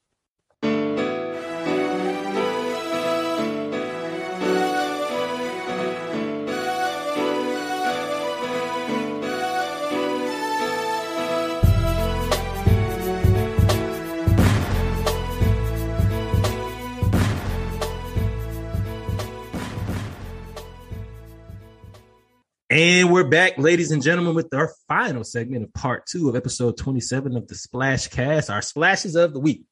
And 22.79 23.11
we're 23.11 23.25
back, 23.25 23.57
ladies 23.57 23.91
and 23.91 24.03
gentlemen, 24.03 24.35
with 24.35 24.53
our 24.53 24.71
final 24.87 25.25
segment 25.25 25.65
of 25.65 25.73
part 25.73 26.05
two 26.05 26.29
of 26.29 26.37
episode 26.37 26.77
27 26.77 27.35
of 27.35 27.49
the 27.49 27.55
Splash 27.55 28.09
Cast, 28.09 28.51
our 28.51 28.61
splashes 28.61 29.17
of 29.17 29.33
the 29.33 29.41
week. 29.41 29.65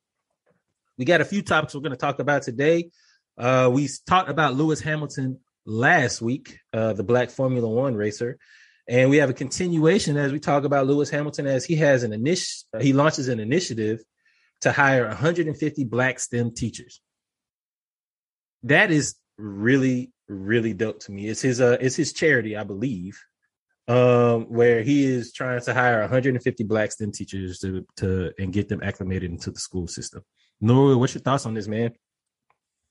We 0.96 1.04
got 1.04 1.20
a 1.20 1.26
few 1.26 1.42
topics 1.42 1.74
we're 1.74 1.82
going 1.82 1.92
to 1.92 1.98
talk 1.98 2.18
about 2.18 2.44
today. 2.44 2.88
Uh, 3.36 3.68
we 3.70 3.90
talked 4.08 4.30
about 4.30 4.54
Lewis 4.54 4.80
Hamilton 4.80 5.40
last 5.66 6.22
week, 6.22 6.56
uh, 6.72 6.94
the 6.94 7.02
black 7.02 7.28
Formula 7.28 7.68
One 7.68 7.94
racer. 7.94 8.38
And 8.88 9.10
we 9.10 9.18
have 9.18 9.28
a 9.28 9.34
continuation 9.34 10.16
as 10.16 10.32
we 10.32 10.40
talk 10.40 10.64
about 10.64 10.86
Lewis 10.86 11.10
Hamilton 11.10 11.46
as 11.46 11.66
he 11.66 11.76
has 11.76 12.04
an 12.04 12.14
initiative, 12.14 12.80
he 12.80 12.94
launches 12.94 13.28
an 13.28 13.38
initiative 13.38 14.02
to 14.62 14.72
hire 14.72 15.06
150 15.08 15.84
black 15.84 16.18
STEM 16.18 16.54
teachers. 16.54 17.02
That 18.62 18.90
is 18.90 19.14
really 19.36 20.13
really 20.28 20.72
dope 20.72 21.00
to 21.00 21.12
me. 21.12 21.28
It's 21.28 21.42
his 21.42 21.60
uh 21.60 21.76
it's 21.80 21.96
his 21.96 22.12
charity, 22.12 22.56
I 22.56 22.64
believe, 22.64 23.20
um, 23.88 24.44
where 24.44 24.82
he 24.82 25.04
is 25.04 25.32
trying 25.32 25.60
to 25.60 25.74
hire 25.74 26.00
150 26.00 26.64
black 26.64 26.92
STEM 26.92 27.12
teachers 27.12 27.58
to 27.60 27.84
to 27.96 28.32
and 28.38 28.52
get 28.52 28.68
them 28.68 28.82
acclimated 28.82 29.30
into 29.30 29.50
the 29.50 29.60
school 29.60 29.86
system. 29.86 30.22
Nora, 30.60 30.96
what's 30.96 31.14
your 31.14 31.22
thoughts 31.22 31.46
on 31.46 31.54
this, 31.54 31.68
man? 31.68 31.92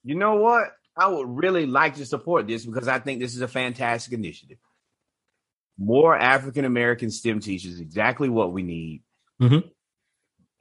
You 0.03 0.15
know 0.15 0.35
what? 0.35 0.71
I 0.95 1.07
would 1.07 1.27
really 1.27 1.65
like 1.65 1.95
to 1.95 2.05
support 2.05 2.47
this 2.47 2.65
because 2.65 2.87
I 2.87 2.99
think 2.99 3.19
this 3.19 3.35
is 3.35 3.41
a 3.41 3.47
fantastic 3.47 4.13
initiative. 4.13 4.57
More 5.77 6.15
African 6.15 6.65
American 6.65 7.09
STEM 7.09 7.39
teachers, 7.39 7.79
exactly 7.79 8.29
what 8.29 8.53
we 8.53 8.61
need. 8.61 9.01
Mm-hmm. 9.41 9.67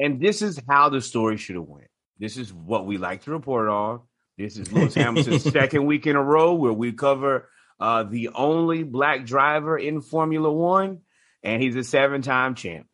And 0.00 0.20
this 0.20 0.40
is 0.40 0.58
how 0.66 0.88
the 0.88 1.02
story 1.02 1.36
should 1.36 1.56
have 1.56 1.66
went. 1.66 1.88
This 2.18 2.36
is 2.36 2.52
what 2.52 2.86
we 2.86 2.96
like 2.96 3.22
to 3.24 3.30
report 3.30 3.68
on. 3.68 4.00
This 4.38 4.56
is 4.56 4.72
Lewis 4.72 4.94
Hamilton's 4.94 5.44
second 5.52 5.84
week 5.86 6.06
in 6.06 6.16
a 6.16 6.22
row 6.22 6.54
where 6.54 6.72
we 6.72 6.92
cover 6.92 7.48
uh, 7.78 8.04
the 8.04 8.30
only 8.30 8.82
black 8.82 9.26
driver 9.26 9.76
in 9.76 10.00
Formula 10.00 10.50
One, 10.50 11.00
and 11.42 11.62
he's 11.62 11.76
a 11.76 11.84
seven-time 11.84 12.54
champ. 12.54 12.86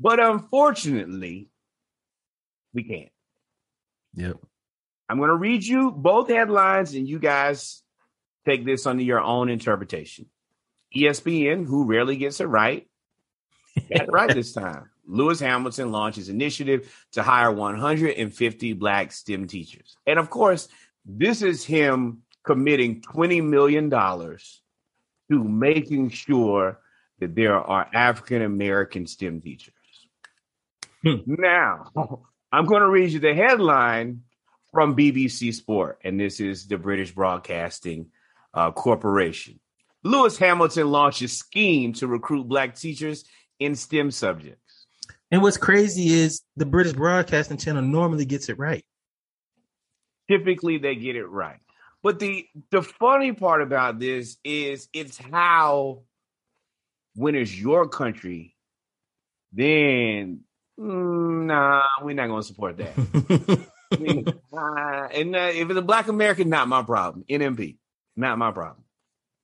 But 0.00 0.20
unfortunately, 0.20 1.48
we 2.72 2.84
can't. 2.84 3.12
Yep. 4.14 4.38
I'm 5.08 5.18
going 5.18 5.30
to 5.30 5.36
read 5.36 5.64
you 5.64 5.90
both 5.90 6.28
headlines, 6.28 6.94
and 6.94 7.08
you 7.08 7.18
guys 7.18 7.82
take 8.46 8.64
this 8.64 8.86
under 8.86 9.02
your 9.02 9.20
own 9.20 9.48
interpretation. 9.48 10.26
ESPN, 10.96 11.66
who 11.66 11.84
rarely 11.84 12.16
gets 12.16 12.40
it 12.40 12.46
right, 12.46 12.86
got 13.76 14.02
it 14.02 14.12
right 14.12 14.34
this 14.34 14.52
time. 14.54 14.90
Lewis 15.08 15.40
Hamilton 15.40 15.90
launches 15.90 16.28
initiative 16.28 17.06
to 17.12 17.22
hire 17.22 17.50
150 17.50 18.72
black 18.74 19.10
STEM 19.10 19.46
teachers. 19.46 19.96
And 20.06 20.18
of 20.18 20.30
course, 20.30 20.68
this 21.04 21.42
is 21.42 21.64
him 21.64 22.22
committing 22.44 23.00
$20 23.00 23.42
million 23.42 23.90
to 23.90 24.38
making 25.30 26.10
sure 26.10 26.78
that 27.18 27.34
there 27.34 27.56
are 27.56 27.88
African 27.92 28.42
American 28.42 29.06
STEM 29.06 29.40
teachers. 29.40 29.74
Hmm. 31.02 31.16
Now, 31.26 31.90
I'm 32.52 32.66
going 32.66 32.82
to 32.82 32.88
read 32.88 33.10
you 33.10 33.18
the 33.18 33.34
headline 33.34 34.22
from 34.72 34.96
BBC 34.96 35.54
Sport, 35.54 35.98
and 36.04 36.20
this 36.20 36.40
is 36.40 36.66
the 36.66 36.78
British 36.78 37.12
Broadcasting 37.14 38.06
uh, 38.54 38.70
Corporation. 38.70 39.58
Lewis 40.04 40.38
Hamilton 40.38 40.90
launches 40.90 41.36
scheme 41.36 41.92
to 41.94 42.06
recruit 42.06 42.44
black 42.44 42.76
teachers 42.76 43.24
in 43.58 43.74
STEM 43.74 44.10
subjects. 44.10 44.67
And 45.30 45.42
what's 45.42 45.58
crazy 45.58 46.08
is 46.08 46.42
the 46.56 46.66
British 46.66 46.94
Broadcasting 46.94 47.58
Channel 47.58 47.82
normally 47.82 48.24
gets 48.24 48.48
it 48.48 48.58
right. 48.58 48.84
Typically, 50.30 50.78
they 50.78 50.94
get 50.94 51.16
it 51.16 51.26
right. 51.26 51.60
But 52.02 52.18
the 52.18 52.46
the 52.70 52.82
funny 52.82 53.32
part 53.32 53.60
about 53.60 53.98
this 53.98 54.36
is 54.44 54.88
it's 54.92 55.18
how 55.18 56.02
when 57.14 57.34
it's 57.34 57.54
your 57.54 57.88
country, 57.88 58.54
then 59.52 60.40
mm, 60.78 61.44
nah, 61.46 61.82
we're 62.02 62.14
not 62.14 62.28
going 62.28 62.42
to 62.42 62.46
support 62.46 62.76
that. 62.78 63.66
I 63.92 63.96
mean, 63.96 64.26
uh, 64.52 65.08
and 65.12 65.34
uh, 65.34 65.50
if 65.52 65.68
it's 65.68 65.78
a 65.78 65.82
black 65.82 66.08
American, 66.08 66.48
not 66.48 66.68
my 66.68 66.82
problem. 66.82 67.24
NMP, 67.28 67.76
not 68.16 68.38
my 68.38 68.52
problem. 68.52 68.84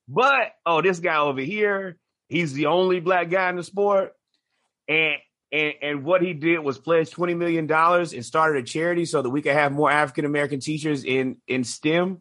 But 0.07 0.53
oh, 0.65 0.81
this 0.81 0.99
guy 0.99 1.17
over 1.17 1.41
here, 1.41 1.97
he's 2.29 2.53
the 2.53 2.67
only 2.67 2.99
black 2.99 3.29
guy 3.29 3.49
in 3.49 3.57
the 3.57 3.63
sport, 3.63 4.13
and 4.87 5.17
and 5.55 5.73
and 5.81 6.03
what 6.03 6.21
he 6.21 6.33
did 6.33 6.59
was 6.59 6.77
pledge 6.77 7.09
twenty 7.11 7.33
million 7.33 7.65
dollars 7.67 8.13
and 8.13 8.25
started 8.25 8.63
a 8.63 8.65
charity 8.65 9.05
so 9.05 9.21
that 9.21 9.29
we 9.29 9.41
could 9.41 9.53
have 9.53 9.71
more 9.71 9.89
African 9.89 10.25
American 10.25 10.59
teachers 10.59 11.03
in 11.03 11.37
in 11.47 11.63
STEM. 11.63 12.19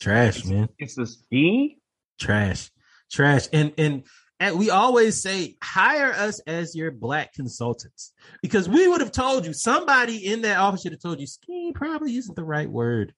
Trash, 0.00 0.44
man. 0.44 0.68
It's 0.78 0.98
a 0.98 1.06
scheme. 1.06 1.76
Trash. 2.18 2.70
Trash. 3.10 3.48
And 3.52 3.72
and 3.78 4.02
and 4.40 4.58
we 4.58 4.70
always 4.70 5.22
say 5.22 5.56
hire 5.62 6.12
us 6.12 6.40
as 6.40 6.74
your 6.74 6.90
black 6.90 7.32
consultants 7.32 8.12
because 8.42 8.68
we 8.68 8.88
would 8.88 9.00
have 9.00 9.12
told 9.12 9.46
you 9.46 9.52
somebody 9.52 10.26
in 10.26 10.42
that 10.42 10.58
office 10.58 10.82
should 10.82 10.92
have 10.92 11.00
told 11.00 11.20
you 11.20 11.26
scheme 11.26 11.72
probably 11.72 12.16
isn't 12.16 12.34
the 12.34 12.44
right 12.44 12.68
word. 12.68 13.14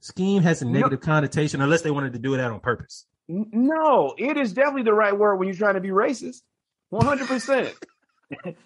Scheme 0.00 0.42
has 0.42 0.62
a 0.62 0.64
No. 0.64 0.72
negative 0.72 1.00
connotation 1.00 1.60
unless 1.60 1.82
they 1.82 1.90
wanted 1.90 2.14
to 2.14 2.18
do 2.18 2.32
it 2.34 2.40
out 2.40 2.52
on 2.52 2.60
purpose. 2.60 3.04
No, 3.28 4.14
it 4.16 4.38
is 4.38 4.54
definitely 4.54 4.84
the 4.84 4.94
right 4.94 5.16
word 5.16 5.36
when 5.36 5.48
you're 5.48 5.56
trying 5.56 5.74
to 5.74 5.80
be 5.80 5.90
racist. 5.90 6.38
One 6.88 7.04
hundred 7.04 7.28
percent. 7.28 7.74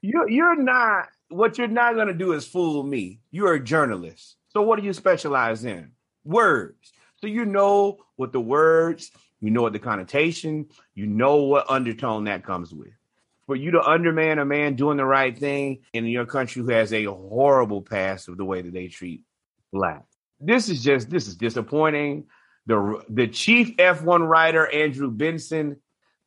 You're 0.00 0.28
you're 0.28 0.56
not. 0.56 1.08
What 1.30 1.58
you're 1.58 1.68
not 1.68 1.94
going 1.94 2.08
to 2.08 2.14
do 2.14 2.32
is 2.32 2.46
fool 2.46 2.82
me. 2.82 3.20
You're 3.30 3.54
a 3.54 3.62
journalist. 3.62 4.36
So 4.48 4.62
what 4.62 4.78
do 4.78 4.84
you 4.84 4.92
specialize 4.92 5.64
in? 5.64 5.92
Words. 6.24 6.92
So 7.20 7.26
you 7.26 7.44
know 7.44 7.98
what 8.16 8.32
the 8.32 8.40
words, 8.40 9.10
you 9.40 9.50
know 9.50 9.62
what 9.62 9.72
the 9.72 9.78
connotation, 9.78 10.66
you 10.94 11.06
know 11.06 11.36
what 11.36 11.70
undertone 11.70 12.24
that 12.24 12.44
comes 12.44 12.72
with. 12.72 12.92
For 13.46 13.56
you 13.56 13.72
to 13.72 13.80
underman 13.80 14.38
a 14.38 14.44
man 14.44 14.74
doing 14.74 14.98
the 14.98 15.04
right 15.04 15.36
thing 15.36 15.80
in 15.92 16.06
your 16.06 16.26
country 16.26 16.62
who 16.62 16.70
has 16.70 16.92
a 16.92 17.04
horrible 17.04 17.82
past 17.82 18.28
of 18.28 18.36
the 18.36 18.44
way 18.44 18.62
that 18.62 18.72
they 18.72 18.88
treat 18.88 19.22
black. 19.72 20.04
This 20.40 20.68
is 20.68 20.82
just 20.82 21.10
this 21.10 21.26
is 21.26 21.36
disappointing. 21.36 22.26
The 22.66 23.02
the 23.08 23.26
chief 23.26 23.76
F1 23.76 24.28
writer 24.28 24.70
Andrew 24.70 25.10
Benson, 25.10 25.76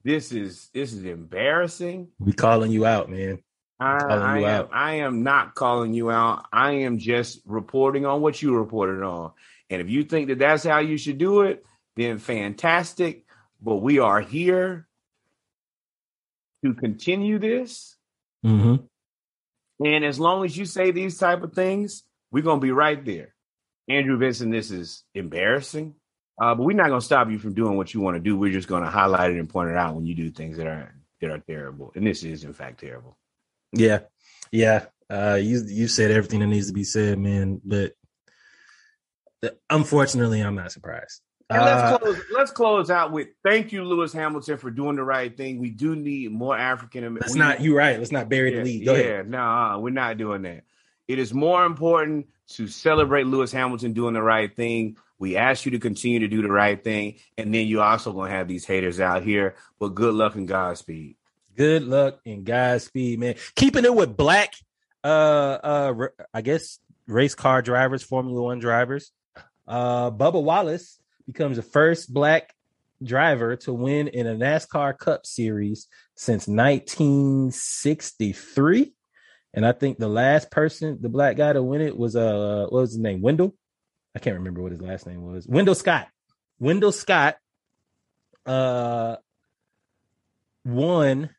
this 0.03 0.31
is 0.31 0.69
this 0.73 0.93
is 0.93 1.05
embarrassing. 1.05 2.09
We 2.19 2.33
calling 2.33 2.71
you 2.71 2.85
out, 2.85 3.09
man. 3.09 3.39
I, 3.81 3.97
I 3.97 4.39
am, 4.39 4.67
I 4.71 4.93
am 4.95 5.23
not 5.23 5.55
calling 5.55 5.95
you 5.95 6.11
out. 6.11 6.45
I 6.53 6.71
am 6.71 6.99
just 6.99 7.41
reporting 7.45 8.05
on 8.05 8.21
what 8.21 8.39
you 8.39 8.55
reported 8.55 9.03
on. 9.03 9.31
And 9.71 9.81
if 9.81 9.89
you 9.89 10.03
think 10.03 10.27
that 10.27 10.37
that's 10.37 10.63
how 10.63 10.79
you 10.79 10.97
should 10.97 11.17
do 11.17 11.41
it, 11.41 11.65
then 11.95 12.19
fantastic. 12.19 13.25
But 13.59 13.77
we 13.77 13.97
are 13.97 14.21
here 14.21 14.87
to 16.63 16.75
continue 16.75 17.39
this. 17.39 17.95
Mm-hmm. 18.45 18.85
And 19.83 20.05
as 20.05 20.19
long 20.19 20.45
as 20.45 20.55
you 20.55 20.65
say 20.65 20.91
these 20.91 21.17
type 21.17 21.41
of 21.41 21.53
things, 21.53 22.03
we're 22.31 22.43
gonna 22.43 22.61
be 22.61 22.71
right 22.71 23.03
there. 23.03 23.33
Andrew 23.87 24.19
Benson, 24.19 24.51
this 24.51 24.69
is 24.69 25.03
embarrassing. 25.15 25.95
Uh, 26.39 26.53
but 26.53 26.63
we're 26.63 26.77
not 26.77 26.89
gonna 26.89 27.01
stop 27.01 27.31
you 27.31 27.39
from 27.39 27.55
doing 27.55 27.77
what 27.77 27.95
you 27.95 27.99
want 27.99 28.15
to 28.15 28.21
do. 28.21 28.37
We're 28.37 28.53
just 28.53 28.67
gonna 28.67 28.91
highlight 28.91 29.31
it 29.31 29.39
and 29.39 29.49
point 29.49 29.71
it 29.71 29.75
out 29.75 29.95
when 29.95 30.05
you 30.05 30.13
do 30.13 30.29
things 30.29 30.57
that 30.57 30.67
are 30.67 30.93
that 31.19 31.31
are 31.31 31.39
terrible. 31.39 31.91
And 31.95 32.05
this 32.05 32.23
is 32.23 32.43
in 32.43 32.53
fact 32.53 32.79
terrible. 32.79 33.17
Yeah. 33.71 33.99
Yeah. 34.51 34.85
Uh 35.09 35.39
you 35.41 35.63
you 35.67 35.87
said 35.87 36.11
everything 36.11 36.39
that 36.39 36.47
needs 36.47 36.67
to 36.67 36.73
be 36.73 36.83
said, 36.83 37.19
man. 37.19 37.61
But 37.63 37.93
unfortunately, 39.69 40.41
I'm 40.41 40.55
not 40.55 40.71
surprised. 40.71 41.21
And 41.49 41.65
let's 41.65 41.81
uh, 41.81 41.97
close. 41.97 42.21
Let's 42.31 42.51
close 42.51 42.89
out 42.89 43.11
with 43.11 43.27
thank 43.43 43.71
you, 43.73 43.83
Lewis 43.83 44.13
Hamilton, 44.13 44.57
for 44.57 44.71
doing 44.71 44.95
the 44.95 45.03
right 45.03 45.35
thing. 45.35 45.59
We 45.59 45.69
do 45.69 45.95
need 45.95 46.31
more 46.31 46.57
African 46.57 47.03
American. 47.03 47.27
That's 47.27 47.35
not 47.35 47.61
you 47.61 47.75
right. 47.75 47.97
Let's 47.97 48.11
not 48.11 48.29
bury 48.29 48.51
yeah, 48.51 48.59
the 48.59 48.63
lead. 48.63 48.85
Go 48.85 48.93
yeah, 48.93 48.99
ahead. 49.01 49.29
no, 49.29 49.37
nah, 49.37 49.77
we're 49.77 49.89
not 49.89 50.17
doing 50.17 50.43
that. 50.43 50.63
It 51.07 51.19
is 51.19 51.33
more 51.33 51.65
important 51.65 52.27
to 52.51 52.67
celebrate 52.67 53.25
Lewis 53.25 53.51
Hamilton 53.51 53.91
doing 53.91 54.13
the 54.13 54.21
right 54.21 54.53
thing. 54.55 54.95
We 55.19 55.35
ask 55.35 55.65
you 55.65 55.71
to 55.71 55.79
continue 55.79 56.19
to 56.19 56.29
do 56.29 56.41
the 56.41 56.51
right 56.51 56.81
thing, 56.81 57.15
and 57.37 57.53
then 57.53 57.67
you 57.67 57.81
also 57.81 58.13
gonna 58.13 58.31
have 58.31 58.47
these 58.47 58.65
haters 58.65 59.01
out 59.01 59.23
here. 59.23 59.55
But 59.77 59.89
good 59.89 60.13
luck 60.13 60.35
and 60.35 60.47
Godspeed. 60.47 61.17
Good 61.55 61.83
luck 61.83 62.19
and 62.25 62.45
Godspeed, 62.45 63.19
man. 63.19 63.35
Keeping 63.55 63.85
it 63.85 63.93
with 63.93 64.15
black, 64.15 64.53
uh, 65.03 65.07
uh, 65.07 66.07
I 66.33 66.41
guess 66.41 66.79
race 67.07 67.35
car 67.35 67.61
drivers, 67.61 68.03
Formula 68.03 68.41
One 68.41 68.59
drivers. 68.59 69.11
Uh, 69.67 70.11
Bubba 70.11 70.41
Wallace 70.41 70.99
becomes 71.27 71.57
the 71.57 71.63
first 71.63 72.13
black 72.13 72.53
driver 73.03 73.55
to 73.57 73.73
win 73.73 74.07
in 74.07 74.27
a 74.27 74.35
NASCAR 74.35 74.97
Cup 74.97 75.25
Series 75.25 75.87
since 76.15 76.47
1963. 76.47 78.93
And 79.53 79.65
I 79.65 79.73
think 79.73 79.97
the 79.97 80.07
last 80.07 80.49
person, 80.51 80.99
the 81.01 81.09
black 81.09 81.35
guy 81.35 81.51
to 81.53 81.63
win 81.63 81.81
it 81.81 81.97
was 81.97 82.15
uh 82.15 82.67
what 82.69 82.81
was 82.81 82.91
his 82.91 82.99
name? 82.99 83.21
Wendell. 83.21 83.55
I 84.15 84.19
can't 84.19 84.37
remember 84.37 84.61
what 84.61 84.71
his 84.71 84.81
last 84.81 85.07
name 85.07 85.23
was. 85.23 85.47
Wendell 85.47 85.75
Scott. 85.75 86.07
Wendell 86.59 86.91
Scott 86.91 87.37
uh 88.45 89.15
won. 90.63 91.31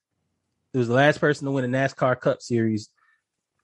It 0.73 0.79
was 0.79 0.89
the 0.89 0.95
last 0.95 1.21
person 1.21 1.45
to 1.45 1.51
win 1.51 1.65
a 1.65 1.69
NASCAR 1.69 2.21
Cup 2.21 2.43
Series 2.43 2.89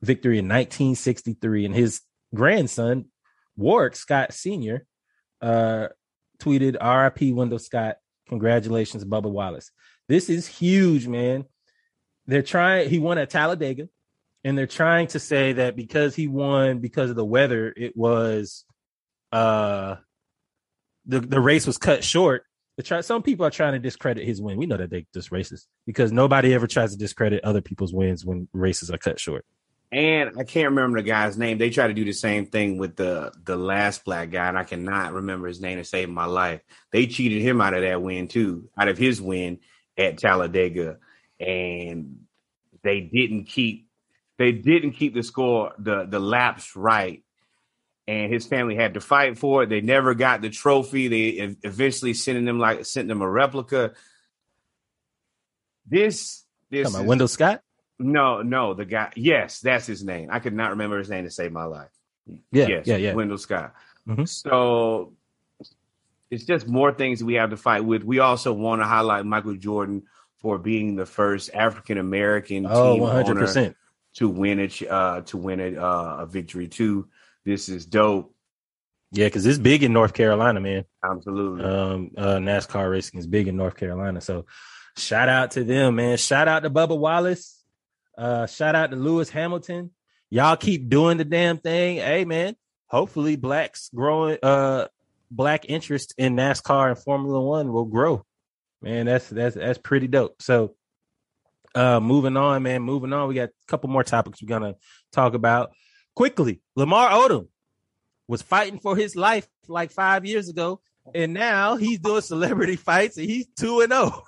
victory 0.03 0.39
in 0.39 0.47
1963. 0.47 1.65
And 1.65 1.75
his 1.75 2.01
grandson, 2.35 3.07
Warrick 3.57 3.97
Scott 3.97 4.33
Sr., 4.33 4.85
uh, 5.41 5.89
tweeted 6.39 6.77
RIP 6.81 7.35
Wendell 7.35 7.59
Scott. 7.59 7.97
Congratulations, 8.29 9.05
Bubba 9.05 9.31
Wallace. 9.31 9.71
This 10.09 10.29
is 10.29 10.47
huge, 10.47 11.07
man. 11.07 11.45
They're 12.27 12.43
trying, 12.43 12.91
he 12.91 12.99
won 12.99 13.19
at 13.19 13.31
Talladega, 13.31 13.89
and 14.45 14.57
they're 14.57 14.67
trying 14.67 15.09
to 15.09 15.19
say 15.19 15.55
that 15.55 15.77
because 15.77 16.15
he 16.15 16.29
won 16.29 16.79
because 16.79 17.11
of 17.11 17.17
the 17.17 17.25
weather, 17.25 17.73
it 17.77 17.97
was 17.97 18.65
uh 19.33 19.97
the, 21.07 21.21
the 21.21 21.41
race 21.41 21.67
was 21.67 21.79
cut 21.79 22.05
short. 22.05 22.45
Try, 22.83 23.01
some 23.01 23.23
people 23.23 23.45
are 23.45 23.51
trying 23.51 23.73
to 23.73 23.79
discredit 23.79 24.25
his 24.25 24.41
win. 24.41 24.57
We 24.57 24.67
know 24.67 24.77
that 24.77 24.91
they 24.91 25.07
just 25.13 25.31
racist 25.31 25.67
because 25.87 26.13
nobody 26.13 26.55
ever 26.55 26.67
tries 26.67 26.93
to 26.93 26.99
discredit 26.99 27.43
other 27.45 27.61
people's 27.61 27.93
wins 27.93 28.25
when 28.25 28.49
races 28.53 28.91
are 28.91 28.99
cut 28.99 29.19
short 29.19 29.45
and 29.91 30.39
I 30.39 30.45
can't 30.45 30.71
remember 30.71 30.99
the 30.99 31.07
guy's 31.07 31.39
name. 31.39 31.57
They 31.57 31.71
try 31.71 31.87
to 31.87 31.95
do 31.95 32.05
the 32.05 32.13
same 32.13 32.47
thing 32.47 32.77
with 32.79 32.97
the 32.97 33.33
the 33.45 33.57
last 33.57 34.05
black 34.05 34.31
guy, 34.31 34.49
and 34.49 34.59
I 34.59 34.65
cannot 34.65 35.15
remember 35.15 35.49
his 35.49 35.61
name 35.61 35.79
to 35.79 35.85
save 35.85 36.11
my 36.11 36.27
life. 36.27 36.61
They 36.93 37.07
cheated 37.07 37.41
him 37.41 37.61
out 37.61 37.75
of 37.75 37.83
that 37.83 38.03
win 38.03 38.29
too, 38.29 38.69
out 38.79 38.89
of 38.89 38.99
his 38.99 39.21
win 39.21 39.61
at 39.97 40.19
Talladega, 40.19 40.99
and 41.41 42.21
they 42.83 43.01
didn't 43.01 43.45
keep 43.45 43.89
they 44.37 44.53
didn't 44.53 44.93
keep 44.93 45.15
the 45.15 45.23
score 45.23 45.73
the 45.79 46.05
the 46.05 46.21
laps 46.21 46.77
right, 46.77 47.25
and 48.09 48.33
his 48.33 48.47
family 48.47 48.75
had 48.75 48.95
to 48.95 49.01
fight 49.01 49.37
for 49.37 49.63
it. 49.63 49.69
They 49.69 49.83
never 49.83 50.15
got 50.15 50.41
the 50.41 50.49
trophy. 50.49 51.09
They 51.09 51.57
eventually 51.63 52.15
sent 52.15 52.43
them 52.47 52.59
like 52.59 52.87
sent 52.87 53.07
them 53.07 53.21
a 53.21 53.29
replica. 53.29 53.93
This 55.87 56.43
this 56.71 56.91
Come 56.91 57.03
on, 57.03 57.07
Wendell 57.07 57.29
Scott. 57.29 57.63
No, 57.99 58.41
no, 58.41 58.73
the 58.73 58.87
guy. 58.87 59.13
Yes, 59.15 59.61
that's 59.61 59.87
his 59.87 60.03
name. 60.03 60.31
I 60.33 60.39
could 60.39 60.55
not 60.55 60.71
remember 60.71 60.97
his 60.97 61.11
name 61.11 61.25
to 61.25 61.31
save 61.31 61.53
my 61.53 61.65
life. 61.65 61.91
Yeah, 62.51 62.67
yes, 62.69 62.87
yeah, 62.87 62.97
yeah. 62.97 63.13
Wendell 63.13 63.37
Scott. 63.37 63.75
Mm-hmm. 64.09 64.25
So 64.25 65.13
it's 66.31 66.47
just 66.47 66.67
more 66.67 66.93
things 66.93 67.23
we 67.23 67.35
have 67.35 67.51
to 67.51 67.59
fight 67.59 67.85
with. 67.85 68.05
We 68.05 68.21
also 68.21 68.55
want 68.55 68.81
to 68.81 68.87
highlight 68.87 69.27
Michael 69.27 69.57
Jordan 69.57 70.05
for 70.39 70.57
being 70.57 70.97
the 70.97 71.05
first 71.05 71.51
African 71.53 71.99
American 71.99 72.67
oh, 72.67 72.95
team 72.95 73.03
100%. 73.03 73.57
owner 73.57 73.75
to 74.15 74.29
win 74.31 74.61
it 74.61 74.83
uh, 74.89 75.21
to 75.23 75.37
win 75.37 75.61
it 75.61 75.77
uh, 75.77 76.17
a 76.21 76.27
victory 76.27 76.69
too. 76.69 77.07
This 77.49 77.71
is 77.71 77.87
dope. 77.87 78.35
Yeah, 79.11 79.25
because 79.25 79.47
it's 79.47 79.57
big 79.57 79.83
in 79.83 79.95
North 79.95 80.13
Carolina, 80.13 80.61
man. 80.61 80.85
Absolutely. 81.03 81.65
Um, 81.65 82.11
uh, 82.15 82.37
NASCAR 82.37 82.91
racing 82.91 83.19
is 83.19 83.27
big 83.27 83.49
in 83.49 83.57
North 83.57 83.75
Carolina. 83.75 84.21
So 84.21 84.45
shout 84.99 85.31
out 85.31 85.53
to 85.53 85.65
them, 85.65 85.97
man. 85.97 86.19
Shout 86.19 86.47
out 86.47 86.65
to 86.65 86.69
Bubba 86.69 86.99
Wallace. 86.99 87.65
Uh, 88.19 88.47
shout 88.47 88.75
out 88.75 88.91
to 88.91 88.97
Lewis 88.97 89.31
Hamilton. 89.31 89.93
Y'all 90.29 90.59
keep 90.59 90.91
doing 90.91 91.17
the 91.17 91.25
damn 91.25 91.57
thing. 91.57 91.97
Hey 91.97 92.27
man, 92.27 92.55
hopefully 92.87 93.37
blacks 93.37 93.89
growing 93.95 94.37
uh 94.43 94.89
black 95.31 95.65
interest 95.71 96.13
in 96.19 96.37
NASCAR 96.37 96.91
and 96.91 96.99
Formula 96.99 97.41
One 97.41 97.73
will 97.73 97.87
grow. 97.87 98.27
Man, 98.83 99.07
that's 99.07 99.27
that's 99.31 99.57
that's 99.57 99.79
pretty 99.79 100.07
dope. 100.07 100.43
So 100.43 100.75
uh 101.75 101.99
moving 102.01 102.37
on, 102.37 102.63
man, 102.63 102.83
moving 102.83 103.15
on. 103.15 103.27
We 103.27 103.37
got 103.37 103.49
a 103.49 103.67
couple 103.69 103.89
more 103.89 104.05
topics 104.05 104.43
we're 104.43 104.49
gonna 104.49 104.75
talk 105.13 105.33
about 105.33 105.71
quickly. 106.19 106.61
Lamar 106.75 107.11
Odom 107.11 107.47
was 108.27 108.43
fighting 108.43 108.81
for 108.81 108.97
his 108.97 109.15
life 109.15 109.47
like 109.69 109.93
five 109.93 110.27
years 110.27 110.49
ago, 110.49 110.81
and 111.15 111.33
now 111.33 111.77
he's 111.77 112.01
doing 112.01 112.23
celebrity 112.23 112.75
fights 112.91 113.17
and 113.17 113.27
he's 113.27 113.47
two 113.57 113.81
and 113.83 113.93
zero. 113.93 114.25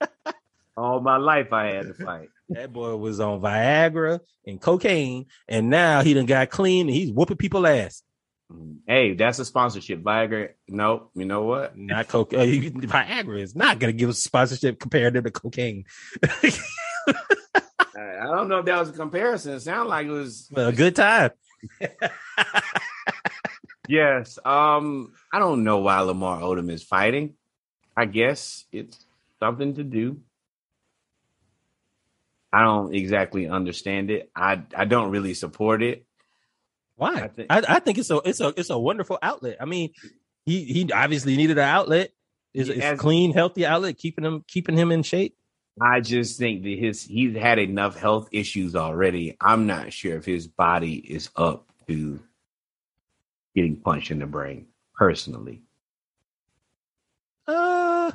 Oh. 0.00 0.32
All 0.76 1.00
my 1.00 1.16
life 1.16 1.52
I 1.52 1.72
had 1.72 1.88
to 1.88 1.94
fight. 1.94 2.28
That 2.50 2.72
boy 2.72 2.94
was 2.94 3.18
on 3.18 3.40
Viagra 3.40 4.20
and 4.46 4.60
cocaine, 4.60 5.26
and 5.48 5.70
now 5.70 6.02
he 6.02 6.14
done 6.14 6.26
got 6.26 6.50
clean 6.50 6.86
and 6.86 6.94
he's 6.94 7.10
whooping 7.10 7.36
people 7.36 7.66
ass. 7.66 8.04
Hey, 8.86 9.14
that's 9.14 9.40
a 9.40 9.44
sponsorship. 9.44 10.02
Viagra, 10.02 10.50
nope. 10.68 11.10
You 11.16 11.24
know 11.24 11.42
what? 11.42 11.76
Not 11.76 12.06
coke. 12.06 12.32
Uh, 12.32 12.44
Viagra 12.44 13.40
is 13.40 13.56
not 13.56 13.80
going 13.80 13.92
to 13.92 13.98
give 13.98 14.08
us 14.08 14.20
sponsorship 14.20 14.78
compared 14.78 15.14
to 15.14 15.20
the 15.20 15.32
cocaine. 15.32 15.84
I 18.22 18.36
don't 18.36 18.48
know 18.48 18.58
if 18.58 18.66
that 18.66 18.78
was 18.78 18.90
a 18.90 18.92
comparison. 18.92 19.54
It 19.54 19.60
sounded 19.60 19.88
like 19.88 20.06
it 20.06 20.10
was 20.10 20.48
well, 20.52 20.68
a 20.68 20.72
good 20.72 20.94
time. 20.94 21.30
yes. 23.88 24.38
Um, 24.44 25.12
I 25.32 25.40
don't 25.40 25.64
know 25.64 25.78
why 25.78 25.98
Lamar 26.00 26.40
Odom 26.40 26.70
is 26.70 26.84
fighting. 26.84 27.34
I 27.96 28.04
guess 28.04 28.64
it's 28.70 29.04
something 29.40 29.74
to 29.74 29.82
do. 29.82 30.20
I 32.52 32.62
don't 32.62 32.94
exactly 32.94 33.48
understand 33.48 34.10
it. 34.10 34.30
I 34.36 34.62
I 34.76 34.84
don't 34.84 35.10
really 35.10 35.34
support 35.34 35.82
it. 35.82 36.06
Why? 36.96 37.14
I 37.14 37.28
think, 37.28 37.46
I, 37.50 37.62
I 37.66 37.78
think 37.80 37.98
it's 37.98 38.10
a 38.10 38.20
it's 38.24 38.40
a 38.40 38.52
it's 38.56 38.70
a 38.70 38.78
wonderful 38.78 39.18
outlet. 39.20 39.56
I 39.60 39.64
mean, 39.64 39.90
he 40.44 40.64
he 40.64 40.92
obviously 40.92 41.36
needed 41.36 41.58
an 41.58 41.64
outlet. 41.64 42.12
Is 42.54 42.68
a 42.68 42.98
clean, 42.98 43.32
healthy 43.32 43.64
outlet 43.64 43.96
keeping 43.96 44.24
him 44.24 44.44
keeping 44.46 44.76
him 44.76 44.92
in 44.92 45.02
shape. 45.02 45.34
I 45.80 46.00
just 46.00 46.38
think 46.38 46.62
that 46.64 46.78
his 46.78 47.02
he's 47.02 47.36
had 47.36 47.58
enough 47.58 47.98
health 47.98 48.28
issues 48.32 48.76
already. 48.76 49.36
I'm 49.40 49.66
not 49.66 49.92
sure 49.92 50.16
if 50.16 50.24
his 50.24 50.46
body 50.46 50.96
is 50.96 51.30
up 51.36 51.66
to 51.88 52.20
getting 53.54 53.76
punched 53.76 54.10
in 54.10 54.18
the 54.18 54.26
brain 54.26 54.66
personally. 54.94 55.62
Uh 57.46 58.12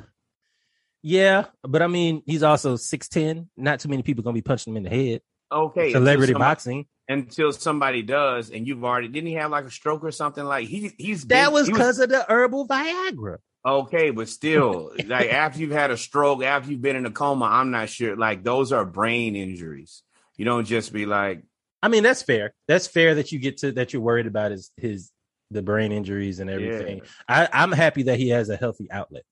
yeah, 1.02 1.46
but 1.62 1.82
I 1.82 1.86
mean, 1.86 2.22
he's 2.26 2.42
also 2.42 2.76
six 2.76 3.08
ten. 3.08 3.48
Not 3.56 3.80
too 3.80 3.88
many 3.88 4.02
people 4.02 4.22
gonna 4.22 4.34
be 4.34 4.42
punching 4.42 4.72
him 4.72 4.76
in 4.76 4.82
the 4.84 4.90
head. 4.90 5.22
Okay, 5.50 5.92
celebrity 5.92 6.32
somebody, 6.32 6.50
boxing 6.50 6.86
until 7.08 7.52
somebody 7.52 8.02
does, 8.02 8.50
and 8.50 8.66
you've 8.66 8.84
already 8.84 9.08
didn't 9.08 9.28
he 9.28 9.34
have 9.34 9.50
like 9.50 9.64
a 9.64 9.70
stroke 9.70 10.04
or 10.04 10.12
something? 10.12 10.44
Like 10.44 10.68
he 10.68 10.92
he's 10.96 11.24
that 11.26 11.46
been, 11.46 11.52
was 11.54 11.68
because 11.68 11.98
of 11.98 12.08
the 12.08 12.24
herbal 12.28 12.68
Viagra. 12.68 13.38
Okay, 13.68 14.10
but 14.10 14.28
still, 14.28 14.92
like 15.06 15.32
after 15.32 15.60
you've 15.60 15.70
had 15.70 15.90
a 15.90 15.96
stroke, 15.96 16.42
after 16.42 16.70
you've 16.70 16.82
been 16.82 16.96
in 16.96 17.06
a 17.06 17.10
coma, 17.10 17.46
I'm 17.46 17.70
not 17.70 17.88
sure. 17.88 18.16
Like 18.16 18.42
those 18.42 18.72
are 18.72 18.84
brain 18.84 19.36
injuries. 19.36 20.02
You 20.36 20.44
don't 20.44 20.64
just 20.64 20.92
be 20.92 21.06
like. 21.06 21.42
I 21.82 21.88
mean, 21.88 22.02
that's 22.02 22.22
fair. 22.22 22.54
That's 22.66 22.88
fair 22.88 23.16
that 23.16 23.30
you 23.30 23.38
get 23.38 23.58
to 23.58 23.72
that 23.72 23.92
you're 23.92 24.02
worried 24.02 24.26
about 24.26 24.50
his 24.50 24.70
his 24.76 25.10
the 25.50 25.62
brain 25.62 25.92
injuries 25.92 26.40
and 26.40 26.50
everything. 26.50 26.98
Yeah. 26.98 27.48
I, 27.52 27.62
I'm 27.62 27.72
happy 27.72 28.04
that 28.04 28.18
he 28.18 28.30
has 28.30 28.48
a 28.48 28.56
healthy 28.56 28.90
outlet. 28.90 29.24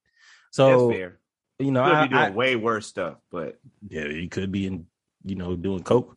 So 0.51 0.93
you 1.59 1.71
know, 1.71 1.83
I, 1.83 2.05
be 2.05 2.11
doing 2.11 2.23
I, 2.23 2.31
way 2.31 2.55
worse 2.57 2.87
stuff, 2.87 3.17
but 3.31 3.59
yeah, 3.89 4.07
he 4.07 4.29
could 4.29 4.53
be 4.53 4.67
in 4.67 4.87
you 5.27 5.35
know, 5.35 5.57
doing 5.57 5.83
coke. 5.83 6.17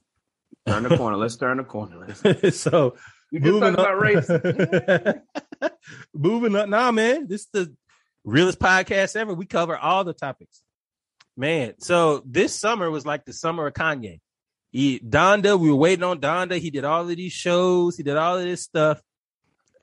Turn 0.68 0.84
the 0.84 0.96
corner. 0.96 1.18
Let's 1.18 1.36
turn 1.36 1.58
the 1.58 1.64
corner. 1.64 2.14
so 2.52 2.96
You 3.32 3.40
just 3.40 3.52
moving 3.52 3.76
talked 3.76 3.80
about 3.80 4.00
race. 4.00 5.72
moving 6.14 6.56
up. 6.56 6.70
Nah, 6.70 6.91
man, 6.91 7.28
this 7.28 7.41
is 7.41 7.48
the 7.52 7.76
realest 8.24 8.60
podcast 8.60 9.16
ever. 9.16 9.34
We 9.34 9.46
cover 9.46 9.78
all 9.78 10.04
the 10.04 10.14
topics, 10.14 10.62
man. 11.38 11.76
So 11.80 12.24
this 12.26 12.56
summer 12.56 12.90
was 12.90 13.06
like 13.06 13.26
the 13.26 13.34
summer 13.34 13.68
of 13.68 13.74
Kanye. 13.74 14.20
He, 14.72 15.00
Donda, 15.00 15.60
we 15.60 15.70
were 15.70 15.76
waiting 15.76 16.04
on 16.04 16.20
Donda. 16.20 16.60
He 16.60 16.70
did 16.70 16.86
all 16.86 17.02
of 17.02 17.08
these 17.08 17.34
shows. 17.34 17.98
He 17.98 18.04
did 18.04 18.18
all 18.18 18.38
of 18.38 18.44
this 18.44 18.62
stuff, 18.62 19.02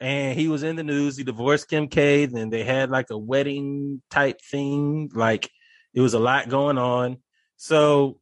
and 0.01 0.39
he 0.39 0.49
was 0.49 0.63
in 0.63 0.77
the 0.77 0.85
news. 0.85 1.17
He 1.17 1.25
divorced 1.25 1.69
Kim 1.69 1.89
K. 1.89 2.27
Then 2.27 2.51
they 2.51 2.63
had 2.63 2.91
like 2.91 3.11
a 3.11 3.19
wedding 3.19 4.01
type 4.11 4.41
thing. 4.41 5.11
Like 5.13 5.51
it 5.93 6.01
was 6.01 6.15
a 6.15 6.21
lot 6.21 6.49
going 6.49 6.79
on. 6.79 7.19
So 7.57 8.21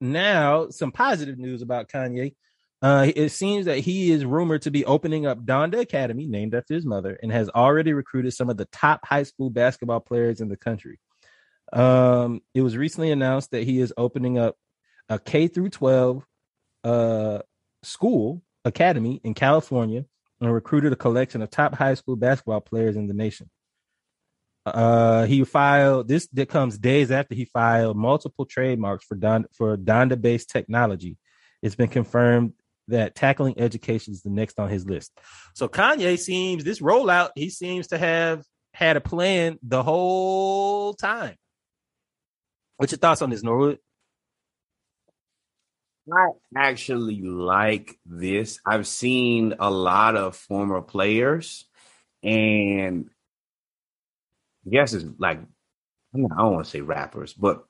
now 0.00 0.68
some 0.68 0.92
positive 0.92 1.38
news 1.38 1.62
about 1.62 1.88
Kanye. 1.88 2.34
Uh, 2.82 3.12
it 3.14 3.28
seems 3.28 3.66
that 3.66 3.78
he 3.78 4.10
is 4.10 4.24
rumored 4.24 4.62
to 4.62 4.70
be 4.70 4.84
opening 4.84 5.24
up 5.24 5.44
Donda 5.44 5.78
Academy, 5.78 6.26
named 6.26 6.52
after 6.52 6.74
his 6.74 6.84
mother, 6.84 7.16
and 7.22 7.30
has 7.30 7.48
already 7.48 7.92
recruited 7.92 8.34
some 8.34 8.50
of 8.50 8.56
the 8.56 8.64
top 8.66 9.06
high 9.06 9.22
school 9.22 9.50
basketball 9.50 10.00
players 10.00 10.40
in 10.40 10.48
the 10.48 10.56
country. 10.56 10.98
Um, 11.72 12.42
it 12.54 12.62
was 12.62 12.76
recently 12.76 13.12
announced 13.12 13.52
that 13.52 13.62
he 13.62 13.78
is 13.78 13.94
opening 13.96 14.36
up 14.36 14.56
a 15.08 15.20
K 15.20 15.46
through 15.46 15.70
12 15.70 16.26
uh, 16.82 17.38
school 17.84 18.42
academy 18.64 19.20
in 19.22 19.34
California 19.34 20.04
and 20.40 20.52
recruited 20.52 20.92
a 20.92 20.96
collection 20.96 21.40
of 21.40 21.50
top 21.50 21.76
high 21.76 21.94
school 21.94 22.16
basketball 22.16 22.60
players 22.60 22.96
in 22.96 23.06
the 23.06 23.14
nation. 23.14 23.48
Uh, 24.66 25.24
he 25.26 25.44
filed 25.44 26.08
this 26.08 26.26
that 26.32 26.48
comes 26.48 26.78
days 26.78 27.10
after 27.10 27.34
he 27.34 27.44
filed 27.44 27.96
multiple 27.96 28.44
trademarks 28.44 29.04
for 29.04 29.14
Don 29.14 29.46
for 29.56 29.76
Donda 29.76 30.20
based 30.20 30.50
technology. 30.50 31.16
It's 31.62 31.74
been 31.74 31.88
confirmed 31.88 32.54
that 32.88 33.14
tackling 33.14 33.58
education 33.58 34.12
is 34.12 34.22
the 34.22 34.30
next 34.30 34.58
on 34.58 34.68
his 34.68 34.86
list. 34.86 35.12
So 35.54 35.68
Kanye 35.68 36.18
seems 36.18 36.64
this 36.64 36.80
rollout, 36.80 37.30
he 37.34 37.50
seems 37.50 37.88
to 37.88 37.98
have 37.98 38.42
had 38.74 38.96
a 38.96 39.00
plan 39.00 39.58
the 39.62 39.82
whole 39.82 40.94
time. 40.94 41.36
What's 42.76 42.92
your 42.92 42.98
thoughts 42.98 43.22
on 43.22 43.30
this, 43.30 43.42
Norwood? 43.42 43.78
I 46.12 46.30
actually 46.56 47.22
like 47.22 47.96
this. 48.04 48.58
I've 48.66 48.88
seen 48.88 49.54
a 49.60 49.70
lot 49.70 50.16
of 50.16 50.34
former 50.34 50.82
players, 50.82 51.64
and 52.24 53.08
I 54.66 54.70
guess 54.70 54.94
it's 54.94 55.04
like 55.18 55.38
I 56.14 56.18
don't 56.18 56.52
want 56.52 56.64
to 56.64 56.70
say 56.70 56.80
rappers, 56.80 57.32
but 57.32 57.64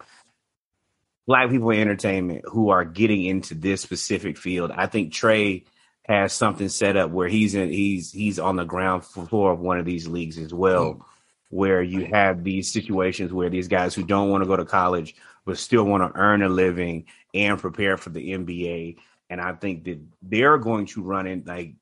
black 1.27 1.51
people 1.51 1.71
in 1.71 1.81
entertainment 1.81 2.45
who 2.47 2.71
are 2.71 2.85
getting 2.85 3.25
into 3.25 3.55
this 3.55 3.81
specific 3.81 4.37
field. 4.37 4.71
I 4.75 4.87
think 4.87 5.13
Trae 5.13 5.65
has 6.05 6.33
something 6.33 6.69
set 6.69 6.97
up 6.97 7.11
where 7.11 7.29
he's 7.29 7.55
in 7.55 7.71
he's 7.71 8.11
he's 8.11 8.39
on 8.39 8.57
the 8.57 8.65
ground 8.65 9.05
floor 9.05 9.53
of 9.53 9.61
one 9.61 9.79
of 9.79 9.85
these 9.85 10.09
leagues 10.09 10.39
as 10.39 10.53
well, 10.53 10.95
mm-hmm. 10.95 11.03
where 11.51 11.83
you 11.83 12.07
have 12.07 12.43
these 12.43 12.73
situations 12.73 13.33
where 13.33 13.51
these 13.51 13.69
guys 13.69 13.95
who 13.95 14.03
don't 14.03 14.31
want 14.31 14.43
to 14.43 14.49
go 14.49 14.57
to 14.57 14.65
college 14.65 15.15
but 15.45 15.59
still 15.59 15.85
want 15.85 16.03
to 16.03 16.19
earn 16.19 16.43
a 16.43 16.49
living 16.49 17.05
and 17.35 17.59
prepare 17.59 17.97
for 17.97 18.11
the 18.11 18.33
NBA. 18.33 18.99
And 19.29 19.41
I 19.41 19.53
think 19.53 19.85
that 19.85 20.01
they're 20.23 20.59
going 20.59 20.87
to 20.87 21.03
run 21.03 21.27
in 21.27 21.45
like 21.47 21.75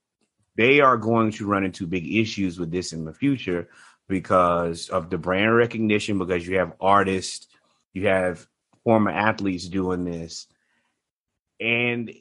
they 0.56 0.80
are 0.80 0.96
going 0.96 1.32
to 1.32 1.46
run 1.46 1.64
into 1.64 1.86
big 1.86 2.06
issues 2.14 2.58
with 2.58 2.70
this 2.70 2.92
in 2.92 3.04
the 3.04 3.14
future 3.14 3.68
because 4.08 4.88
of 4.88 5.08
the 5.08 5.18
brand 5.18 5.54
recognition, 5.54 6.18
because 6.18 6.46
you 6.46 6.58
have 6.58 6.74
artists, 6.80 7.46
you 7.92 8.08
have 8.08 8.46
former 8.84 9.10
athletes 9.10 9.68
doing 9.68 10.04
this. 10.04 10.46
And 11.60 12.12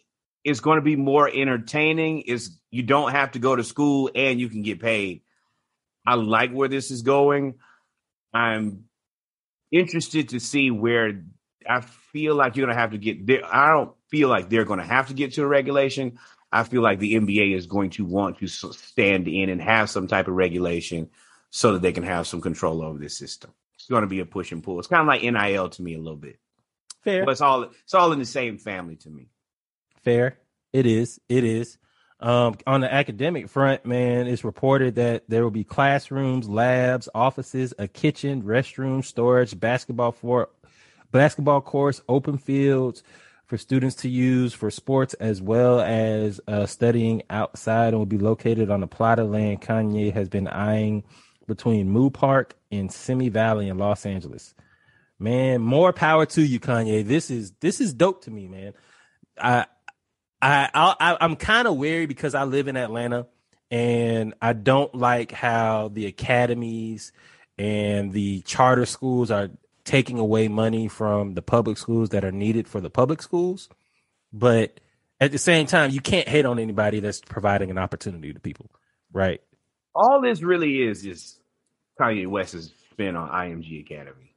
it's 0.43 0.59
going 0.59 0.77
to 0.77 0.83
be 0.83 0.95
more 0.95 1.29
entertaining. 1.29 2.21
Is 2.21 2.57
you 2.71 2.83
don't 2.83 3.11
have 3.11 3.31
to 3.31 3.39
go 3.39 3.55
to 3.55 3.63
school 3.63 4.09
and 4.13 4.39
you 4.39 4.49
can 4.49 4.61
get 4.61 4.81
paid. 4.81 5.21
I 6.05 6.15
like 6.15 6.51
where 6.51 6.69
this 6.69 6.91
is 6.91 7.01
going. 7.01 7.55
I'm 8.33 8.85
interested 9.71 10.29
to 10.29 10.39
see 10.39 10.71
where 10.71 11.23
I 11.67 11.81
feel 11.81 12.35
like 12.35 12.55
you're 12.55 12.65
going 12.65 12.75
to 12.75 12.81
have 12.81 12.91
to 12.91 12.97
get 12.97 13.25
there. 13.25 13.41
I 13.45 13.71
don't 13.71 13.91
feel 14.09 14.29
like 14.29 14.49
they're 14.49 14.65
going 14.65 14.79
to 14.79 14.85
have 14.85 15.07
to 15.07 15.13
get 15.13 15.33
to 15.33 15.43
a 15.43 15.47
regulation. 15.47 16.19
I 16.51 16.63
feel 16.63 16.81
like 16.81 16.99
the 16.99 17.13
NBA 17.13 17.55
is 17.55 17.67
going 17.67 17.91
to 17.91 18.05
want 18.05 18.39
to 18.39 18.47
stand 18.47 19.27
in 19.27 19.49
and 19.49 19.61
have 19.61 19.89
some 19.89 20.07
type 20.07 20.27
of 20.27 20.33
regulation 20.33 21.09
so 21.51 21.73
that 21.73 21.81
they 21.81 21.91
can 21.91 22.03
have 22.03 22.27
some 22.27 22.41
control 22.41 22.81
over 22.81 22.97
this 22.97 23.17
system. 23.17 23.51
It's 23.75 23.87
going 23.87 24.01
to 24.01 24.07
be 24.07 24.19
a 24.19 24.25
push 24.25 24.51
and 24.51 24.63
pull. 24.63 24.79
It's 24.79 24.87
kind 24.87 25.01
of 25.01 25.07
like 25.07 25.21
NIL 25.21 25.69
to 25.69 25.81
me 25.81 25.95
a 25.95 25.99
little 25.99 26.15
bit. 26.15 26.39
Fair. 27.03 27.25
But 27.25 27.31
it's 27.31 27.41
all 27.41 27.63
it's 27.63 27.93
all 27.93 28.11
in 28.11 28.19
the 28.19 28.25
same 28.25 28.57
family 28.57 28.95
to 28.97 29.09
me. 29.09 29.29
Fair. 30.03 30.37
It 30.73 30.85
is. 30.85 31.19
It 31.29 31.43
is. 31.43 31.77
Um, 32.21 32.57
on 32.67 32.81
the 32.81 32.93
academic 32.93 33.47
front, 33.47 33.85
man, 33.85 34.27
it's 34.27 34.43
reported 34.43 34.95
that 34.95 35.23
there 35.29 35.41
will 35.41 35.51
be 35.51 35.63
classrooms, 35.63 36.49
labs, 36.49 37.07
offices, 37.15 37.73
a 37.79 37.87
kitchen, 37.87 38.43
restroom, 38.43 39.05
storage, 39.05 39.57
basketball 39.57 40.11
for 40.11 40.49
basketball 41.11 41.61
courts, 41.61 42.01
open 42.09 42.37
fields 42.37 43.03
for 43.45 43.57
students 43.57 43.95
to 43.95 44.09
use 44.09 44.53
for 44.53 44.69
sports 44.69 45.15
as 45.15 45.41
well 45.41 45.79
as 45.79 46.39
uh, 46.47 46.65
studying 46.65 47.23
outside 47.29 47.89
and 47.89 47.97
will 47.97 48.05
be 48.05 48.17
located 48.17 48.69
on 48.69 48.83
a 48.83 48.87
plot 48.87 49.17
of 49.17 49.29
land 49.29 49.61
Kanye 49.61 50.13
has 50.13 50.29
been 50.29 50.47
eyeing 50.47 51.03
between 51.47 51.91
Moorpark 51.91 52.51
and 52.71 52.91
Simi 52.91 53.29
Valley 53.29 53.69
in 53.69 53.77
Los 53.79 54.05
Angeles. 54.05 54.53
Man, 55.19 55.61
more 55.61 55.91
power 55.91 56.25
to 56.27 56.41
you, 56.41 56.59
Kanye. 56.59 57.05
This 57.05 57.29
is 57.29 57.51
this 57.59 57.81
is 57.81 57.93
dope 57.93 58.23
to 58.23 58.31
me, 58.31 58.47
man. 58.47 58.73
I 59.37 59.65
I, 60.41 60.69
I 60.73 61.17
I'm 61.19 61.35
kind 61.35 61.67
of 61.67 61.75
wary 61.75 62.05
because 62.05 62.33
I 62.35 62.45
live 62.45 62.67
in 62.69 62.77
Atlanta 62.77 63.27
and 63.69 64.33
I 64.41 64.53
don't 64.53 64.93
like 64.95 65.31
how 65.31 65.89
the 65.89 66.05
academies 66.05 67.11
and 67.57 68.13
the 68.13 68.41
charter 68.41 68.85
schools 68.85 69.29
are 69.29 69.49
taking 69.83 70.19
away 70.19 70.47
money 70.47 70.87
from 70.87 71.33
the 71.33 71.41
public 71.41 71.77
schools 71.77 72.09
that 72.09 72.23
are 72.23 72.31
needed 72.31 72.67
for 72.67 72.79
the 72.79 72.89
public 72.89 73.21
schools. 73.21 73.67
But 74.31 74.79
at 75.19 75.31
the 75.31 75.37
same 75.37 75.65
time, 75.65 75.91
you 75.91 75.99
can't 75.99 76.27
hate 76.27 76.45
on 76.45 76.59
anybody 76.59 76.99
that's 76.99 77.19
providing 77.19 77.69
an 77.71 77.77
opportunity 77.77 78.31
to 78.33 78.39
people, 78.39 78.71
right? 79.11 79.41
All 79.93 80.21
this 80.21 80.41
really 80.41 80.83
is 80.83 81.05
is 81.05 81.39
Kanye 81.99 82.27
West's 82.27 82.71
spin 82.91 83.15
on 83.15 83.29
IMG 83.29 83.81
Academy. 83.81 84.28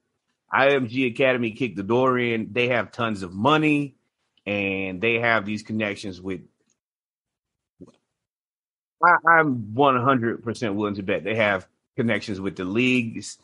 IMG 0.54 1.10
Academy 1.10 1.52
kicked 1.52 1.76
the 1.76 1.82
door 1.82 2.18
in. 2.18 2.52
They 2.52 2.68
have 2.68 2.92
tons 2.92 3.22
of 3.22 3.32
money 3.32 3.96
and 4.46 5.00
they 5.00 5.20
have 5.20 5.46
these 5.46 5.62
connections 5.62 6.20
with. 6.20 6.42
I, 9.04 9.16
I'm 9.28 9.72
100% 9.74 10.74
willing 10.74 10.94
to 10.96 11.02
bet 11.02 11.24
they 11.24 11.36
have 11.36 11.66
connections 11.96 12.40
with 12.40 12.56
the 12.56 12.64
leagues 12.64 13.38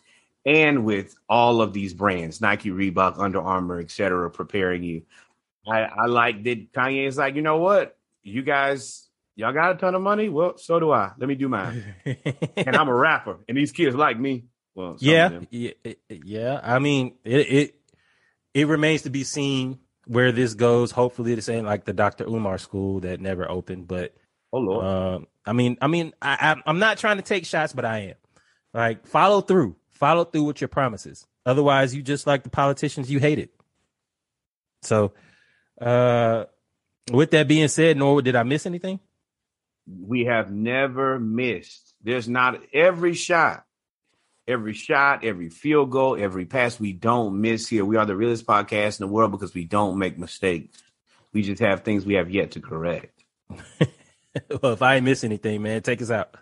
and 0.47 0.85
with 0.85 1.15
all 1.29 1.61
of 1.61 1.73
these 1.73 1.95
brands 1.95 2.41
Nike, 2.41 2.71
Reebok, 2.71 3.19
Under 3.19 3.41
Armour, 3.41 3.81
etc., 3.81 4.31
preparing 4.31 4.83
you. 4.83 5.03
I, 5.67 5.81
I 5.81 6.07
like 6.07 6.45
that 6.45 6.73
Kanye 6.73 7.07
is 7.07 7.19
like, 7.19 7.35
you 7.35 7.43
know 7.43 7.59
what? 7.59 7.97
You 8.23 8.43
guys, 8.43 9.09
y'all 9.37 9.53
got 9.53 9.73
a 9.73 9.75
ton 9.75 9.95
of 9.95 10.03
money? 10.03 10.29
Well, 10.29 10.57
so 10.57 10.81
do 10.81 10.91
I. 10.91 11.13
Let 11.19 11.29
me 11.29 11.35
do 11.35 11.49
mine. 11.49 11.95
and 12.57 12.77
I'm 12.77 12.89
a 12.89 12.95
rapper, 12.95 13.39
and 13.49 13.57
these 13.57 13.73
kids 13.73 13.95
like 13.95 14.19
me. 14.19 14.45
Well, 14.79 14.97
yeah, 15.01 15.41
yeah, 15.51 15.73
yeah. 16.09 16.61
I 16.63 16.79
mean, 16.79 17.15
it, 17.25 17.53
it 17.53 17.75
it 18.55 18.69
remains 18.69 19.03
to 19.03 19.11
be 19.11 19.25
seen 19.25 19.81
where 20.07 20.31
this 20.31 20.55
goes. 20.55 20.93
Hopefully, 20.93 21.35
this 21.35 21.49
ain't 21.49 21.67
like 21.67 21.85
the 21.85 21.93
Dr. 21.93 22.25
Umar 22.25 22.59
school 22.59 23.01
that 23.01 23.21
never 23.21 23.51
opened. 23.51 23.89
But 23.89 24.15
Oh 24.53 24.59
Lord. 24.59 24.85
um, 24.87 25.27
I 25.45 25.53
mean, 25.53 25.79
I 25.83 25.89
mean, 25.89 26.13
I, 26.23 26.55
I 26.55 26.63
I'm 26.65 26.79
not 26.79 26.99
trying 26.99 27.17
to 27.17 27.25
take 27.25 27.45
shots, 27.45 27.73
but 27.73 27.85
I 27.85 27.99
am. 27.99 28.15
Like, 28.73 29.05
follow 29.05 29.41
through, 29.41 29.75
follow 29.91 30.25
through 30.25 30.45
with 30.45 30.61
your 30.61 30.69
promises. 30.69 31.27
Otherwise, 31.45 31.93
you 31.93 32.01
just 32.03 32.29
like 32.29 32.45
the 32.45 32.51
politicians 32.51 33.11
you 33.11 33.19
hated. 33.19 33.49
So, 34.83 35.13
uh, 35.81 36.45
with 37.11 37.33
that 37.33 37.49
being 37.49 37.67
said, 37.67 37.97
Norwood, 37.97 38.27
did 38.27 38.37
I 38.37 38.45
miss 38.45 38.65
anything? 38.65 39.01
we 39.89 40.27
have 40.27 40.53
never 40.53 41.19
missed. 41.19 41.95
There's 42.03 42.29
not 42.29 42.61
every 42.75 43.15
shot, 43.15 43.65
every 44.49 44.73
shot, 44.73 45.25
every 45.25 45.51
field 45.51 45.91
goal, 45.91 46.16
every 46.19 46.47
pass 46.47 46.81
we 46.81 46.93
don't 46.93 47.41
miss 47.41 47.69
here. 47.69 47.85
We 47.85 47.97
are 47.97 48.07
the 48.07 48.16
realest 48.16 48.47
podcast 48.47 49.01
in 49.01 49.07
the 49.07 49.12
world 49.12 49.31
because 49.31 49.55
we 49.55 49.65
don't 49.65 49.99
make 49.99 50.19
mistakes. 50.19 50.83
We 51.33 51.43
just 51.43 51.61
have 51.61 51.83
things 51.83 52.07
we 52.07 52.15
have 52.15 52.31
yet 52.31 52.53
to 52.53 52.61
correct. 52.61 53.23
well, 54.62 54.73
if 54.73 54.83
I 54.83 55.01
miss 55.01 55.23
anything, 55.23 55.62
man, 55.62 55.83
take 55.83 56.01
us 56.01 56.11
out. 56.11 56.35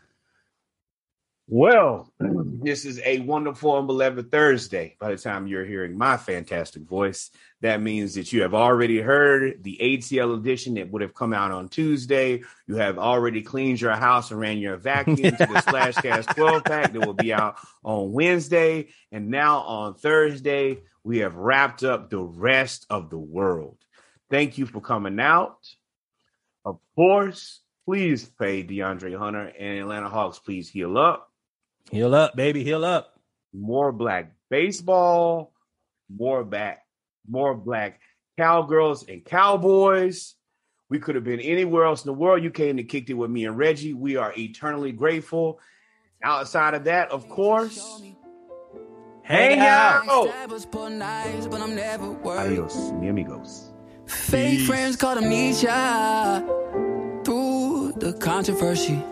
Well, 1.48 2.12
this 2.18 2.84
is 2.84 3.00
a 3.04 3.20
wonderful 3.20 3.78
and 3.78 3.86
beloved 3.86 4.32
Thursday. 4.32 4.96
By 4.98 5.12
the 5.12 5.16
time 5.16 5.46
you're 5.46 5.64
hearing 5.64 5.96
my 5.96 6.16
fantastic 6.16 6.82
voice, 6.82 7.30
that 7.60 7.80
means 7.80 8.14
that 8.14 8.32
you 8.32 8.42
have 8.42 8.52
already 8.52 9.00
heard 9.00 9.62
the 9.62 9.78
ATL 9.80 10.36
edition 10.36 10.74
that 10.74 10.90
would 10.90 11.02
have 11.02 11.14
come 11.14 11.32
out 11.32 11.52
on 11.52 11.68
Tuesday. 11.68 12.42
You 12.66 12.76
have 12.76 12.98
already 12.98 13.42
cleaned 13.42 13.80
your 13.80 13.94
house 13.94 14.32
and 14.32 14.40
ran 14.40 14.58
your 14.58 14.76
vacuum 14.76 15.16
to 15.16 15.30
the 15.30 15.46
Splashcast 15.46 16.34
12 16.34 16.64
pack 16.64 16.92
that 16.92 17.06
will 17.06 17.14
be 17.14 17.32
out 17.32 17.58
on 17.84 18.12
Wednesday. 18.12 18.88
And 19.12 19.28
now 19.28 19.60
on 19.60 19.94
Thursday, 19.94 20.78
we 21.04 21.18
have 21.18 21.36
wrapped 21.36 21.84
up 21.84 22.10
the 22.10 22.22
rest 22.22 22.86
of 22.90 23.08
the 23.08 23.18
world. 23.18 23.78
Thank 24.30 24.58
you 24.58 24.66
for 24.66 24.80
coming 24.80 25.20
out. 25.20 25.58
Of 26.64 26.80
course, 26.96 27.60
please 27.84 28.24
pay 28.24 28.64
DeAndre 28.64 29.16
Hunter 29.16 29.52
and 29.56 29.78
Atlanta 29.78 30.08
Hawks, 30.08 30.40
please 30.40 30.68
heal 30.68 30.98
up. 30.98 31.30
Heal 31.90 32.14
up, 32.14 32.36
baby. 32.36 32.64
Heal 32.64 32.84
up. 32.84 33.18
More 33.52 33.92
black 33.92 34.32
baseball, 34.50 35.52
more 36.14 36.44
back, 36.44 36.84
more 37.28 37.54
black 37.54 38.00
cowgirls 38.38 39.06
and 39.08 39.24
cowboys. 39.24 40.34
We 40.88 40.98
could 41.00 41.14
have 41.16 41.24
been 41.24 41.40
anywhere 41.40 41.84
else 41.84 42.04
in 42.04 42.08
the 42.08 42.14
world. 42.14 42.42
You 42.44 42.50
came 42.50 42.78
and 42.78 42.88
kicked 42.88 43.10
it 43.10 43.14
with 43.14 43.30
me 43.30 43.44
and 43.46 43.58
Reggie. 43.58 43.94
We 43.94 44.16
are 44.16 44.32
eternally 44.36 44.92
grateful. 44.92 45.58
Outside 46.22 46.74
of 46.74 46.84
that, 46.84 47.10
of 47.10 47.28
course, 47.28 48.02
hang 49.22 49.58
out. 49.60 50.06
Adios, 52.38 52.92
mi 52.92 53.08
amigos. 53.08 53.72
Fake 54.06 54.58
Peace. 54.58 54.66
friends 54.66 54.96
called 54.96 55.18
amnesia 55.18 56.44
through 57.24 57.92
the 57.96 58.12
controversy. 58.14 59.02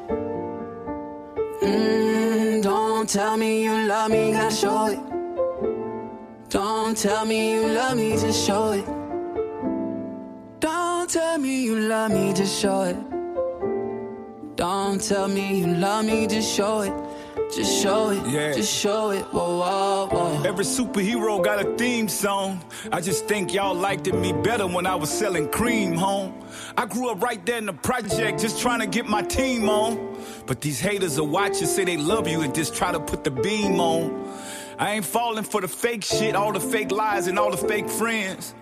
Mm, 1.61 2.04
don't 3.05 3.13
tell 3.13 3.37
me 3.37 3.63
you 3.63 3.87
love 3.87 4.11
me, 4.11 4.33
gotta 4.33 4.55
show 4.55 4.87
it. 4.87 4.99
Don't 6.49 6.97
tell 6.97 7.27
me 7.27 7.53
you 7.53 7.67
love 7.69 7.99
me, 7.99 8.13
just 8.13 8.47
show 8.47 8.73
it. 8.73 8.87
Don't 10.59 11.11
tell 11.11 11.37
me 11.37 11.65
you 11.65 11.81
love 11.81 12.13
me, 12.13 12.33
just 12.33 12.59
show 12.59 12.81
it. 12.81 12.97
Don't 14.57 15.03
tell 15.03 15.29
me 15.29 15.59
you 15.59 15.67
love 15.67 16.07
me, 16.07 16.27
just 16.27 16.51
show 16.57 16.81
it. 16.81 16.95
Just 17.53 17.83
show 17.83 18.11
it, 18.11 18.27
yeah. 18.27 18.53
just 18.53 18.73
show 18.73 19.11
it. 19.11 19.23
Whoa, 19.25 19.59
whoa, 19.59 20.09
whoa. 20.11 20.43
Every 20.45 20.65
superhero 20.65 21.43
got 21.45 21.65
a 21.65 21.77
theme 21.77 22.09
song. 22.09 22.65
I 22.93 23.01
just 23.01 23.27
think 23.27 23.53
y'all 23.53 23.75
liked 23.75 24.13
me 24.13 24.33
better 24.33 24.67
when 24.67 24.87
I 24.87 24.95
was 24.95 25.11
selling 25.11 25.49
cream 25.51 25.95
home. 25.95 26.35
I 26.77 26.87
grew 26.87 27.11
up 27.11 27.23
right 27.23 27.45
there 27.45 27.59
in 27.59 27.67
the 27.67 27.73
project, 27.73 28.41
just 28.41 28.61
trying 28.61 28.81
to 28.81 28.87
get 28.87 29.07
my 29.07 29.23
team 29.23 29.69
on. 29.69 30.17
But 30.47 30.61
these 30.61 30.81
haters 30.81 31.19
are 31.19 31.25
watching, 31.25 31.67
say 31.67 31.85
they 31.85 31.97
love 31.97 32.29
you 32.29 32.43
and 32.43 32.55
just 32.55 32.75
try 32.75 32.93
to 32.93 33.01
put 33.01 33.25
the 33.25 33.31
beam 33.31 33.81
on. 33.81 34.29
I 34.79 34.93
ain't 34.95 35.05
falling 35.05 35.45
for 35.45 35.61
the 35.61 35.69
fake 35.69 36.05
shit, 36.05 36.35
all 36.35 36.53
the 36.53 36.61
fake 36.61 36.91
lies 36.91 37.27
and 37.27 37.39
all 37.39 37.51
the 37.51 37.57
fake 37.69 37.89
friends. 37.89 38.55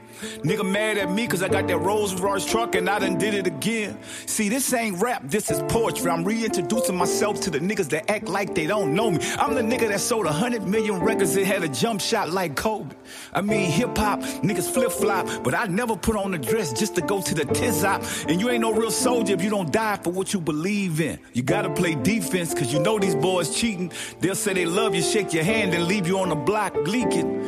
Nigga 0.42 0.68
mad 0.68 0.98
at 0.98 1.10
me 1.10 1.26
cause 1.26 1.42
I 1.42 1.48
got 1.48 1.66
that 1.68 1.78
Rolls 1.78 2.20
Royce 2.20 2.44
truck 2.44 2.74
and 2.74 2.88
I 2.88 2.98
done 2.98 3.18
did 3.18 3.34
it 3.34 3.46
again. 3.46 3.98
See, 4.26 4.48
this 4.48 4.72
ain't 4.72 5.00
rap, 5.02 5.22
this 5.24 5.50
is 5.50 5.60
poetry. 5.72 6.10
I'm 6.10 6.24
reintroducing 6.24 6.96
myself 6.96 7.40
to 7.42 7.50
the 7.50 7.58
niggas 7.58 7.88
that 7.90 8.10
act 8.10 8.28
like 8.28 8.54
they 8.54 8.66
don't 8.66 8.94
know 8.94 9.10
me. 9.10 9.18
I'm 9.38 9.54
the 9.54 9.62
nigga 9.62 9.88
that 9.88 10.00
sold 10.00 10.26
a 10.26 10.32
hundred 10.32 10.66
million 10.66 11.00
records 11.00 11.36
and 11.36 11.46
had 11.46 11.62
a 11.62 11.68
jump 11.68 12.00
shot 12.00 12.30
like 12.30 12.56
Kobe. 12.56 12.94
I 13.32 13.40
mean, 13.40 13.70
hip 13.70 13.96
hop, 13.96 14.20
niggas 14.20 14.70
flip 14.72 14.92
flop, 14.92 15.26
but 15.42 15.54
I 15.54 15.66
never 15.66 15.96
put 15.96 16.16
on 16.16 16.34
a 16.34 16.38
dress 16.38 16.72
just 16.72 16.94
to 16.96 17.02
go 17.02 17.20
to 17.22 17.34
the 17.34 17.44
tizop. 17.44 18.28
And 18.28 18.40
you 18.40 18.50
ain't 18.50 18.60
no 18.60 18.72
real 18.72 18.90
soldier 18.90 19.34
if 19.34 19.42
you 19.42 19.50
don't 19.50 19.72
die 19.72 19.96
for 20.02 20.10
what 20.10 20.32
you 20.32 20.40
believe 20.40 21.00
in. 21.00 21.18
You 21.32 21.42
gotta 21.42 21.70
play 21.70 21.94
defense 21.94 22.54
cause 22.54 22.72
you 22.72 22.80
know 22.80 22.98
these 22.98 23.14
boys 23.14 23.54
cheating. 23.54 23.92
They'll 24.20 24.34
say 24.34 24.54
they 24.54 24.66
love 24.66 24.94
you, 24.94 25.02
shake 25.02 25.32
your 25.32 25.44
hand, 25.44 25.74
and 25.74 25.86
leave 25.86 26.06
you 26.06 26.18
on 26.18 26.28
the 26.28 26.36
block 26.36 26.74
leaking. 26.86 27.42